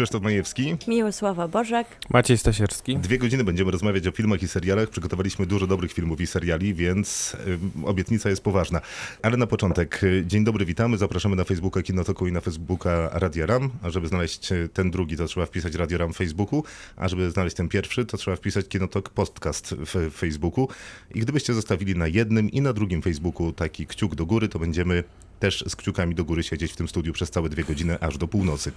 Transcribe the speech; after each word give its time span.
Krzysztof 0.00 0.22
Majewski. 0.22 0.76
Miłosława 0.88 1.48
Bożek. 1.48 1.86
Maciej 2.10 2.38
Stasierski. 2.38 2.98
Dwie 2.98 3.18
godziny 3.18 3.44
będziemy 3.44 3.70
rozmawiać 3.70 4.06
o 4.06 4.10
filmach 4.10 4.42
i 4.42 4.48
serialach. 4.48 4.88
Przygotowaliśmy 4.88 5.46
dużo 5.46 5.66
dobrych 5.66 5.92
filmów 5.92 6.20
i 6.20 6.26
seriali, 6.26 6.74
więc 6.74 7.36
y, 7.84 7.86
obietnica 7.86 8.30
jest 8.30 8.42
poważna. 8.42 8.80
Ale 9.22 9.36
na 9.36 9.46
początek, 9.46 10.04
y, 10.04 10.24
dzień 10.26 10.44
dobry, 10.44 10.64
witamy. 10.64 10.98
Zapraszamy 10.98 11.36
na 11.36 11.44
Facebooka 11.44 11.82
Kinotoku 11.82 12.26
i 12.26 12.32
na 12.32 12.40
Facebooka 12.40 13.10
Radia 13.12 13.46
Ram. 13.46 13.70
A 13.82 13.90
żeby 13.90 14.08
znaleźć 14.08 14.52
y, 14.52 14.68
ten 14.72 14.90
drugi, 14.90 15.16
to 15.16 15.26
trzeba 15.26 15.46
wpisać 15.46 15.74
Radio 15.74 15.98
Ram 15.98 16.12
w 16.12 16.16
Facebooku. 16.16 16.64
A 16.96 17.08
żeby 17.08 17.30
znaleźć 17.30 17.56
ten 17.56 17.68
pierwszy, 17.68 18.06
to 18.06 18.16
trzeba 18.16 18.36
wpisać 18.36 18.68
Kinotok 18.68 19.08
Podcast 19.08 19.74
w 19.74 20.10
Facebooku. 20.10 20.68
I 21.14 21.20
gdybyście 21.20 21.54
zostawili 21.54 21.94
na 21.96 22.06
jednym 22.06 22.50
i 22.50 22.60
na 22.60 22.72
drugim 22.72 23.02
Facebooku 23.02 23.52
taki 23.52 23.86
kciuk 23.86 24.14
do 24.14 24.26
góry, 24.26 24.48
to 24.48 24.58
będziemy 24.58 25.04
też 25.40 25.64
z 25.68 25.76
kciukami 25.76 26.14
do 26.14 26.24
góry 26.24 26.42
siedzieć 26.42 26.72
w 26.72 26.76
tym 26.76 26.88
studiu 26.88 27.12
przez 27.12 27.30
całe 27.30 27.48
dwie 27.48 27.64
godziny, 27.64 28.00
aż 28.00 28.18
do 28.18 28.28
północy. 28.28 28.72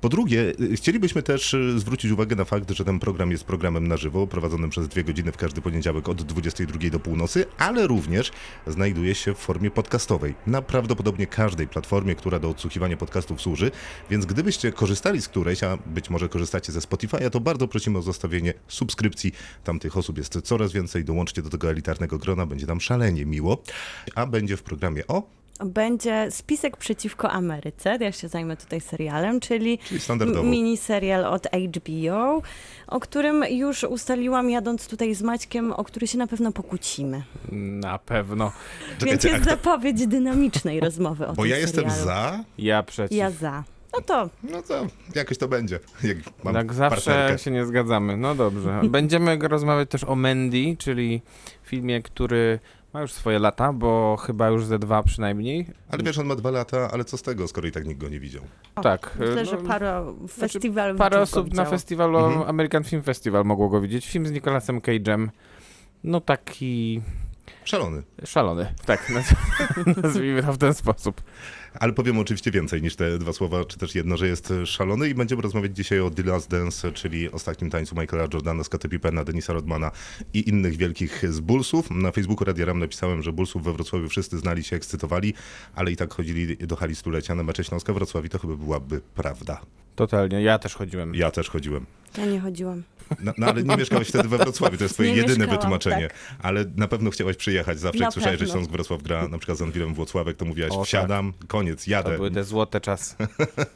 Po 0.00 0.08
drugie, 0.08 0.52
y, 0.60 0.76
chcielibyśmy 0.76 1.22
też 1.22 1.54
y, 1.54 1.78
zwrócić 1.78 2.10
uwagę 2.10 2.36
na 2.36 2.44
fakt, 2.44 2.70
że 2.70 2.84
ten 2.84 2.98
program 2.98 3.30
jest 3.30 3.44
programem 3.44 3.88
na 3.88 3.96
żywo, 3.96 4.26
prowadzonym 4.26 4.70
przez 4.70 4.88
dwie 4.88 5.04
godziny 5.04 5.32
w 5.32 5.36
każdy 5.36 5.60
poniedziałek 5.60 6.08
od 6.08 6.22
22 6.22 6.90
do 6.90 7.00
północy, 7.00 7.44
ale 7.58 7.86
również 7.86 8.30
znajduje 8.66 9.14
się 9.14 9.34
w 9.34 9.38
formie 9.38 9.70
podcastowej 9.70 10.34
na 10.46 10.62
prawdopodobnie 10.62 11.26
każdej 11.26 11.68
platformie, 11.68 12.14
która 12.14 12.38
do 12.38 12.48
odsłuchiwania 12.48 12.96
podcastów 12.96 13.40
służy, 13.40 13.70
więc 14.10 14.26
gdybyście 14.26 14.72
korzystali 14.72 15.22
z 15.22 15.28
którejś, 15.28 15.62
a 15.62 15.76
być 15.86 16.10
może 16.10 16.28
korzystacie 16.28 16.72
ze 16.72 16.80
Spotify'a, 16.80 17.30
to 17.30 17.40
bardzo 17.40 17.68
prosimy 17.68 17.98
o 17.98 18.02
zostawienie 18.02 18.54
subskrypcji. 18.68 19.32
Tam 19.64 19.78
tych 19.78 19.96
osób 19.96 20.18
jest 20.18 20.40
coraz 20.44 20.72
więcej, 20.72 21.04
dołączcie 21.04 21.42
do 21.42 21.50
tego 21.50 21.70
elitarnego 21.70 22.18
grona, 22.18 22.46
będzie 22.46 22.66
nam 22.66 22.80
szalenie 22.80 23.26
miło. 23.26 23.62
A 24.14 24.26
będzie 24.26 24.56
w 24.56 24.62
programie 24.62 25.06
o 25.06 25.39
Będzie 25.64 26.26
spisek 26.30 26.76
przeciwko 26.76 27.30
Ameryce. 27.30 27.98
Ja 28.00 28.12
się 28.12 28.28
zajmę 28.28 28.56
tutaj 28.56 28.80
serialem, 28.80 29.40
czyli, 29.40 29.78
Czyli 29.78 30.00
standardowo. 30.00 30.40
m- 30.40 30.50
miniserial 30.50 31.24
od 31.24 31.46
HBO, 31.46 32.42
o 32.86 33.00
którym 33.00 33.44
już 33.50 33.84
ustaliłam 33.84 34.50
jadąc 34.50 34.88
tutaj 34.88 35.14
z 35.14 35.22
Maćkiem, 35.22 35.72
o 35.72 35.84
który 35.84 36.06
się 36.06 36.18
na 36.18 36.26
pewno 36.26 36.52
pokłócimy. 36.52 37.22
Na 37.52 37.98
pewno. 37.98 38.52
Więc 39.06 39.24
jest 39.24 39.44
zapowiedź 39.44 40.06
dynamicznej 40.06 40.80
rozmowy 40.80 41.26
o 41.26 41.32
Bo 41.32 41.42
tym 41.42 41.50
ja 41.50 41.56
jestem 41.58 41.84
serialu. 41.90 42.04
za, 42.04 42.44
Ja 42.58 42.82
przeciw. 42.82 43.16
Ja 43.18 43.30
za. 43.30 43.64
No 43.94 44.00
to 44.00 44.28
no 44.42 44.62
to 44.62 44.86
jakoś 45.14 45.38
to 45.38 45.48
będzie. 45.48 45.78
Jak 46.04 46.16
mam 46.44 46.54
tak 46.54 46.72
zawsze 46.74 47.10
partnerkę. 47.10 47.38
się 47.38 47.50
nie 47.50 47.66
zgadzamy. 47.66 48.16
No 48.16 48.34
dobrze. 48.34 48.80
Będziemy 48.84 49.38
rozmawiać 49.48 49.90
też 49.90 50.04
o 50.04 50.16
Mandy, 50.16 50.76
czyli 50.78 51.22
filmie, 51.62 52.02
który 52.02 52.58
ma 52.92 53.00
już 53.00 53.12
swoje 53.12 53.38
lata, 53.38 53.72
bo 53.72 54.16
chyba 54.16 54.48
już 54.48 54.64
ze 54.64 54.78
dwa 54.78 55.02
przynajmniej. 55.02 55.66
Ale 55.90 56.02
wiesz, 56.02 56.18
on 56.18 56.26
ma 56.26 56.36
dwa 56.36 56.50
lata, 56.50 56.90
ale 56.92 57.04
co 57.04 57.16
z 57.16 57.22
tego, 57.22 57.48
skoro 57.48 57.68
i 57.68 57.72
tak 57.72 57.86
nikt 57.86 58.00
go 58.00 58.08
nie 58.08 58.20
widział? 58.20 58.42
o, 58.76 58.80
Tak, 58.80 59.16
Myślę, 59.18 59.40
e, 59.40 59.44
że 59.46 59.56
no, 59.56 59.68
parę 59.68 60.14
festiwalów 60.28 60.98
Parę 60.98 61.20
osób 61.20 61.54
na 61.54 61.64
festiwalu 61.64 62.18
Mhm. 62.18 62.48
American 62.48 62.84
Film 62.84 63.02
Festival 63.02 63.44
mogło 63.44 63.68
go 63.68 63.80
widzieć. 63.80 64.06
Film 64.08 64.26
z 64.26 64.30
Nicolasem 64.30 64.80
Cage'em. 64.80 65.28
No 66.04 66.20
taki 66.20 67.00
Szalony. 67.64 68.02
szalony. 68.24 68.74
Tak, 68.86 69.08
naz- 69.14 69.34
nazwijmy 70.02 70.42
to 70.42 70.52
w 70.52 70.58
ten 70.58 70.74
sposób. 70.74 71.22
Ale 71.80 71.92
powiem 71.92 72.18
oczywiście 72.18 72.50
więcej 72.50 72.82
niż 72.82 72.96
te 72.96 73.18
dwa 73.18 73.32
słowa, 73.32 73.64
czy 73.64 73.78
też 73.78 73.94
jedno, 73.94 74.16
że 74.16 74.26
jest 74.26 74.52
szalony 74.64 75.08
i 75.08 75.14
będziemy 75.14 75.42
rozmawiać 75.42 75.76
dzisiaj 75.76 76.00
o 76.00 76.10
The 76.10 76.22
Last 76.22 76.50
Dance, 76.50 76.92
czyli 76.92 77.30
ostatnim 77.30 77.70
tańcu 77.70 77.94
Michaela 78.00 78.28
Jordana, 78.34 78.64
Scotta 78.64 78.88
Pippena, 78.88 79.24
Denisa 79.24 79.52
Rodmana 79.52 79.90
i 80.34 80.48
innych 80.48 80.76
wielkich 80.76 81.32
z 81.32 81.40
Bullsów. 81.40 81.90
Na 81.90 82.12
Facebooku 82.12 82.44
Radia 82.44 82.64
Ram 82.66 82.78
napisałem, 82.78 83.22
że 83.22 83.32
Bullsów 83.32 83.64
we 83.64 83.72
Wrocławiu 83.72 84.08
wszyscy 84.08 84.38
znali 84.38 84.64
się, 84.64 84.76
ekscytowali, 84.76 85.34
ale 85.74 85.92
i 85.92 85.96
tak 85.96 86.14
chodzili 86.14 86.56
do 86.56 86.76
hali 86.76 86.94
stulecia 86.96 87.34
na 87.34 87.42
mecze 87.42 87.64
Śląska 87.64 87.92
Wrocław 87.92 88.24
i 88.24 88.28
to 88.28 88.38
chyba 88.38 88.56
byłaby 88.56 89.00
prawda. 89.14 89.60
Totalnie. 89.96 90.42
Ja 90.42 90.58
też 90.58 90.74
chodziłem. 90.74 91.14
Ja 91.14 91.30
też 91.30 91.50
chodziłem. 91.50 91.86
Ja 92.18 92.26
nie 92.26 92.40
chodziłam. 92.40 92.82
No, 93.22 93.32
no 93.38 93.46
ale 93.46 93.62
nie 93.62 93.76
mieszkałeś 93.76 94.08
wtedy 94.08 94.28
we 94.28 94.38
Wrocławiu, 94.38 94.76
to 94.76 94.84
jest 94.84 94.94
twoje 94.94 95.10
Nie 95.10 95.16
jedyne 95.16 95.46
wytłumaczenie. 95.46 96.08
tak. 96.08 96.16
Ale 96.38 96.64
na 96.76 96.88
pewno 96.88 97.10
chciałaś 97.10 97.36
przyjechać. 97.36 97.80
Zawsze 97.80 97.98
Na 97.98 98.04
jak 98.04 98.12
słyszałeś, 98.14 98.40
że. 98.40 98.46
Śląsk 98.46 98.70
Wrocław 98.70 99.02
gra 99.02 99.28
na 99.28 99.38
przykład 99.38 99.58
z 99.58 99.62
Anwilem 99.62 99.94
Włocławek, 99.94 100.36
to 100.36 100.44
mówiłaś 100.44 100.70
O, 100.72 100.76
tak. 100.76 100.86
wsiadam, 100.86 101.32
koniec, 101.48 101.84
To 101.84 101.90
jadę. 101.90 102.16
były 102.16 102.30
te 102.30 102.44
złote 102.44 102.80
czasy. 102.80 103.14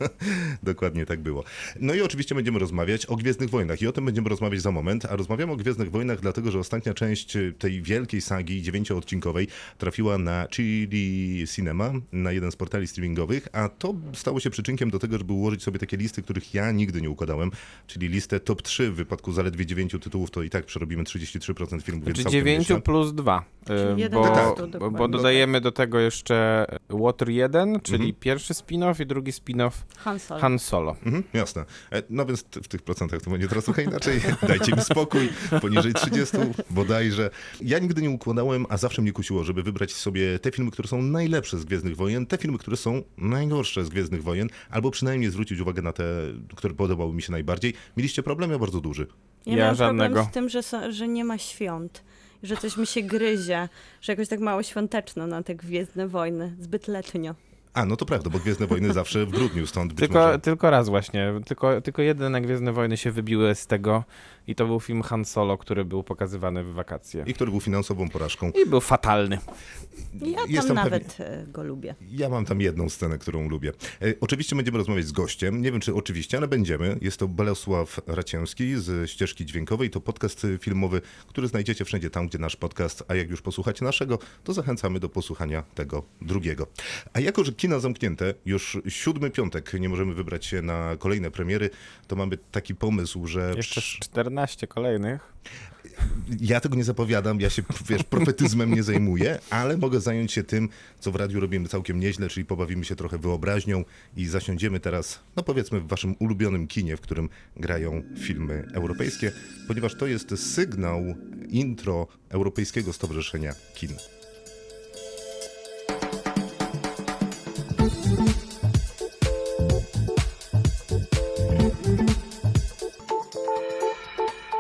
Dokładnie 0.63 1.07
tak 1.07 1.21
było. 1.21 1.45
No 1.81 1.95
i 1.95 2.01
oczywiście 2.01 2.35
będziemy 2.35 2.59
rozmawiać 2.59 3.07
o 3.07 3.17
Gwiezdnych 3.17 3.51
Wojnach 3.51 3.83
i 3.83 3.87
o 3.87 3.93
tym 3.93 4.05
będziemy 4.05 4.29
rozmawiać 4.29 4.61
za 4.63 4.71
moment, 4.71 5.05
a 5.05 5.17
rozmawiamy 5.17 5.53
o 5.53 5.57
Gwiezdnych 5.57 5.91
Wojnach 5.91 6.21
dlatego, 6.21 6.51
że 6.51 6.59
ostatnia 6.59 6.95
część 6.95 7.37
y, 7.37 7.53
tej 7.59 7.83
wielkiej 7.83 8.21
sagi 8.21 8.63
dziewięcioodcinkowej 8.63 9.49
trafiła 9.79 10.19
na 10.19 10.47
Chili 10.51 11.45
Cinema, 11.55 11.93
na 12.13 12.33
jeden 12.33 12.53
z 12.53 12.57
portali 12.57 12.87
streamingowych, 12.87 13.49
a 13.53 13.69
to 13.69 13.95
stało 14.15 14.41
się 14.41 14.51
przyczynkiem 14.51 14.91
do 14.91 14.99
tego, 14.99 15.19
żeby 15.19 15.33
ułożyć 15.33 15.63
sobie 15.63 15.79
takie 15.79 15.97
listy, 15.97 16.23
których 16.23 16.55
ja 16.55 16.73
nigdy 16.73 17.03
nie 17.03 17.11
układałem, 17.11 17.51
czyli 17.87 18.09
listę 18.09 18.41
top 18.41 18.63
3 18.63 18.91
w 18.93 19.01
wypadku 19.25 19.33
zaledwie 19.33 19.67
9 19.67 19.93
tytułów, 20.01 20.31
to 20.31 20.43
i 20.43 20.51
tak 20.51 20.65
przerobimy 20.67 21.05
33% 21.05 21.83
filmów, 21.83 22.05
więc 22.05 22.17
Czy 22.19 22.23
całkiem 22.25 22.41
9 22.41 22.59
nieźle. 22.59 22.81
plus 22.81 23.13
2. 23.15 23.45
Czyli 23.67 24.01
jeden 24.01 24.21
Bo, 24.21 24.29
Tak. 24.29 24.79
bo, 24.79 24.91
bo 24.91 25.09
dodajemy 25.09 25.61
do 25.61 25.73
tego 25.73 26.01
jeszcze 26.01 26.67
Water 26.91 27.29
1, 27.31 27.81
czyli 27.81 27.97
Mhm. 27.97 28.15
pierwszy 28.21 28.55
spin-off 28.55 29.01
i 29.03 29.07
drugi 29.07 29.33
spin-off 29.33 29.71
Han 29.97 30.19
Solo. 30.19 30.41
Han 30.41 30.59
Solo. 30.59 30.97
Mhm, 31.07 31.23
jasne. 31.33 31.65
E, 31.93 32.03
No 32.11 32.27
więc 32.27 32.45
w 32.63 32.69
tych 32.69 32.83
procentach 32.83 33.23
to 33.23 33.31
będzie 33.31 33.49
teraz 33.49 33.65
trochę 33.65 33.83
inaczej. 33.83 34.21
Dajcie 34.49 34.73
mi 34.73 34.81
spokój. 34.83 35.29
Poniżej 35.61 35.95
30 35.95 36.37
bodajże. 36.71 37.31
Ja 37.61 37.79
nigdy 37.79 38.03
nie 38.03 38.11
układałem, 38.11 38.67
a 38.69 38.77
zawsze 38.77 39.03
mnie 39.03 39.13
kusiło, 39.13 39.45
żeby 39.45 39.63
wybrać 39.63 39.93
sobie 39.93 40.39
te 40.39 40.51
filmy, 40.51 40.71
które 40.71 40.89
są 40.89 41.03
najlepsze 41.03 41.59
z 41.59 41.65
Gwiezdnych 41.65 41.97
Wojen, 41.97 42.27
te 42.27 42.39
filmy, 42.39 42.59
które 42.59 42.77
są 42.77 43.03
najgorsze 43.19 43.85
z 43.85 43.89
Gwiezdnych 43.89 44.23
Wojen, 44.23 44.49
albo 44.71 44.91
przynajmniej 44.91 45.31
zwrócić 45.31 45.61
uwagę 45.61 45.83
na 45.83 45.93
te, 45.93 46.05
które 46.57 46.75
podobały 46.75 47.13
mi 47.15 47.23
się 47.23 47.33
najbardziej. 47.33 47.75
Mieliście 47.97 48.23
problem? 48.23 48.51
Ja 48.51 48.59
bardzo 48.59 48.81
duży. 48.81 49.07
Ja, 49.47 49.53
Ja 49.53 49.59
miałam 49.59 49.75
żadnego. 49.75 50.15
problem 50.15 50.31
z 50.31 50.35
tym, 50.35 50.49
że, 50.49 50.93
że 50.93 51.09
nie 51.09 51.25
ma 51.25 51.39
świąt. 51.39 52.03
Że 52.43 52.57
coś 52.57 52.77
mi 52.77 52.87
się 52.87 53.03
gryzie, 53.03 53.69
że 54.01 54.13
jakoś 54.13 54.29
tak 54.29 54.41
mało 54.41 54.63
świąteczno 54.63 55.27
na 55.27 55.43
te 55.43 55.55
Gwiezdne 55.55 56.09
Wojny, 56.09 56.53
zbyt 56.61 56.89
letnio. 56.89 57.35
A, 57.75 57.85
no 57.85 57.97
to 57.97 58.07
prawda, 58.07 58.31
bo 58.31 58.39
Gwiezdne 58.39 58.67
Wojny 58.67 58.93
zawsze 59.03 59.27
w 59.27 59.31
grudniu, 59.31 59.67
stąd 59.67 59.93
być 59.93 59.99
Tylko, 59.99 60.27
może... 60.27 60.39
tylko 60.39 60.71
raz 60.71 60.89
właśnie, 60.89 61.33
tylko, 61.47 61.81
tylko 61.81 62.03
jedyne 62.03 62.41
Gwiezdne 62.41 62.73
Wojny 62.73 62.97
się 62.97 63.11
wybiły 63.11 63.55
z 63.55 63.67
tego 63.67 64.05
i 64.47 64.55
to 64.55 64.67
był 64.67 64.81
film 64.81 65.03
Han 65.03 65.25
Solo, 65.25 65.59
który 65.59 65.85
był 65.85 66.03
pokazywany 66.03 66.65
w 66.65 66.73
wakacje. 66.73 67.25
I 67.27 67.35
który 67.35 67.51
był 67.51 67.61
finansową 67.61 68.09
porażką. 68.09 68.51
I 68.65 68.69
był 68.69 68.81
fatalny. 68.81 69.39
Ja 70.23 70.39
tam 70.39 70.51
Jestem 70.51 70.77
nawet 70.77 71.17
e, 71.21 71.47
go 71.49 71.63
lubię. 71.63 71.95
Ja 72.11 72.29
mam 72.29 72.45
tam 72.45 72.61
jedną 72.61 72.89
scenę, 72.89 73.19
którą 73.19 73.49
lubię. 73.49 73.73
E, 74.03 74.15
oczywiście 74.21 74.57
będziemy 74.57 74.79
rozmawiać 74.79 75.07
z 75.07 75.13
gościem. 75.13 75.63
Nie 75.63 75.73
wiem, 75.73 75.81
czy 75.81 75.95
oczywiście, 75.95 76.39
ale 76.39 76.49
będziemy. 76.49 76.99
Jest 77.01 77.17
to 77.17 77.29
Bolesław 77.29 78.01
Racięski 78.07 78.77
z 78.77 79.11
ścieżki 79.11 79.47
dźwiękowej. 79.47 79.91
To 79.91 80.01
podcast 80.01 80.47
filmowy, 80.61 81.01
który 81.29 81.49
znajdziecie 81.49 81.85
wszędzie 81.85 82.11
tam, 82.11 82.29
gdzie 82.29 82.39
nasz 82.39 82.57
podcast. 82.57 83.05
A 83.09 83.15
jak 83.15 83.31
już 83.31 83.43
posłuchacie 83.43 83.85
naszego, 83.85 84.19
to 84.45 84.53
zachęcamy 84.53 85.01
do 85.01 85.09
posłuchania 85.09 85.63
tego 85.75 86.03
drugiego. 86.23 86.67
A 87.13 87.21
jako, 87.21 87.45
że 87.45 87.53
kina 87.53 87.79
zamknięte, 87.81 88.35
już 88.47 88.79
siódmy 88.89 89.31
piątek 89.31 89.73
nie 89.81 89.89
możemy 89.89 90.15
wybrać 90.15 90.47
się 90.47 90.63
na 90.63 90.97
kolejne 90.99 91.31
premiery, 91.31 91.71
to 92.07 92.17
mamy 92.17 92.39
taki 92.53 92.75
pomysł, 92.75 93.27
że 93.27 93.53
Jeszcze 93.57 93.81
14 93.81 94.34
kolejnych. 94.67 95.33
ja 96.41 96.61
tego 96.61 96.77
nie 96.77 96.85
zapowiadam, 96.85 97.41
ja 97.41 97.51
się, 97.51 97.63
wiesz, 97.89 98.03
profetyzmem 98.03 98.75
nie 98.75 98.83
zajmuję, 98.83 99.39
ale 99.51 99.77
mogę 99.77 100.01
zająć 100.01 100.33
się 100.33 100.45
tym, 100.45 100.69
co 101.01 101.13
w 101.13 101.17
radiu 101.17 101.41
robimy 101.41 101.69
całkiem 101.69 102.01
nieźle, 102.01 102.29
czyli 102.29 102.47
pobawimy 102.47 102.85
się 102.85 102.97
trochę 102.97 103.19
wyobraźnią 103.19 103.85
i 104.17 104.27
zasiądziemy 104.27 104.81
teraz, 104.81 105.21
no 105.37 105.43
powiedzmy, 105.43 105.81
w 105.81 105.89
waszym 105.89 106.15
ulubionym 106.19 106.67
kinie, 106.67 106.97
w 106.97 107.01
którym 107.01 107.29
grają 107.57 108.03
filmy 108.19 108.69
europejskie, 108.73 109.33
ponieważ 109.69 109.95
to 109.95 110.07
jest 110.07 110.55
sygnał 110.55 111.03
intro 111.49 112.07
Europejskiego 112.29 112.93
Stowarzyszenia 112.93 113.55
Kin. 113.75 113.91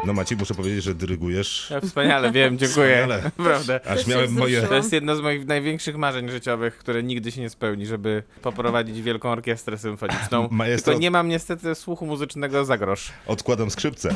No 0.06 0.12
Maciej, 0.12 0.38
muszę 0.38 0.54
powiedzieć, 0.54 0.84
że 0.84 0.94
dyrygujesz. 0.94 1.68
Ja 1.70 1.80
wspaniale, 1.80 2.32
wiem, 2.32 2.58
dziękuję. 2.58 2.86
Wspaniale. 2.96 3.22
Naprawdę. 3.24 3.80
Aż 3.86 4.06
miałem 4.06 4.32
moje... 4.32 4.62
To 4.62 4.74
jest 4.74 4.92
jedno 4.92 5.16
z 5.16 5.20
moich 5.20 5.46
największych 5.46 5.96
marzeń 5.96 6.28
życiowych, 6.30 6.78
które 6.78 7.02
nigdy 7.02 7.32
się 7.32 7.40
nie 7.40 7.50
spełni, 7.50 7.86
żeby 7.86 8.22
poprowadzić 8.42 9.02
wielką 9.02 9.30
orkiestrę 9.30 9.78
symfoniczną. 9.78 10.46
Maestro- 10.48 10.84
Tylko 10.84 11.00
nie 11.00 11.10
mam 11.10 11.28
niestety 11.28 11.74
słuchu 11.74 12.06
muzycznego 12.06 12.64
za 12.64 12.78
grosz. 12.78 13.12
Odkładam 13.26 13.70
skrzypce. 13.70 14.14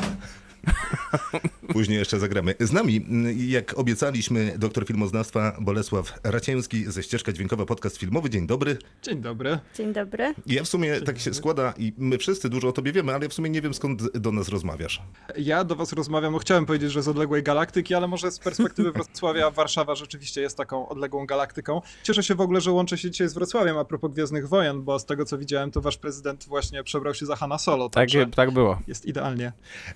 Później 1.73 1.97
jeszcze 1.97 2.19
zagramy. 2.19 2.55
Z 2.59 2.71
nami, 2.71 3.05
jak 3.47 3.79
obiecaliśmy, 3.79 4.53
doktor 4.57 4.85
filmoznawstwa 4.87 5.57
Bolesław 5.61 6.19
Racięski 6.23 6.91
ze 6.91 7.03
Ścieżka 7.03 7.31
Dźwiękowa, 7.31 7.65
podcast 7.65 7.97
filmowy. 7.97 8.29
Dzień 8.29 8.47
dobry. 8.47 8.77
Dzień 9.01 9.21
dobry. 9.21 9.59
Dzień 9.75 9.93
dobry. 9.93 10.33
Ja 10.45 10.63
w 10.63 10.67
sumie 10.67 11.01
tak 11.01 11.19
się 11.19 11.33
składa 11.33 11.73
i 11.77 11.93
my 11.97 12.17
wszyscy 12.17 12.49
dużo 12.49 12.67
o 12.67 12.71
tobie 12.71 12.91
wiemy, 12.91 13.13
ale 13.13 13.23
ja 13.25 13.29
w 13.29 13.33
sumie 13.33 13.49
nie 13.49 13.61
wiem 13.61 13.73
skąd 13.73 14.17
do 14.17 14.31
nas 14.31 14.49
rozmawiasz. 14.49 15.01
Ja 15.37 15.63
do 15.63 15.75
was 15.75 15.93
rozmawiam, 15.93 16.33
no 16.33 16.39
chciałem 16.39 16.65
powiedzieć, 16.65 16.91
że 16.91 17.03
z 17.03 17.07
odległej 17.07 17.43
galaktyki, 17.43 17.93
ale 17.93 18.07
może 18.07 18.31
z 18.31 18.39
perspektywy 18.39 18.91
Wrocławia 18.99 19.51
Warszawa 19.51 19.95
rzeczywiście 19.95 20.41
jest 20.41 20.57
taką 20.57 20.89
odległą 20.89 21.25
galaktyką. 21.25 21.81
Cieszę 22.03 22.23
się 22.23 22.35
w 22.35 22.41
ogóle, 22.41 22.61
że 22.61 22.71
łączę 22.71 22.97
się 22.97 23.11
dzisiaj 23.11 23.29
z 23.29 23.33
Wrocławiem 23.33 23.77
a 23.77 23.85
propos 23.85 24.11
Gwiezdnych 24.11 24.47
Wojen, 24.47 24.83
bo 24.83 24.99
z 24.99 25.05
tego 25.05 25.25
co 25.25 25.37
widziałem, 25.37 25.71
to 25.71 25.81
wasz 25.81 25.97
prezydent 25.97 26.45
właśnie 26.47 26.83
przebrał 26.83 27.13
się 27.13 27.25
za 27.25 27.35
Hanna 27.35 27.57
Solo, 27.57 27.89
Tak, 27.89 27.93
także 27.93 28.27
tak 28.27 28.51
było. 28.51 28.79
jest 28.87 29.05
idealnie. 29.05 29.51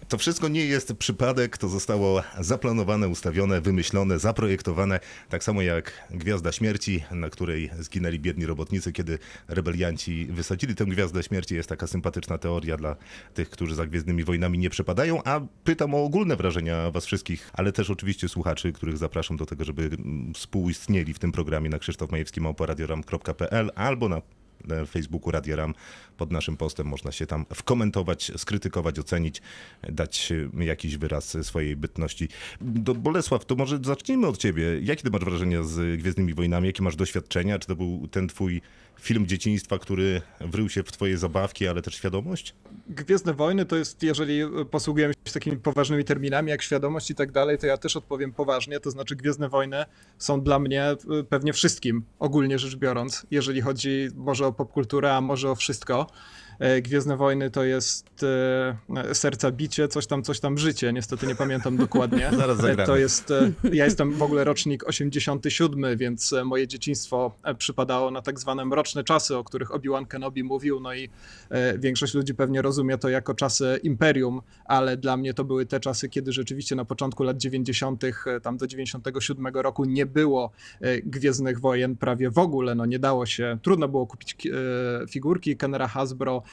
To 0.10 0.18
wszystko 0.18 0.48
nie 0.54 0.66
jest 0.66 0.94
przypadek, 0.94 1.58
to 1.58 1.70
zostało 1.70 2.24
zaplanowane, 2.40 3.08
ustawione, 3.08 3.62
wymyślone, 3.62 4.20
zaprojektowane, 4.20 5.00
tak 5.30 5.44
samo 5.44 5.62
jak 5.62 6.08
Gwiazda 6.12 6.52
Śmierci, 6.52 7.04
na 7.12 7.30
której 7.30 7.70
zginęli 7.80 8.20
biedni 8.20 8.46
robotnicy, 8.46 8.92
kiedy 8.92 9.20
rebelianci 9.48 10.26
wysadzili 10.26 10.76
tę 10.76 10.86
Gwiazdę 10.86 11.24
Śmierci. 11.24 11.56
Jest 11.56 11.70
taka 11.70 11.88
sympatyczna 11.88 12.38
teoria 12.38 12.78
dla 12.78 12.96
tych, 13.34 13.50
którzy 13.50 13.76
za 13.76 13.86
Gwiezdnymi 13.86 14.24
Wojnami 14.24 14.58
nie 14.58 14.70
przepadają, 14.70 15.24
a 15.24 15.42
pytam 15.64 15.96
o 15.96 16.04
ogólne 16.04 16.36
wrażenia 16.36 16.92
was 16.92 17.06
wszystkich, 17.06 17.50
ale 17.54 17.72
też 17.72 17.90
oczywiście 17.90 18.30
słuchaczy, 18.30 18.74
których 18.74 18.98
zapraszam 18.98 19.38
do 19.38 19.46
tego, 19.46 19.64
żeby 19.66 19.90
współistnieli 20.34 21.14
w 21.14 21.20
tym 21.20 21.32
programie 21.32 21.70
na 21.70 21.80
krzysztofmajewski.pl 21.80 23.72
albo 23.76 24.10
na 24.10 24.22
Facebooku 24.88 25.32
Radio 25.32 25.56
Ram. 25.56 25.74
Pod 26.18 26.32
naszym 26.32 26.58
postem 26.58 26.88
można 26.88 27.12
się 27.12 27.26
tam 27.26 27.46
wkomentować, 27.54 28.32
skrytykować, 28.38 29.00
ocenić, 29.00 29.42
dać 29.90 30.34
jakiś 30.60 30.98
wyraz 30.98 31.38
swojej 31.42 31.76
bytności. 31.76 32.28
Do 32.62 32.96
Bolesław, 32.96 33.46
to 33.46 33.56
może 33.56 33.80
zacznijmy 33.84 34.28
od 34.28 34.38
ciebie. 34.38 34.64
Jakie 34.82 35.04
ty 35.04 35.10
masz 35.10 35.22
wrażenia 35.22 35.64
z 35.64 36.00
Gwiezdnymi 36.00 36.34
Wojnami? 36.34 36.68
Jakie 36.68 36.84
masz 36.84 36.96
doświadczenia? 36.96 37.60
Czy 37.60 37.68
to 37.68 37.76
był 37.76 38.08
ten 38.08 38.28
twój 38.28 38.62
film 39.04 39.28
dzieciństwa, 39.28 39.80
który 39.80 40.22
wrył 40.40 40.70
się 40.70 40.84
w 40.84 40.92
twoje 40.92 41.18
zabawki, 41.18 41.68
ale 41.68 41.82
też 41.82 41.96
świadomość? 41.96 42.56
Gwiezdne 42.90 43.34
Wojny 43.34 43.66
to 43.66 43.76
jest, 43.76 44.04
jeżeli 44.04 44.42
posługujemy 44.72 45.14
się 45.28 45.34
takimi 45.34 45.58
poważnymi 45.58 46.04
terminami 46.04 46.50
jak 46.50 46.62
świadomość 46.62 47.12
i 47.12 47.16
tak 47.16 47.32
dalej, 47.32 47.58
to 47.58 47.68
ja 47.68 47.78
też 47.78 47.96
odpowiem 47.96 48.34
poważnie, 48.34 48.80
to 48.80 48.92
znaczy 48.92 49.16
Gwiezdne 49.16 49.50
Wojny 49.50 49.86
są 50.18 50.42
dla 50.42 50.60
mnie 50.60 50.92
y, 51.20 51.24
pewnie 51.24 51.54
wszystkim, 51.54 52.04
ogólnie 52.20 52.60
rzecz 52.60 52.76
biorąc, 52.76 53.26
jeżeli 53.32 53.62
chodzi 53.62 54.10
może 54.16 54.48
o 54.48 54.54
popkulturę, 54.54 55.16
a 55.16 55.22
może 55.22 55.52
o 55.52 55.56
wszystko. 55.56 56.08
E, 56.64 56.82
Gwiezdne 56.82 57.18
Wojny 57.18 57.52
to 57.52 57.64
jest 57.64 58.24
e, 58.24 59.16
serca 59.16 59.52
bicie, 59.52 59.88
coś 59.88 60.08
tam, 60.08 60.24
coś 60.24 60.40
tam 60.40 60.58
życie. 60.58 60.94
Niestety 60.94 61.28
nie 61.28 61.36
pamiętam 61.36 61.78
dokładnie. 61.78 62.30
Zaraz 62.38 62.60
E, 62.60 62.62
zagramy. 62.62 62.86
To 62.88 62.98
jest, 62.98 63.32
e, 63.32 63.52
ja 63.74 63.86
jestem 63.86 64.14
w 64.14 64.24
ogóle 64.24 64.44
rocznik 64.44 64.88
87, 64.88 65.98
więc 65.98 66.34
e, 66.34 66.44
moje 66.44 66.68
dzieciństwo 66.68 67.32
przypadało 67.58 68.12
na 68.12 68.22
tak 68.22 68.40
zwane 68.40 68.66
mroczne 68.66 69.04
czasy, 69.04 69.38
o 69.38 69.44
których 69.44 69.72
Obi-Wan 69.72 70.06
Kenobi 70.06 70.44
mówił, 70.44 70.80
no 70.80 70.94
i 70.94 71.10
e, 71.50 71.78
większość 71.78 72.14
ludzi 72.14 72.36
pewnie 72.36 72.62
rozumie 72.62 72.98
to 72.98 73.10
jako 73.10 73.34
czasy 73.34 73.80
Imperium, 73.84 74.42
ale 74.66 74.98
dla 74.98 75.18
mnie 75.18 75.34
to 75.34 75.44
były 75.44 75.66
te 75.66 75.80
czasy, 75.80 76.10
kiedy 76.10 76.32
rzeczywiście 76.32 76.76
na 76.76 76.86
początku 76.86 77.24
lat 77.24 77.38
90., 77.38 78.04
e, 78.04 78.14
tam 78.42 78.58
do 78.58 78.68
97 78.68 79.48
roku 79.48 79.86
nie 79.86 80.06
było 80.06 80.52
Gwiezdnych 81.04 81.60
Wojen 81.60 81.96
prawie 81.96 82.30
w 82.30 82.38
ogóle, 82.38 82.76
no 82.76 82.86
nie 82.86 83.00
dało 83.00 83.26
się, 83.26 83.58
trudno 83.62 83.88
było 83.88 84.08
kupić 84.08 84.36
ki- 84.36 84.50
figurki 85.10 85.58
Kenera 85.58 85.88
Hasbro, 85.88 86.44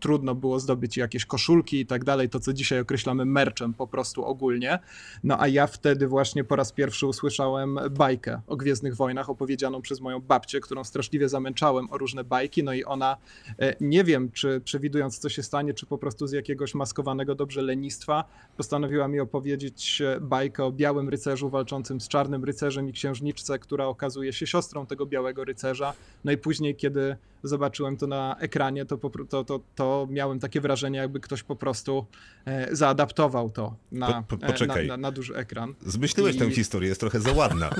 trudno 0.00 0.34
było 0.34 0.60
zdobyć 0.60 0.96
jakieś 0.96 1.24
koszulki 1.24 1.80
i 1.80 1.86
tak 1.86 2.04
dalej, 2.04 2.28
to 2.28 2.40
co 2.40 2.52
dzisiaj 2.52 2.80
określamy 2.80 3.24
merchem 3.24 3.74
po 3.74 3.86
prostu 3.86 4.24
ogólnie. 4.24 4.78
No 5.24 5.40
a 5.40 5.48
ja 5.48 5.66
wtedy 5.66 6.06
właśnie 6.08 6.44
po 6.44 6.56
raz 6.56 6.72
pierwszy 6.72 7.06
usłyszałem 7.06 7.78
bajkę 7.90 8.40
o 8.46 8.56
Gwiezdnych 8.56 8.96
Wojnach 8.96 9.30
opowiedzianą 9.30 9.82
przez 9.82 10.00
moją 10.00 10.20
babcię, 10.20 10.60
którą 10.60 10.84
straszliwie 10.84 11.28
zamęczałem 11.28 11.90
o 11.90 11.98
różne 11.98 12.24
bajki, 12.24 12.62
no 12.62 12.72
i 12.72 12.84
ona 12.84 13.16
e, 13.58 13.76
nie 13.80 14.04
wiem, 14.04 14.30
czy 14.32 14.60
przewidując 14.64 15.18
co 15.18 15.28
się 15.28 15.42
stanie, 15.42 15.74
czy 15.74 15.86
po 15.86 15.98
prostu 15.98 16.26
z 16.26 16.32
jakiegoś 16.32 16.74
maskowanego 16.74 17.34
dobrze 17.34 17.62
lenistwa, 17.62 18.24
postanowiła 18.56 19.08
mi 19.08 19.20
opowiedzieć 19.20 20.00
e, 20.00 20.20
bajkę 20.20 20.64
o 20.64 20.72
białym 20.72 21.08
rycerzu 21.08 21.50
walczącym 21.50 22.00
z 22.00 22.08
czarnym 22.08 22.44
rycerzem 22.44 22.88
i 22.88 22.92
księżniczce, 22.92 23.58
która 23.58 23.86
okazuje 23.86 24.32
się 24.32 24.46
siostrą 24.46 24.86
tego 24.86 25.06
białego 25.06 25.44
rycerza. 25.44 25.92
No 26.24 26.32
i 26.32 26.36
później, 26.36 26.76
kiedy 26.76 27.16
zobaczyłem 27.42 27.96
to 27.96 28.06
na 28.06 28.36
ekranie, 28.38 28.86
to, 28.86 28.98
po, 28.98 29.10
to, 29.26 29.44
to, 29.44 29.60
to 29.74 30.06
miałem 30.10 30.38
takie 30.40 30.60
wrażenie, 30.60 30.98
jakby 30.98 31.20
ktoś 31.20 31.42
po 31.42 31.56
prostu 31.56 32.06
e, 32.46 32.76
zaadaptował 32.76 33.50
to 33.50 33.76
na, 33.92 34.22
Po- 34.22 34.36
po- 34.36 34.46
e, 34.46 34.52
poczekaj. 34.52 34.86
na, 34.86 34.96
na, 34.96 35.00
na 35.02 35.10
duży 35.12 35.36
ekran. 35.36 35.74
Zmyśliłeś 35.86 36.36
I- 36.36 36.38
tę 36.38 36.50
historię, 36.50 36.88
jest 36.88 37.00
trochę 37.00 37.20
za 37.20 37.32
ładna. 37.32 37.70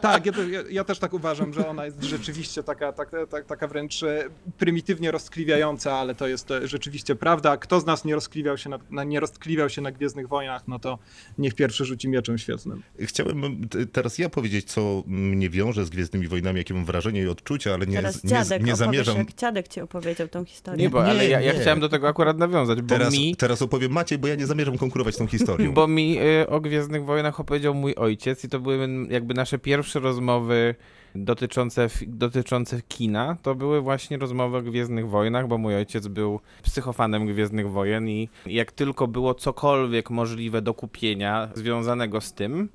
Tak, 0.00 0.26
ja, 0.26 0.32
ja, 0.50 0.62
ja 0.70 0.84
też 0.84 0.98
tak 0.98 1.12
uważam, 1.14 1.52
że 1.54 1.68
ona 1.68 1.84
jest 1.84 2.02
rzeczywiście 2.02 2.62
taka, 2.62 2.92
taka, 2.92 3.26
taka, 3.26 3.48
taka 3.48 3.68
wręcz 3.68 4.02
e, 4.02 4.24
prymitywnie 4.58 5.10
roztkliwiająca, 5.10 5.92
ale 5.92 6.14
to 6.14 6.28
jest 6.28 6.48
rzeczywiście 6.64 7.16
prawda. 7.16 7.56
Kto 7.56 7.80
z 7.80 7.86
nas 7.86 8.04
nie 8.04 8.14
roztkliwiał 8.14 8.58
się 8.58 8.70
na, 8.70 8.78
na, 8.90 9.04
nie 9.04 9.20
roztkliwiał 9.20 9.68
się 9.68 9.82
na 9.82 9.92
Gwiezdnych 9.92 10.28
Wojnach, 10.28 10.68
no 10.68 10.78
to 10.78 10.98
niech 11.38 11.54
pierwszy 11.54 11.84
rzuci 11.84 12.08
mieczem 12.08 12.38
świetlnym. 12.38 12.82
Chciałem 13.00 13.68
teraz 13.92 14.18
ja 14.18 14.28
powiedzieć, 14.28 14.72
co 14.72 15.02
mnie 15.06 15.50
wiąże 15.50 15.84
z 15.84 15.90
Gwiezdnymi 15.90 16.28
Wojnami, 16.28 16.58
jakie 16.58 16.74
mam 16.74 16.84
wrażenie 16.84 17.22
i 17.22 17.28
odczucia, 17.28 17.74
ale 17.74 17.86
nie, 17.86 17.96
Teraz 17.96 18.24
nie, 18.24 18.30
dziadek 18.30 18.50
nie 18.50 18.56
opowiesz, 18.74 18.78
zamierzam. 18.78 19.16
jak 19.16 19.34
dziadek 19.34 19.68
ci 19.68 19.80
opowiedział 19.80 20.28
tą 20.34 20.44
historię. 20.44 20.82
Nie, 20.82 20.90
bo, 20.90 21.02
Nie, 21.02 21.10
ale 21.10 21.28
ja, 21.28 21.40
ja 21.40 21.52
nie. 21.52 21.60
chciałem 21.60 21.80
do 21.80 21.88
tego 21.88 22.08
akurat 22.08 22.38
nawiązać, 22.38 22.82
bo 22.82 22.88
Teraz, 22.88 23.12
mi, 23.12 23.36
teraz 23.36 23.62
opowiem 23.62 23.92
Maciej, 23.92 24.18
bo 24.18 24.28
ja 24.28 24.34
nie 24.34 24.46
zamierzam 24.46 24.78
konkurować 24.78 25.14
z 25.14 25.18
tą 25.18 25.26
historią. 25.26 25.72
bo 25.78 25.88
mi 25.88 26.18
y, 26.18 26.48
o 26.48 26.60
Gwiezdnych 26.60 27.04
Wojnach 27.04 27.40
opowiedział 27.40 27.74
mój 27.74 27.94
ojciec 27.94 28.44
i 28.44 28.48
to 28.48 28.60
były 28.60 28.88
jakby 29.10 29.34
nasze 29.34 29.58
pierwsze 29.58 30.00
rozmowy 30.00 30.74
dotyczące, 31.14 31.88
dotyczące 32.06 32.82
kina. 32.82 33.36
To 33.42 33.54
były 33.54 33.80
właśnie 33.80 34.18
rozmowy 34.18 34.56
o 34.56 34.62
Gwiezdnych 34.62 35.08
Wojnach, 35.08 35.48
bo 35.48 35.58
mój 35.58 35.76
ojciec 35.76 36.08
był 36.08 36.40
psychofanem 36.62 37.26
Gwiezdnych 37.26 37.70
Wojen 37.70 38.08
i 38.08 38.28
jak 38.46 38.72
tylko 38.72 39.08
było 39.08 39.34
cokolwiek 39.34 40.10
możliwe 40.10 40.62
do 40.62 40.74
kupienia 40.74 41.48
związanego 41.54 42.20
z 42.20 42.32
tym, 42.32 42.68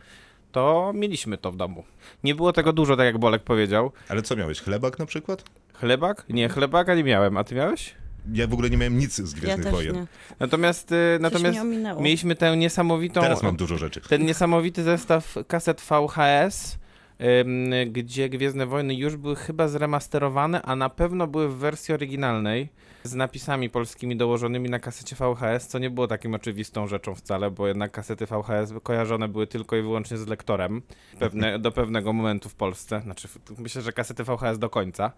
to 0.51 0.91
mieliśmy 0.95 1.37
to 1.37 1.51
w 1.51 1.55
domu. 1.55 1.83
Nie 2.23 2.35
było 2.35 2.53
tego 2.53 2.73
dużo, 2.73 2.97
tak 2.97 3.05
jak 3.05 3.17
Bolek 3.17 3.43
powiedział. 3.43 3.91
Ale 4.09 4.21
co 4.21 4.35
miałeś, 4.35 4.61
chlebak 4.61 4.99
na 4.99 5.05
przykład? 5.05 5.43
Chlebak? 5.79 6.25
Nie, 6.29 6.49
chlebaka 6.49 6.95
nie 6.95 7.03
miałem. 7.03 7.37
A 7.37 7.43
ty 7.43 7.55
miałeś? 7.55 7.95
Ja 8.33 8.47
w 8.47 8.53
ogóle 8.53 8.69
nie 8.69 8.77
miałem 8.77 8.97
nic 8.97 9.15
z 9.15 9.33
Ja 9.33 9.39
Gwiezdnych 9.39 9.63
też 9.63 9.73
Wojen. 9.73 9.95
nie. 9.95 10.05
Natomiast, 10.39 10.91
y, 10.91 11.17
natomiast 11.21 11.59
mieliśmy 11.99 12.35
tę 12.35 12.57
niesamowitą... 12.57 13.21
Teraz 13.21 13.43
mam 13.43 13.55
dużo 13.55 13.77
rzeczy. 13.77 14.01
Ten 14.01 14.25
niesamowity 14.25 14.83
zestaw 14.83 15.35
kaset 15.47 15.81
VHS, 15.81 16.77
ym, 17.21 17.71
gdzie 17.91 18.29
Gwiezdne 18.29 18.65
Wojny 18.65 18.95
już 18.95 19.15
były 19.15 19.35
chyba 19.35 19.67
zremasterowane, 19.67 20.61
a 20.61 20.75
na 20.75 20.89
pewno 20.89 21.27
były 21.27 21.49
w 21.49 21.55
wersji 21.55 21.93
oryginalnej 21.93 22.69
z 23.03 23.15
napisami 23.15 23.69
polskimi 23.69 24.15
dołożonymi 24.17 24.69
na 24.69 24.79
kasecie 24.79 25.15
VHS, 25.15 25.67
co 25.67 25.79
nie 25.79 25.89
było 25.89 26.07
takim 26.07 26.35
oczywistą 26.35 26.87
rzeczą 26.87 27.15
wcale, 27.15 27.51
bo 27.51 27.67
jednak 27.67 27.91
kasety 27.91 28.25
VHS 28.25 28.73
kojarzone 28.83 29.27
były 29.27 29.47
tylko 29.47 29.75
i 29.75 29.81
wyłącznie 29.81 30.17
z 30.17 30.27
lektorem 30.27 30.81
pewne, 31.19 31.59
do 31.59 31.71
pewnego 31.71 32.13
momentu 32.13 32.49
w 32.49 32.55
Polsce. 32.55 33.01
Znaczy, 33.01 33.27
myślę, 33.57 33.81
że 33.81 33.91
kasety 33.93 34.23
VHS 34.23 34.59
do 34.59 34.69
końca. 34.69 35.11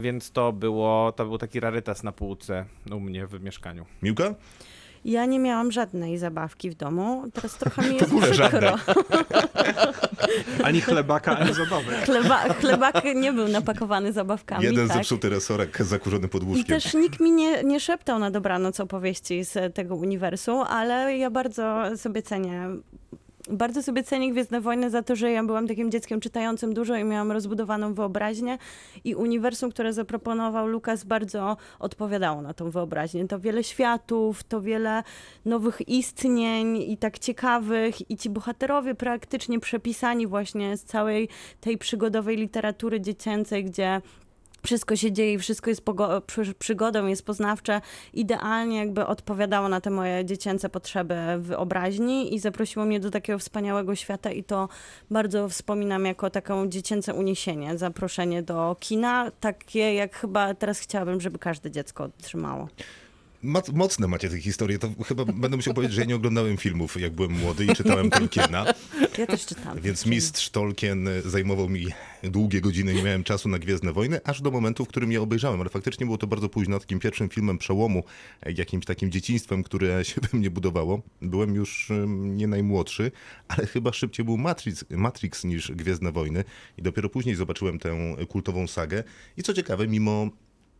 Więc 0.00 0.30
to 0.30 0.52
było, 0.52 1.12
to 1.12 1.24
był 1.26 1.38
taki 1.38 1.60
rarytas 1.60 2.02
na 2.02 2.12
półce 2.12 2.64
u 2.90 3.00
mnie 3.00 3.26
w 3.26 3.42
mieszkaniu. 3.42 3.84
Miłka? 4.02 4.34
Ja 5.04 5.26
nie 5.26 5.38
miałam 5.38 5.72
żadnej 5.72 6.18
zabawki 6.18 6.70
w 6.70 6.74
domu. 6.74 7.24
Teraz 7.34 7.58
trochę 7.58 7.82
mi 7.88 7.94
jest 7.94 8.06
ogóle 8.12 8.30
przykro. 8.30 8.76
Ani 10.64 10.80
chlebaka, 10.80 11.38
ani 11.38 11.54
zabawy. 11.54 11.92
Chleba, 12.04 12.54
chlebak 12.54 13.04
nie 13.14 13.32
był 13.32 13.48
napakowany 13.48 14.12
zabawkami. 14.12 14.64
Jeden 14.64 14.88
tak. 14.88 14.96
zepsuty 14.96 15.28
resorek 15.28 15.82
zakurzony 15.82 16.28
pod 16.28 16.42
I 16.42 16.46
łóżkiem. 16.46 16.66
też 16.80 16.94
nikt 16.94 17.20
mi 17.20 17.30
nie, 17.30 17.62
nie 17.62 17.80
szeptał 17.80 18.18
na 18.18 18.30
dobranoc 18.30 18.80
opowieści 18.80 19.44
z 19.44 19.74
tego 19.74 19.96
uniwersum, 19.96 20.60
ale 20.60 21.16
ja 21.16 21.30
bardzo 21.30 21.96
sobie 21.96 22.22
cenię. 22.22 22.68
Bardzo 23.52 23.82
sobie 23.82 24.02
cenię 24.02 24.32
Gwiezdne 24.32 24.60
Wojny 24.60 24.90
za 24.90 25.02
to, 25.02 25.16
że 25.16 25.30
ja 25.30 25.44
byłam 25.44 25.68
takim 25.68 25.90
dzieckiem 25.90 26.20
czytającym 26.20 26.74
dużo 26.74 26.96
i 26.96 27.04
miałam 27.04 27.32
rozbudowaną 27.32 27.94
wyobraźnię 27.94 28.58
i 29.04 29.14
uniwersum, 29.14 29.70
które 29.70 29.92
zaproponował 29.92 30.66
Lukas 30.66 31.04
bardzo 31.04 31.56
odpowiadało 31.78 32.42
na 32.42 32.54
tą 32.54 32.70
wyobraźnię. 32.70 33.28
To 33.28 33.40
wiele 33.40 33.64
światów, 33.64 34.44
to 34.44 34.60
wiele 34.60 35.02
nowych 35.44 35.88
istnień 35.88 36.76
i 36.76 36.96
tak 36.96 37.18
ciekawych 37.18 38.10
i 38.10 38.16
ci 38.16 38.30
bohaterowie 38.30 38.94
praktycznie 38.94 39.60
przepisani 39.60 40.26
właśnie 40.26 40.76
z 40.76 40.84
całej 40.84 41.28
tej 41.60 41.78
przygodowej 41.78 42.36
literatury 42.36 43.00
dziecięcej, 43.00 43.64
gdzie 43.64 44.00
wszystko 44.62 44.96
się 44.96 45.12
dzieje 45.12 45.32
i 45.32 45.38
wszystko 45.38 45.70
jest 45.70 45.82
przygodą, 46.58 47.06
jest 47.06 47.26
poznawcze, 47.26 47.80
idealnie 48.12 48.78
jakby 48.78 49.06
odpowiadało 49.06 49.68
na 49.68 49.80
te 49.80 49.90
moje 49.90 50.24
dziecięce 50.24 50.68
potrzeby 50.68 51.14
wyobraźni 51.38 52.34
i 52.34 52.38
zaprosiło 52.38 52.84
mnie 52.84 53.00
do 53.00 53.10
takiego 53.10 53.38
wspaniałego 53.38 53.94
świata 53.94 54.30
i 54.30 54.44
to 54.44 54.68
bardzo 55.10 55.48
wspominam 55.48 56.04
jako 56.04 56.30
taką 56.30 56.68
dziecięce 56.68 57.14
uniesienie, 57.14 57.78
zaproszenie 57.78 58.42
do 58.42 58.76
kina, 58.80 59.30
takie 59.40 59.94
jak 59.94 60.16
chyba 60.16 60.54
teraz 60.54 60.78
chciałabym, 60.78 61.20
żeby 61.20 61.38
każde 61.38 61.70
dziecko 61.70 62.04
otrzymało. 62.04 62.68
Mocne 63.72 64.08
macie 64.08 64.28
te 64.28 64.40
historie. 64.40 64.78
To 64.78 64.88
chyba 65.06 65.24
będę 65.24 65.56
musiał 65.56 65.74
powiedzieć, 65.74 65.94
że 65.94 66.00
ja 66.00 66.06
nie 66.06 66.16
oglądałem 66.16 66.56
filmów, 66.56 67.00
jak 67.00 67.12
byłem 67.12 67.32
młody 67.32 67.64
i 67.64 67.76
czytałem 67.76 68.10
Tolkiena. 68.20 68.64
Ja 69.18 69.26
też 69.26 69.46
czytam. 69.46 69.80
Więc 69.80 70.06
mistrz 70.06 70.50
Tolkien 70.50 71.08
zajmował 71.24 71.68
mi 71.68 71.86
długie 72.22 72.60
godziny, 72.60 72.94
nie 72.94 73.02
miałem 73.02 73.24
czasu 73.24 73.48
na 73.48 73.58
Gwiezdne 73.58 73.92
Wojny, 73.92 74.20
aż 74.24 74.42
do 74.42 74.50
momentu, 74.50 74.84
w 74.84 74.88
którym 74.88 75.12
je 75.12 75.22
obejrzałem. 75.22 75.60
Ale 75.60 75.70
faktycznie 75.70 76.06
było 76.06 76.18
to 76.18 76.26
bardzo 76.26 76.48
późno, 76.48 76.80
takim 76.80 76.98
pierwszym 76.98 77.28
filmem 77.28 77.58
przełomu, 77.58 78.04
jakimś 78.56 78.84
takim 78.84 79.10
dzieciństwem, 79.10 79.62
które 79.62 80.04
się 80.04 80.20
we 80.20 80.38
mnie 80.38 80.50
budowało. 80.50 81.02
Byłem 81.22 81.54
już 81.54 81.88
nie 82.16 82.46
najmłodszy, 82.46 83.10
ale 83.48 83.66
chyba 83.66 83.92
szybciej 83.92 84.24
był 84.24 84.38
Matrix, 84.38 84.84
Matrix 84.90 85.44
niż 85.44 85.72
Gwiezdne 85.72 86.12
Wojny. 86.12 86.44
I 86.78 86.82
dopiero 86.82 87.08
później 87.08 87.34
zobaczyłem 87.34 87.78
tę 87.78 88.16
kultową 88.28 88.66
sagę. 88.66 89.04
I 89.36 89.42
co 89.42 89.54
ciekawe, 89.54 89.88
mimo 89.88 90.30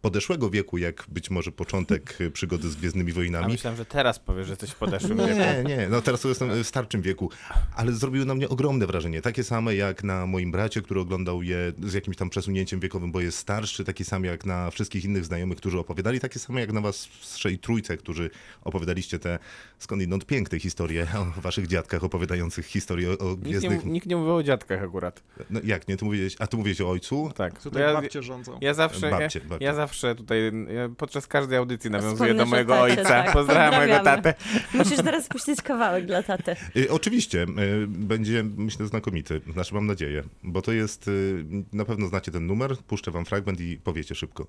podeszłego 0.02 0.50
wieku, 0.50 0.78
jak 0.78 1.04
być 1.08 1.30
może 1.30 1.52
początek 1.52 2.18
przygody 2.32 2.70
z 2.70 2.76
Gwiezdnymi 2.76 3.12
A 3.12 3.14
Wojnami, 3.14 3.52
myślałem, 3.52 3.76
że 3.76 3.84
teraz 3.84 4.18
powiesz, 4.18 4.46
że 4.46 4.52
jesteś 4.52 4.70
w 4.70 4.74
podeszłym 4.74 5.18
wieku. 5.18 5.30
nie, 5.38 5.76
nie, 5.76 5.88
no 5.88 6.02
teraz 6.02 6.20
to 6.20 6.28
jestem 6.28 6.62
w 6.64 6.66
starczym 6.66 7.02
wieku, 7.02 7.30
ale 7.76 7.92
zrobiły 7.92 8.24
na 8.24 8.34
mnie 8.34 8.48
ogromne 8.48 8.86
wrażenie. 8.86 9.22
Takie 9.22 9.44
same 9.44 9.74
jak 9.74 10.04
na 10.04 10.26
moim 10.26 10.52
bracie, 10.52 10.82
który 10.82 11.00
oglądał 11.00 11.42
je 11.42 11.72
z 11.82 11.94
jakimś 11.94 12.16
tam 12.16 12.30
przesunięciem 12.30 12.80
wiekowym, 12.80 13.12
bo 13.12 13.20
jest 13.20 13.38
starszy, 13.38 13.84
takie 13.84 14.04
same 14.04 14.26
jak 14.26 14.46
na 14.46 14.70
wszystkich 14.70 15.04
innych 15.04 15.24
znajomych, 15.24 15.58
którzy 15.58 15.78
opowiadali, 15.78 16.20
takie 16.20 16.38
same 16.38 16.60
jak 16.60 16.72
na 16.72 16.80
was 16.80 17.08
trzej 17.22 17.58
trójce, 17.58 17.96
którzy 17.96 18.30
opowiadaliście 18.64 19.18
te 19.18 19.38
skądinąd 19.78 20.26
piękne 20.26 20.58
historie 20.60 21.06
o 21.38 21.40
waszych 21.40 21.66
dziadkach 21.66 22.04
opowiadających 22.04 22.66
historię 22.66 23.10
o, 23.10 23.18
o 23.18 23.30
Nikt 23.30 23.44
nie, 23.44 23.50
gwiezdnych... 23.50 23.84
nikt 23.84 24.06
nie 24.06 24.16
mówił 24.16 24.34
o 24.34 24.42
dziadkach 24.42 24.82
akurat. 24.82 25.22
No, 25.50 25.60
jak 25.64 25.88
nie? 25.88 25.96
Ty 25.96 26.04
mówiłeś, 26.04 26.36
a 26.38 26.46
ty 26.46 26.56
mówiłeś 26.56 26.80
o 26.80 26.90
ojcu? 26.90 27.32
Tak. 27.36 27.62
Tutaj 27.62 27.82
ja, 27.82 27.92
babcie 27.92 28.22
rządzą. 28.22 28.58
ja 28.60 28.74
zawsze, 28.74 29.10
Babcie, 29.10 29.38
ja, 29.38 29.48
babcie. 29.48 29.64
ja 29.64 29.74
zawsze 29.74 29.91
tutaj, 30.16 30.52
ja 30.74 30.88
podczas 30.96 31.26
każdej 31.26 31.58
audycji 31.58 31.90
nawiązuję 31.90 32.14
Wspomnisz 32.16 32.36
do 32.36 32.46
mojego 32.46 32.72
tacie, 32.74 32.82
ojca. 32.82 33.08
tak. 33.08 33.32
Pozdrawiam 33.32 33.74
mojego 33.74 34.04
tatę. 34.04 34.34
Musisz 34.74 34.96
teraz 34.96 35.28
puścić 35.28 35.62
kawałek 35.62 36.06
dla 36.06 36.22
taty. 36.22 36.56
Y, 36.76 36.90
Oczywiście, 36.90 37.42
y, 37.42 37.86
będzie 37.88 38.44
myślę 38.56 38.86
znakomity, 38.86 39.40
znaczy 39.52 39.74
mam 39.74 39.86
nadzieję, 39.86 40.22
bo 40.42 40.62
to 40.62 40.72
jest, 40.72 41.08
y, 41.08 41.44
na 41.72 41.84
pewno 41.84 42.06
znacie 42.06 42.32
ten 42.32 42.46
numer, 42.46 42.76
puszczę 42.76 43.10
wam 43.10 43.24
fragment 43.24 43.60
i 43.60 43.76
powiecie 43.84 44.14
szybko. 44.14 44.46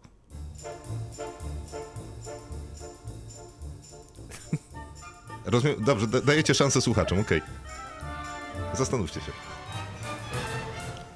Rozumiem, 5.46 5.76
dobrze, 5.84 6.08
da, 6.08 6.22
dajecie 6.22 6.54
szansę 6.54 6.82
słuchaczom, 6.82 7.20
okej. 7.20 7.42
Zastanówcie 8.74 9.20
się. 9.20 9.32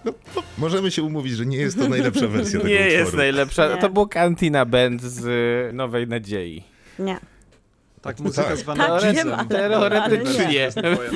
No, 0.07 0.13
no, 0.35 0.43
możemy 0.57 0.91
się 0.91 1.03
umówić, 1.03 1.33
że 1.33 1.45
nie 1.45 1.57
jest 1.57 1.77
to 1.79 1.89
najlepsza 1.89 2.27
wersja 2.27 2.59
tego 2.59 2.69
Nie 2.69 2.75
jest 2.75 3.01
utworu. 3.01 3.17
najlepsza. 3.17 3.75
Nie. 3.75 3.81
To 3.81 3.89
był 3.89 4.07
Cantina 4.07 4.65
Band 4.65 5.01
z 5.01 5.25
y, 5.25 5.73
Nowej 5.73 6.07
Nadziei. 6.07 6.63
Nie. 6.99 7.19
Tak, 8.01 8.19
muzyka 8.19 8.43
tak. 8.47 8.57
zwana 8.57 8.87
Tak, 8.99 9.15
wiem, 9.15 9.33
ale- 9.33 9.45
Teoretycznie. 9.47 10.69
ale. 10.75 10.97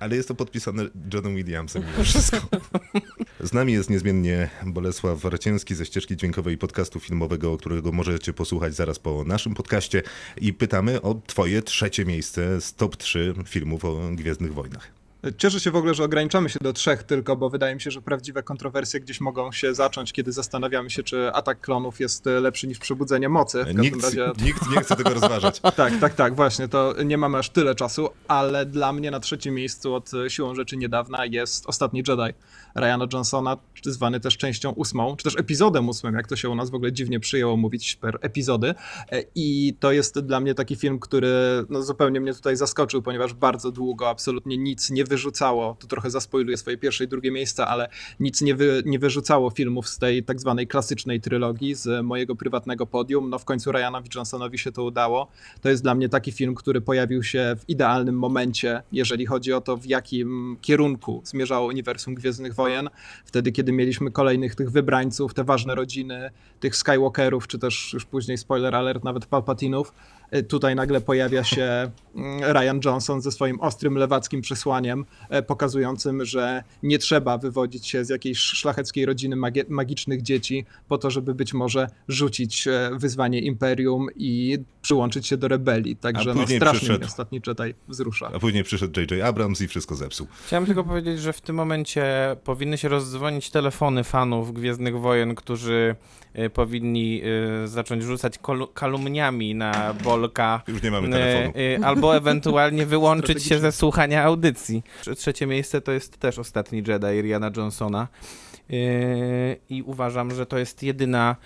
Ale 0.00 0.16
jest 0.16 0.28
to 0.28 0.34
podpisane 0.34 0.82
Johnem 1.14 1.36
Williamsem 1.36 1.82
mimo 1.92 2.04
wszystko. 2.04 2.38
Z 3.40 3.52
nami 3.52 3.72
jest 3.72 3.90
niezmiennie 3.90 4.50
Bolesław 4.66 5.24
Raciński 5.24 5.74
ze 5.74 5.86
ścieżki 5.86 6.16
dźwiękowej 6.16 6.58
podcastu 6.58 7.00
filmowego, 7.00 7.56
którego 7.56 7.92
możecie 7.92 8.32
posłuchać 8.32 8.74
zaraz 8.74 8.98
po 8.98 9.24
naszym 9.24 9.54
podcaście. 9.54 10.02
I 10.40 10.52
pytamy 10.52 11.02
o 11.02 11.14
twoje 11.26 11.62
trzecie 11.62 12.04
miejsce 12.04 12.60
z 12.60 12.74
top 12.74 12.96
3 12.96 13.34
filmów 13.46 13.84
o 13.84 14.00
Gwiezdnych 14.12 14.54
Wojnach. 14.54 15.01
Cieszę 15.38 15.60
się 15.60 15.70
w 15.70 15.76
ogóle, 15.76 15.94
że 15.94 16.04
ograniczamy 16.04 16.48
się 16.48 16.58
do 16.62 16.72
trzech 16.72 17.02
tylko, 17.02 17.36
bo 17.36 17.50
wydaje 17.50 17.74
mi 17.74 17.80
się, 17.80 17.90
że 17.90 18.02
prawdziwe 18.02 18.42
kontrowersje 18.42 19.00
gdzieś 19.00 19.20
mogą 19.20 19.52
się 19.52 19.74
zacząć, 19.74 20.12
kiedy 20.12 20.32
zastanawiamy 20.32 20.90
się, 20.90 21.02
czy 21.02 21.32
atak 21.32 21.60
klonów 21.60 22.00
jest 22.00 22.26
e, 22.26 22.40
lepszy 22.40 22.68
niż 22.68 22.78
przebudzenie 22.78 23.28
mocy. 23.28 23.62
W 23.62 23.66
każdym 23.66 23.82
Nikt, 23.82 24.02
razie 24.02 24.32
nikt 24.44 24.70
nie 24.70 24.80
chce 24.80 24.96
tego 24.96 25.10
rozważać. 25.10 25.60
Tak, 25.76 25.92
tak, 26.00 26.14
tak, 26.14 26.36
właśnie, 26.36 26.68
to 26.68 26.94
nie 27.04 27.18
mamy 27.18 27.38
aż 27.38 27.50
tyle 27.50 27.74
czasu, 27.74 28.08
ale 28.28 28.66
dla 28.66 28.92
mnie 28.92 29.10
na 29.10 29.20
trzecim 29.20 29.54
miejscu 29.54 29.94
od 29.94 30.14
e, 30.14 30.30
siłą 30.30 30.54
rzeczy 30.54 30.76
niedawna 30.76 31.26
jest 31.26 31.66
Ostatni 31.66 32.02
Jedi 32.08 32.34
Ryana 32.74 33.06
Johnsona, 33.12 33.56
zwany 33.84 34.20
też 34.20 34.36
częścią 34.36 34.70
ósmą, 34.70 35.16
czy 35.16 35.24
też 35.24 35.36
epizodem 35.38 35.88
ósmym, 35.88 36.14
jak 36.14 36.26
to 36.26 36.36
się 36.36 36.48
u 36.48 36.54
nas 36.54 36.70
w 36.70 36.74
ogóle 36.74 36.92
dziwnie 36.92 37.20
przyjęło 37.20 37.56
mówić 37.56 37.96
per 37.96 38.18
epizody. 38.20 38.74
E, 39.12 39.22
I 39.34 39.76
to 39.80 39.92
jest 39.92 40.20
dla 40.20 40.40
mnie 40.40 40.54
taki 40.54 40.76
film, 40.76 40.98
który 40.98 41.64
no, 41.68 41.82
zupełnie 41.82 42.20
mnie 42.20 42.34
tutaj 42.34 42.56
zaskoczył, 42.56 43.02
ponieważ 43.02 43.34
bardzo 43.34 43.72
długo 43.72 44.08
absolutnie 44.08 44.58
nic 44.58 44.90
nie 44.90 45.04
wyrzucało, 45.12 45.76
tu 45.80 45.86
trochę 45.86 46.10
zaspoiluję 46.10 46.56
swoje 46.56 46.78
pierwsze 46.78 47.04
i 47.04 47.08
drugie 47.08 47.30
miejsca, 47.30 47.68
ale 47.68 47.88
nic 48.20 48.40
nie, 48.40 48.54
wy, 48.54 48.82
nie 48.86 48.98
wyrzucało 48.98 49.50
filmów 49.50 49.88
z 49.88 49.98
tej 49.98 50.24
tak 50.24 50.40
zwanej 50.40 50.66
klasycznej 50.66 51.20
trylogii, 51.20 51.74
z 51.74 52.04
mojego 52.04 52.36
prywatnego 52.36 52.86
podium. 52.86 53.30
No 53.30 53.38
w 53.38 53.44
końcu 53.44 53.72
Ryanowi 53.72 54.08
Johnsonowi 54.14 54.58
się 54.58 54.72
to 54.72 54.84
udało. 54.84 55.28
To 55.60 55.68
jest 55.68 55.82
dla 55.82 55.94
mnie 55.94 56.08
taki 56.08 56.32
film, 56.32 56.54
który 56.54 56.80
pojawił 56.80 57.22
się 57.22 57.56
w 57.58 57.68
idealnym 57.68 58.18
momencie, 58.18 58.82
jeżeli 58.92 59.26
chodzi 59.26 59.52
o 59.52 59.60
to, 59.60 59.76
w 59.76 59.86
jakim 59.86 60.56
kierunku 60.60 61.22
zmierzało 61.24 61.66
uniwersum 61.66 62.14
Gwiezdnych 62.14 62.54
Wojen. 62.54 62.90
Wtedy, 63.24 63.52
kiedy 63.52 63.72
mieliśmy 63.72 64.10
kolejnych 64.10 64.54
tych 64.54 64.70
wybrańców, 64.70 65.34
te 65.34 65.44
ważne 65.44 65.74
rodziny, 65.74 66.30
tych 66.60 66.76
Skywalkerów, 66.76 67.46
czy 67.46 67.58
też 67.58 67.92
już 67.92 68.04
później, 68.04 68.38
spoiler 68.38 68.74
alert, 68.74 69.04
nawet 69.04 69.26
Palpatinów. 69.26 69.92
E, 70.32 70.42
Tutaj 70.42 70.74
nagle 70.74 71.00
pojawia 71.00 71.44
się 71.44 71.90
mm, 72.16 72.40
Ryan 72.52 72.80
Johnson 72.84 73.20
ze 73.22 73.32
swoim 73.32 73.60
ostrym 73.60 73.94
lewackim 73.94 74.40
przesłaniem, 74.40 75.04
e, 75.28 75.42
pokazującym, 75.42 76.24
że 76.24 76.62
nie 76.82 76.98
trzeba 76.98 77.38
wywodzić 77.38 77.86
się 77.86 78.04
z 78.04 78.08
jakiejś 78.08 78.38
szlacheckiej 78.38 79.06
rodziny 79.06 79.36
magie- 79.36 79.64
magicznych 79.68 80.22
dzieci 80.22 80.64
po 80.88 80.98
to, 80.98 81.10
żeby 81.10 81.34
być 81.34 81.54
może 81.54 81.86
rzucić 82.08 82.66
e, 82.66 82.90
wyzwanie 82.96 83.40
imperium 83.40 84.06
i 84.16 84.58
przyłączyć 84.82 85.26
się 85.26 85.36
do 85.36 85.48
rebelii. 85.48 85.96
Także 85.96 86.34
no, 86.34 86.46
strasznie 86.46 86.60
przyszedł- 86.78 86.98
mnie 86.98 87.06
ostatni 87.06 87.40
Jedi 87.46 87.74
wzrusza. 87.88 88.30
A 88.34 88.38
później 88.38 88.64
przyszedł 88.64 89.00
J.J. 89.00 89.22
Abrams 89.22 89.60
i 89.60 89.68
wszystko 89.68 89.94
zepsuł. 89.94 90.26
Chciałem 90.46 90.66
tylko 90.66 90.84
powiedzieć, 90.84 91.20
że 91.20 91.32
w 91.32 91.40
tym 91.40 91.56
momencie 91.56 92.04
powinny 92.44 92.78
się 92.78 92.88
rozdzwonić 92.88 93.50
telefony 93.50 94.04
fanów 94.04 94.52
Gwiezdnych 94.54 94.98
Wojen, 95.00 95.34
którzy 95.34 95.96
y, 96.38 96.50
powinni 96.50 97.22
y, 97.64 97.68
zacząć 97.68 98.02
rzucać 98.02 98.38
kalumniami 98.74 99.54
na 99.54 99.94
Bolka. 100.04 100.62
Już 100.68 100.82
nie 100.82 100.90
mamy 100.90 101.08
telefonu. 101.10 101.52
Y, 101.58 101.78
albo 101.84 102.16
ewentualnie 102.16 102.86
wyłączyć 102.86 103.42
się 103.44 103.58
ze 103.58 103.72
słuchania 103.72 104.22
audycji. 104.22 104.82
Trze- 105.02 105.16
Trzecie 105.16 105.46
miejsce 105.46 105.80
to 105.80 105.92
jest 105.92 106.16
też 106.18 106.38
ostatni 106.38 106.78
Jedi 106.78 107.22
Riana 107.22 107.50
Johnsona. 107.56 108.08
I 109.70 109.82
uważam, 109.82 110.34
że 110.34 110.46
to 110.46 110.58
jest 110.58 110.82
jedyna. 110.82 111.36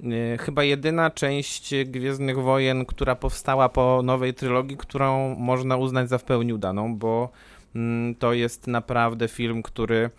Y, 0.00 0.38
Chyba 0.40 0.64
jedyna 0.64 1.10
część 1.10 1.74
Gwiezdnych 1.86 2.38
Wojen, 2.38 2.84
która 2.86 3.14
powstała 3.16 3.68
po 3.68 4.00
nowej 4.04 4.34
trylogii, 4.34 4.76
którą 4.76 5.34
można 5.34 5.76
uznać 5.76 6.08
za 6.08 6.18
w 6.18 6.24
pełni 6.24 6.52
udaną, 6.52 6.96
bo 6.96 7.28
mm, 7.76 8.14
to 8.14 8.32
jest 8.32 8.66
naprawdę 8.66 9.28
film, 9.28 9.62
który 9.62 10.10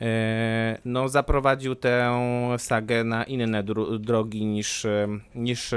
e, 0.00 0.78
no, 0.84 1.08
zaprowadził 1.08 1.74
tę 1.74 2.18
sagę 2.58 3.04
na 3.04 3.24
inne 3.24 3.64
dro- 3.64 3.98
drogi 3.98 4.44
niż, 4.46 4.84
e, 4.84 5.08
niż 5.34 5.74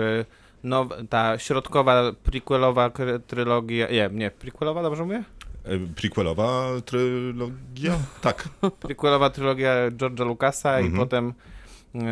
now, 0.64 0.88
ta 1.10 1.38
środkowa, 1.40 2.12
prequelowa 2.24 2.92
trylogia. 3.28 3.88
Nie, 3.92 4.10
nie, 4.14 4.32
prequelowa, 4.32 4.82
dobrze 4.84 5.04
mówię? 5.04 5.24
E, 5.66 5.80
Prequelowa 5.96 6.68
trylogia? 6.86 7.94
Tak. 8.22 8.50
Prequelowa 8.80 9.30
trylogia 9.30 9.74
George'a 9.92 10.26
Lucasa 10.26 10.80
i 10.80 10.86
Mhm. 10.86 11.04
potem 11.04 11.34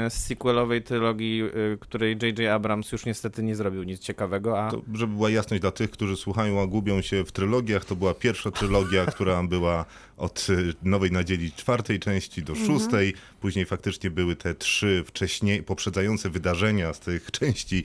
z 0.09 0.13
sequelowej 0.13 0.81
trylogii, 0.81 1.41
e, 1.41 1.50
której 1.79 2.17
J.J. 2.21 2.39
Abrams 2.51 2.91
już 2.91 3.05
niestety 3.05 3.43
nie 3.43 3.55
zrobił 3.55 3.83
nic 3.83 4.00
ciekawego, 4.00 4.61
a 4.61 4.71
To, 4.71 4.81
żeby 4.93 5.13
była 5.13 5.29
jasność 5.29 5.61
dla 5.61 5.71
tych, 5.71 5.91
którzy 5.91 6.15
słuchają, 6.15 6.61
a 6.61 6.67
gubią 6.67 7.01
się 7.01 7.25
w 7.25 7.31
trylogiach, 7.31 7.85
to 7.85 7.95
była 7.95 8.13
pierwsza 8.13 8.51
trylogia, 8.51 9.05
która 9.15 9.43
była 9.43 9.85
od 10.17 10.47
y, 10.50 10.73
Nowej 10.83 11.11
Nadziei 11.11 11.51
czwartej 11.51 12.00
części 12.00 12.43
do 12.43 12.55
szóstej. 12.55 13.13
Później 13.39 13.65
faktycznie 13.65 14.11
były 14.11 14.35
te 14.35 14.55
trzy 14.55 15.03
wcześniej 15.07 15.63
poprzedzające 15.63 16.29
wydarzenia 16.29 16.93
z 16.93 17.00
tych 17.00 17.31
części 17.39 17.83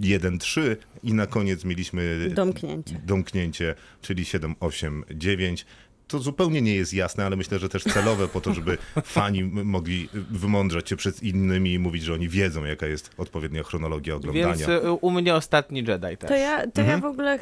1-3 0.00 0.76
i 1.02 1.14
na 1.14 1.26
koniec 1.26 1.64
mieliśmy 1.64 2.30
Domknięcie. 2.34 3.00
domknięcie, 3.06 3.74
czyli 4.02 4.24
7, 4.24 4.54
8, 4.60 5.04
9. 5.14 5.66
To 6.08 6.18
zupełnie 6.18 6.62
nie 6.62 6.74
jest 6.74 6.94
jasne, 6.94 7.26
ale 7.26 7.36
myślę, 7.36 7.58
że 7.58 7.68
też 7.68 7.84
celowe 7.84 8.28
po 8.28 8.40
to, 8.40 8.54
żeby 8.54 8.78
fani 9.04 9.44
mogli 9.44 10.08
wymądrzać 10.30 10.88
się 10.88 10.96
przed 10.96 11.22
innymi 11.22 11.72
i 11.72 11.78
mówić, 11.78 12.02
że 12.02 12.14
oni 12.14 12.28
wiedzą, 12.28 12.64
jaka 12.64 12.86
jest 12.86 13.10
odpowiednia 13.18 13.62
chronologia 13.62 14.14
oglądania. 14.14 14.46
więc 14.46 14.68
e, 14.68 14.92
u 14.92 15.10
mnie 15.10 15.34
ostatni 15.34 15.78
Jedi 15.78 16.16
też. 16.16 16.28
To 16.28 16.34
ja, 16.36 16.58
to 16.66 16.80
Mhm. 16.80 16.88
ja 16.88 16.98
w 16.98 17.04
ogóle. 17.04 17.38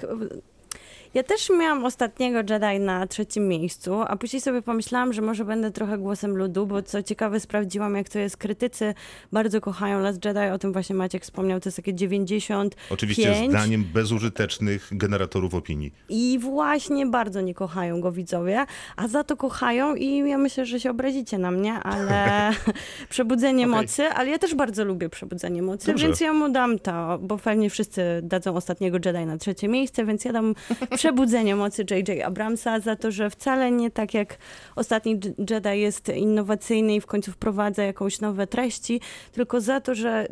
Ja 1.17 1.23
też 1.23 1.51
miałam 1.51 1.85
ostatniego 1.85 2.39
Jedi 2.39 2.81
na 2.81 3.07
trzecim 3.07 3.49
miejscu, 3.49 3.95
a 4.09 4.17
później 4.17 4.43
sobie 4.43 4.63
pomyślałam, 4.63 5.13
że 5.13 5.23
może 5.23 5.45
będę 5.45 5.71
trochę 5.71 5.99
głosem 5.99 6.37
ludu, 6.37 6.67
bo 6.67 6.83
co 6.83 7.03
ciekawe 7.03 7.41
sprawdziłam, 7.41 7.97
jak 7.97 8.09
to 8.09 8.19
jest. 8.19 8.37
Krytycy 8.37 8.95
bardzo 9.33 9.61
kochają 9.61 10.01
Last 10.01 10.25
Jedi, 10.25 10.53
o 10.55 10.59
tym 10.59 10.73
właśnie 10.73 10.95
Maciek 10.95 11.23
wspomniał, 11.23 11.61
to 11.61 11.69
jest 11.69 11.77
takie 11.77 11.95
90 11.95 12.77
Oczywiście 12.91 13.35
zdaniem 13.49 13.85
bezużytecznych 13.85 14.89
generatorów 14.93 15.55
opinii. 15.55 15.93
i 16.09 16.39
właśnie 16.39 17.07
bardzo 17.07 17.41
nie 17.41 17.55
kochają 17.55 18.01
go 18.01 18.13
widzowie, 18.13 18.67
a 18.97 19.09
za 19.09 19.25
to 19.25 19.37
kochają 19.37 19.95
i 19.95 20.29
ja 20.29 20.39
myślę, 20.39 20.67
że 20.67 20.81
się 20.81 20.91
obrazicie 20.91 21.39
na 21.39 21.51
mnie, 21.51 21.75
ale 21.75 22.51
Przebudzenie 23.11 23.67
Okej. 23.67 23.81
Mocy, 23.81 24.05
ale 24.09 24.31
ja 24.31 24.39
też 24.39 24.55
bardzo 24.55 24.85
lubię 24.85 25.09
Przebudzenie 25.09 25.63
Mocy, 25.63 25.87
Dobrze. 25.87 26.07
więc 26.07 26.21
ja 26.21 26.33
mu 26.33 26.49
dam 26.49 26.79
to, 26.79 27.19
bo 27.23 27.39
pewnie 27.39 27.71
wszyscy 27.71 28.03
dadzą 28.23 28.57
ostatniego 28.57 28.99
Jedi 29.05 29.27
na 29.27 29.39
trzecie 29.39 29.69
miejsce, 29.69 30.05
więc 30.05 30.25
ja 30.25 30.33
dam 30.33 30.55
Przebudzenie 31.07 31.57
Mocy 31.57 31.85
J.J. 31.91 32.25
Abramsa 32.25 32.81
za 32.81 32.97
to, 32.97 33.11
że 33.11 33.31
wcale 33.31 33.71
nie 33.71 33.91
tak 33.91 34.15
jak 34.15 34.39
ostatni 34.77 35.21
Jedi 35.51 35.81
jest 35.81 36.09
innowacyjny 36.09 36.95
i 36.95 37.01
w 37.01 37.07
końcu 37.07 37.33
wprowadza 37.33 37.83
jakąś 37.83 38.21
nowe 38.21 38.47
treści, 38.47 39.01
tylko 39.33 39.61
za 39.61 39.81
to, 39.81 39.95
że 39.95 40.27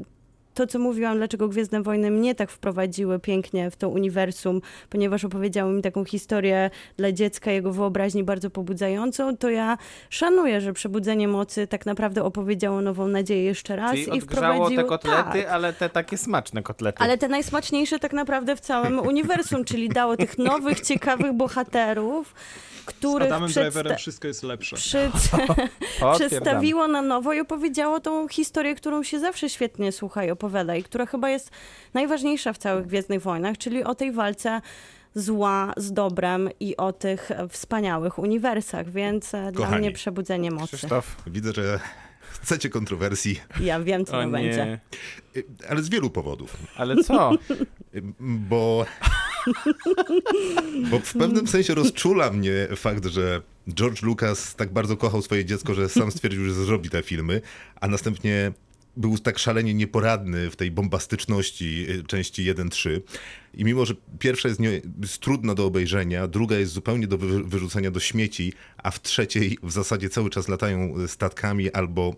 to, 0.54 0.66
co 0.66 0.78
mówiłam, 0.78 1.16
dlaczego 1.16 1.48
Gwiezdne 1.48 1.82
Wojny 1.82 2.10
mnie 2.10 2.34
tak 2.34 2.50
wprowadziły 2.50 3.18
pięknie 3.18 3.70
w 3.70 3.76
to 3.76 3.88
uniwersum, 3.88 4.60
ponieważ 4.90 5.24
opowiedziały 5.24 5.72
mi 5.72 5.82
taką 5.82 6.04
historię 6.04 6.70
dla 6.96 7.12
dziecka, 7.12 7.50
jego 7.50 7.72
wyobraźni 7.72 8.24
bardzo 8.24 8.50
pobudzającą, 8.50 9.36
to 9.36 9.50
ja 9.50 9.78
szanuję, 10.10 10.60
że 10.60 10.72
Przebudzenie 10.72 11.28
Mocy 11.28 11.66
tak 11.66 11.86
naprawdę 11.86 12.24
opowiedziało 12.24 12.80
nową 12.80 13.08
nadzieję 13.08 13.44
jeszcze 13.44 13.76
raz 13.76 13.90
Czyli 13.90 14.16
i 14.16 14.20
wprowadziło... 14.20 14.82
te 14.82 14.84
kotlety, 14.84 15.42
tak. 15.42 15.46
ale 15.50 15.72
te 15.72 15.88
takie 15.88 16.18
smaczne 16.18 16.62
kotlety. 16.62 16.98
Ale 17.02 17.18
te 17.18 17.28
najsmaczniejsze 17.28 17.98
tak 17.98 18.12
naprawdę 18.12 18.56
w 18.56 18.60
całym 18.60 18.98
uniwersum, 19.10 19.64
czyli 19.64 19.88
dało 19.88 20.16
tych 20.16 20.38
nowych, 20.38 20.80
ciekawych 20.80 21.32
bohaterów, 21.32 22.34
Z 22.80 22.84
których 22.84 23.26
Adamem 23.28 23.48
przedsta- 23.48 23.60
Driverem 23.62 23.98
wszystko 23.98 24.28
jest 24.28 24.42
lepsze. 24.42 24.76
przed... 24.76 25.12
Przedstawiło 26.14 26.88
na 26.88 27.02
nowo 27.02 27.32
i 27.32 27.40
opowiedziało 27.40 28.00
tą 28.00 28.28
historię, 28.28 28.74
którą 28.74 29.02
się 29.02 29.18
zawsze 29.18 29.50
świetnie 29.50 29.92
słucha 29.92 30.24
i 30.24 30.30
opowiada 30.30 30.43
i 30.78 30.82
która 30.82 31.06
chyba 31.06 31.30
jest 31.30 31.50
najważniejsza 31.94 32.52
w 32.52 32.58
całych 32.58 32.86
Gwiezdnych 32.86 33.22
Wojnach, 33.22 33.58
czyli 33.58 33.84
o 33.84 33.94
tej 33.94 34.12
walce 34.12 34.60
zła 35.14 35.72
z 35.76 35.92
dobrem 35.92 36.48
i 36.60 36.76
o 36.76 36.92
tych 36.92 37.30
e, 37.30 37.48
wspaniałych 37.48 38.18
uniwersach, 38.18 38.90
więc 38.90 39.34
e, 39.34 39.52
dla 39.52 39.64
Kochani. 39.66 39.80
mnie 39.80 39.92
przebudzenie 39.92 40.50
mocy. 40.50 40.76
Krzysztof. 40.76 41.16
Widzę, 41.26 41.52
że 41.52 41.80
chcecie 42.20 42.70
kontrowersji, 42.70 43.40
Ja 43.60 43.80
wiem, 43.80 44.04
co 44.04 44.18
O 44.18 44.22
to 44.22 44.28
będzie. 44.28 44.80
y, 45.36 45.44
ale 45.68 45.82
z 45.82 45.88
wielu 45.88 46.10
powodów. 46.10 46.56
Ale 46.76 46.96
co? 46.96 47.32
Y, 47.94 48.02
Bo, 48.20 48.86
bo 50.90 50.98
w 50.98 51.12
pewnym 51.12 51.46
sensie 51.48 51.74
rozczula 51.74 52.30
mnie 52.30 52.68
fakt, 52.76 53.06
że 53.06 53.42
George 53.74 54.02
Lucas 54.02 54.54
tak 54.54 54.72
bardzo 54.72 54.96
kochał 54.96 55.22
swoje 55.22 55.44
dziecko, 55.44 55.74
że 55.74 55.88
sam 55.88 56.10
stwierdził, 56.10 56.44
że 56.44 56.52
zrobi 56.54 56.90
te 56.90 57.02
filmy, 57.02 57.40
a 57.80 57.88
następnie 57.88 58.52
był 58.96 59.18
tak 59.18 59.38
szalenie 59.38 59.74
nieporadny 59.74 60.50
w 60.50 60.56
tej 60.56 60.70
bombastyczności 60.70 61.86
y, 61.90 62.04
części 62.04 62.54
1-3. 62.54 63.00
I 63.54 63.64
mimo, 63.64 63.86
że 63.86 63.94
pierwsza 64.18 64.48
jest, 64.48 64.60
nie, 64.60 64.80
jest 65.02 65.18
trudna 65.18 65.54
do 65.54 65.66
obejrzenia, 65.66 66.28
druga 66.28 66.56
jest 66.56 66.72
zupełnie 66.72 67.06
do 67.06 67.18
wy, 67.18 67.44
wyrzucenia 67.44 67.90
do 67.90 68.00
śmieci, 68.00 68.52
a 68.76 68.90
w 68.90 69.02
trzeciej 69.02 69.58
w 69.62 69.72
zasadzie 69.72 70.08
cały 70.08 70.30
czas 70.30 70.48
latają 70.48 71.00
y, 71.00 71.08
statkami 71.08 71.72
albo 71.72 72.14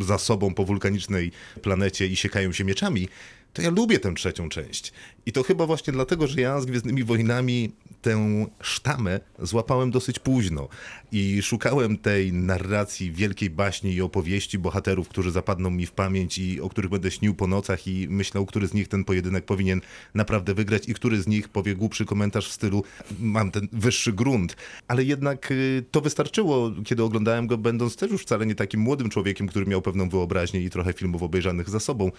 za 0.00 0.18
sobą 0.18 0.54
po 0.54 0.64
wulkanicznej 0.64 1.32
planecie 1.62 2.06
i 2.06 2.16
siekają 2.16 2.52
się 2.52 2.64
mieczami, 2.64 3.08
to 3.52 3.62
ja 3.62 3.70
lubię 3.70 3.98
tę 3.98 4.14
trzecią 4.14 4.48
część. 4.48 4.92
I 5.28 5.32
to 5.32 5.42
chyba 5.42 5.66
właśnie 5.66 5.92
dlatego, 5.92 6.26
że 6.26 6.40
ja 6.40 6.60
z 6.60 6.66
Gwiezdnymi 6.66 7.04
Wojnami 7.04 7.72
tę 8.02 8.46
sztamę 8.60 9.20
złapałem 9.38 9.90
dosyć 9.90 10.18
późno 10.18 10.68
i 11.12 11.42
szukałem 11.42 11.98
tej 11.98 12.32
narracji 12.32 13.12
wielkiej 13.12 13.50
baśni 13.50 13.94
i 13.94 14.02
opowieści 14.02 14.58
bohaterów, 14.58 15.08
którzy 15.08 15.30
zapadną 15.30 15.70
mi 15.70 15.86
w 15.86 15.92
pamięć 15.92 16.38
i 16.38 16.60
o 16.60 16.68
których 16.68 16.90
będę 16.90 17.10
śnił 17.10 17.34
po 17.34 17.46
nocach 17.46 17.86
i 17.86 18.08
myślał, 18.08 18.46
który 18.46 18.66
z 18.66 18.74
nich 18.74 18.88
ten 18.88 19.04
pojedynek 19.04 19.44
powinien 19.44 19.80
naprawdę 20.14 20.54
wygrać 20.54 20.88
i 20.88 20.94
który 20.94 21.22
z 21.22 21.26
nich 21.26 21.48
powie 21.48 21.74
głupszy 21.74 22.04
komentarz 22.04 22.48
w 22.48 22.52
stylu 22.52 22.84
mam 23.20 23.50
ten 23.50 23.68
wyższy 23.72 24.12
grunt. 24.12 24.56
Ale 24.88 25.04
jednak 25.04 25.50
y, 25.50 25.84
to 25.90 26.00
wystarczyło, 26.00 26.70
kiedy 26.84 27.02
oglądałem 27.02 27.46
go, 27.46 27.58
będąc 27.58 27.96
też 27.96 28.10
już 28.10 28.22
wcale 28.22 28.46
nie 28.46 28.54
takim 28.54 28.80
młodym 28.80 29.10
człowiekiem, 29.10 29.46
który 29.46 29.66
miał 29.66 29.82
pewną 29.82 30.08
wyobraźnię 30.08 30.60
i 30.60 30.70
trochę 30.70 30.92
filmów 30.92 31.22
obejrzanych 31.22 31.70
za 31.70 31.80
sobą. 31.80 32.10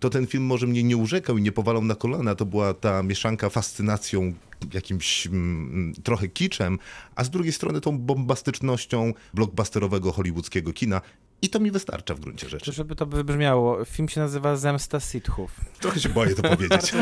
To 0.00 0.10
ten 0.10 0.26
film 0.26 0.44
może 0.44 0.66
mnie 0.66 0.82
nie 0.82 0.96
urzekał 0.96 1.38
i 1.38 1.42
nie 1.42 1.52
powalał 1.52 1.84
na 1.84 1.94
kolana. 1.94 2.34
To 2.34 2.46
była 2.56 2.74
ta 2.74 3.02
mieszanka 3.02 3.50
fascynacją, 3.50 4.32
jakimś 4.74 5.26
mm, 5.26 5.94
trochę 6.02 6.28
kiczem, 6.28 6.78
a 7.14 7.24
z 7.24 7.30
drugiej 7.30 7.52
strony 7.52 7.80
tą 7.80 7.98
bombastycznością 7.98 9.12
blockbusterowego 9.34 10.12
hollywoodzkiego 10.12 10.72
kina. 10.72 11.00
I 11.42 11.48
to 11.48 11.60
mi 11.60 11.70
wystarcza 11.70 12.14
w 12.14 12.20
gruncie 12.20 12.46
Czy 12.46 12.50
rzeczy. 12.50 12.72
żeby 12.72 12.96
to 12.96 13.06
wybrzmiało, 13.06 13.84
film 13.84 14.08
się 14.08 14.20
nazywa 14.20 14.56
Zemsta 14.56 15.00
Sithów. 15.00 15.60
Trochę 15.80 16.00
się 16.00 16.08
boję 16.08 16.34
to 16.34 16.42
powiedzieć. 16.42 16.92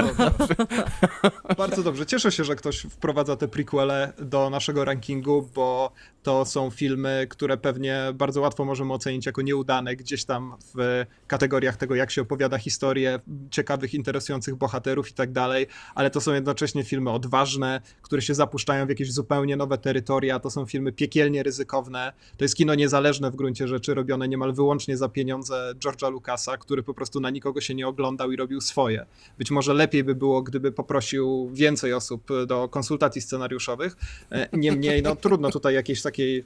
Bardzo 1.58 1.82
dobrze. 1.82 2.06
Cieszę 2.06 2.32
się, 2.32 2.44
że 2.44 2.56
ktoś 2.56 2.82
wprowadza 2.82 3.36
te 3.36 3.48
prequele 3.48 4.12
do 4.18 4.50
naszego 4.50 4.84
rankingu, 4.84 5.50
bo 5.54 5.92
to 6.22 6.44
są 6.44 6.70
filmy, 6.70 7.26
które 7.30 7.56
pewnie 7.56 8.00
bardzo 8.14 8.40
łatwo 8.40 8.64
możemy 8.64 8.92
ocenić 8.92 9.26
jako 9.26 9.42
nieudane 9.42 9.96
gdzieś 9.96 10.24
tam 10.24 10.54
w 10.74 11.04
kategoriach 11.26 11.76
tego, 11.76 11.94
jak 11.94 12.10
się 12.10 12.22
opowiada 12.22 12.58
historię, 12.58 13.20
ciekawych, 13.50 13.94
interesujących 13.94 14.54
bohaterów 14.54 15.10
i 15.10 15.12
tak 15.12 15.32
dalej, 15.32 15.66
ale 15.94 16.10
to 16.10 16.20
są 16.20 16.32
jednocześnie 16.32 16.84
filmy 16.84 17.10
odważne, 17.10 17.80
które 18.02 18.22
się 18.22 18.34
zapuszczają 18.34 18.86
w 18.86 18.88
jakieś 18.88 19.12
zupełnie 19.12 19.56
nowe 19.56 19.78
terytoria, 19.78 20.40
to 20.40 20.50
są 20.50 20.66
filmy 20.66 20.92
piekielnie 20.92 21.42
ryzykowne. 21.42 22.12
To 22.36 22.44
jest 22.44 22.56
kino 22.56 22.74
niezależne 22.74 23.30
w 23.30 23.36
gruncie 23.36 23.68
rzeczy, 23.68 23.94
robione 23.94 24.23
niemal 24.26 24.52
wyłącznie 24.52 24.96
za 24.96 25.08
pieniądze 25.08 25.72
George'a 25.84 26.12
Lucasa, 26.12 26.56
który 26.56 26.82
po 26.82 26.94
prostu 26.94 27.20
na 27.20 27.30
nikogo 27.30 27.60
się 27.60 27.74
nie 27.74 27.88
oglądał 27.88 28.32
i 28.32 28.36
robił 28.36 28.60
swoje. 28.60 29.06
Być 29.38 29.50
może 29.50 29.74
lepiej 29.74 30.04
by 30.04 30.14
było, 30.14 30.42
gdyby 30.42 30.72
poprosił 30.72 31.50
więcej 31.52 31.92
osób 31.92 32.28
do 32.46 32.68
konsultacji 32.68 33.22
scenariuszowych. 33.22 33.96
E, 34.30 34.48
Niemniej, 34.52 35.02
no 35.02 35.16
trudno 35.16 35.50
tutaj 35.50 35.74
jakiejś 35.74 36.02
takiej 36.02 36.38
e, 36.38 36.44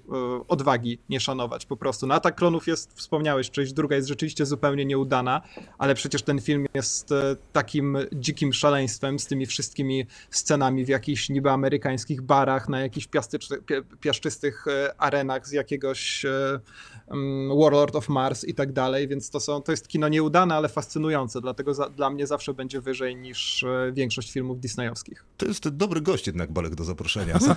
odwagi 0.48 0.98
nie 1.08 1.20
szanować 1.20 1.66
po 1.66 1.76
prostu. 1.76 2.06
No 2.06 2.14
Atak 2.14 2.36
Klonów 2.36 2.66
jest, 2.66 2.92
wspomniałeś, 2.94 3.50
część 3.50 3.72
druga 3.72 3.96
jest 3.96 4.08
rzeczywiście 4.08 4.46
zupełnie 4.46 4.84
nieudana, 4.84 5.42
ale 5.78 5.94
przecież 5.94 6.22
ten 6.22 6.40
film 6.40 6.66
jest 6.74 7.12
e, 7.12 7.36
takim 7.52 7.98
dzikim 8.12 8.52
szaleństwem 8.52 9.18
z 9.18 9.26
tymi 9.26 9.46
wszystkimi 9.46 10.06
scenami 10.30 10.84
w 10.84 10.88
jakichś 10.88 11.28
niby 11.28 11.50
amerykańskich 11.50 12.22
barach, 12.22 12.68
na 12.68 12.80
jakichś 12.80 13.08
piaszczystych 14.00 14.64
arenach 14.98 15.48
z 15.48 15.52
jakiegoś 15.52 16.26
mm, 17.08 17.52
Warlord 17.68 17.96
of 17.96 18.08
Mars 18.08 18.44
i 18.44 18.54
tak 18.54 18.72
dalej, 18.72 19.08
więc 19.08 19.30
to, 19.30 19.40
są, 19.40 19.62
to 19.62 19.72
jest 19.72 19.88
kino 19.88 20.08
nieudane, 20.08 20.54
ale 20.54 20.68
fascynujące, 20.68 21.40
dlatego 21.40 21.74
za, 21.74 21.88
dla 21.88 22.10
mnie 22.10 22.26
zawsze 22.26 22.54
będzie 22.54 22.80
wyżej 22.80 23.16
niż 23.16 23.64
e, 23.64 23.92
większość 23.92 24.32
filmów 24.32 24.60
disneyowskich. 24.60 25.24
To 25.36 25.46
jest 25.46 25.68
dobry 25.68 26.00
gość 26.00 26.26
jednak, 26.26 26.52
Balek, 26.52 26.74
do 26.74 26.84
zaproszenia. 26.84 27.38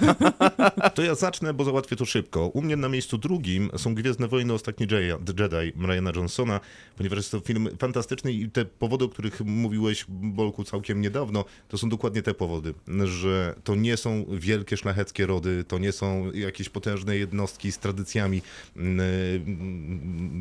To 0.96 1.02
ja 1.02 1.16
zacznę, 1.16 1.54
bo 1.54 1.64
załatwię 1.64 1.96
to 1.96 2.06
szybko. 2.06 2.48
U 2.48 2.62
mnie 2.62 2.76
na 2.76 2.90
miejscu 2.90 3.18
drugim 3.18 3.70
są 3.78 3.96
Gwiezdne 3.96 4.28
Wojny 4.28 4.54
Ostatni 4.54 4.88
Jedi, 4.92 5.74
Ryana 5.88 6.12
Johnsona, 6.16 6.60
ponieważ 6.98 7.18
jest 7.18 7.32
to 7.32 7.40
film 7.40 7.70
fantastyczny 7.80 8.34
i 8.34 8.50
te 8.50 8.66
powody, 8.66 9.06
o 9.06 9.10
których 9.10 9.42
mówiłeś, 9.42 10.06
Bolku, 10.10 10.64
całkiem 10.64 11.02
niedawno, 11.02 11.46
to 11.68 11.78
są 11.78 11.90
dokładnie 11.90 12.22
te 12.22 12.34
powody, 12.34 12.74
że 13.04 13.56
to 13.64 13.76
nie 13.76 13.98
są 13.98 14.26
wielkie, 14.30 14.78
szlacheckie 14.78 15.26
rody, 15.26 15.64
to 15.68 15.78
nie 15.78 15.92
są 15.92 16.32
jakieś 16.32 16.70
potężne 16.70 17.18
jednostki 17.18 17.72
z 17.72 17.80
tradycjami 17.80 18.42
mm, 18.76 19.02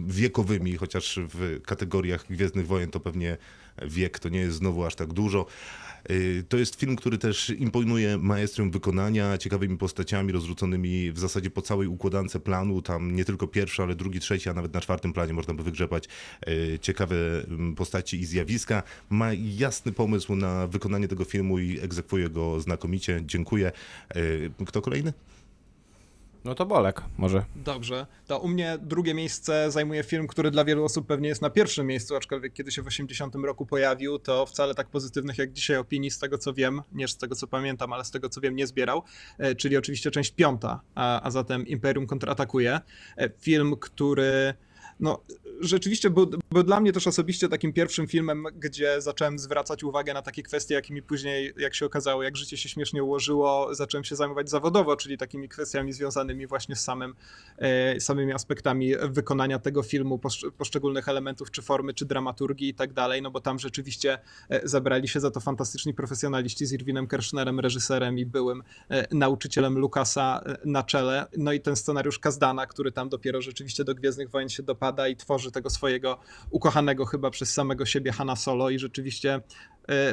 wiekowymi, 0.06 0.76
chociaż 0.76 1.18
w 1.34 1.60
kategoriach 1.66 2.26
Gwiezdnych 2.30 2.66
Wojen 2.66 2.90
to 2.90 3.00
pewnie 3.00 3.36
wiek 3.82 4.18
to 4.18 4.28
nie 4.28 4.38
jest 4.38 4.56
znowu 4.56 4.84
aż 4.84 4.94
tak 4.94 5.12
dużo. 5.12 5.46
Y, 6.10 6.44
To 6.48 6.56
jest 6.56 6.74
film, 6.80 6.96
który 6.96 7.18
też 7.18 7.50
imponuje 7.50 8.18
maestrem 8.18 8.70
wykonania, 8.70 9.38
ciekawymi 9.38 9.78
postaciami 9.78 10.32
rozrzuconymi 10.32 11.12
w 11.12 11.18
zasadzie 11.18 11.50
po 11.50 11.62
całej 11.62 11.88
układance 11.88 12.36
planu. 12.44 12.82
Tam 12.82 13.14
nie 13.14 13.24
tylko 13.24 13.46
pierwszy, 13.46 13.82
ale 13.82 13.94
drugi, 13.94 14.20
trzeci, 14.20 14.48
a 14.48 14.52
nawet 14.54 14.74
na 14.74 14.80
czwartym 14.80 15.12
planie 15.12 15.32
można 15.32 15.54
by 15.54 15.62
wygrzebać 15.62 16.04
y, 16.48 16.78
ciekawe 16.82 17.16
mm, 17.48 17.74
postaci 17.74 18.20
i 18.20 18.24
zjawiska. 18.26 18.82
Ma 19.10 19.30
jasny 19.34 19.92
pomysł 19.92 20.36
na 20.36 20.66
wykonanie 20.66 21.08
tego 21.08 21.24
filmu 21.24 21.58
i 21.58 21.80
egzekwuje 21.80 22.30
go 22.30 22.60
znakomicie. 22.60 23.22
Dziękuję. 23.26 23.72
Y, 24.16 24.50
Kto 24.66 24.82
kolejny? 24.82 25.12
No 26.44 26.54
to 26.54 26.66
Bolek, 26.66 27.02
może. 27.18 27.44
Dobrze. 27.56 28.06
To 28.26 28.38
u 28.38 28.48
mnie 28.48 28.78
drugie 28.82 29.14
miejsce 29.14 29.70
zajmuje 29.70 30.02
film, 30.02 30.26
który 30.26 30.50
dla 30.50 30.64
wielu 30.64 30.84
osób 30.84 31.06
pewnie 31.06 31.28
jest 31.28 31.42
na 31.42 31.50
pierwszym 31.50 31.86
miejscu, 31.86 32.16
aczkolwiek 32.16 32.52
kiedy 32.52 32.72
się 32.72 32.82
w 32.82 32.86
80 32.86 33.34
roku 33.34 33.66
pojawił, 33.66 34.18
to 34.18 34.46
wcale 34.46 34.74
tak 34.74 34.88
pozytywnych 34.88 35.38
jak 35.38 35.52
dzisiaj 35.52 35.76
opinii, 35.76 36.10
z 36.10 36.18
tego 36.18 36.38
co 36.38 36.54
wiem, 36.54 36.82
nie 36.92 37.08
z 37.08 37.16
tego 37.16 37.34
co 37.34 37.46
pamiętam, 37.46 37.92
ale 37.92 38.04
z 38.04 38.10
tego 38.10 38.28
co 38.28 38.40
wiem, 38.40 38.56
nie 38.56 38.66
zbierał, 38.66 39.02
e, 39.38 39.54
czyli 39.54 39.76
oczywiście 39.76 40.10
część 40.10 40.30
piąta, 40.30 40.80
a, 40.94 41.22
a 41.22 41.30
zatem 41.30 41.66
Imperium 41.66 42.06
kontratakuje. 42.06 42.80
E, 43.16 43.30
Film, 43.40 43.76
który 43.76 44.54
no, 45.00 45.20
rzeczywiście 45.60 46.10
był 46.10 46.30
Był 46.52 46.62
dla 46.62 46.80
mnie 46.80 46.92
też 46.92 47.06
osobiście 47.06 47.48
takim 47.48 47.72
pierwszym 47.72 48.06
filmem, 48.06 48.44
gdzie 48.54 49.00
zacząłem 49.00 49.38
zwracać 49.38 49.84
uwagę 49.84 50.14
na 50.14 50.22
takie 50.22 50.42
kwestie, 50.42 50.74
jakimi 50.74 51.02
później, 51.02 51.52
jak 51.56 51.74
się 51.74 51.86
okazało, 51.86 52.22
jak 52.22 52.36
życie 52.36 52.56
się 52.56 52.68
śmiesznie 52.68 53.04
ułożyło, 53.04 53.74
zacząłem 53.74 54.04
się 54.04 54.16
zajmować 54.16 54.50
zawodowo, 54.50 54.96
czyli 54.96 55.18
takimi 55.18 55.48
kwestiami 55.48 55.92
związanymi 55.92 56.46
właśnie 56.46 56.76
z 56.76 56.80
samym, 56.80 57.14
e, 57.58 58.00
samymi 58.00 58.32
aspektami 58.32 58.92
wykonania 59.10 59.58
tego 59.58 59.82
filmu, 59.82 60.18
posz- 60.18 60.50
poszczególnych 60.50 61.08
elementów, 61.08 61.50
czy 61.50 61.62
formy, 61.62 61.94
czy 61.94 62.04
dramaturgii 62.06 62.68
i 62.68 62.74
tak 62.74 62.92
dalej, 62.92 63.22
no 63.22 63.30
bo 63.30 63.40
tam 63.40 63.58
rzeczywiście 63.58 64.18
e, 64.48 64.68
zabrali 64.68 65.08
się 65.08 65.20
za 65.20 65.30
to 65.30 65.40
fantastyczni 65.40 65.94
profesjonaliści 65.94 66.66
z 66.66 66.72
Irwinem 66.72 67.06
Kershnerem, 67.06 67.60
reżyserem 67.60 68.18
i 68.18 68.26
byłym 68.26 68.62
e, 68.88 69.14
nauczycielem 69.14 69.78
Lucasa 69.78 70.42
e, 70.46 70.56
na 70.64 70.82
czele. 70.82 71.26
No 71.36 71.52
i 71.52 71.60
ten 71.60 71.76
scenariusz 71.76 72.18
Kazdana, 72.18 72.66
który 72.66 72.92
tam 72.92 73.08
dopiero 73.08 73.42
rzeczywiście 73.42 73.84
do 73.84 73.94
Gwiezdnych 73.94 74.30
Wojen 74.30 74.48
się 74.48 74.62
i 75.08 75.16
tworzy 75.16 75.50
tego 75.50 75.70
swojego 75.70 76.18
ukochanego 76.50 77.06
chyba 77.06 77.30
przez 77.30 77.52
samego 77.52 77.86
siebie 77.86 78.12
Hanna 78.12 78.36
Solo 78.36 78.70
i 78.70 78.78
rzeczywiście 78.78 79.40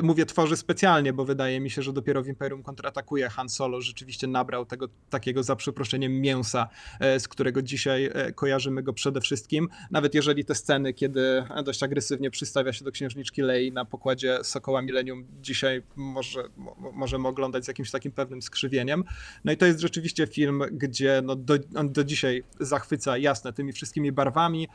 mówię 0.04 0.26
tworzy 0.26 0.58
specjalnie, 0.58 1.14
bo 1.14 1.26
wydaje 1.26 1.60
mi 1.60 1.70
się, 1.70 1.82
że 1.82 1.94
dopiero 1.94 2.24
w 2.24 2.28
Imperium 2.28 2.64
kontratakuje 2.64 3.30
Han 3.30 3.50
Solo 3.50 3.82
rzeczywiście 3.82 4.28
nabrał 4.28 4.66
tego 4.66 4.88
takiego 5.10 5.44
za 5.44 5.56
przeproszeniem 5.56 6.22
mięsa, 6.22 6.68
e, 7.00 7.20
z 7.20 7.28
którego 7.28 7.62
dzisiaj 7.62 8.10
e, 8.14 8.34
kojarzymy 8.34 8.84
go 8.84 8.94
przede 8.94 9.22
wszystkim. 9.22 9.70
Nawet 9.92 10.16
jeżeli 10.16 10.46
te 10.46 10.56
sceny, 10.56 10.94
kiedy 10.94 11.44
dość 11.66 11.84
agresywnie 11.84 12.32
przystawia 12.32 12.74
się 12.74 12.86
do 12.86 12.92
księżniczki 12.92 13.42
Lei 13.42 13.72
na 13.72 13.86
pokładzie 13.86 14.40
Sokoła 14.44 14.82
Millennium 14.82 15.26
dzisiaj 15.42 15.84
może, 15.96 16.44
mo, 16.58 16.76
możemy 16.94 17.28
oglądać 17.28 17.66
z 17.66 17.68
jakimś 17.68 17.92
takim 17.92 18.12
pewnym 18.12 18.42
skrzywieniem. 18.42 19.04
No 19.46 19.52
i 19.52 19.58
to 19.58 19.66
jest 19.66 19.80
rzeczywiście 19.80 20.28
film, 20.28 20.62
gdzie 20.72 21.22
no 21.24 21.36
do, 21.36 21.54
on 21.76 21.92
do 21.92 22.04
dzisiaj 22.04 22.44
zachwyca 22.60 23.18
jasne 23.18 23.54
tymi 23.54 23.74
wszystkimi 23.74 24.12
barwami, 24.12 24.68
e, 24.68 24.70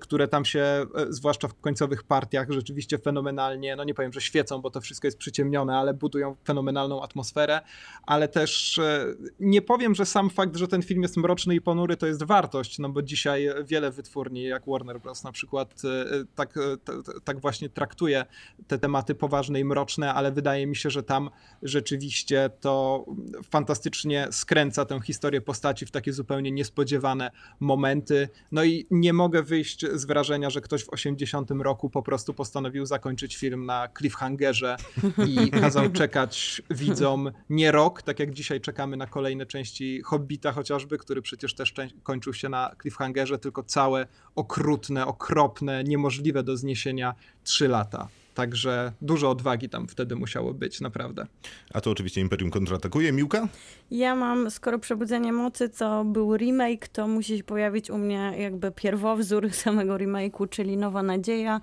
które 0.00 0.28
tam 0.28 0.44
się, 0.44 0.60
e, 0.60 0.86
zwłaszcza 1.08 1.48
w 1.48 1.60
końcowych 1.60 2.02
partiach, 2.02 2.50
rzeczywiście 2.50 2.98
fenomenalnie, 2.98 3.76
no 3.76 3.84
nie 3.84 3.94
powiem, 3.94 4.12
że 4.12 4.20
świecą, 4.20 4.60
bo 4.60 4.70
to 4.70 4.80
wszystko 4.80 5.06
jest 5.06 5.18
przyciemnione, 5.18 5.76
ale 5.76 5.94
budują 5.94 6.36
fenomenalną 6.44 7.02
atmosferę, 7.02 7.60
ale 8.06 8.28
też 8.28 8.78
e, 8.78 9.06
nie 9.40 9.62
powiem, 9.62 9.94
że 9.94 10.06
sam 10.06 10.30
fakt, 10.30 10.56
że 10.56 10.68
ten 10.68 10.82
film 10.82 11.02
jest 11.02 11.16
mroczny 11.16 11.54
i 11.54 11.60
ponury, 11.60 11.96
to 11.96 12.06
jest 12.06 12.22
wartość, 12.22 12.78
no 12.78 12.88
bo 12.88 13.02
dzisiaj 13.02 13.48
wiele 13.64 13.90
wytwórni, 13.90 14.42
jak 14.42 14.62
Warner 14.66 15.00
Bros. 15.00 15.24
na 15.24 15.32
przykład, 15.32 15.82
e, 15.84 16.24
tak, 16.34 16.56
e, 16.56 16.60
tak 17.24 17.40
właśnie 17.40 17.68
traktuje 17.68 18.24
te 18.66 18.78
tematy 18.78 19.14
poważne 19.14 19.60
i 19.60 19.64
mroczne, 19.64 20.14
ale 20.14 20.32
wydaje 20.32 20.66
mi 20.66 20.76
się, 20.76 20.90
że 20.90 21.02
tam 21.02 21.30
rzeczywiście 21.62 22.50
to 22.60 23.04
fantastycznie 23.50 24.28
skręca 24.30 24.84
tę 24.84 25.00
historię 25.00 25.40
postaci 25.40 25.86
w 25.86 25.90
takie 25.90 26.12
zupełnie 26.12 26.52
niespodziewane 26.52 27.30
momenty. 27.60 28.28
No 28.52 28.64
i 28.64 28.86
nie 28.90 29.12
mogę 29.12 29.42
wyjść 29.42 29.71
z 29.94 30.04
wrażenia, 30.04 30.50
że 30.50 30.60
ktoś 30.60 30.84
w 30.84 30.88
80 30.88 31.50
roku 31.50 31.90
po 31.90 32.02
prostu 32.02 32.34
postanowił 32.34 32.86
zakończyć 32.86 33.36
film 33.36 33.66
na 33.66 33.88
cliffhangerze 33.98 34.76
i 35.26 35.50
kazał 35.60 35.90
czekać 35.90 36.62
widzom 36.70 37.30
nie 37.50 37.72
rok, 37.72 38.02
tak 38.02 38.18
jak 38.18 38.30
dzisiaj 38.34 38.60
czekamy 38.60 38.96
na 38.96 39.06
kolejne 39.06 39.46
części 39.46 40.02
Hobbita 40.02 40.52
chociażby, 40.52 40.98
który 40.98 41.22
przecież 41.22 41.54
też 41.54 41.74
kończył 42.02 42.34
się 42.34 42.48
na 42.48 42.70
cliffhangerze, 42.82 43.38
tylko 43.38 43.62
całe 43.62 44.06
okrutne, 44.34 45.06
okropne, 45.06 45.84
niemożliwe 45.84 46.42
do 46.42 46.56
zniesienia 46.56 47.14
trzy 47.44 47.68
lata. 47.68 48.08
Także 48.34 48.92
dużo 49.02 49.30
odwagi 49.30 49.68
tam 49.68 49.88
wtedy 49.88 50.16
musiało 50.16 50.54
być, 50.54 50.80
naprawdę. 50.80 51.26
A 51.74 51.80
to 51.80 51.90
oczywiście 51.90 52.20
Imperium 52.20 52.50
kontratakuje. 52.50 53.12
Miłka? 53.12 53.48
Ja 53.90 54.14
mam, 54.14 54.50
skoro 54.50 54.78
Przebudzenie 54.78 55.32
Mocy, 55.32 55.68
co 55.68 56.04
był 56.04 56.36
remake, 56.36 56.88
to 56.88 57.08
musi 57.08 57.38
się 57.38 57.44
pojawić 57.44 57.90
u 57.90 57.98
mnie 57.98 58.34
jakby 58.38 58.70
pierwowzór 58.70 59.52
samego 59.52 59.94
remake'u, 59.96 60.48
czyli 60.48 60.76
Nowa 60.76 61.02
Nadzieja. 61.02 61.60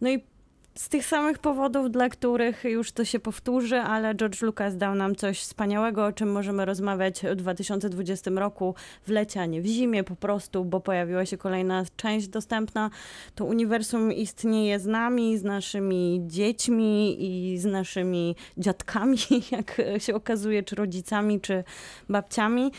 No 0.00 0.10
i 0.10 0.31
z 0.74 0.88
tych 0.88 1.06
samych 1.06 1.38
powodów, 1.38 1.90
dla 1.90 2.08
których 2.08 2.64
już 2.64 2.92
to 2.92 3.04
się 3.04 3.18
powtórzy, 3.18 3.76
ale 3.76 4.14
George 4.14 4.42
Lucas 4.42 4.76
dał 4.76 4.94
nam 4.94 5.16
coś 5.16 5.40
wspaniałego, 5.40 6.06
o 6.06 6.12
czym 6.12 6.32
możemy 6.32 6.64
rozmawiać 6.64 7.20
w 7.20 7.34
2020 7.34 8.30
roku, 8.30 8.74
w 9.06 9.10
lecie, 9.10 9.40
a 9.40 9.46
nie 9.46 9.62
w 9.62 9.66
zimie 9.66 10.04
po 10.04 10.16
prostu, 10.16 10.64
bo 10.64 10.80
pojawiła 10.80 11.26
się 11.26 11.36
kolejna 11.36 11.84
część 11.96 12.28
dostępna. 12.28 12.90
To 13.34 13.44
uniwersum 13.44 14.12
istnieje 14.12 14.80
z 14.80 14.86
nami, 14.86 15.38
z 15.38 15.44
naszymi 15.44 16.22
dziećmi 16.26 17.16
i 17.24 17.58
z 17.58 17.64
naszymi 17.64 18.36
dziadkami, 18.58 19.18
jak 19.52 19.82
się 19.98 20.14
okazuje, 20.14 20.62
czy 20.62 20.76
rodzicami, 20.76 21.40
czy 21.40 21.64
babciami. 22.08 22.72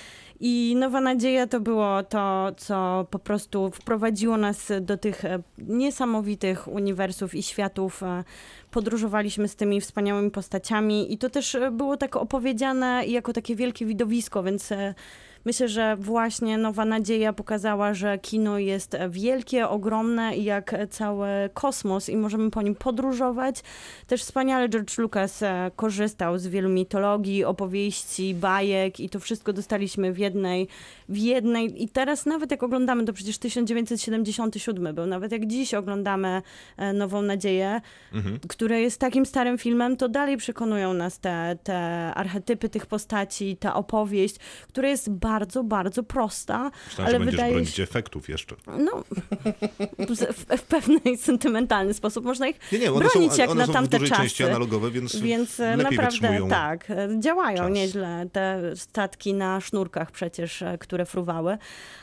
I 0.45 0.75
Nowa 0.75 1.01
Nadzieja 1.01 1.47
to 1.47 1.59
było 1.59 2.03
to, 2.03 2.51
co 2.57 3.07
po 3.11 3.19
prostu 3.19 3.71
wprowadziło 3.71 4.37
nas 4.37 4.71
do 4.81 4.97
tych 4.97 5.25
e, 5.25 5.39
niesamowitych 5.57 6.67
uniwersów 6.67 7.35
i 7.35 7.43
światów. 7.43 8.03
e, 8.03 8.23
Podróżowaliśmy 8.71 9.47
z 9.47 9.55
tymi 9.55 9.81
wspaniałymi 9.81 10.31
postaciami 10.31 11.13
i 11.13 11.17
to 11.17 11.29
też 11.29 11.55
e, 11.55 11.71
było 11.71 11.97
tak 11.97 12.15
opowiedziane 12.15 13.05
jako 13.07 13.33
takie 13.33 13.55
wielkie 13.55 13.85
widowisko, 13.85 14.43
więc 14.43 14.69
myślę, 15.45 15.67
że 15.67 15.95
właśnie 15.95 16.57
Nowa 16.57 16.85
Nadzieja 16.85 17.33
pokazała, 17.33 17.93
że 17.93 18.17
kino 18.19 18.57
jest 18.57 18.97
wielkie, 19.09 19.69
ogromne 19.69 20.37
jak 20.37 20.75
cały 20.89 21.27
kosmos 21.53 22.09
i 22.09 22.17
możemy 22.17 22.51
po 22.51 22.61
nim 22.61 22.75
podróżować. 22.75 23.55
Też 24.07 24.21
wspaniale 24.21 24.69
George 24.69 24.97
Lucas 24.97 25.43
e, 25.43 25.71
korzystał 25.75 26.37
z 26.37 26.47
wielu 26.47 26.69
mitologii, 26.69 27.43
opowieści, 27.43 28.35
bajek 28.35 28.99
i 28.99 29.09
to 29.09 29.19
wszystko 29.19 29.53
dostaliśmy 29.53 30.13
w 30.13 30.17
jednej, 30.17 30.67
w 31.13 31.17
jednej. 31.17 31.83
I 31.83 31.89
teraz 31.89 32.25
nawet 32.25 32.51
jak 32.51 32.63
oglądamy, 32.63 33.05
to 33.05 33.13
przecież 33.13 33.37
1977 33.37 34.95
był, 34.95 35.05
nawet 35.05 35.31
jak 35.31 35.45
dziś 35.47 35.73
oglądamy 35.73 36.41
e, 36.77 36.93
Nową 36.93 37.21
Nadzieję, 37.21 37.81
Mhm. 38.13 38.39
które 38.47 38.81
jest 38.81 38.99
takim 38.99 39.25
starym 39.25 39.57
filmem, 39.57 39.97
to 39.97 40.09
dalej 40.09 40.37
przekonują 40.37 40.93
nas 40.93 41.19
te, 41.19 41.57
te 41.63 41.77
archetypy 42.15 42.69
tych 42.69 42.85
postaci, 42.85 43.57
ta 43.57 43.73
opowieść, 43.75 44.35
która 44.67 44.89
jest 44.89 45.09
bardzo, 45.09 45.63
bardzo 45.63 46.03
prosta, 46.03 46.71
Myślałem, 46.87 47.07
ale 47.07 47.11
że 47.11 47.19
będziesz 47.19 47.31
wydaje 47.35 47.51
bronić 47.53 47.69
się, 47.69 47.83
efektów 47.83 48.29
jeszcze. 48.29 48.55
no, 48.67 49.03
w, 50.07 50.57
w 50.57 50.61
pewny 50.63 50.99
sentymentalny 51.17 51.93
sposób 51.93 52.25
można 52.25 52.47
ich 52.47 52.59
Nie, 52.71 52.79
nie, 52.79 52.91
one 52.93 53.05
bronić 53.09 53.33
są, 53.33 53.41
jak 53.41 53.49
one 53.49 53.59
na 53.59 53.65
są 53.65 53.71
w 53.71 53.75
tamte 53.75 53.97
dużej 53.97 54.09
czasy. 54.09 54.21
części 54.21 54.43
analogowe, 54.43 54.91
więc, 54.91 55.15
Więc 55.15 55.59
e, 55.59 55.77
naprawdę 55.77 56.39
tak, 56.49 56.89
e, 56.91 57.07
działają 57.19 57.57
czas. 57.57 57.71
nieźle 57.71 58.25
te 58.31 58.61
statki 58.75 59.33
na 59.33 59.61
sznurkach 59.61 60.11
przecież, 60.11 60.63
które 60.79 61.02
fruwały, 61.05 61.57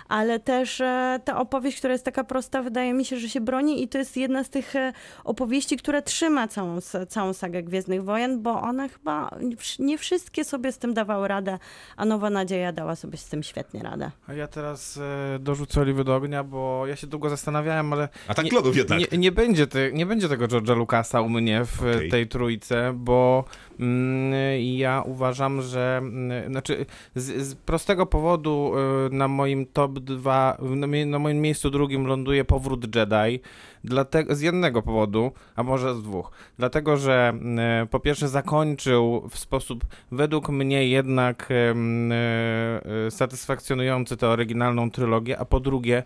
ale 0.09 0.41
też 0.41 0.81
e, 0.81 1.21
ta 1.25 1.41
opowieść, 1.41 1.79
która 1.79 1.93
jest 1.93 2.05
taka 2.05 2.25
prosta, 2.25 2.63
wydaje 2.63 2.95
mi 2.95 3.05
się, 3.05 3.17
że 3.19 3.29
się 3.29 3.41
broni 3.41 3.83
i 3.83 3.89
to 3.89 3.99
jest 3.99 4.17
jedna 4.17 4.45
z 4.45 4.51
tych 4.51 4.77
e, 4.77 4.93
opowieści, 5.25 5.77
która 5.77 6.03
trzyma 6.03 6.49
całą, 6.49 6.79
całą 7.09 7.33
sagę 7.33 7.63
Gwiezdnych 7.63 8.05
Wojen, 8.05 8.43
bo 8.43 8.61
one 8.61 8.89
chyba 8.89 9.31
nie 9.79 9.99
wszystkie 9.99 10.45
sobie 10.45 10.73
z 10.73 10.79
tym 10.79 10.95
dawały 10.95 11.29
radę, 11.29 11.59
a 11.97 12.05
Nowa 12.05 12.31
Nadzieja 12.31 12.73
dała 12.73 12.97
sobie 12.97 13.19
z 13.19 13.29
tym 13.29 13.43
świetnie 13.43 13.83
radę. 13.83 14.11
A 14.27 14.33
ja 14.33 14.47
teraz 14.47 14.97
e, 14.97 15.39
dorzucę 15.39 15.81
oliwy 15.81 16.05
do 16.05 16.17
ognia, 16.17 16.45
bo 16.45 16.87
ja 16.87 16.97
się 16.97 17.07
długo 17.07 17.31
zastanawiałem, 17.31 17.93
ale 17.93 18.09
A 18.29 18.35
tak 18.35 18.45
nie, 18.45 18.51
lodów 18.51 18.77
jednak. 18.77 19.13
nie, 19.13 19.19
nie, 19.19 19.33
będzie 19.33 19.67
te, 19.67 19.93
nie 19.93 20.07
będzie 20.07 20.29
tego 20.29 20.47
George'a 20.47 20.77
Lucasa 20.77 21.21
u 21.21 21.29
mnie 21.29 21.65
w 21.65 21.81
Okej. 21.81 22.11
tej 22.11 22.29
trójce, 22.29 22.93
bo 22.95 23.45
mm, 23.81 24.33
ja 24.61 25.03
uważam, 25.07 25.63
że 25.63 25.97
mm, 25.99 26.51
znaczy 26.53 26.87
z, 27.15 27.47
z 27.47 27.55
prostego 27.55 28.07
powodu 28.07 28.73
na 29.11 29.29
moim 29.29 29.67
top 29.67 29.99
2, 29.99 30.59
na, 31.07 31.19
moim 31.19 31.41
miejscu 31.41 31.71
drugim 31.71 32.07
ląduje 32.07 32.45
Powrót 32.45 32.97
Jedi. 32.97 33.41
Dlatego, 33.85 34.35
z 34.35 34.41
jednego 34.41 34.83
powodu, 34.83 35.33
a 35.57 35.63
może 35.63 35.95
z 35.95 36.03
dwóch. 36.03 36.31
Dlatego, 36.59 36.97
że 36.97 37.29
mm, 37.29 37.89
po 37.89 38.01
pierwsze 38.01 38.29
zakończył 38.29 39.29
w 39.31 39.39
sposób 39.39 39.85
według 40.13 40.49
mnie 40.49 40.89
jednak 40.89 41.49
e, 41.51 43.11
satysfakcjonujący 43.11 44.17
tę 44.17 44.29
oryginalną 44.29 44.91
trylogię, 44.91 45.39
a 45.39 45.45
po 45.45 45.61
drugie 45.61 46.03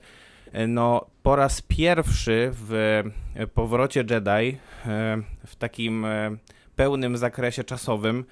no, 0.69 1.07
po 1.23 1.37
raz 1.37 1.63
pierwszy 1.63 2.51
w 2.53 3.03
powrocie 3.55 4.05
Jedi 4.11 4.59
w 5.47 5.57
takim 5.59 6.07
pełnym 6.77 7.17
zakresie 7.17 7.65
czasowym 7.65 8.25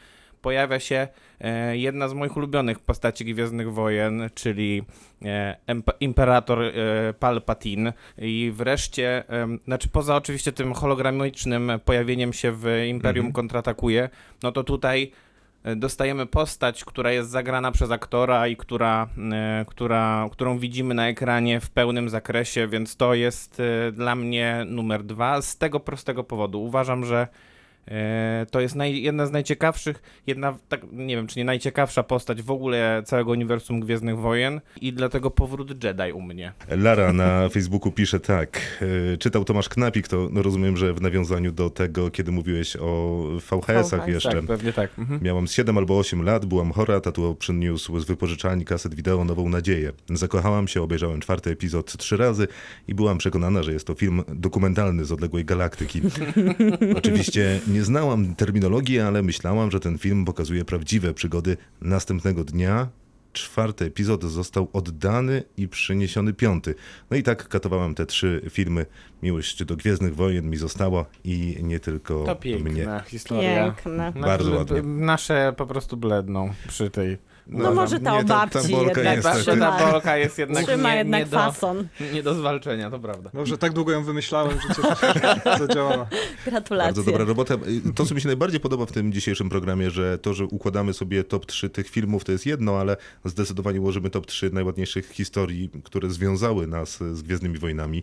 pojawia 0.43 0.81
się 0.81 1.09
e, 1.41 1.77
jedna 1.77 2.09
z 2.09 2.15
moich 2.15 2.37
ulubionych 2.37 2.79
postaci 2.79 3.25
Gwiezdnych 3.25 3.73
Wojen, 3.73 4.31
czyli 4.35 4.83
e, 5.25 5.57
imperator 6.01 6.63
e, 6.63 6.73
Palpatine 7.19 7.93
i 8.19 8.53
wreszcie, 8.55 9.25
znaczy 9.65 9.89
poza 9.89 10.17
oczywiście 10.17 10.53
tym 10.53 10.73
hologramicznym 10.73 11.73
pojawieniem 11.85 12.33
się 12.33 12.53
w 12.53 12.85
Imperium 12.89 13.27
Mhm. 13.27 13.33
kontratakuje, 13.33 14.09
no 14.43 14.53
to 14.53 14.65
tutaj 14.65 15.13
dostajemy 15.77 16.27
postać, 16.27 16.85
która 16.85 17.13
jest 17.13 17.31
zagrana 17.31 17.73
przez 17.73 17.91
aktora 17.91 18.49
i 18.49 18.57
która, 18.57 19.09
która, 19.67 20.29
którą 20.33 20.59
widzimy 20.59 20.95
na 20.95 21.09
ekranie 21.09 21.61
w 21.61 21.71
pełnym 21.71 22.09
zakresie, 22.09 22.69
więc 22.69 22.97
to 22.97 23.15
jest 23.15 23.63
dla 23.93 24.15
mnie 24.15 24.65
numer 24.67 25.05
dwa 25.05 25.43
z 25.43 25.57
tego 25.57 25.81
prostego 25.81 26.25
powodu. 26.25 26.63
Uważam, 26.63 27.05
że 27.05 27.29
To 28.51 28.61
jest 28.61 28.75
naj, 28.75 29.03
jedna 29.03 29.27
z 29.27 29.33
najciekawszych, 29.33 30.03
jedna, 30.27 30.59
tak, 30.69 30.81
nie 30.93 31.17
wiem 31.17 31.27
czy 31.27 31.39
nie 31.39 31.45
najciekawsza 31.45 32.03
postać 32.03 32.43
w 32.43 32.51
ogóle 32.51 33.03
całego 33.07 33.31
uniwersum 33.31 33.81
Gwiezdnych 33.81 34.19
Wojen 34.19 34.61
i 34.81 34.93
dlatego 34.93 35.31
powrót 35.31 35.85
Jedi 35.85 36.13
u 36.13 36.21
mnie. 36.21 36.53
Lara 36.69 37.13
na 37.13 37.49
Facebooku 37.49 37.93
pisze 37.93 38.21
tak. 38.21 38.61
e, 39.13 39.17
Czytał 39.17 39.45
Tomasz 39.45 39.69
Knapik, 39.69 40.09
to 40.09 40.29
no 40.33 40.43
rozumiem, 40.43 40.77
że 40.77 40.95
w 40.95 41.01
nawiązaniu 41.01 41.53
do 41.53 41.71
tego, 41.71 42.11
kiedy 42.11 42.33
mówiłeś 42.33 42.77
o 42.77 43.23
VHS-ach 43.51 44.01
VHS. 44.01 44.09
jeszcze. 44.09 44.31
Tak, 44.31 44.45
pewnie 44.45 44.73
tak. 44.73 44.99
Mhm. 44.99 45.21
Miałam 45.23 45.49
z 45.49 45.53
7 45.53 45.79
albo 45.79 45.99
8 45.99 46.23
lat, 46.23 46.47
byłam 46.47 46.73
chora, 46.73 47.01
tatuo 47.01 47.35
przyniósł 47.35 48.01
z 48.01 48.05
wypożyczalni 48.05 48.65
kaset 48.65 48.95
wideo 48.95 49.25
Nową 49.25 49.49
Nadzieję. 49.49 49.93
Zakochałam 50.11 50.69
się, 50.69 50.83
obejrzałem 50.83 51.21
czwarty 51.21 51.51
epizod 51.51 51.97
trzy 51.97 52.17
razy 52.17 52.49
i 52.89 52.95
byłam 52.95 53.19
przekonana, 53.19 53.63
że 53.63 53.73
jest 53.73 53.87
to 53.87 53.95
film 53.95 54.23
dokumentalny 54.29 55.05
z 55.05 55.13
odległej 55.13 55.45
galaktyki. 55.45 56.01
Oczywiście 56.99 57.61
nie 57.73 57.83
znałam 57.83 58.35
terminologii, 58.35 59.01
ale 59.01 59.23
myślałam, 59.23 59.71
że 59.71 59.81
ten 59.81 59.99
film 59.99 60.25
pokazuje 60.25 60.65
prawdziwe 60.65 61.15
przygody 61.15 61.57
następnego 61.81 62.45
dnia. 62.45 62.89
Czwarty 63.33 63.85
epizod 63.85 64.25
został 64.25 64.69
oddany 64.73 65.43
i 65.57 65.69
przyniesiony 65.69 66.33
piąty. 66.33 66.75
No 67.11 67.17
i 67.17 67.23
tak 67.23 67.49
katowałam 67.49 67.95
te 67.95 68.07
trzy 68.07 68.43
filmy. 68.51 68.87
Miłość 69.23 69.65
do 69.65 69.77
Gwiezdnych 69.77 70.15
Wojen 70.17 70.51
mi 70.51 70.57
została 70.57 71.05
i 71.25 71.57
nie 71.63 71.81
tylko 71.81 72.25
To 72.25 72.37
piękna 72.37 72.71
mnie. 72.71 72.87
historia. 73.07 73.65
Piękne. 73.65 74.13
Na- 74.17 74.27
Bardzo 74.27 74.51
b- 74.51 74.57
ładnie. 74.57 74.83
Nasze 74.83 75.55
po 75.57 75.67
prostu 75.67 75.97
bledną 75.97 76.51
przy 76.69 76.91
tej. 76.91 77.19
No, 77.47 77.75
może 77.75 78.01
ta 78.01 78.19
o 78.19 78.25
babci 78.25 78.73
jednak 78.73 79.17
jest 79.17 79.47
Ta, 79.61 79.91
bolka 79.91 80.17
jest 80.17 80.39
jednak, 80.39 80.65
Trzyma 80.67 80.91
nie, 80.93 80.97
jednak 80.99 81.21
nie, 81.21 81.27
do, 81.27 81.37
fason. 81.37 81.89
nie 82.13 82.23
do 82.23 82.35
zwalczenia, 82.35 82.91
to 82.91 82.99
prawda. 82.99 83.31
Dobrze, 83.35 83.59
tak 83.59 83.73
długo 83.73 83.93
ją 83.93 84.05
wymyślałem, 84.05 84.59
że 84.61 85.59
zadziałała. 85.67 86.07
Gratulacje. 86.47 86.87
Bardzo 86.95 87.03
dobra 87.11 87.25
robota. 87.25 87.55
To, 87.95 88.07
co 88.07 88.15
mi 88.15 88.21
się 88.21 88.27
najbardziej 88.29 88.61
podoba 88.61 88.87
w 88.87 88.93
tym 88.93 89.13
dzisiejszym 89.13 89.49
programie, 89.49 89.91
że 89.91 90.19
to, 90.19 90.35
że 90.35 90.45
układamy 90.45 90.93
sobie 90.93 91.25
top 91.25 91.47
3 91.47 91.71
tych 91.71 91.89
filmów, 91.89 92.25
to 92.25 92.33
jest 92.33 92.47
jedno, 92.47 92.77
ale 92.81 92.97
zdecydowanie 93.25 93.81
ułożymy 93.81 94.11
top 94.11 94.27
3 94.27 94.51
najładniejszych 94.53 95.09
historii, 95.09 95.71
które 95.85 96.11
związały 96.11 96.67
nas 96.67 96.99
z 97.13 97.23
Gwiezdnymi 97.23 97.59
Wojnami. 97.59 98.03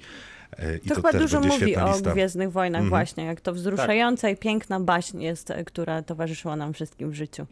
E, 0.57 0.77
I 0.77 0.79
To, 0.79 0.89
to, 0.89 0.95
chyba 0.95 1.11
też 1.11 1.21
dużo 1.21 1.41
mówi 1.41 1.75
o 1.75 1.91
lista. 1.91 2.11
Gwiezdnych 2.13 2.51
Wojnach 2.51 2.79
Mhm. 2.81 2.89
właśnie, 2.89 3.25
jak 3.25 3.41
to 3.41 3.53
wzruszająca 3.53 4.29
i 4.29 4.37
piękna 4.37 4.79
baśń 4.79 5.21
jest, 5.21 5.51
e, 5.51 5.65
która 5.65 6.01
towarzyszyła 6.01 6.55
nam 6.55 6.73
wszystkim 6.73 7.09
w 7.11 7.13
życiu. 7.13 7.45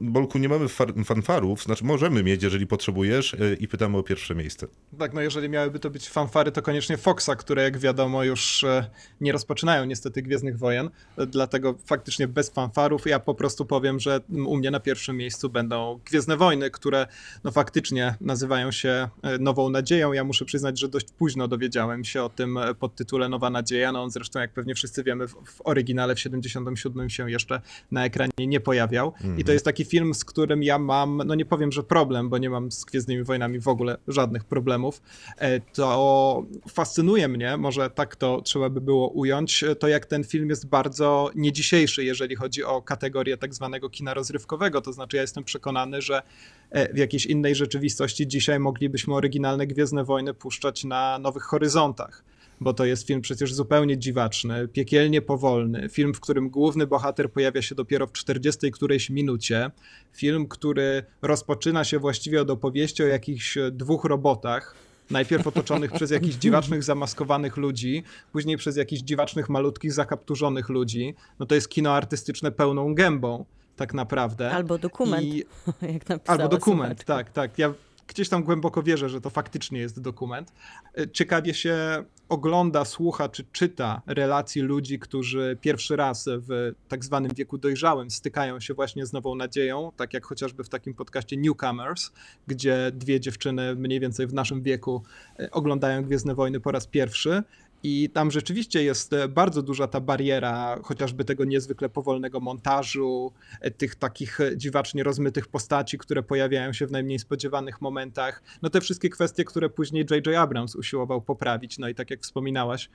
Bolku, 0.00 0.38
nie 0.38 0.48
mamy 0.48 0.66
far- 0.66 1.04
fanfarów, 1.04 1.62
znaczy 1.62 1.84
możemy 1.84 2.22
mieć, 2.22 2.42
jeżeli 2.42 2.66
potrzebujesz 2.66 3.34
e, 3.34 3.54
i 3.54 3.68
pytamy 3.68 3.98
o 3.98 4.02
pierwsze 4.02 4.34
miejsce. 4.34 4.66
Tak, 4.98 5.14
no 5.14 5.20
jeżeli 5.20 5.48
miałyby 5.48 5.78
to 5.78 5.90
być 5.90 6.08
fanfary, 6.08 6.52
to 6.52 6.62
koniecznie 6.62 6.96
Foxa, 6.96 7.30
które 7.38 7.62
jak 7.62 7.78
wiadomo 7.78 8.24
już 8.24 8.64
e, 8.64 8.90
nie 9.20 9.32
rozpoczynają 9.32 9.84
niestety 9.84 10.22
Gwiezdnych 10.22 10.58
Wojen, 10.58 10.90
e, 11.16 11.26
dlatego 11.26 11.74
faktycznie 11.84 12.28
bez 12.28 12.50
fanfarów 12.50 13.06
ja 13.06 13.20
po 13.20 13.34
prostu 13.34 13.66
powiem, 13.66 14.00
że 14.00 14.20
u 14.46 14.56
mnie 14.56 14.70
na 14.70 14.80
pierwszym 14.80 15.16
miejscu 15.16 15.50
będą 15.50 16.00
Gwiezdne 16.04 16.36
Wojny, 16.36 16.70
które 16.70 17.06
no 17.44 17.50
faktycznie 17.50 18.14
nazywają 18.20 18.72
się 18.72 19.08
Nową 19.40 19.70
Nadzieją. 19.70 20.12
Ja 20.12 20.24
muszę 20.24 20.44
przyznać, 20.44 20.80
że 20.80 20.88
dość 20.88 21.06
późno 21.18 21.48
dowiedziałem 21.48 22.04
się 22.04 22.22
o 22.22 22.28
tym 22.28 22.58
podtytule 22.78 23.28
Nowa 23.28 23.50
Nadzieja, 23.50 23.92
no 23.92 24.02
on 24.02 24.10
zresztą 24.10 24.40
jak 24.40 24.52
pewnie 24.52 24.74
wszyscy 24.74 25.04
wiemy 25.04 25.28
w, 25.28 25.32
w 25.32 25.60
oryginale 25.64 26.14
w 26.14 26.20
77 26.20 27.10
się 27.10 27.30
jeszcze 27.30 27.60
na 27.90 28.04
ekranie 28.04 28.30
nie 28.38 28.60
pojawiał 28.60 29.12
i 29.38 29.44
to 29.44 29.52
jest 29.52 29.64
taki 29.64 29.84
film, 29.84 30.14
z 30.14 30.24
którym 30.24 30.62
ja 30.62 30.78
mam, 30.78 31.22
no 31.26 31.34
nie 31.34 31.44
powiem, 31.44 31.72
że 31.72 31.82
problem, 31.82 32.28
bo 32.28 32.38
nie 32.38 32.50
mam 32.50 32.72
z 32.72 32.84
Gwiezdnymi 32.84 33.22
Wojnami 33.22 33.60
w 33.60 33.68
ogóle 33.68 33.96
żadnych 34.08 34.44
problemów, 34.44 35.02
e, 35.38 35.60
to 35.60 36.46
fascynuje 36.68 37.28
mnie, 37.28 37.56
może 37.56 37.90
tak 37.90 38.16
to 38.16 38.42
trzeba 38.42 38.70
by 38.70 38.80
było 38.80 39.08
ująć, 39.08 39.62
e, 39.62 39.76
to 39.76 39.88
jak 39.88 40.06
ten 40.06 40.24
film 40.24 40.48
jest 40.48 40.66
bardzo 40.66 41.30
niedzisiejszy, 41.34 42.04
jeżeli 42.04 42.36
chodzi 42.36 42.64
o 42.64 42.82
kategorię 42.82 43.36
tak 43.36 43.54
zwanego 43.54 43.90
kina 43.90 44.14
rozrywkowego, 44.14 44.80
to 44.80 44.92
znaczy 44.92 45.16
ja 45.16 45.22
jestem 45.22 45.44
przekonany, 45.44 46.02
że 46.02 46.22
e, 46.70 46.94
w 46.94 46.98
jakiejś 46.98 47.26
innej 47.26 47.54
rzeczywistości 47.54 48.26
dzisiaj 48.26 48.60
moglibyśmy 48.60 49.14
oryginalne 49.14 49.66
Gwiezdne 49.66 50.04
Wojny 50.04 50.34
puszczać 50.34 50.84
na 50.84 51.18
Nowych 51.18 51.42
Horyzontach 51.42 52.24
bo 52.60 52.74
to 52.74 52.84
jest 52.84 53.06
film 53.06 53.20
przecież 53.20 53.54
zupełnie 53.54 53.98
dziwaczny, 53.98 54.68
piekielnie 54.68 55.22
powolny, 55.22 55.88
film, 55.88 56.14
w 56.14 56.20
którym 56.20 56.50
główny 56.50 56.86
bohater 56.86 57.32
pojawia 57.32 57.62
się 57.62 57.74
dopiero 57.74 58.06
w 58.06 58.12
40 58.12 58.70
którejś 58.70 59.10
minucie, 59.10 59.70
film, 60.12 60.48
który 60.48 61.02
rozpoczyna 61.22 61.84
się 61.84 61.98
właściwie 61.98 62.42
od 62.42 62.50
opowieści 62.50 63.02
o 63.02 63.06
jakichś 63.06 63.58
dwóch 63.72 64.04
robotach, 64.04 64.74
najpierw 65.10 65.46
otoczonych 65.46 65.92
przez 65.92 66.10
jakichś 66.10 66.34
dziwacznych, 66.34 66.82
zamaskowanych 66.82 67.56
ludzi, 67.56 68.02
później 68.32 68.56
przez 68.56 68.76
jakichś 68.76 69.02
dziwacznych, 69.02 69.48
malutkich, 69.48 69.92
zakapturzonych 69.92 70.68
ludzi. 70.68 71.14
No 71.38 71.46
to 71.46 71.54
jest 71.54 71.68
kino 71.68 71.92
artystyczne 71.92 72.52
pełną 72.52 72.94
gębą, 72.94 73.44
tak 73.76 73.94
naprawdę. 73.94 74.50
Albo 74.50 74.78
dokument, 74.78 75.24
I 75.24 75.44
jak 75.94 76.08
napisała 76.08 76.38
Albo 76.38 76.48
dokument, 76.48 77.00
słuchaczka. 77.00 77.14
tak, 77.14 77.30
tak. 77.32 77.58
Ja 77.58 77.74
gdzieś 78.10 78.28
tam 78.28 78.44
głęboko 78.44 78.82
wierzę, 78.82 79.08
że 79.08 79.20
to 79.20 79.30
faktycznie 79.30 79.80
jest 79.80 80.00
dokument. 80.00 80.52
E, 80.98 81.10
Ciekawie 81.10 81.54
się 81.54 82.04
ogląda, 82.28 82.84
słucha 82.84 83.28
czy 83.28 83.44
czyta 83.52 84.02
relacji 84.06 84.62
ludzi, 84.62 84.98
którzy 84.98 85.58
pierwszy 85.60 85.96
raz 85.96 86.28
w 86.28 86.72
tak 86.88 87.04
zwanym 87.04 87.34
wieku 87.34 87.58
dojrzałym 87.58 88.10
stykają 88.10 88.60
się 88.60 88.74
właśnie 88.74 89.06
z 89.06 89.12
nową 89.12 89.34
nadzieją, 89.34 89.92
tak 89.96 90.14
jak 90.14 90.26
chociażby 90.26 90.64
w 90.64 90.68
takim 90.68 90.94
podcaście 90.94 91.36
Newcomers, 91.36 92.10
gdzie 92.46 92.90
dwie 92.94 93.20
dziewczyny 93.20 93.74
mniej 93.74 94.00
więcej 94.00 94.26
w 94.26 94.34
naszym 94.34 94.62
wieku 94.62 95.02
e, 95.38 95.50
oglądają 95.50 96.02
Gwiezdne 96.02 96.34
Wojny 96.34 96.60
po 96.60 96.70
raz 96.70 96.86
pierwszy. 96.86 97.42
I 97.82 98.10
tam 98.10 98.30
rzeczywiście 98.30 98.82
jest 98.82 99.12
e, 99.12 99.28
bardzo 99.28 99.62
duża 99.62 99.86
ta 99.86 100.00
bariera, 100.00 100.78
chociażby 100.82 101.24
tego 101.24 101.44
niezwykle 101.44 101.88
powolnego 101.88 102.40
montażu, 102.40 103.32
e, 103.60 103.70
tych 103.70 103.94
takich 103.94 104.40
e, 104.40 104.56
dziwacznie 104.56 105.04
rozmytych 105.04 105.48
postaci, 105.48 105.98
które 105.98 106.22
pojawiają 106.22 106.72
się 106.72 106.86
w 106.86 106.90
najmniej 106.90 107.18
spodziewanych 107.18 107.80
momentach. 107.80 108.42
No 108.62 108.70
te 108.70 108.80
wszystkie 108.80 109.10
kwestie, 109.10 109.44
które 109.44 109.68
później 109.68 110.06
J.J. 110.10 110.36
Abrams 110.36 110.76
usiłował 110.76 111.22
poprawić, 111.22 111.78
no 111.78 111.88
i 111.88 111.94
tak 111.94 112.10
jak 112.10 112.20
wspominałaś, 112.20 112.90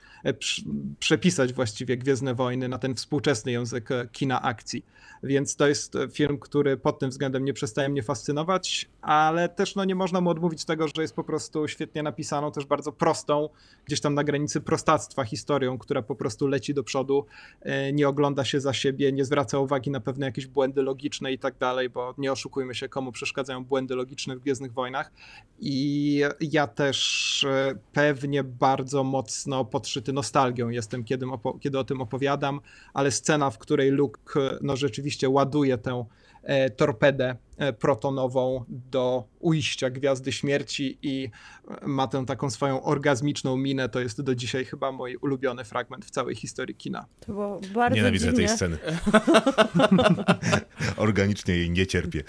przepisać 0.98 1.52
właściwie 1.52 1.96
Gwiezdne 1.96 2.34
Wojny 2.34 2.68
na 2.68 2.78
ten 2.78 2.94
współczesny 2.94 3.52
język 3.52 3.88
kina 4.12 4.42
akcji. 4.42 4.84
Więc 5.22 5.56
to 5.56 5.68
jest 5.68 5.96
film, 6.12 6.38
który 6.38 6.76
pod 6.76 6.98
tym 6.98 7.10
względem 7.10 7.44
nie 7.44 7.52
przestaje 7.52 7.88
mnie 7.88 8.02
fascynować, 8.02 8.88
ale 9.02 9.48
też 9.48 9.74
no, 9.74 9.84
nie 9.84 9.94
można 9.94 10.20
mu 10.20 10.30
odmówić 10.30 10.64
tego, 10.64 10.88
że 10.88 11.02
jest 11.02 11.14
po 11.14 11.24
prostu 11.24 11.68
świetnie 11.68 12.02
napisaną, 12.02 12.52
też 12.52 12.64
bardzo 12.64 12.92
prostą, 12.92 13.48
gdzieś 13.84 14.00
tam 14.00 14.14
na 14.14 14.24
granicy 14.24 14.60
prostactwa 14.60 15.24
historią, 15.24 15.78
która 15.78 16.02
po 16.02 16.14
prostu 16.14 16.46
leci 16.46 16.74
do 16.74 16.84
przodu, 16.84 17.26
e, 17.60 17.92
nie 17.92 18.08
ogląda 18.08 18.44
się 18.44 18.60
za 18.60 18.72
siebie, 18.72 19.12
nie 19.12 19.24
zwraca 19.24 19.58
uwagi 19.58 19.90
na 19.90 20.00
pewne 20.00 20.26
jakieś 20.26 20.46
błędy 20.46 20.82
logiczne 20.82 21.32
i 21.32 21.38
tak 21.38 21.58
dalej, 21.58 21.90
bo 21.90 22.14
nie 22.18 22.32
oszukujmy 22.32 22.74
się, 22.74 22.88
komu 22.88 23.12
przeszkadzają 23.12 23.64
błędy 23.64 23.94
logiczne 23.94 24.36
w 24.36 24.40
Gwiezdnych 24.40 24.72
Wojnach. 24.72 25.12
I 25.60 26.22
ja 26.40 26.66
też 26.66 27.44
e, 27.44 27.74
pewnie 27.92 28.44
bardzo 28.44 29.04
mocno 29.04 29.64
podszyty 29.64 30.12
nostalgią 30.12 30.68
jestem, 30.68 31.04
kiedy, 31.04 31.26
kiedy 31.60 31.78
o 31.78 31.84
tym 31.84 32.00
opowiadam, 32.00 32.60
ale 32.94 33.10
scena, 33.10 33.50
w 33.50 33.58
której 33.58 33.90
Luke 33.90 34.20
no, 34.62 34.76
rzeczywiście 34.76 35.05
ładuje 35.28 35.78
tę 35.78 36.04
e, 36.42 36.70
torpedę 36.70 37.36
e, 37.56 37.72
protonową 37.72 38.64
do 38.68 39.24
ujścia 39.40 39.90
Gwiazdy 39.90 40.32
Śmierci 40.32 40.98
i 41.02 41.30
e, 41.82 41.86
ma 41.86 42.06
tę 42.06 42.26
taką 42.26 42.50
swoją 42.50 42.82
orgazmiczną 42.82 43.56
minę, 43.56 43.88
to 43.88 44.00
jest 44.00 44.22
do 44.22 44.34
dzisiaj 44.34 44.64
chyba 44.64 44.92
mój 44.92 45.16
ulubiony 45.16 45.64
fragment 45.64 46.04
w 46.04 46.10
całej 46.10 46.34
historii 46.34 46.74
kina. 46.74 47.06
To 47.20 47.32
było 47.32 47.60
bardzo 47.74 47.96
Nienawidzę 47.96 48.26
dziwnie. 48.26 48.46
tej 48.46 48.56
sceny. 48.56 48.78
Organicznie 50.96 51.54
jej 51.54 51.70
nie 51.70 51.86
cierpię. 51.86 52.22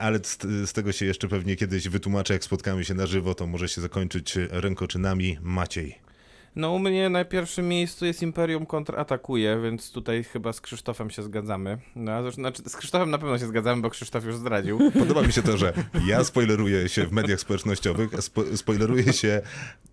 Ale 0.00 0.18
z, 0.18 0.38
z 0.70 0.72
tego 0.72 0.92
się 0.92 1.06
jeszcze 1.06 1.28
pewnie 1.28 1.56
kiedyś 1.56 1.88
wytłumaczę, 1.88 2.32
jak 2.32 2.44
spotkamy 2.44 2.84
się 2.84 2.94
na 2.94 3.06
żywo, 3.06 3.34
to 3.34 3.46
może 3.46 3.68
się 3.68 3.80
zakończyć 3.80 4.38
rękoczynami. 4.50 5.38
Maciej. 5.42 6.11
No 6.56 6.72
u 6.72 6.78
mnie 6.78 7.08
na 7.10 7.24
pierwszym 7.24 7.68
miejscu 7.68 8.06
jest 8.06 8.22
Imperium 8.22 8.66
kontratakuje, 8.66 9.60
więc 9.62 9.92
tutaj 9.92 10.24
chyba 10.24 10.52
z 10.52 10.60
Krzysztofem 10.60 11.10
się 11.10 11.22
zgadzamy. 11.22 11.78
No, 11.96 12.30
znaczy, 12.30 12.62
z 12.66 12.76
Krzysztofem 12.76 13.10
na 13.10 13.18
pewno 13.18 13.38
się 13.38 13.46
zgadzamy, 13.46 13.82
bo 13.82 13.90
Krzysztof 13.90 14.24
już 14.24 14.36
zdradził. 14.36 14.78
Podoba 14.98 15.22
mi 15.22 15.32
się 15.32 15.42
to, 15.42 15.56
że 15.56 15.72
ja 16.06 16.24
spoileruję 16.24 16.88
się 16.88 17.06
w 17.06 17.12
mediach 17.12 17.40
społecznościowych, 17.40 18.10
spo, 18.20 18.56
spoileruję 18.56 19.12
się 19.12 19.40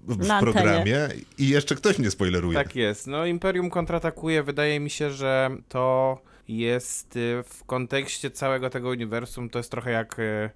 w 0.02 0.28
Na 0.28 0.38
antenie. 0.38 0.40
programie 0.54 1.10
i 1.38 1.50
jeszcze 1.50 1.76
ktoś 1.76 2.00
mnie 2.00 2.12
spoileruje. 2.12 2.58
Tak 2.58 2.76
jest. 2.76 3.08
No 3.08 3.26
Imperium 3.26 3.70
kontratakuje, 3.70 4.44
wydaje 4.44 4.80
mi 4.80 4.90
się, 4.90 5.12
że 5.12 5.50
to 5.70 6.18
jest 6.48 7.16
y, 7.16 7.44
w 7.44 7.64
kontekście 7.64 8.32
całego 8.32 8.70
tego 8.70 8.90
uniwersum, 8.90 9.50
to 9.50 9.60
jest 9.60 9.72
trochę 9.72 9.92
jak 9.92 10.20
y, 10.20 10.50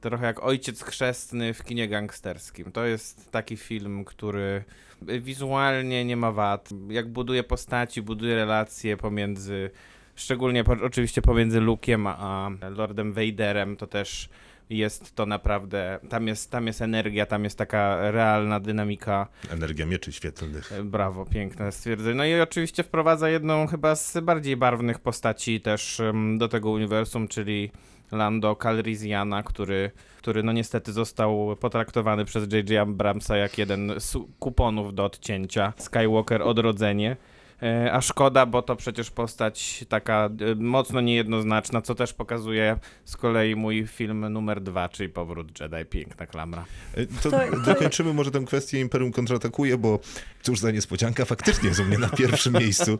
trochę 0.00 0.26
jak 0.26 0.42
Ojciec 0.42 0.82
Chrzestny 0.82 1.54
w 1.54 1.64
kinie 1.64 1.88
gangsterskim. 1.88 2.72
To 2.72 2.84
jest 2.84 3.30
taki 3.30 3.56
film, 3.56 4.04
który 4.04 4.64
wizualnie 5.02 6.04
nie 6.04 6.16
ma 6.16 6.32
wad. 6.32 6.68
Jak 6.88 7.08
buduje 7.08 7.42
postaci, 7.42 8.02
buduje 8.02 8.34
relacje 8.34 8.96
pomiędzy 8.96 9.70
szczególnie 10.14 10.64
po, 10.64 10.72
oczywiście 10.72 11.22
pomiędzy 11.22 11.60
Luke'em 11.60 12.14
a 12.18 12.50
Lordem 12.70 13.12
Vaderem, 13.12 13.76
to 13.76 13.86
też 13.86 14.28
jest 14.70 15.14
to 15.14 15.26
naprawdę, 15.26 15.98
tam 16.08 16.28
jest, 16.28 16.50
tam 16.50 16.66
jest 16.66 16.82
energia, 16.82 17.26
tam 17.26 17.44
jest 17.44 17.58
taka 17.58 18.10
realna 18.10 18.60
dynamika. 18.60 19.28
Energia 19.50 19.86
mieczy 19.86 20.12
świetlnych. 20.12 20.72
E, 20.72 20.84
Brawo, 20.84 21.26
piękne 21.26 21.72
stwierdzenie. 21.72 22.14
No 22.14 22.24
i 22.24 22.40
oczywiście 22.40 22.82
wprowadza 22.82 23.28
jedną 23.28 23.66
chyba 23.66 23.96
z 23.96 24.18
bardziej 24.20 24.56
barwnych 24.56 24.98
postaci 24.98 25.60
też 25.60 26.02
do 26.38 26.48
tego 26.48 26.70
uniwersum, 26.70 27.28
czyli 27.28 27.70
Lando 28.12 28.56
Calrissiana, 28.62 29.42
który, 29.42 29.90
który 30.18 30.42
no 30.42 30.52
niestety 30.52 30.92
został 30.92 31.56
potraktowany 31.60 32.24
przez 32.24 32.52
J.J. 32.52 32.78
Abramsa 32.82 33.36
jak 33.36 33.58
jeden 33.58 33.92
z 33.98 34.16
kuponów 34.38 34.94
do 34.94 35.04
odcięcia. 35.04 35.72
Skywalker 35.76 36.42
Odrodzenie. 36.42 37.16
E, 37.62 37.92
A 37.92 38.00
szkoda, 38.00 38.46
bo 38.46 38.62
to 38.62 38.76
przecież 38.76 39.10
postać 39.10 39.84
taka 39.88 40.30
e, 40.52 40.54
mocno 40.54 41.00
niejednoznaczna, 41.00 41.82
co 41.82 41.94
też 41.94 42.12
pokazuje 42.12 42.78
z 43.04 43.16
kolei 43.16 43.56
mój 43.56 43.86
film 43.86 44.32
numer 44.32 44.60
dwa, 44.60 44.88
czyli 44.88 45.08
Powrót 45.08 45.60
Jedi. 45.60 45.84
Piękna 45.90 46.26
klamra. 46.26 46.64
E, 46.94 47.06
To, 47.06 47.30
To- 47.30 47.38
to- 47.50 47.60
dokończymy 47.60 48.14
może 48.14 48.30
tę 48.30 48.44
kwestię 48.44 48.80
Imperium 48.80 49.12
kontratakuje, 49.12 49.78
bo 49.78 49.98
cóż 50.42 50.60
za 50.60 50.70
niespodzianka, 50.70 51.24
faktycznie 51.24 51.68
jest 51.68 51.80
u 51.80 51.84
mnie 51.84 51.98
na 51.98 52.08
pierwszym 52.08 52.54
miejscu. 52.54 52.98